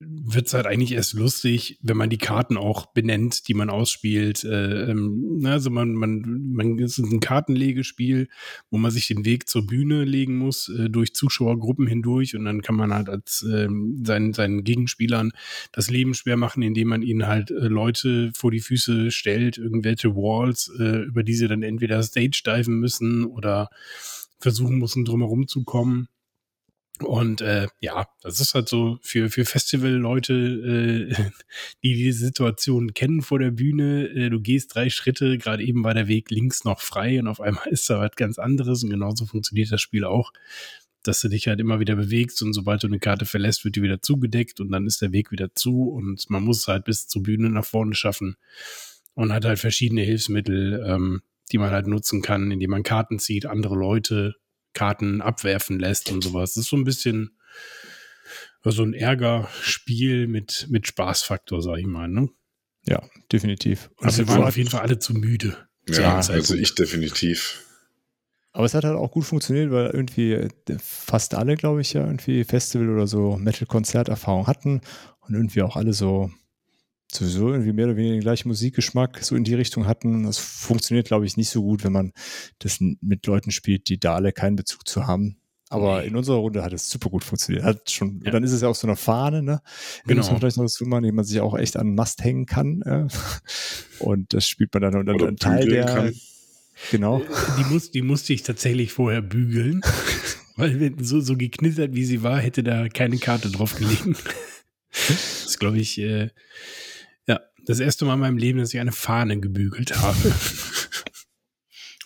wird 0.00 0.46
es 0.46 0.54
halt 0.54 0.66
eigentlich 0.66 0.92
erst 0.92 1.14
lustig, 1.14 1.78
wenn 1.82 1.96
man 1.96 2.10
die 2.10 2.18
Karten 2.18 2.56
auch 2.56 2.86
benennt, 2.86 3.48
die 3.48 3.54
man 3.54 3.70
ausspielt. 3.70 4.44
Äh, 4.44 4.90
ähm, 4.90 5.40
also 5.44 5.70
man, 5.70 5.94
man, 5.94 6.52
man 6.52 6.78
ist 6.78 6.98
ein 6.98 7.20
Kartenlegespiel, 7.20 8.28
wo 8.70 8.78
man 8.78 8.90
sich 8.90 9.06
den 9.06 9.24
Weg 9.24 9.48
zur 9.48 9.66
Bühne 9.66 10.04
legen 10.04 10.36
muss, 10.36 10.68
äh, 10.68 10.90
durch 10.90 11.14
Zuschauergruppen 11.14 11.86
hindurch 11.86 12.36
und 12.36 12.44
dann 12.44 12.60
kann 12.60 12.74
man 12.74 12.92
halt 12.92 13.08
als 13.08 13.42
äh, 13.42 13.68
seinen, 14.02 14.32
seinen 14.32 14.64
Gegenspielern 14.64 15.32
das 15.72 15.90
Leben 15.90 16.14
schwer 16.14 16.36
machen, 16.36 16.62
indem 16.62 16.88
man 16.88 17.02
ihnen 17.02 17.26
halt 17.26 17.50
äh, 17.50 17.68
Leute 17.68 18.32
vor 18.34 18.50
die 18.50 18.60
Füße 18.60 19.10
stellt, 19.10 19.58
irgendwelche 19.58 20.14
Walls, 20.14 20.70
äh, 20.78 21.04
über 21.04 21.22
die 21.22 21.34
sie 21.34 21.48
dann 21.48 21.62
entweder 21.62 22.02
Stage 22.02 22.42
diven 22.44 22.78
müssen 22.78 23.24
oder 23.24 23.70
versuchen 24.38 24.78
müssen, 24.78 25.04
drumherum 25.04 25.48
zu 25.48 25.64
kommen. 25.64 26.08
Und 27.00 27.40
äh, 27.40 27.66
ja, 27.80 28.06
das 28.22 28.38
ist 28.38 28.54
halt 28.54 28.68
so 28.68 28.98
für, 29.02 29.28
für 29.28 29.44
Festival-Leute, 29.44 31.10
äh, 31.10 31.14
die 31.82 31.94
die 31.94 32.12
Situation 32.12 32.94
kennen 32.94 33.22
vor 33.22 33.40
der 33.40 33.50
Bühne. 33.50 34.06
Äh, 34.08 34.30
du 34.30 34.40
gehst 34.40 34.74
drei 34.74 34.90
Schritte, 34.90 35.36
gerade 35.38 35.64
eben 35.64 35.82
war 35.82 35.94
der 35.94 36.06
Weg 36.06 36.30
links 36.30 36.64
noch 36.64 36.80
frei 36.80 37.18
und 37.18 37.26
auf 37.26 37.40
einmal 37.40 37.66
ist 37.70 37.90
da 37.90 37.98
was 37.98 38.14
ganz 38.14 38.38
anderes. 38.38 38.84
Und 38.84 38.90
genauso 38.90 39.26
funktioniert 39.26 39.72
das 39.72 39.80
Spiel 39.80 40.04
auch, 40.04 40.32
dass 41.02 41.20
du 41.20 41.28
dich 41.28 41.48
halt 41.48 41.60
immer 41.60 41.80
wieder 41.80 41.96
bewegst 41.96 42.42
und 42.42 42.52
sobald 42.52 42.82
du 42.82 42.86
eine 42.86 43.00
Karte 43.00 43.26
verlässt, 43.26 43.64
wird 43.64 43.76
die 43.76 43.82
wieder 43.82 44.00
zugedeckt 44.00 44.60
und 44.60 44.70
dann 44.70 44.86
ist 44.86 45.02
der 45.02 45.12
Weg 45.12 45.32
wieder 45.32 45.54
zu 45.54 45.90
und 45.90 46.30
man 46.30 46.42
muss 46.42 46.66
halt 46.66 46.84
bis 46.84 47.08
zur 47.08 47.22
Bühne 47.22 47.50
nach 47.50 47.64
vorne 47.64 47.94
schaffen 47.94 48.36
und 49.14 49.32
hat 49.32 49.44
halt 49.44 49.58
verschiedene 49.58 50.00
Hilfsmittel, 50.00 50.82
ähm, 50.86 51.22
die 51.52 51.58
man 51.58 51.70
halt 51.70 51.86
nutzen 51.86 52.22
kann, 52.22 52.50
indem 52.50 52.70
man 52.70 52.82
Karten 52.82 53.18
zieht, 53.18 53.46
andere 53.46 53.74
Leute 53.74 54.34
Karten 54.74 55.22
abwerfen 55.22 55.78
lässt 55.78 56.10
und 56.10 56.22
sowas. 56.22 56.54
Das 56.54 56.64
ist 56.64 56.70
so 56.70 56.76
ein 56.76 56.84
bisschen 56.84 57.38
so 58.64 58.82
ein 58.82 58.94
Ärgerspiel 58.94 60.26
mit, 60.26 60.66
mit 60.70 60.86
Spaßfaktor, 60.86 61.62
sag 61.62 61.78
ich 61.78 61.86
mal, 61.86 62.08
ne? 62.08 62.28
Ja, 62.86 63.02
definitiv. 63.32 63.90
Und 63.96 64.06
also 64.06 64.18
wir 64.18 64.28
waren 64.28 64.44
auf 64.44 64.56
jeden 64.56 64.70
Fall 64.70 64.80
alle 64.80 64.98
zu 64.98 65.14
müde. 65.14 65.56
Ja, 65.88 66.16
also 66.16 66.54
ich 66.54 66.74
definitiv. 66.74 67.62
Aber 68.52 68.66
es 68.66 68.74
hat 68.74 68.84
halt 68.84 68.96
auch 68.96 69.10
gut 69.10 69.24
funktioniert, 69.24 69.70
weil 69.72 69.86
irgendwie 69.86 70.32
äh, 70.32 70.48
fast 70.78 71.34
alle, 71.34 71.56
glaube 71.56 71.80
ich, 71.80 71.92
ja 71.92 72.04
irgendwie 72.04 72.44
Festival 72.44 72.88
oder 72.88 73.06
so 73.06 73.36
Metal-Konzerterfahrung 73.36 74.46
hatten 74.46 74.80
und 75.20 75.34
irgendwie 75.34 75.62
auch 75.62 75.76
alle 75.76 75.92
so 75.92 76.30
sowieso 77.16 77.50
irgendwie 77.50 77.72
mehr 77.72 77.86
oder 77.86 77.96
weniger 77.96 78.14
den 78.14 78.22
gleichen 78.22 78.48
Musikgeschmack 78.48 79.22
so 79.22 79.36
in 79.36 79.44
die 79.44 79.54
Richtung 79.54 79.86
hatten. 79.86 80.24
Das 80.24 80.38
funktioniert, 80.38 81.06
glaube 81.06 81.26
ich, 81.26 81.36
nicht 81.36 81.50
so 81.50 81.62
gut, 81.62 81.84
wenn 81.84 81.92
man 81.92 82.12
das 82.58 82.78
mit 82.80 83.26
Leuten 83.26 83.50
spielt, 83.50 83.88
die 83.88 83.98
da 83.98 84.14
alle 84.14 84.32
keinen 84.32 84.56
Bezug 84.56 84.86
zu 84.88 85.06
haben. 85.06 85.36
Aber 85.70 86.00
nee. 86.00 86.08
in 86.08 86.16
unserer 86.16 86.36
Runde 86.36 86.62
hat 86.62 86.72
es 86.72 86.88
super 86.88 87.10
gut 87.10 87.24
funktioniert. 87.24 87.64
Hat 87.64 87.90
schon, 87.90 88.20
ja. 88.24 88.30
dann 88.30 88.44
ist 88.44 88.52
es 88.52 88.60
ja 88.60 88.68
auch 88.68 88.74
so 88.74 88.86
eine 88.86 88.96
Fahne, 88.96 89.42
ne? 89.42 89.60
Genau. 90.06 90.20
Muss 90.20 90.30
man 90.30 90.38
vielleicht 90.38 90.56
noch 90.56 90.64
dazu 90.64 90.84
machen, 90.84 91.04
die 91.04 91.12
man 91.12 91.24
sich 91.24 91.40
auch 91.40 91.56
echt 91.58 91.76
an 91.76 91.88
den 91.88 91.94
Mast 91.94 92.22
hängen 92.22 92.46
kann. 92.46 92.82
Äh? 92.82 93.08
Und 93.98 94.34
das 94.34 94.46
spielt 94.46 94.72
man 94.74 94.82
dann 94.82 94.96
und 94.96 95.06
dann 95.06 95.20
ein 95.20 95.36
Teil 95.36 95.66
der. 95.68 95.86
Kann. 95.86 96.14
Genau. 96.90 97.22
Die, 97.58 97.64
muss, 97.72 97.90
die 97.90 98.02
musste 98.02 98.32
ich 98.32 98.42
tatsächlich 98.42 98.92
vorher 98.92 99.22
bügeln. 99.22 99.80
Weil 100.56 100.94
so, 101.00 101.20
so 101.20 101.36
geknittert 101.36 101.94
wie 101.94 102.04
sie 102.04 102.22
war, 102.22 102.38
hätte 102.38 102.62
da 102.62 102.88
keine 102.88 103.18
Karte 103.18 103.50
drauf 103.50 103.74
gelegen. 103.74 104.16
das 105.44 105.58
glaube 105.58 105.78
ich, 105.78 105.98
äh, 105.98 106.30
Das 107.66 107.80
erste 107.80 108.04
Mal 108.04 108.14
in 108.14 108.20
meinem 108.20 108.38
Leben, 108.38 108.58
dass 108.58 108.74
ich 108.74 108.80
eine 108.80 108.92
Fahne 108.92 109.40
gebügelt 109.40 109.96
habe. 109.98 110.16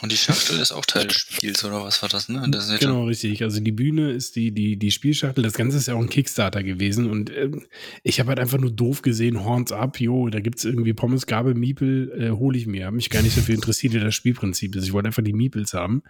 Und 0.01 0.13
die 0.13 0.17
Schachtel 0.17 0.61
ist 0.61 0.71
auch 0.71 0.87
Teil 0.87 1.09
des 1.09 1.17
Spiels, 1.17 1.65
oder 1.65 1.83
was 1.83 2.03
war 2.03 2.09
das, 2.09 2.29
ne? 2.29 2.47
Das 2.53 2.69
ist 2.69 2.79
genau, 2.79 3.07
richtig. 3.07 3.43
Also 3.43 3.59
die 3.59 3.73
Bühne 3.73 4.13
ist 4.13 4.37
die, 4.37 4.53
die, 4.53 4.77
die 4.77 4.93
Spielschachtel. 4.93 5.43
Das 5.43 5.55
Ganze 5.55 5.77
ist 5.77 5.89
ja 5.89 5.95
auch 5.95 6.01
ein 6.01 6.09
Kickstarter 6.09 6.63
gewesen. 6.63 7.11
Und 7.11 7.37
ähm, 7.37 7.67
ich 8.05 8.21
habe 8.21 8.29
halt 8.29 8.39
einfach 8.39 8.59
nur 8.59 8.71
doof 8.71 9.03
gesehen, 9.03 9.45
Horns 9.45 9.73
up, 9.73 9.99
jo, 9.99 10.29
da 10.29 10.39
gibt 10.39 10.59
es 10.59 10.65
irgendwie 10.65 10.95
Pommes, 10.95 11.27
Gabel, 11.27 11.55
Miepel, 11.55 12.13
äh, 12.17 12.31
hole 12.31 12.57
ich 12.57 12.69
mir. 12.69 12.87
Hab 12.87 12.95
mich 12.95 13.11
gar 13.11 13.23
nicht 13.23 13.37
dafür 13.37 13.57
interessiert, 13.57 13.93
wie 13.93 13.99
das 13.99 14.15
Spielprinzip 14.15 14.77
ist. 14.77 14.85
Ich 14.85 14.93
wollte 14.93 15.09
einfach 15.09 15.25
die 15.25 15.33
Miepels 15.33 15.75
haben. 15.75 16.05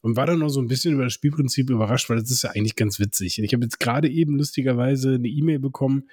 Und 0.00 0.16
war 0.16 0.26
dann 0.26 0.40
noch 0.40 0.48
so 0.48 0.60
ein 0.60 0.66
bisschen 0.66 0.94
über 0.94 1.04
das 1.04 1.12
Spielprinzip 1.12 1.70
überrascht, 1.70 2.10
weil 2.10 2.18
das 2.18 2.32
ist 2.32 2.42
ja 2.42 2.50
eigentlich 2.50 2.74
ganz 2.74 2.98
witzig. 2.98 3.40
Ich 3.40 3.54
habe 3.54 3.62
jetzt 3.62 3.78
gerade 3.78 4.08
eben 4.08 4.36
lustigerweise 4.36 5.14
eine 5.14 5.28
E-Mail 5.28 5.60
bekommen, 5.60 6.08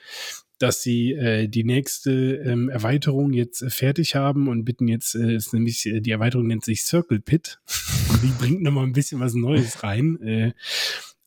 dass 0.57 0.81
sie 0.81 1.13
äh, 1.13 1.47
die 1.47 1.63
nächste 1.63 2.35
ähm, 2.35 2.69
Erweiterung 2.69 3.33
jetzt 3.33 3.61
äh, 3.61 3.69
fertig 3.69 4.15
haben 4.15 4.47
und 4.47 4.63
bitten 4.63 4.87
jetzt, 4.87 5.15
äh, 5.15 5.35
ist 5.35 5.53
nämlich, 5.53 5.85
äh, 5.85 5.99
die 5.99 6.11
Erweiterung 6.11 6.47
nennt 6.47 6.63
sich 6.63 6.83
Circle 6.83 7.19
Pit. 7.19 7.59
die 8.23 8.31
bringt 8.39 8.61
nochmal 8.61 8.85
ein 8.85 8.93
bisschen 8.93 9.19
was 9.19 9.33
Neues 9.33 9.83
rein. 9.83 10.19
Äh, 10.21 10.53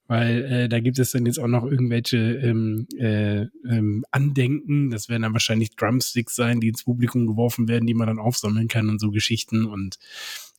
weil 0.09 0.45
äh, 0.45 0.68
da 0.70 0.81
gibt 0.81 0.99
es 0.99 1.11
dann 1.11 1.26
jetzt 1.26 1.39
auch 1.39 1.49
noch 1.49 1.64
irgendwelche 1.64 2.16
ähm, 2.16 2.89
äh, 2.99 3.43
ähm, 3.68 4.07
Andenken. 4.11 4.89
Das 4.89 5.11
werden 5.11 5.22
dann 5.22 5.35
wahrscheinlich 5.35 5.76
Drumsticks 5.76 6.35
sein, 6.35 6.61
die 6.61 6.68
ins 6.68 6.85
Publikum 6.85 7.26
geworfen 7.26 7.68
werden, 7.68 7.87
die 7.87 7.93
man 7.93 8.07
dann 8.07 8.18
aufsammeln 8.18 8.68
kann 8.68 8.89
und 8.89 9.01
so 9.01 9.11
Geschichten. 9.11 9.66
Und 9.66 9.99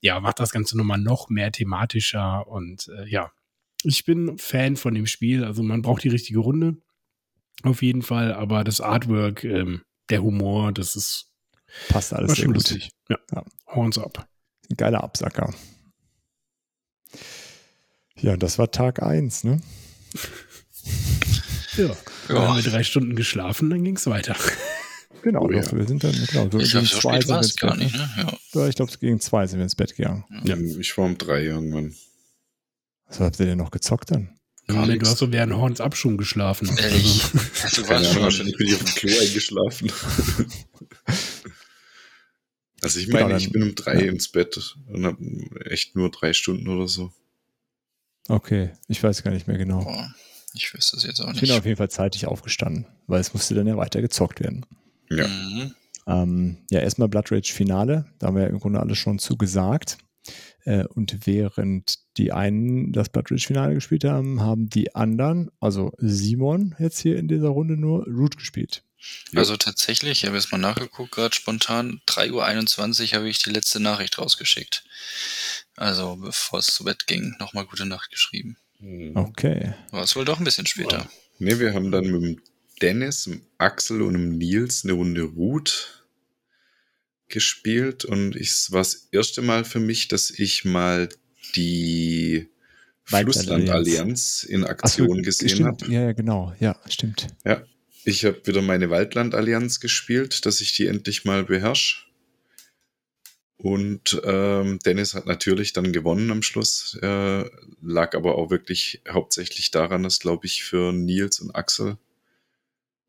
ja, 0.02 0.20
macht 0.20 0.40
das 0.40 0.52
Ganze 0.52 0.78
nochmal 0.78 1.00
noch 1.00 1.30
mehr 1.30 1.52
thematischer. 1.52 2.48
Und 2.48 2.92
äh, 2.96 3.10
ja, 3.10 3.32
ich 3.84 4.06
bin 4.06 4.38
Fan 4.38 4.76
von 4.76 4.94
dem 4.94 5.08
Spiel. 5.08 5.44
Also 5.44 5.64
man 5.64 5.82
braucht 5.82 6.04
die 6.04 6.10
richtige 6.10 6.40
Runde. 6.40 6.78
Auf 7.64 7.82
jeden 7.82 8.02
Fall, 8.02 8.34
aber 8.34 8.64
das 8.64 8.82
Artwork, 8.82 9.44
ähm, 9.44 9.82
der 10.10 10.24
Humor, 10.24 10.72
das 10.72 10.96
ist 10.96 11.32
passt 11.90 12.14
alles 12.14 12.34
sehr 12.34 12.46
gut. 12.46 12.56
Lustig. 12.56 12.90
Ja. 13.10 13.18
ja. 13.34 13.44
Horns 13.68 13.98
up. 13.98 14.28
Ein 14.70 14.78
geiler 14.78 15.04
Absacker. 15.04 15.54
Ja, 18.16 18.38
das 18.38 18.60
war 18.60 18.72
Tag 18.72 19.02
1, 19.02 19.44
ne? 19.46 19.62
ja. 21.78 21.96
Dann 22.28 22.38
haben 22.38 22.64
wir 22.64 22.70
drei 22.70 22.84
Stunden 22.84 23.16
geschlafen, 23.16 23.70
dann 23.70 23.84
ging 23.84 23.96
es 23.96 24.08
weiter. 24.08 24.36
Genau, 25.22 25.42
oh, 25.42 25.52
ja. 25.52 25.70
wir 25.74 25.86
sind 25.86 26.02
dann, 26.02 26.14
genau, 26.14 26.50
so 26.50 26.60
ich 26.60 26.72
glaube, 26.72 26.86
so 26.86 26.98
spät 26.98 27.28
war 27.28 27.42
es 27.42 27.56
gar 27.58 27.76
nicht, 27.76 27.94
ne? 27.94 28.10
Ja. 28.16 28.38
ja 28.54 28.68
ich 28.70 28.76
glaube, 28.76 28.92
gegen 29.02 29.20
zwei 29.20 29.46
sind 29.48 29.60
wir 29.60 29.64
ins 29.64 29.76
Bett 29.76 29.94
gegangen. 29.94 30.24
Ja. 30.46 30.56
Ich 30.56 30.98
war 30.98 31.06
um 31.06 31.18
drei 31.18 31.44
irgendwann. 31.44 31.94
Was 33.08 33.20
habt 33.20 33.38
ihr 33.40 33.46
denn 33.46 33.58
noch 33.58 33.72
gezockt 33.72 34.12
dann? 34.12 34.39
Gar 34.70 34.86
nee, 34.86 34.98
du 35.00 35.06
hast 35.08 35.18
so 35.18 35.32
während 35.32 35.54
Horns 35.54 35.82
ab 35.82 35.98
schon 35.98 36.16
geschlafen. 36.16 36.70
Ehrlich? 36.78 37.24
Also, 37.64 37.82
du 37.82 37.90
warst 37.90 38.14
schon 38.14 38.22
wahrscheinlich 38.22 38.56
bin 38.56 38.68
ich 38.68 38.76
auf 38.76 38.84
dem 38.84 38.94
Klo 38.94 39.10
eingeschlafen. 39.20 39.92
also 42.82 43.00
ich 43.00 43.08
meine, 43.08 43.26
genau, 43.26 43.38
ich 43.38 43.52
bin 43.52 43.64
um 43.64 43.74
drei 43.74 44.06
ja. 44.06 44.12
ins 44.12 44.28
Bett 44.28 44.76
und 44.88 45.06
habe 45.08 45.18
echt 45.66 45.96
nur 45.96 46.12
drei 46.12 46.34
Stunden 46.34 46.68
oder 46.68 46.88
so. 46.88 47.12
Okay, 48.28 48.70
ich 48.88 49.02
weiß 49.02 49.24
gar 49.24 49.32
nicht 49.32 49.48
mehr 49.48 49.58
genau. 49.58 49.84
Boah, 49.84 50.14
ich 50.54 50.72
wüsste 50.72 50.98
es 50.98 51.04
jetzt 51.04 51.20
auch 51.20 51.30
nicht. 51.30 51.42
Ich 51.42 51.50
bin 51.50 51.58
auf 51.58 51.66
jeden 51.66 51.78
Fall 51.78 51.90
zeitig 51.90 52.28
aufgestanden, 52.28 52.86
weil 53.08 53.22
es 53.22 53.34
musste 53.34 53.56
dann 53.56 53.66
ja 53.66 53.76
weiter 53.76 54.02
gezockt 54.02 54.40
werden. 54.40 54.68
Ja. 55.10 55.28
Mhm. 55.28 55.74
Ähm, 56.06 56.58
ja, 56.70 56.80
erstmal 56.82 57.10
Blood 57.10 57.32
Rage 57.32 57.52
Finale, 57.52 58.06
da 58.20 58.28
haben 58.28 58.36
wir 58.36 58.44
ja 58.44 58.50
im 58.50 58.60
Grunde 58.60 58.80
alles 58.80 59.00
schon 59.00 59.18
zugesagt. 59.18 59.98
Äh, 60.66 60.86
und 60.86 61.26
während 61.26 62.00
die 62.18 62.32
einen 62.32 62.92
das 62.92 63.10
Blood 63.10 63.32
Ridge 63.32 63.48
Finale 63.48 63.74
gespielt 63.74 64.04
haben, 64.04 64.42
haben 64.42 64.70
die 64.70 64.96
anderen, 64.96 65.52
also 65.60 65.94
Simon 65.98 66.76
jetzt 66.80 67.00
hier 67.00 67.18
in 67.18 67.28
dieser 67.28 67.50
Runde 67.50 67.78
nur 67.78 68.06
Root 68.06 68.38
gespielt. 68.38 68.84
Also 69.34 69.56
tatsächlich, 69.56 70.12
ich 70.12 70.26
habe 70.26 70.36
jetzt 70.36 70.52
mal 70.52 70.58
nachgeguckt, 70.58 71.12
gerade 71.12 71.34
spontan, 71.34 72.02
3.21 72.08 73.12
Uhr 73.12 73.18
habe 73.18 73.30
ich 73.30 73.40
die 73.40 73.50
letzte 73.50 73.80
Nachricht 73.80 74.18
rausgeschickt. 74.18 74.84
Also 75.78 76.18
bevor 76.18 76.60
es 76.60 76.68
zu 76.68 76.84
Bett 76.84 77.08
ging, 77.08 77.36
nochmal 77.40 77.66
gute 77.66 77.86
Nacht 77.86 78.12
geschrieben. 78.12 78.58
Hm. 78.80 79.16
Okay. 79.16 79.74
War 79.92 80.04
es 80.04 80.16
wohl 80.16 80.26
doch 80.26 80.40
ein 80.40 80.44
bisschen 80.44 80.66
später. 80.66 80.98
Ja. 80.98 81.10
Ne, 81.40 81.60
wir 81.60 81.74
haben 81.74 81.92
dann 81.92 82.08
mit 82.08 82.22
dem 82.22 82.42
Dennis, 82.82 83.24
dem 83.24 83.42
Axel 83.58 84.02
und 84.02 84.14
dem 84.14 84.38
Nils 84.38 84.84
eine 84.84 84.94
Runde 84.94 85.24
Root 85.24 85.99
gespielt 87.30 88.06
und 88.06 88.36
es 88.36 88.72
war 88.72 88.80
das 88.80 89.08
erste 89.12 89.42
Mal 89.42 89.64
für 89.64 89.80
mich, 89.80 90.08
dass 90.08 90.32
ich 90.32 90.66
mal 90.66 91.10
die 91.56 92.50
Flussland-Allianz 93.04 94.44
in 94.44 94.64
Aktion 94.64 95.18
so, 95.18 95.22
gesehen 95.22 95.66
habe. 95.66 95.86
Ja, 95.92 96.02
ja, 96.02 96.12
genau. 96.12 96.54
Ja, 96.60 96.80
stimmt. 96.88 97.28
Ja, 97.46 97.64
ich 98.04 98.26
habe 98.26 98.42
wieder 98.46 98.62
meine 98.62 98.90
Waldland-Allianz 98.90 99.80
gespielt, 99.80 100.46
dass 100.46 100.62
ich 100.62 100.76
die 100.76 100.88
endlich 100.88 101.26
mal 101.26 101.46
beherrsche. 101.46 102.06
Und 103.58 104.22
ähm, 104.24 104.80
Dennis 104.86 105.16
hat 105.16 105.26
natürlich 105.26 105.74
dann 105.74 105.92
gewonnen 105.92 106.32
am 106.32 106.44
Schluss, 106.44 106.98
äh, 107.02 107.44
lag 107.82 108.16
aber 108.16 108.36
auch 108.36 108.50
wirklich 108.50 109.02
hauptsächlich 109.10 109.70
daran, 109.72 110.04
dass, 110.04 110.20
glaube 110.20 110.46
ich, 110.46 110.64
für 110.64 110.94
Nils 110.94 111.42
und 111.42 111.54
Axel, 111.54 111.98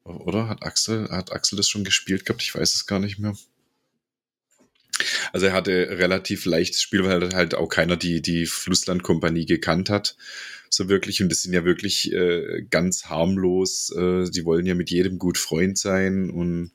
oder? 0.03 0.49
Hat 0.49 0.65
Axel, 0.65 1.09
hat 1.11 1.31
Axel 1.31 1.57
das 1.57 1.69
schon 1.69 1.85
gespielt 1.85 2.27
gehabt? 2.27 2.43
Ich 2.43 2.53
weiß 2.53 2.75
es 2.75 2.87
gar 2.87 2.99
nicht 2.99 3.19
mehr. 3.19 3.37
Also 5.33 5.47
er 5.47 5.53
hatte 5.53 5.89
relativ 5.91 6.45
leichtes 6.45 6.83
Spiel, 6.83 7.05
weil 7.05 7.35
halt 7.35 7.55
auch 7.55 7.69
keiner 7.69 7.97
die, 7.97 8.23
die 8.23 8.47
Flusslandkompanie 8.47 9.47
gekannt 9.47 9.91
hat. 9.91 10.17
So 10.69 10.89
wirklich. 10.89 11.23
Und 11.23 11.31
das 11.31 11.43
sind 11.43 11.53
ja 11.53 11.65
wirklich 11.65 12.13
äh, 12.13 12.63
ganz 12.71 13.07
harmlos. 13.07 13.93
Äh, 13.97 14.31
die 14.31 14.45
wollen 14.45 14.67
ja 14.67 14.75
mit 14.75 14.91
jedem 14.91 15.19
gut 15.19 15.39
Freund 15.39 15.79
sein 15.79 16.31
und 16.31 16.73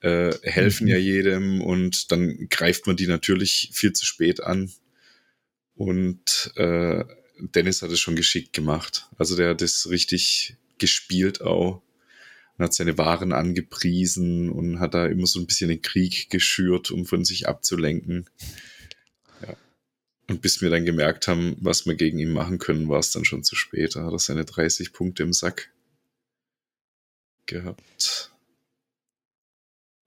äh, 0.00 0.32
helfen 0.42 0.84
mhm. 0.84 0.90
ja 0.90 0.96
jedem. 0.98 1.60
Und 1.60 2.12
dann 2.12 2.48
greift 2.48 2.86
man 2.86 2.96
die 2.96 3.06
natürlich 3.06 3.70
viel 3.72 3.92
zu 3.92 4.06
spät 4.06 4.42
an. 4.42 4.70
Und 5.74 6.52
äh, 6.56 7.04
Dennis 7.40 7.82
hat 7.82 7.90
es 7.90 8.00
schon 8.00 8.16
geschickt 8.16 8.52
gemacht. 8.52 9.08
Also 9.16 9.36
der 9.36 9.50
hat 9.50 9.60
das 9.60 9.88
richtig 9.90 10.56
gespielt 10.78 11.40
auch 11.40 11.82
und 12.58 12.64
hat 12.64 12.74
seine 12.74 12.98
Waren 12.98 13.32
angepriesen 13.32 14.50
und 14.50 14.80
hat 14.80 14.94
da 14.94 15.06
immer 15.06 15.26
so 15.26 15.38
ein 15.38 15.46
bisschen 15.46 15.68
den 15.68 15.82
Krieg 15.82 16.28
geschürt, 16.28 16.90
um 16.90 17.06
von 17.06 17.24
sich 17.24 17.48
abzulenken. 17.48 18.28
Ja. 19.42 19.56
Und 20.28 20.42
bis 20.42 20.60
wir 20.60 20.68
dann 20.68 20.84
gemerkt 20.84 21.28
haben, 21.28 21.56
was 21.60 21.86
wir 21.86 21.94
gegen 21.94 22.18
ihn 22.18 22.32
machen 22.32 22.58
können, 22.58 22.88
war 22.88 22.98
es 22.98 23.12
dann 23.12 23.24
schon 23.24 23.44
zu 23.44 23.54
spät. 23.54 23.94
Da 23.94 24.04
hat 24.04 24.12
er 24.12 24.18
seine 24.18 24.44
30 24.44 24.92
Punkte 24.92 25.22
im 25.22 25.32
Sack 25.32 25.70
gehabt. 27.46 28.32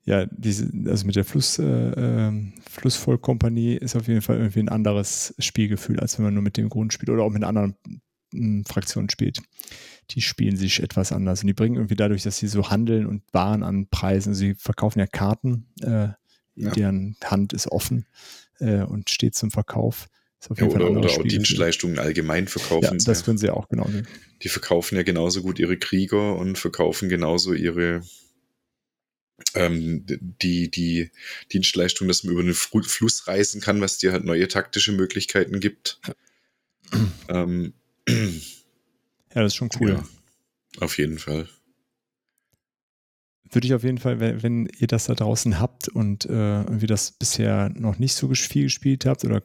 Ja, 0.04 0.26
diese, 0.26 0.70
also 0.88 1.06
mit 1.06 1.16
der 1.16 1.24
Fluss, 1.26 1.58
äh, 1.58 1.64
ähm, 1.64 2.54
Flussvollkompanie 2.70 3.76
ist 3.78 3.96
auf 3.96 4.08
jeden 4.08 4.22
Fall 4.22 4.38
irgendwie 4.38 4.60
ein 4.60 4.70
anderes 4.70 5.34
Spielgefühl, 5.40 6.00
als 6.00 6.18
wenn 6.18 6.26
man 6.26 6.34
nur 6.34 6.44
mit 6.44 6.58
dem 6.58 6.70
Grund 6.70 6.92
spielt 6.92 7.12
oder 7.12 7.24
auch 7.24 7.30
mit 7.30 7.44
anderen 7.44 7.76
m, 8.34 8.66
Fraktionen 8.66 9.10
spielt 9.10 9.42
die 10.16 10.22
spielen 10.22 10.58
sich 10.58 10.82
etwas 10.82 11.12
anders. 11.12 11.42
Und 11.42 11.48
die 11.48 11.54
bringen 11.54 11.76
irgendwie 11.76 11.96
dadurch, 11.96 12.24
dass 12.24 12.38
sie 12.38 12.48
so 12.48 12.70
handeln 12.70 13.06
und 13.06 13.24
Waren 13.32 13.64
anpreisen. 13.64 14.34
Sie 14.34 14.56
verkaufen 14.56 15.00
ja 15.00 15.08
Karten, 15.08 15.68
äh, 15.82 16.10
ja. 16.56 16.72
deren 16.72 17.16
Hand 17.24 17.54
ist 17.54 17.68
offen 17.68 18.06
äh, 18.60 18.82
und 18.84 19.10
steht 19.10 19.36
zum 19.36 19.52
Verkauf. 19.52 20.08
Ja, 20.58 20.66
oder, 20.66 20.90
oder 20.90 21.08
auch 21.08 21.22
Dienstleistungen 21.22 22.00
allgemein 22.00 22.48
verkaufen. 22.48 22.98
Ja, 22.98 23.06
das 23.06 23.24
können 23.24 23.38
sie 23.38 23.52
auch 23.52 23.70
genau. 23.70 23.88
Die 24.42 24.50
verkaufen 24.50 24.96
ja 24.96 25.04
genauso 25.04 25.44
gut 25.44 25.60
ihre 25.60 25.78
Krieger 25.78 26.36
und 26.36 26.58
verkaufen 26.58 27.10
genauso 27.10 27.54
ihre 27.54 28.02
ähm, 29.54 30.04
die, 30.08 30.72
die 30.72 31.12
Dienstleistung, 31.52 32.08
dass 32.08 32.24
man 32.24 32.34
über 32.34 32.44
den 32.44 32.54
Fluss 32.54 33.28
reisen 33.28 33.62
kann, 33.62 33.82
was 33.82 34.00
dir 34.00 34.14
halt 34.14 34.24
neue 34.24 34.48
taktische 34.48 34.94
Möglichkeiten 34.94 35.60
gibt. 35.60 36.00
ähm, 37.30 37.74
ja, 39.34 39.42
das 39.42 39.54
ist 39.54 39.56
schon 39.56 39.70
cool. 39.80 39.92
Ja, 39.92 40.84
auf 40.84 40.98
jeden 40.98 41.20
Fall. 41.20 41.48
Würde 43.54 43.68
ich 43.68 43.74
auf 43.74 43.84
jeden 43.84 43.98
Fall, 43.98 44.22
wenn, 44.22 44.44
wenn 44.44 44.66
ihr 44.80 44.88
das 44.88 45.06
da 45.06 45.14
draußen 45.14 45.60
habt 45.60 45.90
und 45.90 46.26
äh, 46.26 46.62
irgendwie 46.64 46.88
das 46.88 47.12
bisher 47.12 47.70
noch 47.76 48.00
nicht 48.00 48.14
so 48.14 48.34
viel 48.34 48.64
gespielt 48.64 49.06
habt 49.06 49.26
oder 49.26 49.42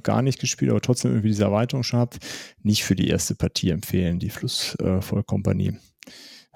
gar 0.00 0.22
nicht 0.22 0.38
gespielt, 0.38 0.70
aber 0.70 0.80
trotzdem 0.80 1.10
irgendwie 1.10 1.30
diese 1.30 1.44
Erweiterung 1.44 1.82
schon 1.82 1.98
habt, 1.98 2.18
nicht 2.62 2.84
für 2.84 2.94
die 2.94 3.08
erste 3.08 3.34
Partie 3.34 3.70
empfehlen, 3.70 4.20
die 4.20 4.30
Flussvollkompanie. 4.30 5.76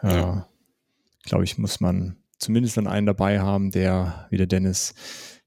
Äh, 0.01 0.15
ja. 0.15 0.49
Glaube 1.25 1.43
ich, 1.45 1.59
muss 1.59 1.81
man 1.81 2.17
zumindest 2.39 2.77
dann 2.77 2.87
einen 2.87 3.07
dabei 3.07 3.41
haben, 3.41 3.73
der, 3.73 4.27
wie 4.31 4.37
der 4.37 4.47
Dennis, 4.47 4.95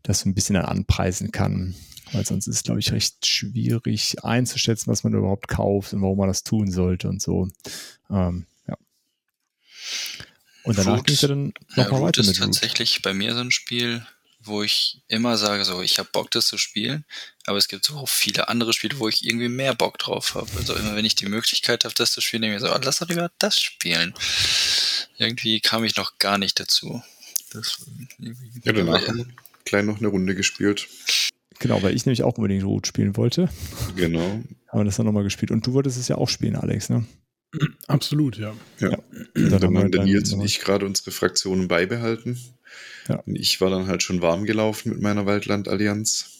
das 0.03 0.25
ein 0.25 0.35
bisschen 0.35 0.57
anpreisen 0.57 1.31
kann 1.31 1.73
weil 2.11 2.25
sonst 2.25 2.47
ist 2.47 2.55
es, 2.55 2.63
glaube 2.63 2.79
ich, 2.79 2.91
recht 2.91 3.25
schwierig 3.25 4.23
einzuschätzen, 4.23 4.91
was 4.91 5.03
man 5.03 5.13
überhaupt 5.13 5.47
kauft 5.47 5.93
und 5.93 6.01
warum 6.01 6.17
man 6.17 6.27
das 6.27 6.43
tun 6.43 6.71
sollte 6.71 7.07
und 7.07 7.21
so. 7.21 7.47
Ähm, 8.09 8.45
ja. 8.67 8.77
Und 10.63 10.77
danach 10.77 11.03
ging 11.03 11.15
es 11.15 11.21
ja 11.21 11.29
dann 11.29 11.53
nochmal 11.75 12.01
ja, 12.01 12.07
weiter 12.07 12.21
ist 12.21 12.27
mit 12.27 12.37
tatsächlich 12.37 12.97
Root. 12.97 13.03
bei 13.03 13.13
mir 13.13 13.33
so 13.33 13.41
ein 13.41 13.51
Spiel, 13.51 14.05
wo 14.39 14.63
ich 14.63 15.01
immer 15.07 15.37
sage, 15.37 15.65
so, 15.65 15.81
ich 15.81 15.97
habe 15.97 16.09
Bock, 16.11 16.29
das 16.31 16.47
zu 16.47 16.57
spielen, 16.57 17.05
aber 17.45 17.57
es 17.57 17.67
gibt 17.67 17.83
so 17.83 18.05
viele 18.05 18.47
andere 18.47 18.73
Spiele, 18.73 18.99
wo 18.99 19.09
ich 19.09 19.25
irgendwie 19.25 19.49
mehr 19.49 19.73
Bock 19.73 19.97
drauf 19.97 20.35
habe. 20.35 20.49
Also 20.57 20.75
immer 20.75 20.95
wenn 20.95 21.05
ich 21.05 21.15
die 21.15 21.25
Möglichkeit 21.25 21.83
habe, 21.83 21.95
das 21.95 22.11
zu 22.11 22.21
spielen, 22.21 22.43
denke 22.43 22.57
ich 22.57 22.61
mir 22.61 22.67
so, 22.67 22.75
oh, 22.75 22.79
lass 22.83 22.99
doch 22.99 23.09
lieber 23.09 23.31
das 23.39 23.59
spielen. 23.59 24.13
Irgendwie 25.17 25.59
kam 25.61 25.83
ich 25.83 25.95
noch 25.95 26.19
gar 26.19 26.37
nicht 26.37 26.59
dazu. 26.59 27.03
Das, 27.51 27.77
ja, 28.63 28.73
danach 28.73 29.07
haben 29.07 29.17
wir 29.17 29.27
klein 29.65 29.85
noch 29.85 29.97
eine 29.97 30.07
Runde 30.07 30.35
gespielt. 30.35 30.87
Genau, 31.59 31.81
weil 31.83 31.95
ich 31.95 32.05
nämlich 32.05 32.23
auch 32.23 32.37
unbedingt 32.37 32.63
Root 32.63 32.87
spielen 32.87 33.15
wollte. 33.17 33.49
Genau. 33.95 34.41
Haben 34.67 34.79
wir 34.79 34.83
das 34.85 34.97
dann 34.97 35.05
nochmal 35.05 35.23
gespielt. 35.23 35.51
Und 35.51 35.65
du 35.65 35.73
wolltest 35.73 35.97
es 35.97 36.07
ja 36.07 36.17
auch 36.17 36.29
spielen, 36.29 36.55
Alex, 36.55 36.89
ne? 36.89 37.05
Absolut, 37.87 38.37
ja. 38.37 38.53
Ja. 38.79 38.91
ja. 38.91 38.97
Dann, 39.33 39.59
dann 39.59 39.77
haben 39.77 39.91
der 39.91 40.03
Nils 40.03 40.33
und 40.33 40.41
ich 40.41 40.59
gerade 40.59 40.85
unsere 40.85 41.11
Fraktionen 41.11 41.67
beibehalten. 41.67 42.37
Ja. 43.07 43.17
Und 43.25 43.35
ich 43.35 43.61
war 43.61 43.69
dann 43.69 43.87
halt 43.87 44.03
schon 44.03 44.21
warm 44.21 44.45
gelaufen 44.45 44.89
mit 44.89 45.01
meiner 45.01 45.25
Waldland-Allianz. 45.25 46.31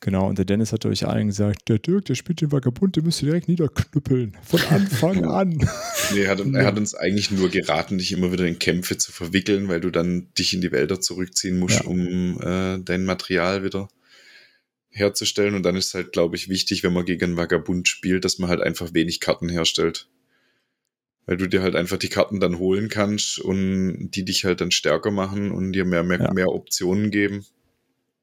Genau, 0.00 0.28
und 0.28 0.36
der 0.36 0.44
Dennis 0.44 0.72
hat 0.72 0.84
euch 0.84 1.06
allen 1.06 1.28
gesagt, 1.28 1.68
der 1.68 1.78
Dirk, 1.78 2.06
der 2.06 2.16
spielt 2.16 2.40
den 2.40 2.50
Vagabund, 2.50 2.96
den 2.96 3.04
müsst 3.04 3.22
ihr 3.22 3.26
direkt 3.26 3.46
niederknüppeln. 3.46 4.36
Von 4.42 4.60
Anfang 4.62 5.24
an. 5.26 5.68
nee, 6.12 6.22
er 6.22 6.30
hat, 6.30 6.40
er 6.54 6.66
hat, 6.66 6.76
uns 6.76 6.96
eigentlich 6.96 7.30
nur 7.30 7.50
geraten, 7.50 7.98
dich 7.98 8.10
immer 8.10 8.32
wieder 8.32 8.44
in 8.44 8.58
Kämpfe 8.58 8.98
zu 8.98 9.12
verwickeln, 9.12 9.68
weil 9.68 9.80
du 9.80 9.90
dann 9.90 10.26
dich 10.36 10.54
in 10.54 10.60
die 10.60 10.72
Wälder 10.72 11.00
zurückziehen 11.00 11.56
musst, 11.56 11.80
ja. 11.80 11.86
um 11.86 12.40
äh, 12.40 12.80
dein 12.80 13.04
Material 13.04 13.62
wieder 13.62 13.88
herzustellen. 14.92 15.54
Und 15.54 15.64
dann 15.64 15.76
ist 15.76 15.94
halt, 15.94 16.12
glaube 16.12 16.36
ich, 16.36 16.48
wichtig, 16.48 16.82
wenn 16.82 16.92
man 16.92 17.04
gegen 17.04 17.24
einen 17.24 17.36
Vagabund 17.36 17.88
spielt, 17.88 18.24
dass 18.24 18.38
man 18.38 18.48
halt 18.48 18.60
einfach 18.60 18.94
wenig 18.94 19.20
Karten 19.20 19.48
herstellt. 19.48 20.08
Weil 21.26 21.36
du 21.36 21.48
dir 21.48 21.62
halt 21.62 21.76
einfach 21.76 21.98
die 21.98 22.08
Karten 22.08 22.40
dann 22.40 22.58
holen 22.58 22.88
kannst 22.88 23.38
und 23.38 24.10
die 24.10 24.24
dich 24.24 24.44
halt 24.44 24.60
dann 24.60 24.70
stärker 24.70 25.10
machen 25.10 25.52
und 25.52 25.72
dir 25.72 25.84
mehr, 25.84 26.02
mehr, 26.02 26.20
ja. 26.20 26.32
mehr 26.32 26.52
Optionen 26.52 27.10
geben. 27.10 27.44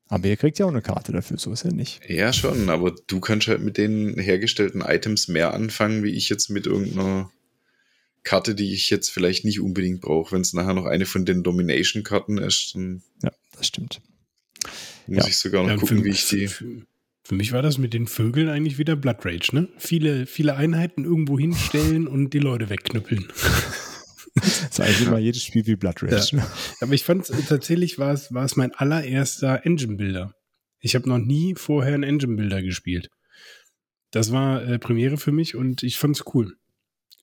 Aber 0.10 0.28
ihr 0.28 0.38
kriegt 0.38 0.58
ja 0.58 0.66
auch 0.66 0.72
eine 0.72 0.82
Karte 0.82 1.12
dafür, 1.12 1.38
so 1.38 1.52
ist 1.54 1.64
ja 1.64 1.72
nicht. 1.72 2.02
Ja, 2.08 2.34
schon, 2.34 2.70
aber 2.70 2.96
du 3.08 3.20
kannst 3.20 3.48
halt 3.48 3.62
mit 3.62 3.78
den 3.78 4.18
hergestellten 4.18 4.82
Items 4.82 5.28
mehr 5.28 5.54
anfangen, 5.54 6.04
wie 6.04 6.10
ich 6.10 6.30
jetzt 6.30 6.50
mit 6.50 6.66
irgendeiner 6.66 7.32
Karte, 8.24 8.56
die 8.56 8.74
ich 8.74 8.90
jetzt 8.90 9.10
vielleicht 9.10 9.46
nicht 9.46 9.60
unbedingt 9.60 10.02
brauche. 10.02 10.34
Wenn 10.34 10.42
es 10.42 10.54
nachher 10.54 10.74
noch 10.74 10.86
eine 10.86 11.06
von 11.06 11.26
den 11.26 11.44
Domination-Karten 11.44 12.40
ist. 12.40 12.76
Ja, 13.24 13.32
das 13.56 13.68
stimmt. 13.68 14.02
Muss 15.10 15.24
ja. 15.24 15.30
ich 15.30 15.38
sogar 15.38 15.64
noch 15.64 15.70
ja, 15.70 15.78
gucken, 15.78 16.00
für, 16.00 16.04
wie 16.06 16.10
ich 16.10 16.28
die. 16.28 16.48
Für, 16.48 16.66
für, 17.24 17.36
mich 17.36 17.52
war 17.52 17.62
das 17.62 17.78
mit 17.78 17.94
den 17.94 18.08
Vögeln 18.08 18.48
eigentlich 18.48 18.78
wieder 18.78 18.96
Blood 18.96 19.26
Rage, 19.26 19.50
ne? 19.54 19.68
Viele, 19.78 20.26
viele 20.26 20.56
Einheiten 20.56 21.04
irgendwo 21.04 21.40
hinstellen 21.40 22.08
und 22.08 22.34
die 22.34 22.40
Leute 22.40 22.70
wegknüppeln. 22.70 23.28
Das 24.36 24.64
ist 24.72 24.80
eigentlich 24.80 25.08
immer 25.08 25.18
jedes 25.18 25.44
Spiel 25.44 25.66
wie 25.66 25.76
Blood 25.76 26.04
Rage. 26.04 26.38
Ja. 26.38 26.52
Aber 26.82 26.94
ich 26.94 27.04
fand 27.04 27.28
tatsächlich 27.48 27.98
war 27.98 28.14
es, 28.14 28.32
war 28.34 28.46
es 28.46 28.56
mein 28.56 28.74
allererster 28.74 29.66
Engine-Builder. 29.66 30.34
Ich 30.80 30.96
habe 30.96 31.10
noch 31.10 31.18
nie 31.18 31.56
vorher 31.58 31.96
einen 31.96 32.04
Engine-Builder 32.04 32.62
gespielt. 32.62 33.10
Das 34.12 34.32
war 34.32 34.64
äh, 34.64 34.80
Premiere 34.80 35.18
für 35.18 35.32
mich 35.32 35.56
und 35.56 35.84
ich 35.84 35.98
fand 35.98 36.16
es 36.16 36.24
cool. 36.34 36.56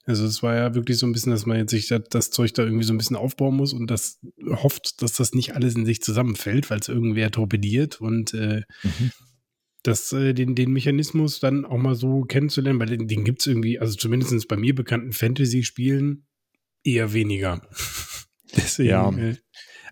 Also 0.06 0.24
es 0.24 0.40
war 0.42 0.54
ja 0.54 0.74
wirklich 0.76 0.98
so 0.98 1.06
ein 1.06 1.12
bisschen, 1.12 1.32
dass 1.32 1.46
man 1.46 1.58
jetzt 1.58 1.72
sich 1.72 1.88
das, 1.88 2.02
das, 2.08 2.30
Zeug 2.30 2.54
da 2.54 2.62
irgendwie 2.62 2.84
so 2.84 2.94
ein 2.94 2.98
bisschen 2.98 3.16
aufbauen 3.16 3.56
muss 3.56 3.72
und 3.72 3.90
das 3.90 4.20
hofft, 4.46 5.02
dass 5.02 5.14
das 5.14 5.34
nicht 5.34 5.54
alles 5.54 5.74
in 5.74 5.84
sich 5.84 6.00
zusammenfällt, 6.00 6.70
weil 6.70 6.78
es 6.78 6.88
irgendwer 6.88 7.32
torpediert 7.32 8.00
und 8.00 8.32
äh, 8.32 8.62
mhm. 8.84 9.10
das, 9.82 10.12
äh, 10.12 10.32
den, 10.32 10.54
den 10.54 10.72
Mechanismus 10.72 11.40
dann 11.40 11.64
auch 11.64 11.78
mal 11.78 11.96
so 11.96 12.22
kennenzulernen, 12.22 12.78
weil 12.78 12.86
den, 12.86 13.08
den 13.08 13.24
gibt 13.24 13.40
es 13.40 13.48
irgendwie, 13.48 13.80
also 13.80 13.96
zumindest 13.96 14.46
bei 14.46 14.56
mir 14.56 14.76
bekannten 14.76 15.12
Fantasy-Spielen 15.12 16.24
eher 16.84 17.12
weniger. 17.12 17.60
Deswegen, 18.56 18.88
ja. 18.88 19.10
Äh, 19.10 19.36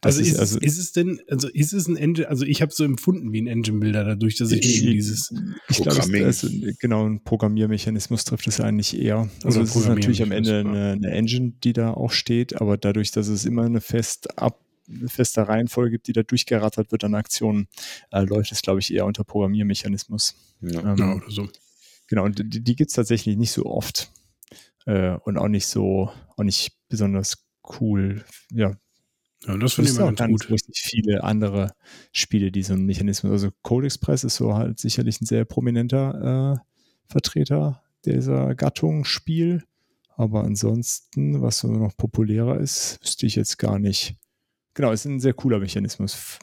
also 0.05 0.21
ist, 0.21 0.33
ist, 0.33 0.39
also 0.39 0.59
ist, 0.59 0.79
es 0.79 0.93
denn, 0.93 1.21
also 1.29 1.49
ist 1.49 1.73
es 1.73 1.89
ein 1.89 1.97
Engine, 1.97 2.29
also 2.29 2.45
ich 2.45 2.63
habe 2.63 2.73
so 2.73 2.85
empfunden 2.85 3.33
wie 3.33 3.41
ein 3.41 3.47
Engine-Builder 3.47 4.05
dadurch, 4.05 4.37
dass 4.37 4.53
ich, 4.53 4.65
ich 4.65 4.83
dieses 4.83 5.33
Ich 5.69 5.83
glaube, 5.83 6.19
es 6.21 6.45
ist 6.45 6.81
genau 6.81 7.07
ein 7.07 7.23
Programmiermechanismus 7.25 8.25
trifft 8.25 8.47
es 8.47 8.61
eigentlich 8.61 8.99
eher. 8.99 9.29
Also 9.43 9.61
es 9.61 9.75
ist 9.75 9.89
natürlich 9.89 10.23
am 10.23 10.33
Ende 10.33 10.61
eine, 10.61 10.93
eine, 10.93 11.11
Engine, 11.11 11.53
die 11.63 11.73
da 11.73 11.93
auch 11.93 12.11
steht, 12.11 12.61
aber 12.61 12.77
dadurch, 12.77 13.11
dass 13.11 13.29
es 13.29 13.45
immer 13.45 13.65
eine 13.65 13.81
fest 13.81 14.39
ab 14.39 14.61
eine 14.87 15.09
feste 15.09 15.49
Reihenfolge 15.49 15.93
gibt, 15.93 16.09
die 16.09 16.13
da 16.13 16.23
durchgerattert 16.23 16.93
wird 16.93 17.05
an 17.05 17.15
Aktionen, 17.15 17.69
äh, 18.11 18.21
läuft 18.21 18.53
es, 18.53 18.61
glaube 18.61 18.81
ich, 18.81 18.93
eher 18.93 19.07
unter 19.07 19.25
Programmiermechanismus. 19.25 20.35
Ja, 20.61 20.81
ähm, 20.81 20.97
ja 20.99 21.15
oder 21.15 21.31
so. 21.31 21.49
Genau, 22.07 22.25
und 22.25 22.39
die, 22.39 22.63
die 22.63 22.77
gibt 22.77 22.91
es 22.91 22.95
tatsächlich 22.95 23.39
nicht 23.39 23.53
so 23.53 23.65
oft. 23.65 24.13
Äh, 24.87 25.17
und 25.25 25.39
auch 25.39 25.49
nicht 25.49 25.67
so, 25.67 26.11
auch 26.37 26.45
nicht 26.45 26.73
besonders 26.89 27.47
cool. 27.81 28.25
Ja, 28.53 28.77
ja, 29.47 29.57
das 29.57 29.75
finde 29.75 29.91
ich 29.91 30.01
auch 30.01 30.15
ganz 30.15 30.41
gut. 30.41 30.51
richtig 30.51 30.81
viele 30.81 31.23
andere 31.23 31.73
Spiele, 32.13 32.51
die 32.51 32.63
so 32.63 32.73
einen 32.73 32.87
Mechanismus, 32.87 33.31
also 33.31 33.51
Code 33.63 33.87
Express 33.87 34.25
ist 34.25 34.37
so 34.37 34.55
halt 34.55 34.79
sicherlich 34.79 35.21
ein 35.21 35.27
sehr 35.27 35.45
prominenter 35.45 36.59
äh, 36.59 36.65
Vertreter 37.07 37.83
dieser 38.05 38.55
Gattung 38.55 39.05
Spiel. 39.05 39.65
Aber 40.17 40.45
ansonsten, 40.45 41.43
was 41.43 41.59
so 41.59 41.69
noch 41.69 41.97
populärer 41.97 42.59
ist, 42.59 42.99
wüsste 43.03 43.27
ich 43.27 43.35
jetzt 43.35 43.59
gar 43.59 43.79
nicht. 43.79 44.17
Genau, 44.75 44.93
ist 44.93 45.05
ein 45.05 45.21
sehr 45.21 45.35
cooler 45.35 45.59
Mechanismus. 45.59 46.39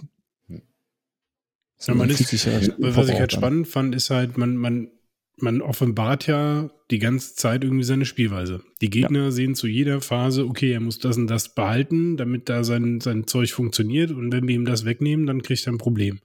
So, 1.78 1.94
ja, 1.94 1.98
man 1.98 2.10
ist, 2.10 2.20
was 2.22 3.10
ich 3.10 3.20
halt 3.20 3.32
spannend 3.32 3.68
fand, 3.68 3.96
ist 3.96 4.12
halt, 4.12 4.38
man, 4.38 4.56
man 4.56 4.92
man 5.42 5.62
offenbart 5.62 6.28
ja 6.28 6.70
die 6.92 7.00
ganze 7.00 7.36
Zeit 7.36 7.64
irgendwie 7.64 7.84
seine 7.84 8.06
Spielweise. 8.06 8.62
Die 8.82 8.90
Gegner 8.90 9.26
ja. 9.26 9.32
sehen 9.32 9.56
zu 9.56 9.68
jeder 9.68 10.02
Phase, 10.02 10.46
okay, 10.46 10.74
er 10.74 10.82
muss 10.82 11.00
das 11.00 11.18
und 11.18 11.28
das 11.28 11.56
behalten, 11.56 12.18
damit 12.18 12.50
da 12.50 12.64
sein, 12.64 13.00
sein 13.00 13.28
Zeug 13.28 13.52
funktioniert. 13.52 14.12
Und 14.12 14.32
wenn 14.32 14.48
wir 14.48 14.56
ihm 14.56 14.66
das 14.66 14.84
wegnehmen, 14.84 15.26
dann 15.26 15.42
kriegt 15.42 15.66
er 15.66 15.74
ein 15.74 15.78
Problem. 15.78 16.20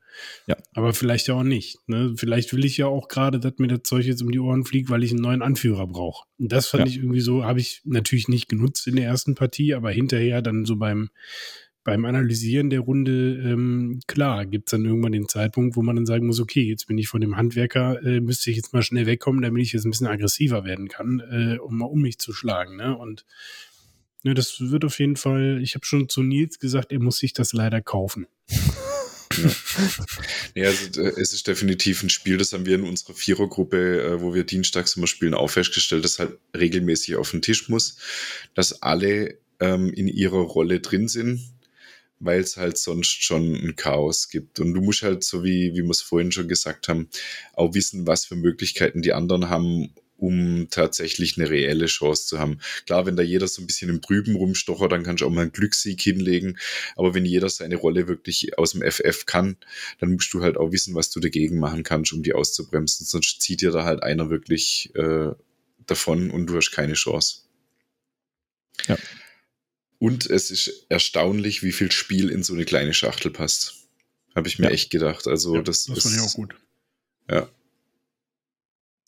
Ja. 0.46 0.56
Aber 0.74 0.92
vielleicht 0.92 1.28
ja 1.28 1.34
auch 1.34 1.44
nicht. 1.44 1.78
Ne? 1.86 2.14
Vielleicht 2.16 2.52
will 2.52 2.64
ich 2.64 2.76
ja 2.76 2.86
auch 2.86 3.08
gerade, 3.08 3.38
dass 3.38 3.58
mir 3.58 3.68
das 3.68 3.82
Zeug 3.84 4.04
jetzt 4.04 4.22
um 4.22 4.30
die 4.30 4.40
Ohren 4.40 4.64
fliegt, 4.64 4.90
weil 4.90 5.04
ich 5.04 5.12
einen 5.12 5.22
neuen 5.22 5.42
Anführer 5.42 5.86
brauche. 5.86 6.26
Und 6.38 6.50
das 6.50 6.66
fand 6.66 6.84
ja. 6.84 6.90
ich 6.90 6.96
irgendwie 6.98 7.20
so, 7.20 7.44
habe 7.44 7.60
ich 7.60 7.82
natürlich 7.84 8.28
nicht 8.28 8.48
genutzt 8.48 8.86
in 8.86 8.96
der 8.96 9.06
ersten 9.06 9.34
Partie, 9.34 9.74
aber 9.74 9.90
hinterher 9.90 10.42
dann 10.42 10.64
so 10.64 10.76
beim 10.76 11.10
beim 11.86 12.04
Analysieren 12.04 12.68
der 12.68 12.80
Runde, 12.80 13.40
ähm, 13.44 14.00
klar, 14.08 14.44
gibt 14.44 14.68
es 14.68 14.72
dann 14.72 14.84
irgendwann 14.84 15.12
den 15.12 15.28
Zeitpunkt, 15.28 15.76
wo 15.76 15.82
man 15.82 15.94
dann 15.94 16.04
sagen 16.04 16.26
muss, 16.26 16.40
okay, 16.40 16.62
jetzt 16.62 16.88
bin 16.88 16.98
ich 16.98 17.06
von 17.06 17.20
dem 17.20 17.36
Handwerker, 17.36 18.02
äh, 18.02 18.20
müsste 18.20 18.50
ich 18.50 18.56
jetzt 18.56 18.72
mal 18.72 18.82
schnell 18.82 19.06
wegkommen, 19.06 19.40
damit 19.40 19.62
ich 19.62 19.72
jetzt 19.72 19.84
ein 19.84 19.92
bisschen 19.92 20.08
aggressiver 20.08 20.64
werden 20.64 20.88
kann, 20.88 21.20
äh, 21.30 21.58
um 21.58 21.78
mal 21.78 21.86
um 21.86 22.02
mich 22.02 22.18
zu 22.18 22.32
schlagen. 22.32 22.76
Ne? 22.76 22.98
Und 22.98 23.24
ne, 24.24 24.34
das 24.34 24.56
wird 24.58 24.84
auf 24.84 24.98
jeden 24.98 25.14
Fall, 25.14 25.60
ich 25.62 25.76
habe 25.76 25.86
schon 25.86 26.08
zu 26.08 26.24
Nils 26.24 26.58
gesagt, 26.58 26.90
er 26.90 26.98
muss 26.98 27.18
sich 27.18 27.32
das 27.32 27.52
leider 27.52 27.80
kaufen. 27.80 28.26
Ja. 28.50 28.58
ja, 30.56 30.64
also 30.64 31.02
äh, 31.02 31.20
es 31.20 31.32
ist 31.32 31.46
definitiv 31.46 32.02
ein 32.02 32.10
Spiel, 32.10 32.36
das 32.36 32.52
haben 32.52 32.66
wir 32.66 32.74
in 32.74 32.82
unserer 32.82 33.14
Vierergruppe, 33.14 34.02
äh, 34.02 34.20
wo 34.20 34.34
wir 34.34 34.42
dienstags 34.42 34.96
immer 34.96 35.06
spielen, 35.06 35.34
auch 35.34 35.50
festgestellt, 35.50 36.04
dass 36.04 36.18
halt 36.18 36.36
regelmäßig 36.56 37.14
auf 37.14 37.30
den 37.30 37.42
Tisch 37.42 37.68
muss, 37.68 37.98
dass 38.54 38.82
alle 38.82 39.38
ähm, 39.60 39.92
in 39.92 40.08
ihrer 40.08 40.40
Rolle 40.40 40.80
drin 40.80 41.06
sind 41.06 41.55
weil 42.18 42.40
es 42.40 42.56
halt 42.56 42.78
sonst 42.78 43.24
schon 43.24 43.54
ein 43.54 43.76
Chaos 43.76 44.28
gibt. 44.28 44.60
Und 44.60 44.74
du 44.74 44.80
musst 44.80 45.02
halt, 45.02 45.24
so 45.24 45.44
wie, 45.44 45.72
wie 45.74 45.82
wir 45.82 45.90
es 45.90 46.02
vorhin 46.02 46.32
schon 46.32 46.48
gesagt 46.48 46.88
haben, 46.88 47.08
auch 47.52 47.74
wissen, 47.74 48.06
was 48.06 48.24
für 48.24 48.36
Möglichkeiten 48.36 49.02
die 49.02 49.12
anderen 49.12 49.48
haben, 49.48 49.92
um 50.18 50.68
tatsächlich 50.70 51.36
eine 51.36 51.50
reelle 51.50 51.86
Chance 51.86 52.26
zu 52.26 52.38
haben. 52.38 52.58
Klar, 52.86 53.06
wenn 53.06 53.16
da 53.16 53.22
jeder 53.22 53.48
so 53.48 53.60
ein 53.60 53.66
bisschen 53.66 53.90
im 53.90 54.00
Trüben 54.00 54.34
rumstochert, 54.34 54.90
dann 54.90 55.02
kannst 55.02 55.20
du 55.20 55.26
auch 55.26 55.30
mal 55.30 55.42
einen 55.42 55.52
Glückssieg 55.52 56.00
hinlegen. 56.00 56.58
Aber 56.96 57.14
wenn 57.14 57.24
jeder 57.24 57.50
seine 57.50 57.76
Rolle 57.76 58.08
wirklich 58.08 58.58
aus 58.58 58.72
dem 58.72 58.82
FF 58.82 59.26
kann, 59.26 59.56
dann 59.98 60.12
musst 60.12 60.32
du 60.32 60.42
halt 60.42 60.56
auch 60.56 60.72
wissen, 60.72 60.94
was 60.94 61.10
du 61.10 61.20
dagegen 61.20 61.58
machen 61.58 61.82
kannst, 61.82 62.12
um 62.12 62.22
die 62.22 62.32
auszubremsen. 62.32 63.06
Sonst 63.06 63.42
zieht 63.42 63.60
dir 63.60 63.70
da 63.70 63.84
halt 63.84 64.02
einer 64.02 64.30
wirklich 64.30 64.90
äh, 64.94 65.32
davon 65.86 66.30
und 66.30 66.46
du 66.46 66.56
hast 66.56 66.70
keine 66.70 66.94
Chance. 66.94 67.40
Ja. 68.86 68.96
Und 69.98 70.26
es 70.26 70.50
ist 70.50 70.86
erstaunlich, 70.88 71.62
wie 71.62 71.72
viel 71.72 71.90
Spiel 71.90 72.30
in 72.30 72.42
so 72.42 72.52
eine 72.54 72.64
kleine 72.64 72.92
Schachtel 72.92 73.30
passt. 73.30 73.86
Habe 74.34 74.48
ich 74.48 74.58
mir 74.58 74.66
ja. 74.66 74.72
echt 74.72 74.90
gedacht. 74.90 75.26
Also 75.26 75.56
ja, 75.56 75.62
das, 75.62 75.84
das 75.84 76.02
fand 76.02 76.16
ich 76.16 76.20
auch 76.20 76.34
gut. 76.34 76.54
Ja. 77.30 77.48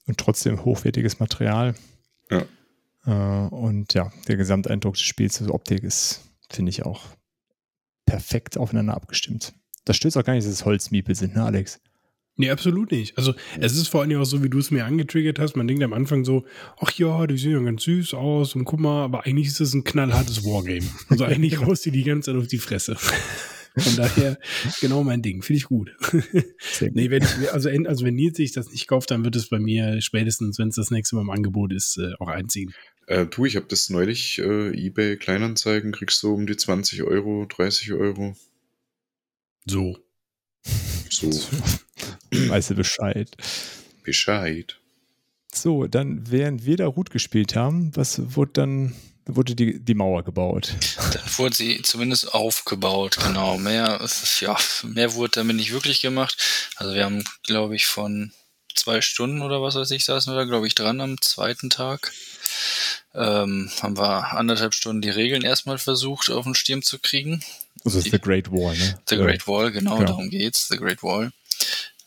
Und 0.07 0.19
trotzdem 0.19 0.65
hochwertiges 0.65 1.21
Material. 1.21 1.75
Ja. 2.31 2.47
Äh, 3.05 3.49
und 3.49 3.93
ja, 3.93 4.11
der 4.27 4.37
Gesamteindruck 4.37 4.95
des 4.95 5.03
Spiels, 5.03 5.41
also 5.41 5.53
Optik 5.53 5.83
ist, 5.83 6.23
finde 6.51 6.71
ich, 6.71 6.85
auch 6.85 7.05
perfekt 8.07 8.57
aufeinander 8.57 8.95
abgestimmt. 8.95 9.53
Das 9.85 9.97
stößt 9.97 10.17
auch 10.17 10.25
gar 10.25 10.33
nicht, 10.33 10.47
dass 10.47 10.53
es 10.53 10.65
Holzmiepel 10.65 11.15
sind, 11.15 11.35
ne, 11.35 11.45
Alex? 11.45 11.81
Nee, 12.41 12.51
absolut 12.51 12.93
nicht. 12.93 13.19
Also 13.19 13.35
es 13.59 13.77
ist 13.77 13.89
vor 13.89 14.03
allem 14.03 14.17
auch 14.21 14.25
so, 14.25 14.45
wie 14.45 14.49
du 14.49 14.61
es 14.61 14.71
mir 14.71 14.85
angetriggert 14.85 15.41
hast. 15.41 15.57
Man 15.57 15.67
denkt 15.67 15.83
am 15.83 15.93
Anfang 15.93 16.25
so, 16.25 16.45
ach 16.81 16.93
ja, 16.93 17.27
die 17.27 17.37
sehen 17.37 17.51
ja 17.51 17.59
ganz 17.59 17.83
süß 17.83 18.15
aus 18.15 18.55
und 18.55 18.65
guck 18.65 18.79
mal, 18.79 19.03
aber 19.03 19.27
eigentlich 19.27 19.49
ist 19.49 19.61
es 19.61 19.75
ein 19.75 19.83
knallhartes 19.83 20.45
Wargame. 20.45 20.87
Also 21.09 21.25
eigentlich 21.25 21.59
haust 21.67 21.85
die 21.85 21.91
die 21.91 22.05
ganze 22.05 22.31
Zeit 22.31 22.41
auf 22.41 22.47
die 22.47 22.59
Fresse. 22.59 22.97
Von 23.77 23.97
daher 23.97 24.39
genau 24.81 25.03
mein 25.03 25.21
Ding. 25.21 25.43
Finde 25.43 25.59
ich 25.59 25.65
gut. 25.65 25.91
nee, 26.93 27.11
wenn 27.11 27.25
ich, 27.25 27.53
also, 27.53 27.71
also 27.71 28.05
wenn 28.05 28.15
Nils 28.15 28.37
sich 28.37 28.53
das 28.53 28.71
nicht 28.71 28.87
kauft, 28.87 29.11
dann 29.11 29.25
wird 29.25 29.35
es 29.35 29.49
bei 29.49 29.59
mir 29.59 30.01
spätestens, 30.01 30.61
wenn 30.61 30.69
es 30.69 30.77
das 30.77 30.93
nächste 30.93 31.17
Mal 31.17 31.23
im 31.23 31.31
Angebot 31.31 31.73
ist, 31.73 31.99
äh, 31.99 32.13
auch 32.21 32.29
einziehen. 32.29 32.73
Äh, 33.09 33.27
du, 33.27 33.47
ich 33.47 33.57
habe 33.57 33.67
das 33.69 33.91
neulich 33.91 34.39
äh, 34.39 34.87
eBay 34.87 35.17
Kleinanzeigen, 35.17 35.91
kriegst 35.91 36.23
du 36.23 36.35
um 36.35 36.47
die 36.47 36.57
20 36.57 37.03
Euro, 37.03 37.47
30 37.49 37.95
Euro. 37.95 38.37
So. 39.67 39.99
So. 41.11 41.31
Weißt 42.31 42.71
du 42.71 42.75
Bescheid. 42.75 43.37
Bescheid. 44.05 44.79
So, 45.53 45.87
dann, 45.87 46.31
während 46.31 46.65
wir 46.65 46.77
da 46.77 46.87
Root 46.87 47.11
gespielt 47.11 47.57
haben, 47.57 47.95
was 47.97 48.37
wurde 48.37 48.53
dann, 48.53 48.95
wurde 49.27 49.55
die, 49.55 49.81
die 49.81 49.95
Mauer 49.95 50.23
gebaut. 50.23 50.75
Dann 51.13 51.23
wurde 51.37 51.57
sie 51.57 51.83
zumindest 51.83 52.35
aufgebaut, 52.35 53.19
genau. 53.23 53.59
Mehr, 53.59 54.01
ist, 54.01 54.41
ja, 54.41 54.57
mehr 54.85 55.15
wurde 55.15 55.33
damit 55.41 55.57
nicht 55.57 55.73
wirklich 55.73 56.01
gemacht. 56.01 56.37
Also 56.77 56.95
wir 56.95 57.05
haben, 57.05 57.25
glaube 57.43 57.75
ich, 57.77 57.87
von 57.87 58.33
zwei 58.75 59.01
Stunden 59.01 59.43
oder 59.43 59.61
was 59.63 59.75
weiß 59.75 59.91
ich, 59.91 60.05
saßen 60.05 60.33
wir 60.33 60.37
da, 60.37 60.45
glaube 60.45 60.67
ich, 60.67 60.75
dran 60.75 61.01
am 61.01 61.21
zweiten 61.21 61.71
Tag. 61.71 62.13
Ähm, 63.15 63.71
haben 63.81 63.97
wir 63.97 64.35
anderthalb 64.35 64.75
Stunden 64.75 65.03
die 65.03 65.11
Regeln 65.11 65.43
erstmal 65.43 65.79
versucht, 65.79 66.31
auf 66.31 66.45
den 66.45 66.55
Stirn 66.55 66.83
zu 66.83 66.99
kriegen. 66.99 67.43
Also 67.85 67.99
ist 67.99 68.11
The 68.11 68.19
Great 68.19 68.51
Wall, 68.51 68.77
ne? 68.77 69.01
The 69.09 69.17
Great 69.17 69.47
Wall, 69.47 69.71
genau, 69.71 70.01
ja. 70.01 70.07
darum 70.07 70.31
geht's, 70.31 70.69
The 70.69 70.77
Great 70.77 71.03
Wall. 71.03 71.33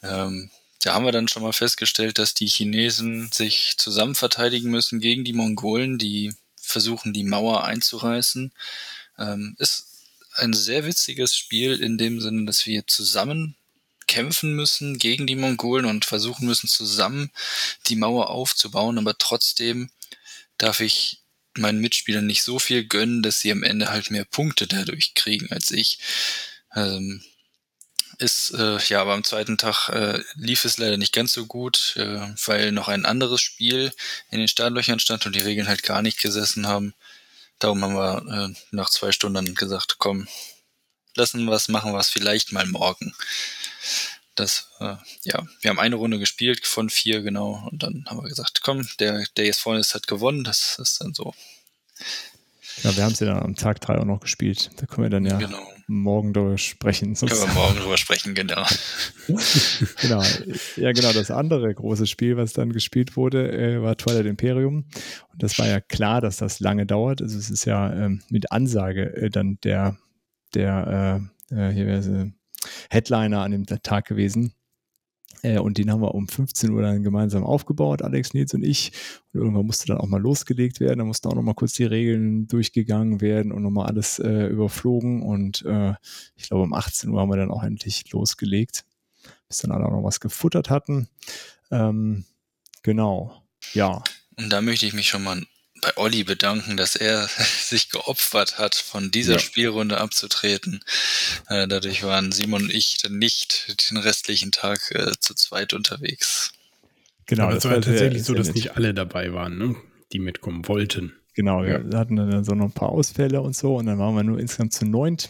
Ähm, 0.03 0.49
da 0.83 0.93
haben 0.93 1.05
wir 1.05 1.11
dann 1.11 1.27
schon 1.27 1.43
mal 1.43 1.53
festgestellt, 1.53 2.17
dass 2.17 2.33
die 2.33 2.47
Chinesen 2.47 3.29
sich 3.31 3.75
zusammen 3.77 4.15
verteidigen 4.15 4.71
müssen 4.71 4.99
gegen 4.99 5.23
die 5.23 5.33
Mongolen, 5.33 5.97
die 5.97 6.33
versuchen, 6.55 7.13
die 7.13 7.23
Mauer 7.23 7.63
einzureißen. 7.63 8.51
Ähm, 9.19 9.55
ist 9.59 9.87
ein 10.35 10.53
sehr 10.53 10.85
witziges 10.85 11.35
Spiel 11.35 11.81
in 11.81 11.97
dem 11.97 12.19
Sinne, 12.21 12.45
dass 12.45 12.65
wir 12.65 12.87
zusammen 12.87 13.55
kämpfen 14.07 14.55
müssen 14.55 14.97
gegen 14.97 15.27
die 15.27 15.35
Mongolen 15.35 15.85
und 15.85 16.03
versuchen 16.03 16.45
müssen, 16.45 16.67
zusammen 16.67 17.31
die 17.87 17.95
Mauer 17.95 18.29
aufzubauen, 18.29 18.97
aber 18.97 19.17
trotzdem 19.17 19.89
darf 20.57 20.81
ich 20.81 21.20
meinen 21.57 21.79
Mitspielern 21.79 22.25
nicht 22.25 22.43
so 22.43 22.59
viel 22.59 22.85
gönnen, 22.85 23.21
dass 23.21 23.39
sie 23.39 23.51
am 23.51 23.63
Ende 23.63 23.89
halt 23.89 24.11
mehr 24.11 24.25
Punkte 24.25 24.67
dadurch 24.67 25.13
kriegen 25.13 25.51
als 25.51 25.71
ich. 25.71 25.99
Ähm, 26.75 27.23
ist, 28.21 28.51
äh, 28.51 28.77
ja, 28.77 29.01
aber 29.01 29.13
am 29.13 29.23
zweiten 29.23 29.57
Tag 29.57 29.89
äh, 29.89 30.23
lief 30.35 30.63
es 30.65 30.77
leider 30.77 30.97
nicht 30.97 31.13
ganz 31.13 31.33
so 31.33 31.47
gut, 31.47 31.95
äh, 31.97 32.19
weil 32.45 32.71
noch 32.71 32.87
ein 32.87 33.05
anderes 33.05 33.41
Spiel 33.41 33.91
in 34.29 34.39
den 34.39 34.47
Startlöchern 34.47 34.99
stand 34.99 35.25
und 35.25 35.35
die 35.35 35.39
Regeln 35.39 35.67
halt 35.67 35.83
gar 35.83 36.01
nicht 36.01 36.21
gesessen 36.21 36.67
haben. 36.67 36.93
Darum 37.57 37.83
haben 37.83 37.95
wir 37.95 38.49
äh, 38.49 38.53
nach 38.71 38.89
zwei 38.89 39.11
Stunden 39.11 39.55
gesagt, 39.55 39.95
komm, 39.97 40.27
lassen 41.15 41.45
wir 41.45 41.53
es, 41.53 41.67
machen 41.67 41.93
wir 41.93 41.99
es 41.99 42.09
vielleicht 42.09 42.51
mal 42.51 42.65
morgen. 42.65 43.15
Das, 44.35 44.71
äh, 44.79 44.95
ja, 45.23 45.45
wir 45.59 45.69
haben 45.69 45.79
eine 45.79 45.95
Runde 45.95 46.17
gespielt 46.17 46.65
von 46.65 46.89
vier, 46.89 47.21
genau, 47.21 47.67
und 47.69 47.83
dann 47.83 48.05
haben 48.07 48.21
wir 48.21 48.29
gesagt, 48.29 48.61
komm, 48.61 48.87
der, 48.99 49.25
der 49.35 49.45
jetzt 49.45 49.59
vorne 49.59 49.79
ist, 49.79 49.93
hat 49.93 50.07
gewonnen. 50.07 50.43
Das 50.43 50.79
ist 50.79 51.01
dann 51.01 51.13
so. 51.13 51.33
Ja, 52.83 52.95
wir 52.95 53.03
haben 53.03 53.13
sie 53.13 53.25
dann 53.25 53.39
am 53.39 53.55
Tag 53.55 53.81
drei 53.81 53.97
auch 53.97 54.05
noch 54.05 54.21
gespielt. 54.21 54.71
Da 54.77 54.85
können 54.85 55.05
wir 55.05 55.09
dann 55.09 55.25
ja 55.25 55.37
genau. 55.37 55.59
morgen 55.87 56.33
darüber 56.33 56.57
sprechen. 56.57 57.13
Können 57.13 57.31
wir 57.31 57.53
morgen 57.53 57.75
darüber 57.75 57.97
sprechen, 57.97 58.33
genau. 58.33 58.65
genau. 60.01 60.23
Ja, 60.77 60.91
genau. 60.91 61.11
Das 61.13 61.29
andere 61.29 61.73
große 61.73 62.07
Spiel, 62.07 62.37
was 62.37 62.53
dann 62.53 62.71
gespielt 62.71 63.15
wurde, 63.15 63.51
äh, 63.51 63.81
war 63.81 63.97
Twilight 63.97 64.25
Imperium. 64.25 64.85
Und 65.31 65.43
das 65.43 65.59
war 65.59 65.67
ja 65.67 65.79
klar, 65.81 66.21
dass 66.21 66.37
das 66.37 66.59
lange 66.59 66.85
dauert. 66.85 67.21
Also 67.21 67.37
es 67.37 67.49
ist 67.49 67.65
ja 67.65 67.93
ähm, 67.93 68.23
mit 68.29 68.51
Ansage 68.51 69.15
äh, 69.15 69.29
dann 69.29 69.59
der, 69.63 69.97
der 70.55 71.29
äh, 71.51 71.55
äh 71.55 71.73
hier 71.73 71.85
wäre 71.85 72.31
Headliner 72.89 73.41
an 73.41 73.51
dem 73.51 73.65
Tag 73.65 74.05
gewesen. 74.05 74.53
Äh, 75.43 75.59
und 75.59 75.77
den 75.77 75.91
haben 75.91 76.01
wir 76.01 76.13
um 76.13 76.27
15 76.27 76.71
Uhr 76.71 76.81
dann 76.81 77.03
gemeinsam 77.03 77.43
aufgebaut, 77.43 78.01
Alex, 78.01 78.33
Nils 78.33 78.53
und 78.53 78.63
ich. 78.63 78.91
Und 79.33 79.41
irgendwann 79.41 79.65
musste 79.65 79.87
dann 79.87 79.97
auch 79.97 80.07
mal 80.07 80.21
losgelegt 80.21 80.79
werden. 80.79 80.99
Da 80.99 81.05
mussten 81.05 81.27
auch 81.27 81.35
noch 81.35 81.41
mal 81.41 81.53
kurz 81.53 81.73
die 81.73 81.85
Regeln 81.85 82.47
durchgegangen 82.47 83.21
werden 83.21 83.51
und 83.51 83.63
noch 83.63 83.71
mal 83.71 83.85
alles 83.85 84.19
äh, 84.19 84.47
überflogen. 84.47 85.23
Und 85.23 85.63
äh, 85.65 85.93
ich 86.35 86.47
glaube, 86.47 86.63
um 86.63 86.73
18 86.73 87.09
Uhr 87.09 87.19
haben 87.19 87.29
wir 87.29 87.37
dann 87.37 87.51
auch 87.51 87.63
endlich 87.63 88.11
losgelegt, 88.11 88.85
bis 89.47 89.59
dann 89.59 89.71
alle 89.71 89.85
auch 89.85 89.91
noch 89.91 90.03
was 90.03 90.19
gefuttert 90.19 90.69
hatten. 90.69 91.07
Ähm, 91.71 92.25
genau, 92.83 93.41
ja. 93.73 94.03
Und 94.37 94.51
da 94.51 94.61
möchte 94.61 94.85
ich 94.85 94.93
mich 94.93 95.07
schon 95.07 95.23
mal 95.23 95.41
bei 95.81 95.97
Olli 95.97 96.23
bedanken, 96.23 96.77
dass 96.77 96.95
er 96.95 97.27
sich 97.59 97.89
geopfert 97.89 98.57
hat, 98.57 98.75
von 98.75 99.11
dieser 99.11 99.33
ja. 99.33 99.39
Spielrunde 99.39 99.99
abzutreten. 99.99 100.81
Äh, 101.49 101.67
dadurch 101.67 102.03
waren 102.03 102.31
Simon 102.31 102.63
und 102.63 102.73
ich 102.73 102.99
dann 102.99 103.17
nicht 103.17 103.89
den 103.89 103.97
restlichen 103.97 104.51
Tag 104.51 104.91
äh, 104.91 105.11
zu 105.19 105.33
zweit 105.33 105.73
unterwegs. 105.73 106.53
Genau, 107.25 107.45
Aber 107.45 107.57
es 107.57 107.65
war 107.65 107.81
tatsächlich 107.81 108.23
so, 108.23 108.33
dass 108.33 108.53
nicht 108.53 108.75
alle 108.75 108.93
dabei 108.93 109.33
waren, 109.33 109.57
ne? 109.57 109.75
die 110.11 110.19
mitkommen 110.19 110.67
wollten. 110.67 111.13
Genau, 111.33 111.63
ja. 111.63 111.89
wir 111.89 111.97
hatten 111.97 112.17
dann 112.17 112.43
so 112.43 112.53
noch 112.53 112.65
ein 112.65 112.73
paar 112.73 112.89
Ausfälle 112.89 113.41
und 113.41 113.55
so 113.55 113.77
und 113.77 113.85
dann 113.85 113.97
waren 113.99 114.15
wir 114.15 114.23
nur 114.23 114.37
insgesamt 114.37 114.73
zu 114.73 114.85
neunt. 114.85 115.29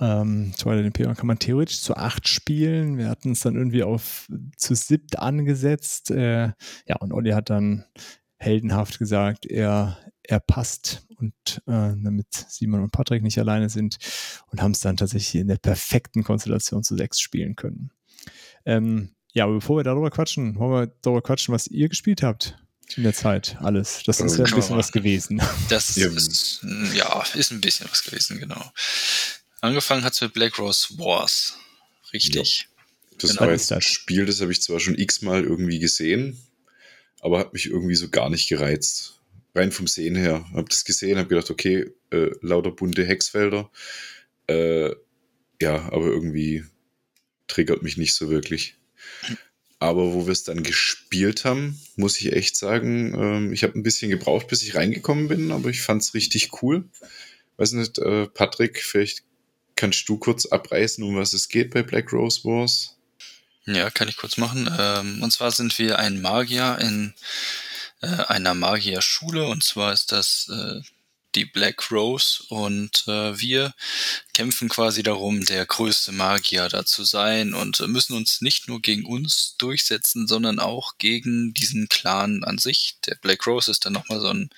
Ähm, 0.00 0.52
Twilight 0.56 0.86
Imperium 0.86 1.16
kann 1.16 1.26
man 1.26 1.40
theoretisch 1.40 1.80
zu 1.80 1.96
acht 1.96 2.28
spielen. 2.28 2.96
Wir 2.96 3.08
hatten 3.08 3.32
es 3.32 3.40
dann 3.40 3.56
irgendwie 3.56 3.82
auf 3.82 4.28
zu 4.56 4.76
siebt 4.76 5.18
angesetzt. 5.18 6.12
Äh, 6.12 6.52
ja, 6.86 6.96
und 7.00 7.12
Olli 7.12 7.30
hat 7.30 7.50
dann 7.50 7.84
heldenhaft 8.42 8.98
gesagt, 8.98 9.46
er, 9.46 9.98
er 10.22 10.40
passt 10.40 11.06
und 11.16 11.32
äh, 11.66 11.94
damit 11.96 12.26
Simon 12.48 12.82
und 12.82 12.90
Patrick 12.90 13.22
nicht 13.22 13.38
alleine 13.38 13.68
sind 13.68 13.98
und 14.50 14.60
haben 14.60 14.72
es 14.72 14.80
dann 14.80 14.96
tatsächlich 14.96 15.40
in 15.40 15.48
der 15.48 15.58
perfekten 15.58 16.24
Konstellation 16.24 16.82
zu 16.82 16.96
sechs 16.96 17.20
spielen 17.20 17.56
können. 17.56 17.90
Ähm, 18.66 19.14
ja, 19.32 19.44
aber 19.44 19.54
bevor 19.54 19.78
wir 19.78 19.84
darüber 19.84 20.10
quatschen, 20.10 20.56
wollen 20.56 20.72
wir 20.72 20.94
darüber 21.02 21.22
quatschen, 21.22 21.54
was 21.54 21.66
ihr 21.68 21.88
gespielt 21.88 22.22
habt 22.22 22.58
in 22.96 23.04
der 23.04 23.14
Zeit. 23.14 23.56
Alles. 23.60 24.02
Das 24.04 24.20
ist 24.20 24.36
ja 24.36 24.44
ein 24.44 24.54
bisschen 24.54 24.76
was 24.76 24.92
gewesen. 24.92 25.40
Das 25.68 25.96
ist, 25.96 26.60
ja, 26.94 27.24
ist 27.34 27.50
ein 27.52 27.60
bisschen 27.60 27.88
was 27.90 28.02
gewesen, 28.02 28.38
genau. 28.38 28.72
Angefangen 29.60 30.04
hat 30.04 30.12
es 30.12 30.20
mit 30.20 30.34
Black 30.34 30.58
Rose 30.58 30.98
Wars. 30.98 31.56
Richtig. 32.12 32.60
Ja. 32.60 32.66
Das 33.18 33.30
genau. 33.30 33.42
war 33.42 33.50
jetzt 33.50 33.72
ein 33.72 33.80
Spiel, 33.80 34.26
das 34.26 34.40
habe 34.40 34.52
ich 34.52 34.60
zwar 34.60 34.80
schon 34.80 34.98
x-mal 34.98 35.44
irgendwie 35.44 35.78
gesehen, 35.78 36.36
aber 37.22 37.38
hat 37.38 37.54
mich 37.54 37.66
irgendwie 37.66 37.94
so 37.94 38.10
gar 38.10 38.28
nicht 38.28 38.48
gereizt. 38.48 39.20
Rein 39.54 39.72
vom 39.72 39.86
Sehen 39.86 40.16
her. 40.16 40.44
Hab 40.52 40.68
das 40.68 40.84
gesehen, 40.84 41.18
hab 41.18 41.28
gedacht, 41.28 41.50
okay, 41.50 41.90
äh, 42.10 42.30
lauter 42.40 42.72
bunte 42.72 43.06
Hexfelder. 43.06 43.70
Äh, 44.48 44.90
ja, 45.60 45.88
aber 45.92 46.06
irgendwie 46.06 46.64
triggert 47.46 47.82
mich 47.82 47.96
nicht 47.96 48.14
so 48.14 48.28
wirklich. 48.28 48.76
Aber 49.78 50.12
wo 50.14 50.26
wir 50.26 50.32
es 50.32 50.44
dann 50.44 50.62
gespielt 50.62 51.44
haben, 51.44 51.80
muss 51.96 52.20
ich 52.20 52.32
echt 52.32 52.56
sagen, 52.56 53.14
ähm, 53.14 53.52
ich 53.52 53.62
habe 53.62 53.78
ein 53.78 53.82
bisschen 53.82 54.10
gebraucht, 54.10 54.48
bis 54.48 54.62
ich 54.62 54.74
reingekommen 54.74 55.28
bin, 55.28 55.52
aber 55.52 55.70
ich 55.70 55.80
fand 55.80 56.02
es 56.02 56.14
richtig 56.14 56.62
cool. 56.62 56.84
Weiß 57.56 57.72
nicht, 57.72 57.98
äh, 57.98 58.26
Patrick, 58.26 58.82
vielleicht 58.82 59.22
kannst 59.76 60.08
du 60.08 60.18
kurz 60.18 60.46
abreißen, 60.46 61.04
um 61.04 61.16
was 61.16 61.32
es 61.32 61.48
geht 61.48 61.70
bei 61.70 61.82
Black 61.82 62.12
Rose 62.12 62.44
Wars? 62.44 62.96
Ja, 63.66 63.90
kann 63.90 64.08
ich 64.08 64.16
kurz 64.16 64.36
machen. 64.38 64.68
Ähm, 64.78 65.22
und 65.22 65.30
zwar 65.32 65.52
sind 65.52 65.78
wir 65.78 65.98
ein 65.98 66.20
Magier 66.20 66.78
in 66.80 67.14
äh, 68.00 68.06
einer 68.06 68.54
Magierschule 68.54 69.46
und 69.46 69.62
zwar 69.62 69.92
ist 69.92 70.10
das 70.10 70.48
äh, 70.48 70.80
die 71.34 71.44
Black 71.44 71.90
Rose 71.90 72.42
und 72.48 73.04
äh, 73.06 73.38
wir 73.38 73.72
kämpfen 74.34 74.68
quasi 74.68 75.02
darum, 75.02 75.44
der 75.44 75.64
größte 75.64 76.12
Magier 76.12 76.68
da 76.68 76.84
zu 76.84 77.04
sein 77.04 77.54
und 77.54 77.80
müssen 77.88 78.14
uns 78.14 78.42
nicht 78.42 78.68
nur 78.68 78.82
gegen 78.82 79.06
uns 79.06 79.56
durchsetzen, 79.58 80.26
sondern 80.26 80.58
auch 80.58 80.98
gegen 80.98 81.54
diesen 81.54 81.88
Clan 81.88 82.44
an 82.44 82.58
sich. 82.58 82.96
Der 83.06 83.14
Black 83.14 83.46
Rose 83.46 83.70
ist 83.70 83.86
dann 83.86 83.94
nochmal 83.94 84.20
so 84.20 84.28
ein 84.28 84.50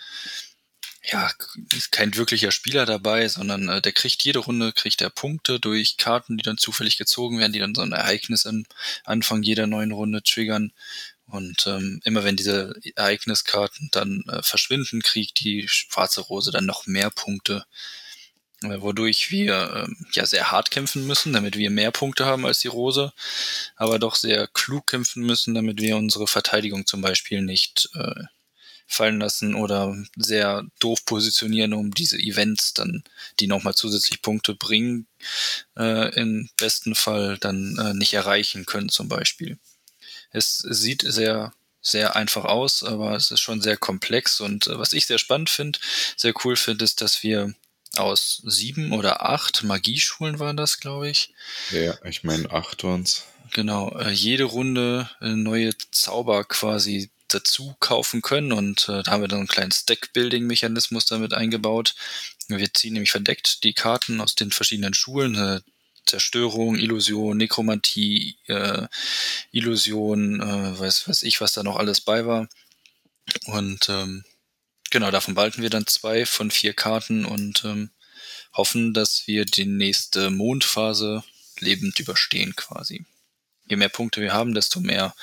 ja, 1.07 1.31
ist 1.77 1.93
kein 1.93 2.17
wirklicher 2.17 2.51
Spieler 2.51 2.87
dabei, 2.87 3.29
sondern 3.29 3.69
äh, 3.69 3.83
der 3.83 3.93
kriegt 3.93 4.23
jede 4.25 4.39
Runde, 4.39 4.73
kriegt 4.73 5.03
er 5.03 5.11
Punkte 5.11 5.61
durch 5.61 5.97
Karten, 5.99 6.39
die 6.39 6.43
dann 6.43 6.57
zufällig 6.59 6.97
gezogen 6.97 7.39
werden, 7.39 7.53
die 7.53 7.59
dann 7.59 7.75
so 7.75 7.83
ein 7.83 7.93
Ereignis 7.93 8.47
am 8.47 8.65
Anfang 9.05 9.43
jeder 9.43 9.67
neuen 9.67 9.93
Runde 9.93 10.23
triggern. 10.23 10.73
Und 11.27 11.67
ähm, 11.67 12.01
immer 12.05 12.25
wenn 12.25 12.37
diese 12.37 12.75
Ereigniskarten 12.97 13.89
dann 13.93 14.25
äh, 14.29 14.43
verschwinden, 14.43 15.03
kriegt 15.03 15.41
die 15.41 15.69
schwarze 15.69 16.23
Rose 16.23 16.51
dann 16.51 16.67
noch 16.67 16.87
mehr 16.87 17.11
Punkte, 17.11 17.67
äh, 18.63 18.81
wodurch 18.81 19.31
wir 19.31 19.87
äh, 19.87 20.05
ja 20.13 20.27
sehr 20.27 20.51
hart 20.51 20.71
kämpfen 20.71 21.07
müssen, 21.07 21.33
damit 21.33 21.57
wir 21.57 21.71
mehr 21.71 21.91
Punkte 21.91 22.25
haben 22.25 22.47
als 22.47 22.61
die 22.61 22.69
Rose, 22.69 23.13
aber 23.77 23.99
doch 23.99 24.15
sehr 24.15 24.49
klug 24.49 24.87
kämpfen 24.87 25.23
müssen, 25.23 25.55
damit 25.55 25.81
wir 25.81 25.97
unsere 25.97 26.27
Verteidigung 26.27 26.87
zum 26.87 27.03
Beispiel 27.03 27.43
nicht 27.43 27.91
äh, 27.95 28.25
fallen 28.87 29.21
lassen 29.21 29.55
oder 29.55 29.97
sehr 30.17 30.65
doof 30.79 31.05
positionieren, 31.05 31.73
um 31.73 31.93
diese 31.93 32.19
Events 32.19 32.75
dann, 32.75 33.05
die 33.41 33.47
nochmal 33.47 33.75
zusätzlich 33.75 34.23
Punkte 34.23 34.55
bringen, 34.55 35.07
äh, 35.77 36.15
im 36.15 36.49
besten 36.59 36.95
Fall 36.95 37.39
dann 37.39 37.77
äh, 37.79 37.95
nicht 37.95 38.15
erreichen 38.15 38.67
können 38.67 38.89
zum 38.89 39.09
Beispiel. 39.09 39.59
Es 40.31 40.59
sieht 40.59 41.03
sehr 41.03 41.53
sehr 41.87 42.17
einfach 42.17 42.47
aus, 42.47 42.83
aber 42.83 43.15
es 43.15 43.31
ist 43.31 43.41
schon 43.41 43.61
sehr 43.61 43.77
komplex 43.77 44.41
und 44.41 44.67
äh, 44.67 44.79
was 44.79 44.95
ich 44.95 45.07
sehr 45.07 45.19
spannend 45.19 45.51
finde, 45.51 45.79
sehr 46.17 46.33
cool 46.45 46.57
finde, 46.57 46.85
ist, 46.85 47.03
dass 47.03 47.23
wir 47.23 47.55
aus 47.97 48.43
sieben 48.45 48.93
oder 48.93 49.29
acht 49.29 49.63
Magieschulen 49.63 50.39
waren 50.39 50.57
das, 50.57 50.81
glaube 50.81 51.09
ich. 51.09 51.33
Ja, 51.71 51.95
ich 52.05 52.25
meine 52.25 52.51
acht 52.51 52.83
waren's. 52.83 53.25
Genau, 53.53 53.97
äh, 53.99 54.11
jede 54.11 54.45
Runde 54.45 55.09
äh, 55.21 55.29
neue 55.29 55.73
Zauber 55.93 56.45
quasi 56.45 57.11
dazu 57.35 57.77
kaufen 57.81 58.23
können 58.23 58.53
und 58.53 58.89
äh, 58.89 59.03
da 59.03 59.13
haben 59.13 59.21
wir 59.23 59.29
dann 59.29 59.41
einen 59.41 59.49
kleinen 59.49 59.73
Stack-Building-Mechanismus 59.73 61.07
damit 61.07 61.35
eingebaut. 61.35 61.95
Wir 62.49 62.73
ziehen 62.73 62.95
nämlich 62.95 63.11
verdeckt 63.11 63.65
die 63.65 63.73
Karten 63.73 64.21
aus 64.21 64.35
den 64.35 64.51
verschiedenen 64.51 64.95
Schulen, 64.95 65.35
äh, 65.35 65.61
Zerstörung, 66.07 66.77
Illusion, 66.77 67.37
Nekromantie, 67.37 68.39
äh, 68.47 68.87
Illusion, 69.53 70.41
äh, 70.41 70.79
weiß, 70.79 71.09
weiß 71.09 71.23
ich, 71.23 71.41
was 71.41 71.53
da 71.53 71.63
noch 71.63 71.77
alles 71.77 72.01
bei 72.01 72.27
war. 72.27 72.49
Und 73.47 73.89
ähm, 73.89 74.25
Genau, 74.95 75.11
davon 75.11 75.35
behalten 75.35 75.61
wir 75.61 75.71
dann 75.71 75.89
zwei 75.89 76.25
von 76.25 76.53
vier 76.53 76.73
Karten 76.73 77.25
und 77.25 77.65
ähm, 77.65 77.91
hoffen, 78.53 78.95
dass 78.95 79.27
wir 79.27 79.45
die 79.45 79.67
nächste 79.67 80.31
Mondphase 80.31 81.25
lebend 81.59 81.99
überstehen 81.99 82.55
quasi. 82.55 83.05
Je 83.67 83.75
mehr 83.75 83.89
Punkte 83.89 84.21
wir 84.21 84.33
haben, 84.33 84.55
desto 84.55 84.79
mehr, 84.79 85.17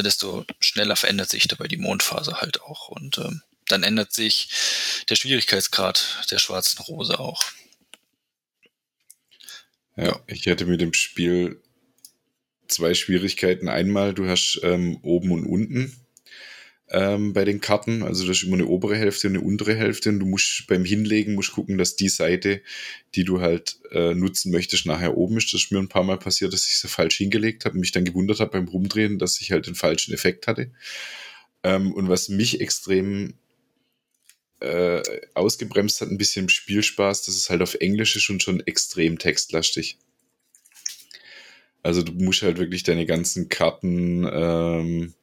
desto 0.00 0.46
schneller 0.60 0.96
verändert 0.96 1.28
sich 1.28 1.48
dabei 1.48 1.68
die 1.68 1.76
Mondphase 1.76 2.40
halt 2.40 2.62
auch. 2.62 2.88
Und 2.88 3.18
ähm, 3.18 3.42
dann 3.66 3.82
ändert 3.82 4.12
sich 4.12 4.48
der 5.08 5.16
Schwierigkeitsgrad 5.16 6.26
der 6.30 6.38
schwarzen 6.38 6.80
Rose 6.82 7.18
auch. 7.18 7.42
Ja, 9.96 10.18
ich 10.26 10.46
hätte 10.46 10.64
mit 10.64 10.80
dem 10.80 10.94
Spiel 10.94 11.60
zwei 12.68 12.94
Schwierigkeiten. 12.94 13.68
Einmal, 13.68 14.14
du 14.14 14.28
hast 14.28 14.60
ähm, 14.62 14.98
oben 15.02 15.32
und 15.32 15.46
unten 15.46 15.94
ähm, 16.92 17.32
bei 17.32 17.44
den 17.44 17.60
Karten. 17.60 18.02
Also 18.02 18.26
das 18.26 18.38
ist 18.38 18.42
immer 18.44 18.56
eine 18.56 18.66
obere 18.66 18.96
Hälfte 18.96 19.26
und 19.26 19.36
eine 19.36 19.44
untere 19.44 19.74
Hälfte. 19.74 20.10
Und 20.10 20.20
du 20.20 20.26
musst 20.26 20.66
beim 20.68 20.84
Hinlegen 20.84 21.34
musst 21.34 21.52
gucken, 21.52 21.78
dass 21.78 21.96
die 21.96 22.10
Seite, 22.10 22.60
die 23.14 23.24
du 23.24 23.40
halt 23.40 23.78
äh, 23.90 24.14
nutzen 24.14 24.52
möchtest, 24.52 24.84
nachher 24.84 25.16
oben 25.16 25.38
ist. 25.38 25.52
Das 25.52 25.62
ist 25.62 25.72
mir 25.72 25.78
ein 25.78 25.88
paar 25.88 26.04
Mal 26.04 26.18
passiert, 26.18 26.52
dass 26.52 26.66
ich 26.66 26.78
sie 26.78 26.88
falsch 26.88 27.16
hingelegt 27.16 27.64
habe 27.64 27.74
und 27.74 27.80
mich 27.80 27.92
dann 27.92 28.04
gewundert 28.04 28.40
habe 28.40 28.52
beim 28.52 28.68
Rumdrehen, 28.68 29.18
dass 29.18 29.40
ich 29.40 29.50
halt 29.52 29.66
den 29.66 29.74
falschen 29.74 30.12
Effekt 30.12 30.46
hatte. 30.46 30.70
Ähm, 31.62 31.92
und 31.92 32.10
was 32.10 32.28
mich 32.28 32.60
extrem 32.60 33.34
äh, 34.60 35.02
ausgebremst 35.32 36.02
hat, 36.02 36.10
ein 36.10 36.18
bisschen 36.18 36.44
im 36.44 36.48
Spielspaß, 36.50 37.24
dass 37.24 37.34
es 37.34 37.48
halt 37.48 37.62
auf 37.62 37.74
Englisch 37.74 38.16
ist 38.16 38.28
und 38.28 38.42
schon 38.42 38.60
extrem 38.66 39.18
textlastig. 39.18 39.96
Also 41.82 42.02
du 42.02 42.12
musst 42.12 42.42
halt 42.42 42.58
wirklich 42.58 42.82
deine 42.82 43.06
ganzen 43.06 43.48
Karten 43.48 44.28
ähm, 44.30 45.14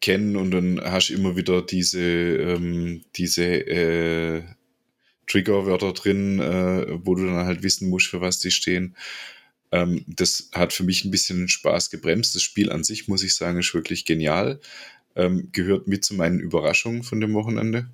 kennen 0.00 0.36
und 0.36 0.50
dann 0.50 0.80
hast 0.80 1.08
du 1.08 1.14
immer 1.14 1.36
wieder 1.36 1.62
diese, 1.62 2.00
ähm, 2.00 3.04
diese 3.16 3.44
äh, 3.44 4.42
Triggerwörter 5.26 5.92
drin, 5.92 6.40
äh, 6.40 6.86
wo 7.04 7.14
du 7.14 7.26
dann 7.26 7.46
halt 7.46 7.62
wissen 7.62 7.88
musst, 7.88 8.08
für 8.08 8.20
was 8.20 8.38
die 8.38 8.50
stehen. 8.50 8.96
Ähm, 9.70 10.04
das 10.06 10.50
hat 10.52 10.72
für 10.72 10.84
mich 10.84 11.04
ein 11.04 11.10
bisschen 11.10 11.38
den 11.38 11.48
Spaß 11.48 11.90
gebremst. 11.90 12.34
Das 12.34 12.42
Spiel 12.42 12.70
an 12.72 12.84
sich, 12.84 13.08
muss 13.08 13.22
ich 13.22 13.34
sagen, 13.34 13.58
ist 13.58 13.74
wirklich 13.74 14.04
genial. 14.04 14.60
Ähm, 15.14 15.50
gehört 15.52 15.86
mit 15.86 16.04
zu 16.04 16.14
meinen 16.14 16.40
Überraschungen 16.40 17.02
von 17.02 17.20
dem 17.20 17.34
Wochenende. 17.34 17.88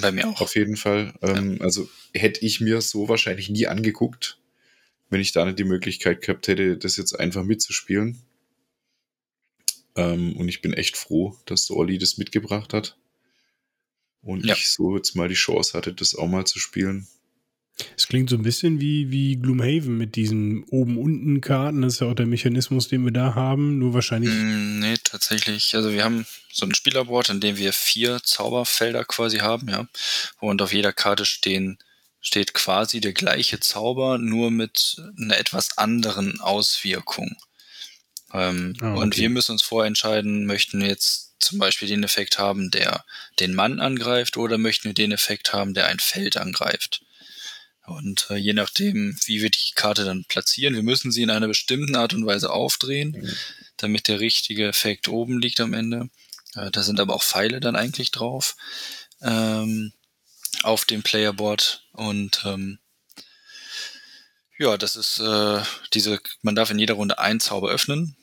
Bei 0.00 0.10
mir 0.10 0.28
auch. 0.28 0.40
Auf 0.40 0.56
jeden 0.56 0.76
Fall. 0.76 1.14
Ähm, 1.22 1.56
ja. 1.58 1.60
Also 1.60 1.88
hätte 2.12 2.44
ich 2.44 2.60
mir 2.60 2.80
so 2.80 3.08
wahrscheinlich 3.08 3.48
nie 3.48 3.66
angeguckt, 3.66 4.38
wenn 5.10 5.20
ich 5.20 5.32
da 5.32 5.44
nicht 5.44 5.58
die 5.58 5.64
Möglichkeit 5.64 6.22
gehabt 6.22 6.48
hätte, 6.48 6.76
das 6.76 6.96
jetzt 6.96 7.18
einfach 7.18 7.44
mitzuspielen. 7.44 8.18
Ähm, 9.96 10.36
und 10.36 10.48
ich 10.48 10.60
bin 10.60 10.72
echt 10.72 10.96
froh, 10.96 11.36
dass 11.46 11.66
der 11.66 11.76
Olli 11.76 11.98
das 11.98 12.18
mitgebracht 12.18 12.72
hat. 12.72 12.96
Und 14.22 14.44
ja. 14.44 14.54
ich 14.54 14.70
so 14.70 14.96
jetzt 14.96 15.14
mal 15.14 15.28
die 15.28 15.34
Chance 15.34 15.76
hatte, 15.76 15.92
das 15.92 16.14
auch 16.14 16.26
mal 16.26 16.46
zu 16.46 16.58
spielen. 16.58 17.06
Es 17.96 18.06
klingt 18.06 18.30
so 18.30 18.36
ein 18.36 18.42
bisschen 18.42 18.80
wie, 18.80 19.10
wie 19.10 19.36
Gloomhaven 19.36 19.98
mit 19.98 20.14
diesen 20.14 20.62
Oben-Unten-Karten. 20.64 21.82
Das 21.82 21.94
ist 21.94 22.00
ja 22.00 22.06
auch 22.06 22.14
der 22.14 22.26
Mechanismus, 22.26 22.88
den 22.88 23.04
wir 23.04 23.10
da 23.10 23.34
haben. 23.34 23.78
Nur 23.78 23.94
wahrscheinlich. 23.94 24.30
Mm, 24.32 24.78
nee, 24.78 24.94
tatsächlich. 25.02 25.74
Also 25.74 25.92
wir 25.92 26.04
haben 26.04 26.24
so 26.52 26.66
ein 26.66 26.74
Spielerboard, 26.74 27.30
in 27.30 27.40
dem 27.40 27.56
wir 27.56 27.72
vier 27.72 28.20
Zauberfelder 28.22 29.04
quasi 29.04 29.38
haben, 29.38 29.68
ja. 29.68 29.88
Und 30.38 30.62
auf 30.62 30.72
jeder 30.72 30.92
Karte 30.92 31.26
stehen, 31.26 31.78
steht 32.20 32.54
quasi 32.54 33.00
der 33.00 33.12
gleiche 33.12 33.58
Zauber, 33.58 34.18
nur 34.18 34.52
mit 34.52 35.02
einer 35.18 35.36
etwas 35.36 35.76
anderen 35.76 36.40
Auswirkung. 36.40 37.36
Ähm, 38.34 38.74
ah, 38.80 38.92
okay. 38.92 39.00
Und 39.00 39.16
wir 39.16 39.30
müssen 39.30 39.52
uns 39.52 39.62
vorentscheiden, 39.62 40.44
möchten 40.44 40.80
wir 40.80 40.88
jetzt 40.88 41.34
zum 41.38 41.58
Beispiel 41.58 41.88
den 41.88 42.02
Effekt 42.02 42.38
haben, 42.38 42.70
der 42.70 43.04
den 43.38 43.54
Mann 43.54 43.78
angreift, 43.80 44.36
oder 44.36 44.58
möchten 44.58 44.88
wir 44.88 44.94
den 44.94 45.12
Effekt 45.12 45.52
haben, 45.52 45.72
der 45.72 45.86
ein 45.86 46.00
Feld 46.00 46.36
angreift. 46.36 47.02
Und 47.86 48.26
äh, 48.30 48.36
je 48.36 48.54
nachdem, 48.54 49.16
wie 49.26 49.42
wir 49.42 49.50
die 49.50 49.72
Karte 49.74 50.04
dann 50.04 50.24
platzieren, 50.24 50.74
wir 50.74 50.82
müssen 50.82 51.12
sie 51.12 51.22
in 51.22 51.30
einer 51.30 51.48
bestimmten 51.48 51.96
Art 51.96 52.14
und 52.14 52.26
Weise 52.26 52.50
aufdrehen, 52.50 53.10
mhm. 53.10 53.36
damit 53.76 54.08
der 54.08 54.20
richtige 54.20 54.66
Effekt 54.66 55.08
oben 55.08 55.38
liegt 55.38 55.60
am 55.60 55.74
Ende. 55.74 56.08
Äh, 56.56 56.70
da 56.70 56.82
sind 56.82 56.98
aber 56.98 57.14
auch 57.14 57.22
Pfeile 57.22 57.60
dann 57.60 57.76
eigentlich 57.76 58.10
drauf 58.10 58.56
ähm, 59.20 59.92
auf 60.62 60.86
dem 60.86 61.02
Playerboard. 61.02 61.84
Und 61.92 62.42
ähm, 62.46 62.78
ja, 64.58 64.78
das 64.78 64.96
ist 64.96 65.20
äh, 65.20 65.62
diese, 65.92 66.20
man 66.40 66.54
darf 66.54 66.70
in 66.70 66.78
jeder 66.78 66.94
Runde 66.94 67.18
einen 67.18 67.40
Zauber 67.40 67.70
öffnen 67.70 68.16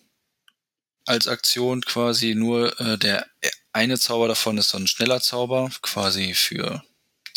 als 1.06 1.28
Aktion 1.28 1.82
quasi 1.82 2.36
nur 2.36 2.80
äh, 2.80 2.98
der 2.98 3.26
eine 3.74 3.98
Zauber 3.98 4.28
davon 4.28 4.58
ist 4.58 4.70
so 4.70 4.78
ein 4.78 4.88
schneller 4.88 5.22
Zauber, 5.22 5.72
quasi 5.82 6.34
für 6.34 6.84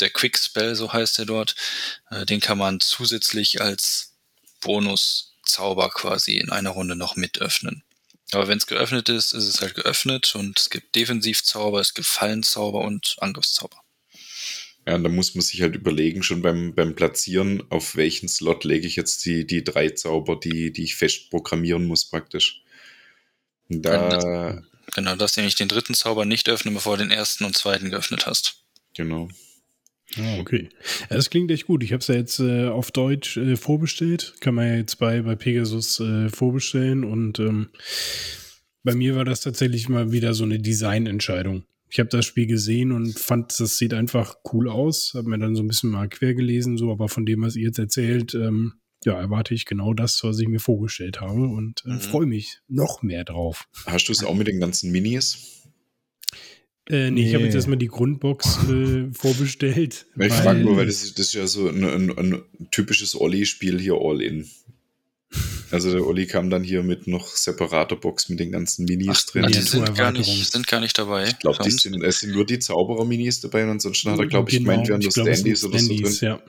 der 0.00 0.10
Quick 0.10 0.38
Spell, 0.38 0.74
so 0.74 0.92
heißt 0.92 1.18
er 1.20 1.26
dort. 1.26 1.54
Äh, 2.10 2.26
den 2.26 2.40
kann 2.40 2.58
man 2.58 2.80
zusätzlich 2.80 3.60
als 3.60 4.16
Bonus-Zauber 4.60 5.90
quasi 5.90 6.36
in 6.38 6.50
einer 6.50 6.70
Runde 6.70 6.96
noch 6.96 7.16
mit 7.16 7.38
öffnen. 7.38 7.84
Aber 8.32 8.48
wenn 8.48 8.58
es 8.58 8.66
geöffnet 8.66 9.08
ist, 9.08 9.32
ist 9.32 9.46
es 9.46 9.60
halt 9.60 9.74
geöffnet 9.74 10.34
und 10.34 10.58
es 10.58 10.70
gibt 10.70 10.94
Defensivzauber, 10.94 11.80
es 11.80 11.94
gibt 11.94 12.06
Fallenzauber 12.06 12.80
und 12.80 13.16
Angriffszauber. 13.20 13.76
Ja, 14.86 14.96
und 14.96 15.04
da 15.04 15.08
muss 15.08 15.34
man 15.34 15.42
sich 15.42 15.62
halt 15.62 15.76
überlegen, 15.76 16.22
schon 16.22 16.42
beim, 16.42 16.74
beim 16.74 16.94
Platzieren, 16.94 17.62
auf 17.70 17.96
welchen 17.96 18.28
Slot 18.28 18.64
lege 18.64 18.86
ich 18.86 18.96
jetzt 18.96 19.24
die, 19.24 19.46
die 19.46 19.64
drei 19.64 19.90
Zauber, 19.90 20.38
die, 20.38 20.72
die 20.72 20.84
ich 20.84 20.96
fest 20.96 21.30
programmieren 21.30 21.86
muss, 21.86 22.08
praktisch. 22.08 22.63
Da, 23.82 24.62
genau, 24.94 25.12
du 25.12 25.18
darfst 25.18 25.36
nämlich 25.36 25.54
den 25.54 25.68
dritten 25.68 25.94
Zauber 25.94 26.24
nicht 26.24 26.48
öffnen, 26.48 26.74
bevor 26.74 26.96
du 26.96 27.04
den 27.04 27.12
ersten 27.12 27.44
und 27.44 27.56
zweiten 27.56 27.90
geöffnet 27.90 28.26
hast. 28.26 28.64
Genau. 28.96 29.28
Ah, 30.16 30.38
okay. 30.38 30.68
Ja, 31.10 31.16
das 31.16 31.30
klingt 31.30 31.50
echt 31.50 31.66
gut. 31.66 31.82
Ich 31.82 31.92
habe 31.92 32.00
es 32.00 32.06
ja 32.06 32.14
jetzt 32.14 32.38
äh, 32.38 32.68
auf 32.68 32.90
Deutsch 32.92 33.36
äh, 33.36 33.56
vorbestellt. 33.56 34.34
Kann 34.40 34.54
man 34.54 34.68
ja 34.68 34.76
jetzt 34.76 34.96
bei, 34.96 35.22
bei 35.22 35.34
Pegasus 35.34 35.98
äh, 36.00 36.28
vorbestellen. 36.28 37.04
Und 37.04 37.38
ähm, 37.38 37.70
bei 38.82 38.94
mir 38.94 39.16
war 39.16 39.24
das 39.24 39.40
tatsächlich 39.40 39.88
mal 39.88 40.12
wieder 40.12 40.34
so 40.34 40.44
eine 40.44 40.60
Designentscheidung. 40.60 41.64
Ich 41.88 41.98
habe 41.98 42.10
das 42.10 42.26
Spiel 42.26 42.46
gesehen 42.46 42.92
und 42.92 43.18
fand, 43.18 43.58
das 43.58 43.78
sieht 43.78 43.94
einfach 43.94 44.36
cool 44.52 44.68
aus. 44.68 45.12
Habe 45.14 45.30
mir 45.30 45.38
dann 45.38 45.56
so 45.56 45.62
ein 45.62 45.68
bisschen 45.68 45.90
mal 45.90 46.08
quer 46.08 46.34
gelesen, 46.34 46.76
so, 46.76 46.92
aber 46.92 47.08
von 47.08 47.24
dem, 47.24 47.42
was 47.42 47.56
ihr 47.56 47.66
jetzt 47.66 47.78
erzählt, 47.78 48.34
ähm, 48.34 48.74
ja, 49.04 49.18
erwarte 49.18 49.54
ich 49.54 49.66
genau 49.66 49.94
das, 49.94 50.22
was 50.24 50.38
ich 50.38 50.48
mir 50.48 50.60
vorgestellt 50.60 51.20
habe 51.20 51.40
und 51.40 51.84
äh, 51.86 51.90
mhm. 51.90 52.00
freue 52.00 52.26
mich 52.26 52.60
noch 52.68 53.02
mehr 53.02 53.24
drauf. 53.24 53.68
Hast 53.86 54.08
du 54.08 54.12
es 54.12 54.24
auch 54.24 54.34
mit 54.34 54.46
den 54.46 54.60
ganzen 54.60 54.90
Minis? 54.90 55.62
Äh, 56.88 57.10
nee, 57.10 57.22
nee, 57.22 57.28
ich 57.28 57.34
habe 57.34 57.44
jetzt 57.44 57.54
erstmal 57.54 57.78
die 57.78 57.88
Grundbox 57.88 58.68
äh, 58.68 59.06
vorbestellt. 59.12 60.06
Ich 60.18 60.32
frage 60.32 60.60
nur, 60.60 60.76
weil 60.76 60.86
das 60.86 61.02
ist, 61.02 61.18
das 61.18 61.26
ist 61.28 61.34
ja 61.34 61.46
so 61.46 61.68
ein, 61.68 61.82
ein, 61.82 62.10
ein 62.18 62.42
typisches 62.70 63.18
Olli-Spiel 63.18 63.80
hier 63.80 63.94
All-In. 63.94 64.48
Also 65.70 65.90
der 65.90 66.06
Olli 66.06 66.26
kam 66.26 66.50
dann 66.50 66.62
hier 66.62 66.82
mit 66.82 67.06
noch 67.06 67.26
separater 67.26 67.96
Box 67.96 68.28
mit 68.28 68.38
den 68.38 68.52
ganzen 68.52 68.84
Minis 68.84 69.24
Ach, 69.26 69.32
drin. 69.32 69.46
Die 69.48 69.60
sind 69.60 69.94
gar, 69.96 70.12
nicht, 70.12 70.52
sind 70.52 70.66
gar 70.68 70.80
nicht 70.80 70.96
dabei. 70.96 71.24
Ich 71.26 71.38
glaube, 71.38 71.68
sind, 71.68 72.02
es 72.04 72.20
sind 72.20 72.32
nur 72.32 72.46
die 72.46 72.58
Zauberer-Minis 72.58 73.40
dabei 73.40 73.64
und 73.64 73.70
ansonsten 73.70 74.10
hat 74.10 74.20
er, 74.20 74.26
glaube 74.26 74.50
ich, 74.50 74.58
genau, 74.58 74.70
gemeint, 74.70 74.88
wären 74.88 75.00
nur 75.00 75.10
Standys 75.10 75.64
oder 75.64 75.78
so 75.78 75.88
drin. 75.88 76.16
Ja. 76.20 76.42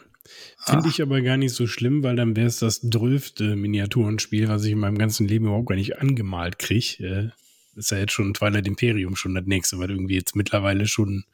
Finde 0.66 0.90
ich 0.90 1.02
aber 1.02 1.22
gar 1.22 1.38
nicht 1.38 1.54
so 1.54 1.68
schlimm, 1.68 2.04
weil 2.04 2.16
dann 2.16 2.36
wäre 2.36 2.48
es 2.48 2.60
das 2.60 2.82
drölfte 2.82 3.56
Miniaturenspiel, 3.56 4.48
was 4.48 4.64
ich 4.64 4.72
in 4.72 4.80
meinem 4.80 4.98
ganzen 4.98 5.28
Leben 5.28 5.46
überhaupt 5.46 5.70
gar 5.70 5.76
nicht 5.76 6.00
angemalt 6.00 6.58
kriege. 6.58 7.04
Äh, 7.04 7.30
ist 7.78 7.92
ja 7.92 7.98
jetzt 7.98 8.14
schon 8.14 8.34
Twilight 8.34 8.68
Imperium 8.68 9.16
schon 9.16 9.36
das 9.36 9.46
nächste, 9.46 9.78
weil 9.80 9.92
irgendwie 9.92 10.16
jetzt 10.16 10.36
mittlerweile 10.36 10.88
schon, 10.88 11.26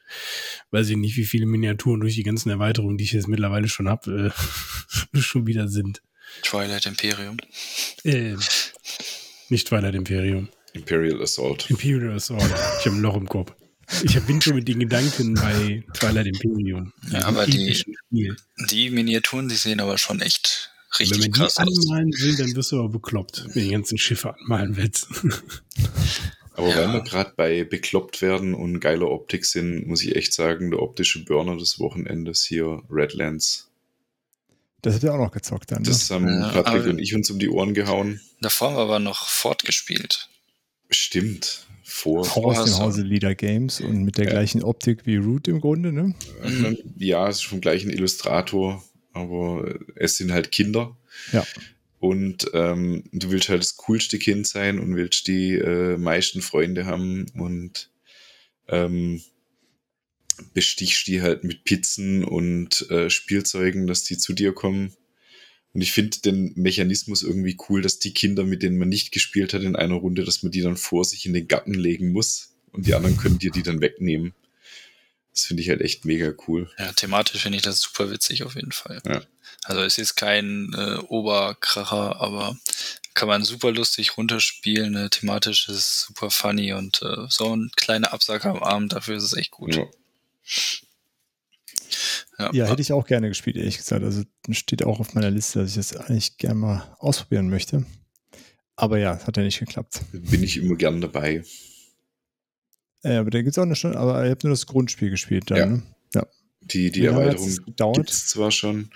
weiß 0.71 0.89
ich 0.89 0.97
nicht, 0.97 1.15
wie 1.15 1.25
viele 1.25 1.45
Miniaturen 1.45 2.01
durch 2.01 2.15
die 2.15 2.23
ganzen 2.23 2.49
Erweiterungen, 2.49 2.97
die 2.97 3.03
ich 3.03 3.13
jetzt 3.13 3.27
mittlerweile 3.27 3.69
schon 3.69 3.87
habe, 3.87 4.33
äh, 5.13 5.19
schon 5.19 5.47
wieder 5.47 5.67
sind. 5.67 6.01
Twilight 6.43 6.85
Imperium? 6.85 7.37
Äh, 8.03 8.35
nicht 9.49 9.67
Twilight 9.67 9.95
Imperium. 9.95 10.49
Imperial 10.73 11.21
Assault. 11.21 11.69
Imperial 11.69 12.15
Assault. 12.15 12.53
Ich 12.79 12.85
habe 12.85 12.95
ein 12.95 13.01
Loch 13.01 13.17
im 13.17 13.27
Kopf. 13.27 13.53
Ich 14.03 14.19
bin 14.21 14.41
schon 14.41 14.55
mit 14.55 14.67
den 14.67 14.79
Gedanken 14.79 15.35
bei 15.35 15.83
Twilight 15.93 16.27
Imperium. 16.27 16.93
Ja, 17.11 17.25
aber 17.25 17.45
die, 17.45 17.83
die 18.69 18.89
Miniaturen, 18.89 19.49
die 19.49 19.55
sehen 19.55 19.79
aber 19.79 19.97
schon 19.97 20.21
echt 20.21 20.71
richtig 20.99 21.23
Wenn 21.23 21.31
man 21.31 21.31
krass 21.31 21.55
die 21.55 21.61
anmalen 21.61 22.11
will, 22.11 22.35
dann 22.35 22.55
wirst 22.55 22.71
du 22.71 22.79
aber 22.79 22.89
bekloppt, 22.89 23.45
wenn 23.45 23.53
du 23.53 23.59
die 23.59 23.71
ganzen 23.71 23.97
Schiffe 23.97 24.35
anmalen 24.35 24.77
willst. 24.77 25.07
Aber 26.53 26.67
ja. 26.67 26.75
weil 26.79 26.93
wir 26.93 27.01
gerade 27.01 27.33
bei 27.37 27.63
bekloppt 27.63 28.21
werden 28.21 28.53
und 28.53 28.81
geile 28.81 29.07
Optik 29.07 29.45
sind, 29.45 29.87
muss 29.87 30.03
ich 30.03 30.17
echt 30.17 30.33
sagen, 30.33 30.69
der 30.69 30.81
optische 30.81 31.23
Burner 31.23 31.55
des 31.55 31.79
Wochenendes 31.79 32.43
hier, 32.43 32.83
Redlands. 32.89 33.69
Das 34.81 34.95
hat 34.95 35.03
er 35.05 35.13
auch 35.13 35.17
noch 35.17 35.31
gezockt 35.31 35.71
dann. 35.71 35.83
Das 35.83 36.09
ne? 36.09 36.15
haben 36.15 36.27
ja, 36.27 36.49
Patrick 36.49 36.87
und 36.87 36.99
ich 36.99 37.15
uns 37.15 37.31
um 37.31 37.39
die 37.39 37.49
Ohren 37.49 37.73
gehauen. 37.73 38.19
Davor 38.41 38.67
haben 38.67 38.75
wir 38.75 38.81
aber 38.81 38.99
noch 38.99 39.29
fortgespielt. 39.29 40.27
Stimmt 40.89 41.65
vor. 41.91 42.21
Auch 42.21 42.45
aus 42.45 42.65
dem 42.65 42.79
Hause 42.79 43.01
Leader 43.01 43.35
Games 43.35 43.81
und 43.81 44.03
mit 44.03 44.17
der 44.17 44.25
ja. 44.25 44.31
gleichen 44.31 44.63
Optik 44.63 45.05
wie 45.05 45.17
Root 45.17 45.47
im 45.47 45.61
Grunde, 45.61 45.91
ne? 45.91 46.15
Mhm. 46.43 46.77
Ja, 46.97 47.27
es 47.27 47.37
ist 47.37 47.45
vom 47.45 47.61
gleichen 47.61 47.91
Illustrator, 47.91 48.83
aber 49.13 49.75
es 49.95 50.17
sind 50.17 50.31
halt 50.31 50.51
Kinder. 50.51 50.97
Ja. 51.31 51.45
Und 51.99 52.49
ähm, 52.53 53.03
du 53.11 53.29
willst 53.29 53.49
halt 53.49 53.61
das 53.61 53.77
coolste 53.77 54.17
Kind 54.17 54.47
sein 54.47 54.79
und 54.79 54.95
willst 54.95 55.27
die 55.27 55.53
äh, 55.53 55.97
meisten 55.97 56.41
Freunde 56.41 56.85
haben 56.85 57.27
und 57.35 57.91
ähm, 58.67 59.21
bestichst 60.53 61.05
die 61.07 61.21
halt 61.21 61.43
mit 61.43 61.63
Pizzen 61.63 62.23
und 62.23 62.89
äh, 62.89 63.09
Spielzeugen, 63.09 63.85
dass 63.85 64.03
die 64.03 64.17
zu 64.17 64.33
dir 64.33 64.53
kommen. 64.53 64.93
Und 65.73 65.81
ich 65.81 65.93
finde 65.93 66.19
den 66.19 66.53
Mechanismus 66.55 67.23
irgendwie 67.23 67.57
cool, 67.69 67.81
dass 67.81 67.99
die 67.99 68.13
Kinder, 68.13 68.43
mit 68.43 68.61
denen 68.61 68.77
man 68.77 68.89
nicht 68.89 69.11
gespielt 69.11 69.53
hat 69.53 69.61
in 69.61 69.75
einer 69.75 69.95
Runde, 69.95 70.25
dass 70.25 70.43
man 70.43 70.51
die 70.51 70.61
dann 70.61 70.77
vor 70.77 71.05
sich 71.05 71.25
in 71.25 71.33
den 71.33 71.47
Garten 71.47 71.73
legen 71.73 72.11
muss 72.11 72.53
und 72.71 72.87
die 72.87 72.93
anderen 72.93 73.17
können 73.17 73.39
dir 73.39 73.51
die 73.51 73.63
dann 73.63 73.81
wegnehmen. 73.81 74.33
Das 75.33 75.45
finde 75.45 75.63
ich 75.63 75.69
halt 75.69 75.79
echt 75.79 76.03
mega 76.03 76.33
cool. 76.47 76.69
Ja, 76.77 76.91
thematisch 76.91 77.41
finde 77.41 77.55
ich 77.55 77.61
das 77.61 77.79
super 77.79 78.11
witzig 78.11 78.43
auf 78.43 78.55
jeden 78.55 78.73
Fall. 78.73 79.01
Ja. 79.05 79.21
Also 79.63 79.81
es 79.81 79.97
ist 79.97 80.15
kein 80.15 80.73
äh, 80.73 80.97
Oberkracher, 81.07 82.19
aber 82.19 82.57
kann 83.13 83.29
man 83.29 83.43
super 83.43 83.71
lustig 83.71 84.17
runterspielen. 84.17 84.91
Ne? 84.91 85.09
Thematisch 85.09 85.69
ist 85.69 85.75
es 85.75 86.01
super 86.01 86.31
funny 86.31 86.73
und 86.73 87.01
äh, 87.01 87.27
so 87.29 87.55
ein 87.55 87.71
kleiner 87.75 88.11
Absacker 88.11 88.49
am 88.49 88.63
Abend, 88.63 88.93
dafür 88.93 89.15
ist 89.17 89.23
es 89.23 89.33
echt 89.33 89.51
gut. 89.51 89.75
Ja. 89.75 89.87
Ja, 92.41 92.49
ja, 92.53 92.65
hätte 92.67 92.81
ich 92.81 92.91
auch 92.93 93.05
gerne 93.05 93.29
gespielt, 93.29 93.57
ehrlich 93.57 93.77
gesagt. 93.77 94.03
Also 94.03 94.23
steht 94.49 94.83
auch 94.83 94.99
auf 94.99 95.13
meiner 95.13 95.29
Liste, 95.31 95.59
dass 95.59 95.69
ich 95.71 95.75
das 95.75 95.95
eigentlich 95.95 96.37
gerne 96.37 96.55
mal 96.55 96.95
ausprobieren 96.99 97.49
möchte. 97.49 97.85
Aber 98.75 98.97
ja, 98.97 99.19
hat 99.25 99.37
ja 99.37 99.43
nicht 99.43 99.59
geklappt. 99.59 100.01
Bin 100.11 100.43
ich 100.43 100.57
immer 100.57 100.75
gern 100.75 101.01
dabei. 101.01 101.43
Ja, 103.03 103.19
aber 103.19 103.29
da 103.31 103.39
gibt 103.39 103.51
es 103.51 103.57
auch 103.57 103.63
eine 103.63 103.75
Stunde, 103.75 103.97
aber 103.99 104.23
ihr 104.25 104.31
habt 104.31 104.43
nur 104.43 104.51
das 104.51 104.65
Grundspiel 104.67 105.09
gespielt 105.09 105.49
dann, 105.51 105.57
Ja. 105.57 105.65
ne? 105.67 105.83
Ja. 106.15 106.27
Die, 106.61 106.91
die 106.91 107.01
Wie 107.01 107.05
lange 107.07 107.21
Erweiterung 107.23 107.93
gibt 107.93 108.09
es 108.11 108.27
zwar 108.27 108.51
schon. 108.51 108.91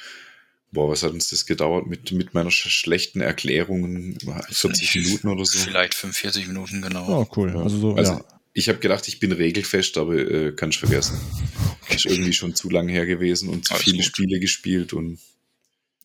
Boah, 0.72 0.90
was 0.90 1.04
hat 1.04 1.12
uns 1.12 1.30
das 1.30 1.46
gedauert 1.46 1.88
mit, 1.88 2.12
mit 2.12 2.34
meiner 2.34 2.52
sch 2.52 2.68
schlechten 2.70 3.22
Erklärung? 3.22 4.18
40 4.50 4.96
Minuten 4.96 5.28
oder 5.30 5.46
so. 5.46 5.58
Vielleicht 5.58 5.94
45 5.94 6.48
Minuten, 6.48 6.82
genau. 6.82 7.22
Oh, 7.22 7.28
cool. 7.38 7.56
Also 7.58 7.78
so, 7.78 7.96
Also, 7.96 8.14
ja. 8.14 8.26
Ich 8.58 8.70
habe 8.70 8.80
gedacht, 8.80 9.08
ich 9.10 9.20
bin 9.20 9.34
regelfest, 9.34 9.98
aber 9.98 10.16
äh, 10.16 10.52
kann 10.54 10.70
ich 10.70 10.80
vergessen. 10.80 11.20
Ist 11.90 12.06
irgendwie 12.06 12.32
schon 12.34 12.56
zu 12.56 12.70
lang 12.70 12.88
her 12.88 13.06
gewesen 13.06 13.50
und 13.50 13.66
zu 13.66 13.74
Alles 13.74 13.84
viele 13.84 13.98
gut. 13.98 14.06
Spiele 14.06 14.40
gespielt 14.40 14.94
und 14.94 15.20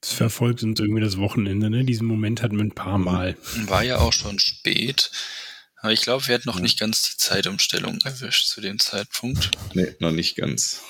Es 0.02 0.12
verfolgt 0.12 0.62
uns 0.64 0.81
irgendwie 0.81 1.01
das 1.01 1.16
Wochenende, 1.16 1.70
ne? 1.70 1.85
Diesen 1.85 2.06
Moment 2.09 2.43
hatten 2.43 2.56
wir 2.56 2.64
ein 2.64 2.74
paar 2.74 2.98
Mal. 2.98 3.36
War 3.66 3.85
ja 3.85 3.98
auch 3.98 4.12
schon 4.12 4.39
spät. 4.40 5.10
Aber 5.77 5.93
ich 5.93 6.02
glaube, 6.02 6.27
wir 6.27 6.35
hatten 6.35 6.48
noch 6.48 6.56
Ja. 6.56 6.62
nicht 6.62 6.78
ganz 6.81 7.02
die 7.12 7.16
Zeitumstellung 7.18 7.98
erwischt 8.05 8.48
zu 8.48 8.60
dem 8.60 8.78
Zeitpunkt. 8.81 9.51
nee, 9.74 9.94
noch 10.01 10.12
nicht 10.12 10.35
ganz. 10.36 10.81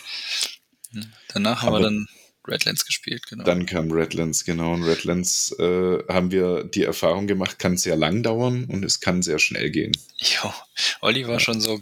Danach 1.29 1.61
haben 1.63 1.69
Aber- 1.69 1.79
wir 1.81 1.85
dann 1.85 2.09
Redlands 2.51 2.85
gespielt, 2.85 3.27
genau. 3.29 3.45
Dann 3.45 3.67
kam 3.67 3.91
Redlands, 3.91 4.45
genau. 4.45 4.75
Und 4.75 4.83
Redlands 4.83 5.53
äh, 5.59 5.99
haben 6.09 6.31
wir 6.31 6.65
die 6.65 6.85
Erfahrung 6.85 7.27
gemacht, 7.27 7.59
kann 7.59 7.77
sehr 7.77 7.97
lang 7.97 8.23
dauern 8.23 8.65
und 8.65 8.85
es 8.85 9.01
kann 9.01 9.23
sehr 9.23 9.39
schnell 9.39 9.71
gehen. 9.71 9.93
Jo, 10.19 10.53
Olli 11.01 11.27
war 11.27 11.41
schon 11.41 11.61
so 11.61 11.81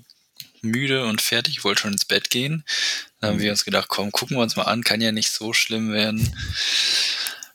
müde 0.62 1.06
und 1.06 1.20
fertig, 1.20 1.64
wollte 1.64 1.82
schon 1.82 1.92
ins 1.92 2.04
Bett 2.04 2.30
gehen. 2.30 2.64
Dann 3.20 3.30
haben 3.30 3.40
wir 3.40 3.50
uns 3.50 3.64
gedacht, 3.64 3.88
komm, 3.88 4.12
gucken 4.12 4.36
wir 4.36 4.42
uns 4.42 4.56
mal 4.56 4.64
an, 4.64 4.84
kann 4.84 5.00
ja 5.00 5.12
nicht 5.12 5.30
so 5.30 5.52
schlimm 5.52 5.92
werden. 5.92 6.34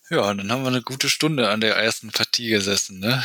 Ja, 0.10 0.30
und 0.30 0.38
dann 0.40 0.52
haben 0.52 0.64
wir 0.64 0.68
eine 0.68 0.82
gute 0.82 1.10
Stunde 1.10 1.50
an 1.50 1.62
der 1.62 1.76
ersten 1.76 2.12
Partie 2.12 2.50
gesessen, 2.50 3.00
ne? 3.00 3.24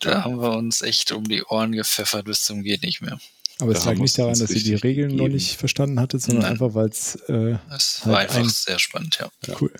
Da 0.00 0.24
haben 0.24 0.40
wir 0.40 0.52
uns 0.52 0.80
echt 0.80 1.12
um 1.12 1.28
die 1.28 1.44
Ohren 1.44 1.72
gepfeffert 1.72 2.24
bis 2.24 2.44
zum 2.44 2.62
geht 2.62 2.82
nicht 2.82 3.02
mehr. 3.02 3.20
Aber 3.60 3.72
es 3.72 3.84
lag 3.84 3.94
nicht 3.96 4.18
daran, 4.18 4.38
dass 4.38 4.50
ihr 4.50 4.62
die 4.62 4.74
Regeln 4.74 5.10
noch 5.10 5.16
gegeben. 5.24 5.34
nicht 5.34 5.56
verstanden 5.56 6.00
hattet, 6.00 6.22
sondern 6.22 6.42
Nein. 6.42 6.52
einfach, 6.52 6.74
weil 6.74 6.88
es 6.88 7.16
äh, 7.28 7.56
Es 7.74 8.00
Halt 8.04 8.12
war 8.12 8.18
einfach 8.18 8.36
ein- 8.38 8.48
sehr 8.48 8.78
spannend, 8.78 9.18
ja. 9.20 9.30
cool. 9.60 9.72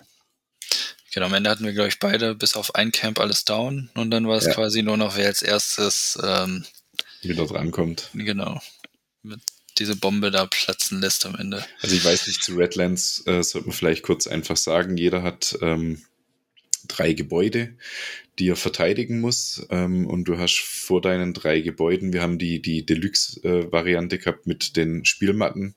Genau, 1.13 1.25
am 1.25 1.33
Ende 1.33 1.49
hatten 1.49 1.65
wir, 1.65 1.73
glaube 1.73 1.89
ich, 1.89 1.99
beide 1.99 2.35
bis 2.35 2.55
auf 2.55 2.75
ein 2.75 2.91
Camp 2.93 3.19
alles 3.19 3.43
down 3.43 3.89
und 3.95 4.11
dann 4.11 4.27
war 4.27 4.37
es 4.37 4.45
Ja. 4.45 4.53
quasi 4.53 4.81
nur 4.81 4.95
noch, 4.97 5.17
wer 5.17 5.27
als 5.27 5.41
erstes, 5.41 6.17
ähm, 6.23 6.63
Wieder 7.21 7.45
drankommt. 7.45 8.09
genau, 8.13 8.61
mit 9.21 9.41
diese 9.77 9.95
Bombe 9.95 10.31
da 10.31 10.45
platzen 10.45 11.01
lässt 11.01 11.25
am 11.25 11.35
Ende. 11.35 11.65
Also 11.81 11.95
ich 11.95 12.03
weiß 12.05 12.27
nicht, 12.27 12.43
zu 12.43 12.53
Redlands 12.55 13.23
äh, 13.25 13.41
sollte 13.43 13.67
man 13.67 13.75
vielleicht 13.75 14.03
kurz 14.03 14.27
einfach 14.27 14.57
sagen, 14.57 14.95
jeder 14.97 15.21
hat 15.23 15.57
ähm, 15.61 16.01
drei 16.95 17.13
Gebäude, 17.13 17.75
die 18.39 18.49
er 18.49 18.55
verteidigen 18.55 19.21
muss. 19.21 19.65
Ähm, 19.69 20.07
und 20.07 20.25
du 20.25 20.37
hast 20.37 20.59
vor 20.59 21.01
deinen 21.01 21.33
drei 21.33 21.61
Gebäuden, 21.61 22.13
wir 22.13 22.21
haben 22.21 22.37
die, 22.37 22.61
die 22.61 22.85
Deluxe-Variante 22.85 24.17
gehabt 24.17 24.47
mit 24.47 24.75
den 24.77 25.05
Spielmatten, 25.05 25.75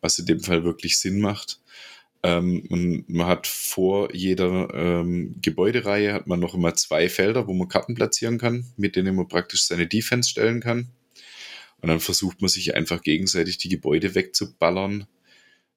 was 0.00 0.18
in 0.18 0.26
dem 0.26 0.40
Fall 0.40 0.64
wirklich 0.64 0.98
Sinn 0.98 1.20
macht. 1.20 1.60
Ähm, 2.22 2.64
und 2.70 3.08
man 3.08 3.26
hat 3.26 3.46
vor 3.46 4.14
jeder 4.14 4.72
ähm, 4.72 5.36
Gebäudereihe 5.42 6.14
hat 6.14 6.26
man 6.26 6.40
noch 6.40 6.54
immer 6.54 6.74
zwei 6.74 7.10
Felder, 7.10 7.46
wo 7.46 7.52
man 7.52 7.68
Karten 7.68 7.94
platzieren 7.94 8.38
kann, 8.38 8.64
mit 8.78 8.96
denen 8.96 9.14
man 9.14 9.28
praktisch 9.28 9.64
seine 9.64 9.86
Defense 9.86 10.30
stellen 10.30 10.60
kann. 10.60 10.88
Und 11.82 11.88
dann 11.88 12.00
versucht 12.00 12.40
man 12.40 12.48
sich 12.48 12.74
einfach 12.74 13.02
gegenseitig 13.02 13.58
die 13.58 13.68
Gebäude 13.68 14.14
wegzuballern, 14.14 15.06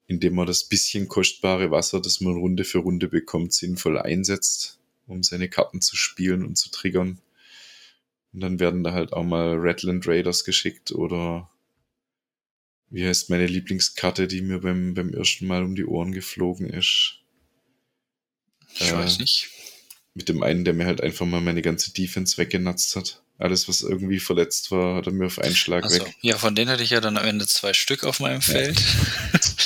indem 0.07 0.35
man 0.35 0.47
das 0.47 0.63
bisschen 0.63 1.07
kostbare 1.07 1.69
Wasser, 1.71 2.01
das 2.01 2.21
man 2.21 2.33
Runde 2.33 2.63
für 2.63 2.79
Runde 2.79 3.07
bekommt, 3.07 3.53
sinnvoll 3.53 3.97
einsetzt, 3.99 4.79
um 5.05 5.21
seine 5.23 5.49
Karten 5.49 5.81
zu 5.81 5.95
spielen 5.95 6.45
und 6.45 6.57
zu 6.57 6.69
triggern. 6.71 7.19
Und 8.33 8.39
dann 8.41 8.59
werden 8.59 8.83
da 8.83 8.93
halt 8.93 9.13
auch 9.13 9.23
mal 9.23 9.55
Redland 9.55 10.07
Raiders 10.07 10.43
geschickt 10.43 10.91
oder 10.91 11.49
wie 12.89 13.05
heißt 13.05 13.29
meine 13.29 13.47
Lieblingskarte, 13.47 14.27
die 14.27 14.41
mir 14.41 14.59
beim, 14.59 14.93
beim 14.93 15.13
ersten 15.13 15.45
Mal 15.47 15.63
um 15.63 15.75
die 15.75 15.85
Ohren 15.85 16.13
geflogen 16.13 16.69
ist. 16.69 17.15
Ich 18.75 18.89
Äh, 18.91 18.93
weiß 18.93 19.19
nicht. 19.19 19.49
Mit 20.13 20.29
dem 20.29 20.41
einen, 20.41 20.63
der 20.65 20.73
mir 20.73 20.85
halt 20.85 21.01
einfach 21.01 21.25
mal 21.25 21.41
meine 21.41 21.61
ganze 21.61 21.91
Defense 21.91 22.37
weggenatzt 22.37 22.95
hat. 22.95 23.21
Alles, 23.39 23.67
was 23.67 23.81
irgendwie 23.81 24.19
verletzt 24.19 24.71
war, 24.71 24.95
hat 24.95 25.05
er 25.05 25.13
mir 25.13 25.27
auf 25.27 25.37
einen 25.37 25.55
Schlag 25.55 25.83
Also, 25.83 25.99
weg. 26.05 26.15
ja, 26.21 26.37
von 26.37 26.55
denen 26.55 26.71
hatte 26.71 26.81
ich 26.81 26.89
ja 26.89 27.01
dann 27.01 27.17
am 27.17 27.25
Ende 27.25 27.45
zwei 27.45 27.73
Stück 27.73 28.03
auf 28.03 28.19
meinem 28.19 28.41
Feld. 28.41 28.81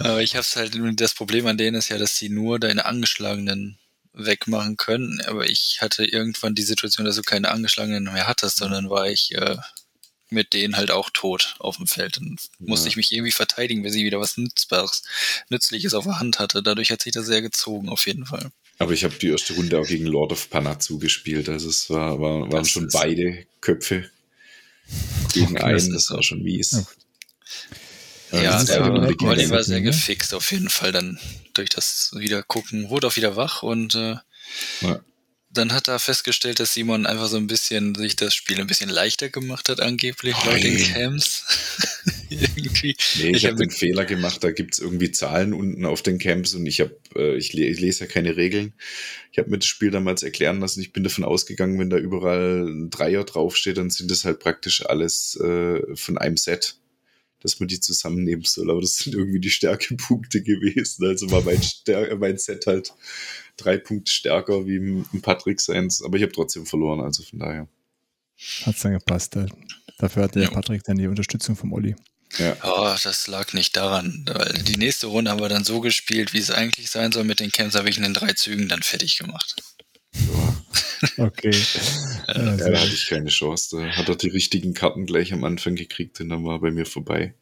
Aber 0.00 0.22
ich 0.22 0.36
hab's 0.36 0.56
halt, 0.56 0.76
das 1.00 1.14
Problem 1.14 1.46
an 1.46 1.58
denen 1.58 1.76
ist 1.76 1.88
ja, 1.88 1.98
dass 1.98 2.16
sie 2.16 2.28
nur 2.28 2.58
deine 2.58 2.84
angeschlagenen 2.84 3.78
wegmachen 4.12 4.76
können. 4.76 5.20
Aber 5.26 5.48
ich 5.48 5.78
hatte 5.80 6.04
irgendwann 6.04 6.54
die 6.54 6.62
Situation, 6.62 7.06
dass 7.06 7.16
du 7.16 7.22
keine 7.22 7.50
angeschlagenen 7.50 8.04
mehr 8.04 8.26
hattest, 8.26 8.56
sondern 8.58 8.90
war 8.90 9.08
ich 9.08 9.34
äh, 9.34 9.56
mit 10.30 10.52
denen 10.52 10.76
halt 10.76 10.90
auch 10.90 11.10
tot 11.12 11.56
auf 11.58 11.76
dem 11.76 11.86
Feld. 11.86 12.16
Dann 12.16 12.36
musste 12.58 12.86
Ja. 12.86 12.90
ich 12.90 12.96
mich 12.96 13.12
irgendwie 13.12 13.32
verteidigen, 13.32 13.82
bis 13.82 13.94
ich 13.94 14.04
wieder 14.04 14.20
was 14.20 14.36
Nützbares, 14.36 15.02
Nützliches 15.48 15.94
auf 15.94 16.04
der 16.04 16.18
Hand 16.20 16.38
hatte. 16.38 16.62
Dadurch 16.62 16.90
hat 16.90 17.02
sich 17.02 17.12
das 17.12 17.26
sehr 17.26 17.42
gezogen, 17.42 17.88
auf 17.88 18.06
jeden 18.06 18.26
Fall. 18.26 18.50
Aber 18.78 18.92
ich 18.92 19.04
habe 19.04 19.14
die 19.16 19.28
erste 19.28 19.52
Runde 19.54 19.78
auch 19.78 19.86
gegen 19.86 20.06
Lord 20.06 20.32
of 20.32 20.48
Panatsu 20.48 20.98
gespielt. 20.98 21.48
Also 21.48 21.68
es 21.68 21.90
war, 21.90 22.20
war, 22.20 22.50
waren 22.50 22.64
schon 22.64 22.88
beide 22.92 23.46
Köpfe 23.60 24.10
gegen 25.34 25.58
einen. 25.58 25.92
das 25.92 26.10
war 26.10 26.22
schon 26.22 26.42
mies. 26.42 26.72
Ja. 26.72 26.86
Ja, 28.32 28.42
Ja, 28.42 28.64
der 28.64 28.82
Olli 29.22 29.50
war 29.50 29.62
sehr 29.62 29.78
ne? 29.80 29.84
gefixt 29.86 30.34
auf 30.34 30.50
jeden 30.52 30.68
Fall 30.70 30.92
dann 30.92 31.18
durch 31.54 31.68
das 31.70 32.12
Wiedergucken, 32.14 32.88
wurde 32.90 33.06
auch 33.08 33.16
wieder 33.16 33.36
wach 33.36 33.62
und 33.62 33.94
äh, 33.94 34.16
Ja. 34.80 35.00
dann 35.52 35.72
hat 35.72 35.88
er 35.88 35.98
festgestellt, 35.98 36.60
dass 36.60 36.74
Simon 36.74 37.06
einfach 37.06 37.26
so 37.28 37.36
ein 37.36 37.48
bisschen 37.48 37.94
sich 37.96 38.14
das 38.16 38.34
Spiel 38.34 38.60
ein 38.60 38.66
bisschen 38.68 38.88
leichter 38.90 39.28
gemacht 39.30 39.68
hat, 39.68 39.80
angeblich 39.80 40.36
laut 40.44 40.62
den. 40.62 40.78
Camps. 40.78 41.44
Irgendwie. 42.30 42.96
Nee, 43.18 43.30
ich, 43.30 43.36
Ich 43.38 43.44
habe 43.46 43.54
hab 43.54 43.58
den 43.62 43.70
Fehler 43.72 44.04
gemacht, 44.04 44.44
da 44.44 44.52
gibt's 44.52 44.78
irgendwie 44.78 45.10
Zahlen 45.10 45.52
unten 45.52 45.84
auf 45.84 46.02
den 46.02 46.18
Camps 46.20 46.54
und 46.54 46.64
ich 46.66 46.80
habe, 46.80 46.96
äh, 47.16 47.36
ich, 47.36 47.52
le 47.52 47.66
ich 47.66 47.80
lese 47.80 48.04
ja 48.04 48.06
keine 48.06 48.36
Regeln. 48.36 48.72
Ich 49.32 49.38
habe 49.38 49.50
mir 49.50 49.58
das 49.58 49.66
Spiel 49.66 49.90
damals 49.90 50.22
erklären 50.22 50.60
lassen. 50.60 50.80
Ich 50.80 50.92
bin 50.92 51.02
davon 51.02 51.24
ausgegangen, 51.24 51.78
wenn 51.80 51.90
da 51.90 51.96
überall 51.96 52.64
ein 52.68 52.90
Dreier 52.90 53.24
draufsteht, 53.24 53.78
dann 53.78 53.90
sind 53.90 54.10
das 54.12 54.24
halt 54.24 54.38
praktisch 54.38 54.86
alles 54.86 55.34
äh, 55.40 55.80
von 55.96 56.18
einem 56.18 56.36
Set, 56.36 56.76
dass 57.40 57.58
man 57.60 57.68
die 57.68 57.80
zusammennehmen 57.80 58.44
soll. 58.44 58.70
Aber 58.70 58.80
das 58.80 58.96
sind 58.96 59.14
irgendwie 59.14 59.40
die 59.40 59.50
Stärkepunkte 59.50 60.42
gewesen. 60.42 61.06
Also 61.06 61.30
war 61.30 61.42
mein, 61.42 61.62
Stär 61.62 62.14
mein 62.16 62.38
Set 62.38 62.66
halt 62.66 62.92
drei 63.56 63.76
Punkte 63.78 64.10
stärker 64.12 64.66
wie 64.66 64.76
im 64.76 65.06
im 65.12 65.22
Patrick 65.22 65.60
seins. 65.60 66.02
Aber 66.02 66.16
ich 66.16 66.22
habe 66.22 66.32
trotzdem 66.32 66.66
verloren, 66.66 67.00
also 67.00 67.22
von 67.22 67.38
daher. 67.38 67.68
Hat 68.64 68.74
es 68.76 68.80
dann 68.82 68.92
gepasst. 68.92 69.36
Da- 69.36 69.46
Dafür 69.98 70.22
hatte 70.22 70.38
der 70.38 70.48
Ja. 70.48 70.54
Patrick 70.54 70.82
dann 70.84 70.96
die 70.96 71.06
Unterstützung 71.08 71.56
vom 71.56 71.74
Olli. 71.74 71.94
Ja, 72.38 72.56
Oh, 72.62 72.94
das 73.02 73.26
lag 73.26 73.52
nicht 73.52 73.76
daran, 73.76 74.24
weil 74.32 74.52
die 74.62 74.76
nächste 74.78 75.08
Runde 75.08 75.30
haben 75.30 75.40
wir 75.40 75.48
dann 75.50 75.64
so 75.64 75.80
gespielt, 75.80 76.32
wie 76.32 76.38
es 76.38 76.50
eigentlich 76.50 76.88
sein 76.88 77.12
soll. 77.12 77.24
Mit 77.24 77.40
den 77.40 77.50
Camps 77.52 77.74
habe 77.74 77.90
ich 77.90 77.96
in 77.98 78.04
den 78.04 78.14
drei 78.14 78.32
Zügen 78.32 78.68
dann 78.68 78.82
fertig 78.82 79.18
gemacht. 79.18 79.56
ja. 80.14 81.24
Okay. 81.24 81.50
ja, 82.28 82.56
Ja, 82.56 82.56
da 82.56 82.80
hatte 82.80 82.92
ich 82.92 83.06
keine 83.08 83.30
Chance. 83.30 83.76
Da 83.76 83.96
hat 83.96 84.08
er 84.08 84.16
die 84.16 84.28
richtigen 84.28 84.74
Karten 84.74 85.06
gleich 85.06 85.32
am 85.32 85.44
Anfang 85.44 85.74
gekriegt 85.74 86.20
und 86.20 86.28
dann 86.28 86.44
war 86.44 86.56
er 86.56 86.60
bei 86.60 86.70
mir 86.70 86.86
vorbei. 86.86 87.34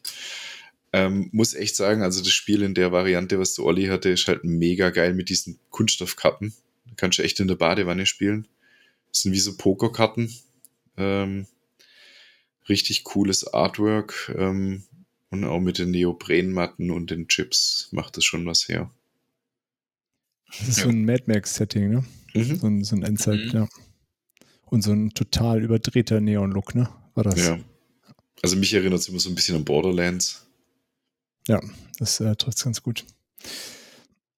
Ähm, 0.93 1.29
muss 1.33 1.55
echt 1.55 1.77
sagen, 1.77 2.03
also 2.03 2.21
das 2.21 2.33
Spiel 2.33 2.63
in 2.63 2.75
der 2.75 2.93
Variante, 2.93 3.39
was 3.39 3.55
der 3.55 3.65
Olli 3.65 3.87
hatte, 3.87 4.09
ist 4.11 4.27
halt 4.27 4.45
mega 4.45 4.91
geil 4.91 5.13
mit 5.13 5.29
diesen 5.29 5.59
Kunststoffkarten. 5.71 6.55
Da 6.87 6.95
kannst 6.97 7.19
du 7.19 7.23
echt 7.23 7.41
in 7.41 7.49
der 7.49 7.57
Badewanne 7.57 8.07
spielen. 8.07 8.49
Das 9.11 9.23
sind 9.23 9.33
wie 9.33 9.41
so 9.41 9.57
Pokerkarten. 9.57 10.33
Ähm, 10.97 11.47
richtig 12.69 13.05
cooles 13.05 13.53
Artwork. 13.53 14.35
Ähm, 14.37 14.85
und 15.31 15.45
auch 15.45 15.61
mit 15.61 15.79
den 15.79 15.91
Neoprenmatten 15.91 16.91
und 16.91 17.11
den 17.11 17.29
Chips 17.29 17.89
macht 17.91 18.17
das 18.17 18.25
schon 18.25 18.47
was 18.47 18.69
her. 18.69 18.91
Das 20.49 20.69
ist 20.69 20.79
Ja. 20.79 20.85
so 20.85 20.89
ein 20.91 21.05
Mad 21.05 21.25
Max-Setting, 21.27 21.91
ne? 21.91 22.05
Mhm. 22.35 22.59
So 22.59 22.67
ein, 22.67 22.85
so 22.85 22.97
ein 22.97 23.03
Endzeit, 23.03 23.41
Mhm. 23.47 23.51
ja. 23.53 23.69
Und 24.67 24.83
so 24.83 24.93
ein 24.93 25.11
total 25.11 25.63
überdrehter 25.63 26.21
Neon-Look, 26.21 26.75
ne? 26.75 26.89
War 27.15 27.25
das? 27.25 27.39
Ja. 27.39 27.59
Also 28.43 28.57
mich 28.57 28.73
erinnert 28.73 29.01
es 29.01 29.09
immer 29.09 29.19
so 29.21 29.29
ein 29.29 29.35
bisschen 29.35 29.57
an 29.57 29.65
Borderlands. 29.65 30.47
Ja, 31.49 31.61
das 31.99 32.21
äh, 32.21 32.37
trifft 32.37 32.63
ganz 32.63 32.83
gut. 32.83 33.05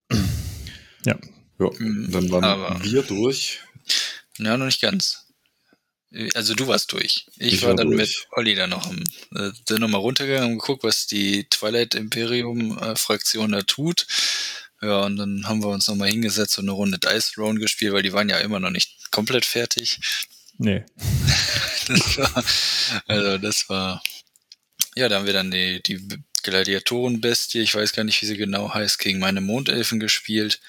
ja. 1.05 1.17
Ja, 1.59 1.69
Mhm, 1.79 2.11
dann 2.11 2.31
waren 2.31 2.43
aber- 2.43 2.83
wir 2.83 3.03
durch. 3.03 3.59
Ja, 4.37 4.55
noch 4.57 4.65
nicht 4.65 4.81
ganz. 4.81 5.25
Also 6.33 6.55
du 6.55 6.65
warst 6.67 6.91
durch. 6.93 7.27
Ich, 7.37 7.53
Ich 7.55 7.61
war, 7.61 7.69
war 7.69 7.75
dann 7.75 7.91
durch. 7.91 7.99
mit 7.99 8.27
Olli 8.31 8.55
dann 8.55 8.71
noch 8.71 8.87
am, 8.89 9.03
äh, 9.35 9.51
dann 9.65 9.81
nochmal 9.81 10.01
runtergegangen 10.01 10.53
und 10.53 10.59
geguckt, 10.59 10.83
was 10.83 11.05
die 11.05 11.43
Twilight 11.49 11.93
Imperium 11.95 12.77
äh, 12.79 12.95
Fraktion 12.95 13.51
da 13.51 13.61
tut. 13.61 14.07
Ja, 14.81 15.01
und 15.01 15.17
dann 15.17 15.45
haben 15.45 15.61
wir 15.61 15.69
uns 15.69 15.87
nochmal 15.87 16.09
hingesetzt 16.09 16.57
und 16.57 16.65
eine 16.65 16.71
Runde 16.71 16.99
Dice 16.99 17.31
Throne 17.31 17.59
gespielt, 17.59 17.93
weil 17.93 18.03
die 18.03 18.13
waren 18.13 18.29
ja 18.29 18.37
immer 18.37 18.59
noch 18.59 18.69
nicht 18.69 19.11
komplett 19.11 19.45
fertig. 19.45 19.99
Nee. 20.57 20.83
Das 21.87 22.17
war, 22.19 22.43
also 23.07 23.39
das 23.39 23.67
war, 23.67 24.03
ja, 24.95 25.09
da 25.09 25.15
haben 25.15 25.25
wir 25.25 25.33
dann 25.33 25.49
die, 25.49 25.81
die 25.81 26.21
Gladiatorenbestie, 26.43 27.61
ich 27.61 27.75
weiß 27.75 27.93
gar 27.93 28.03
nicht, 28.03 28.21
wie 28.21 28.25
sie 28.25 28.37
genau 28.37 28.73
heißt, 28.73 28.99
gegen 28.99 29.19
meine 29.19 29.41
Mondelfen 29.41 29.99
gespielt. 29.99 30.61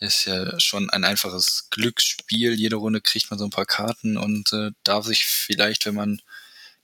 Ist 0.00 0.24
ja 0.24 0.58
schon 0.60 0.90
ein 0.90 1.04
einfaches 1.04 1.68
Glücksspiel. 1.70 2.54
Jede 2.54 2.76
Runde 2.76 3.00
kriegt 3.00 3.30
man 3.30 3.38
so 3.38 3.44
ein 3.44 3.50
paar 3.50 3.66
Karten 3.66 4.16
und 4.16 4.52
äh, 4.52 4.70
darf 4.82 5.06
sich 5.06 5.24
vielleicht, 5.24 5.86
wenn 5.86 5.94
man 5.94 6.20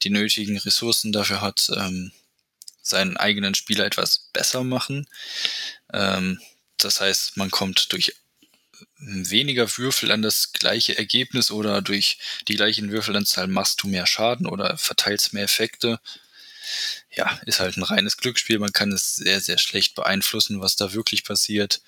die 0.02 0.10
nötigen 0.10 0.56
Ressourcen 0.56 1.12
dafür 1.12 1.40
hat, 1.40 1.70
ähm, 1.76 2.12
seinen 2.80 3.16
eigenen 3.16 3.54
Spieler 3.54 3.84
etwas 3.84 4.30
besser 4.32 4.64
machen. 4.64 5.06
Ähm, 5.92 6.40
das 6.84 7.00
heißt, 7.00 7.36
man 7.36 7.50
kommt 7.50 7.92
durch 7.92 8.14
weniger 8.98 9.66
Würfel 9.78 10.10
an 10.12 10.22
das 10.22 10.52
gleiche 10.52 10.96
Ergebnis 10.96 11.50
oder 11.50 11.82
durch 11.82 12.18
die 12.48 12.56
gleichen 12.56 12.90
Würfelanzahl 12.90 13.46
machst 13.46 13.82
du 13.82 13.88
mehr 13.88 14.06
Schaden 14.06 14.46
oder 14.46 14.76
verteilst 14.76 15.32
mehr 15.32 15.44
Effekte. 15.44 16.00
Ja, 17.14 17.40
ist 17.46 17.60
halt 17.60 17.76
ein 17.76 17.82
reines 17.82 18.16
Glücksspiel. 18.16 18.58
Man 18.58 18.72
kann 18.72 18.92
es 18.92 19.16
sehr, 19.16 19.40
sehr 19.40 19.58
schlecht 19.58 19.94
beeinflussen, 19.94 20.60
was 20.60 20.76
da 20.76 20.92
wirklich 20.92 21.24
passiert. 21.24 21.82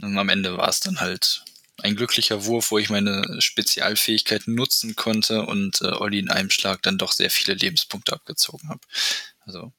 Und 0.00 0.16
am 0.16 0.28
Ende 0.28 0.56
war 0.56 0.68
es 0.68 0.80
dann 0.80 1.00
halt 1.00 1.42
ein 1.82 1.96
glücklicher 1.96 2.44
Wurf, 2.44 2.70
wo 2.70 2.78
ich 2.78 2.90
meine 2.90 3.40
Spezialfähigkeiten 3.40 4.54
nutzen 4.54 4.96
konnte 4.96 5.42
und 5.42 5.80
äh, 5.80 5.86
Olli 5.86 6.18
in 6.18 6.30
einem 6.30 6.50
Schlag 6.50 6.82
dann 6.82 6.98
doch 6.98 7.12
sehr 7.12 7.30
viele 7.30 7.54
Lebenspunkte 7.54 8.12
abgezogen 8.12 8.68
habe. 8.68 8.80
Also 9.40 9.72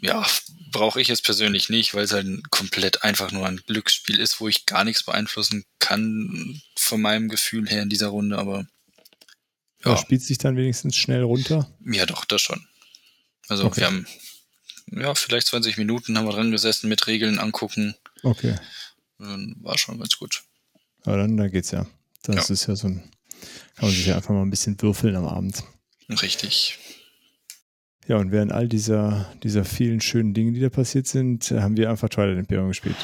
ja, 0.00 0.26
brauche 0.70 1.00
ich 1.00 1.10
es 1.10 1.22
persönlich 1.22 1.68
nicht, 1.70 1.94
weil 1.94 2.04
es 2.04 2.12
halt 2.12 2.50
komplett 2.50 3.02
einfach 3.04 3.32
nur 3.32 3.46
ein 3.46 3.60
Glücksspiel 3.66 4.18
ist, 4.18 4.40
wo 4.40 4.48
ich 4.48 4.66
gar 4.66 4.84
nichts 4.84 5.02
beeinflussen 5.02 5.64
kann 5.78 6.60
von 6.78 7.00
meinem 7.00 7.28
Gefühl 7.28 7.68
her 7.68 7.82
in 7.82 7.88
dieser 7.88 8.08
Runde, 8.08 8.38
aber 8.38 8.66
Ja. 9.84 9.92
ja, 9.92 9.96
Spielt 9.96 10.22
sich 10.22 10.38
dann 10.38 10.56
wenigstens 10.56 10.96
schnell 10.96 11.22
runter. 11.22 11.72
ja 11.84 12.06
doch, 12.06 12.24
das 12.24 12.40
schon. 12.42 12.66
Also 13.48 13.64
Okay. 13.64 13.80
wir 13.80 13.86
haben 13.86 14.06
ja 14.90 15.14
vielleicht 15.14 15.46
20 15.48 15.76
Minuten 15.78 16.16
haben 16.18 16.26
wir 16.26 16.32
dran 16.32 16.50
gesessen 16.50 16.88
mit 16.88 17.06
Regeln 17.06 17.38
angucken, 17.38 17.94
Okay. 18.22 18.56
dann 19.18 19.56
war 19.60 19.78
schon 19.78 19.98
ganz 19.98 20.16
gut. 20.18 20.42
Aber 21.04 21.16
dann, 21.18 21.36
da 21.36 21.48
geht's 21.48 21.70
ja. 21.70 21.86
Das 22.22 22.48
Ja. 22.48 22.54
ist 22.54 22.66
ja 22.66 22.76
so 22.76 22.88
ein, 22.88 23.10
kann 23.76 23.86
man 23.86 23.90
sich 23.90 24.06
ja 24.06 24.16
einfach 24.16 24.30
mal 24.34 24.42
ein 24.42 24.50
bisschen 24.50 24.80
würfeln 24.82 25.16
am 25.16 25.26
Abend. 25.26 25.62
Richtig. 26.10 26.78
Ja, 28.08 28.16
und 28.16 28.32
während 28.32 28.52
all 28.52 28.68
dieser, 28.68 29.26
dieser 29.42 29.66
vielen 29.66 30.00
schönen 30.00 30.32
Dinge, 30.32 30.52
die 30.52 30.60
da 30.60 30.70
passiert 30.70 31.06
sind, 31.06 31.50
äh, 31.50 31.60
haben 31.60 31.76
wir 31.76 31.90
einfach 31.90 32.08
Twilight 32.08 32.38
Imperium 32.38 32.68
gespielt. 32.68 32.96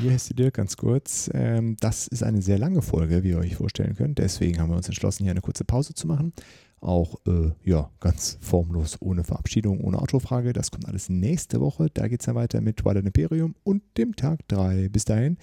Hier 0.00 0.12
ist 0.12 0.28
die 0.28 0.34
Dirk 0.34 0.54
ganz 0.54 0.76
kurz. 0.76 1.30
Ähm, 1.32 1.76
das 1.78 2.08
ist 2.08 2.24
eine 2.24 2.42
sehr 2.42 2.58
lange 2.58 2.82
Folge, 2.82 3.22
wie 3.22 3.30
ihr 3.30 3.38
euch 3.38 3.54
vorstellen 3.54 3.94
könnt. 3.94 4.18
Deswegen 4.18 4.60
haben 4.60 4.70
wir 4.70 4.76
uns 4.76 4.88
entschlossen, 4.88 5.22
hier 5.22 5.30
eine 5.30 5.40
kurze 5.40 5.64
Pause 5.64 5.94
zu 5.94 6.08
machen. 6.08 6.32
Auch, 6.80 7.14
äh, 7.28 7.52
ja, 7.64 7.90
ganz 8.00 8.38
formlos, 8.40 8.96
ohne 9.00 9.22
Verabschiedung, 9.22 9.82
ohne 9.82 10.00
Autofrage. 10.00 10.52
Das 10.52 10.72
kommt 10.72 10.88
alles 10.88 11.08
nächste 11.08 11.60
Woche. 11.60 11.90
Da 11.94 12.08
geht 12.08 12.20
es 12.20 12.26
dann 12.26 12.34
weiter 12.34 12.60
mit 12.60 12.78
Twilight 12.78 13.06
Imperium 13.06 13.54
und 13.62 13.82
dem 13.98 14.16
Tag 14.16 14.40
3. 14.48 14.88
Bis 14.88 15.04
dahin, 15.04 15.36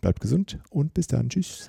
bleibt 0.00 0.22
gesund 0.22 0.60
und 0.70 0.94
bis 0.94 1.08
dann. 1.08 1.28
Tschüss. 1.28 1.68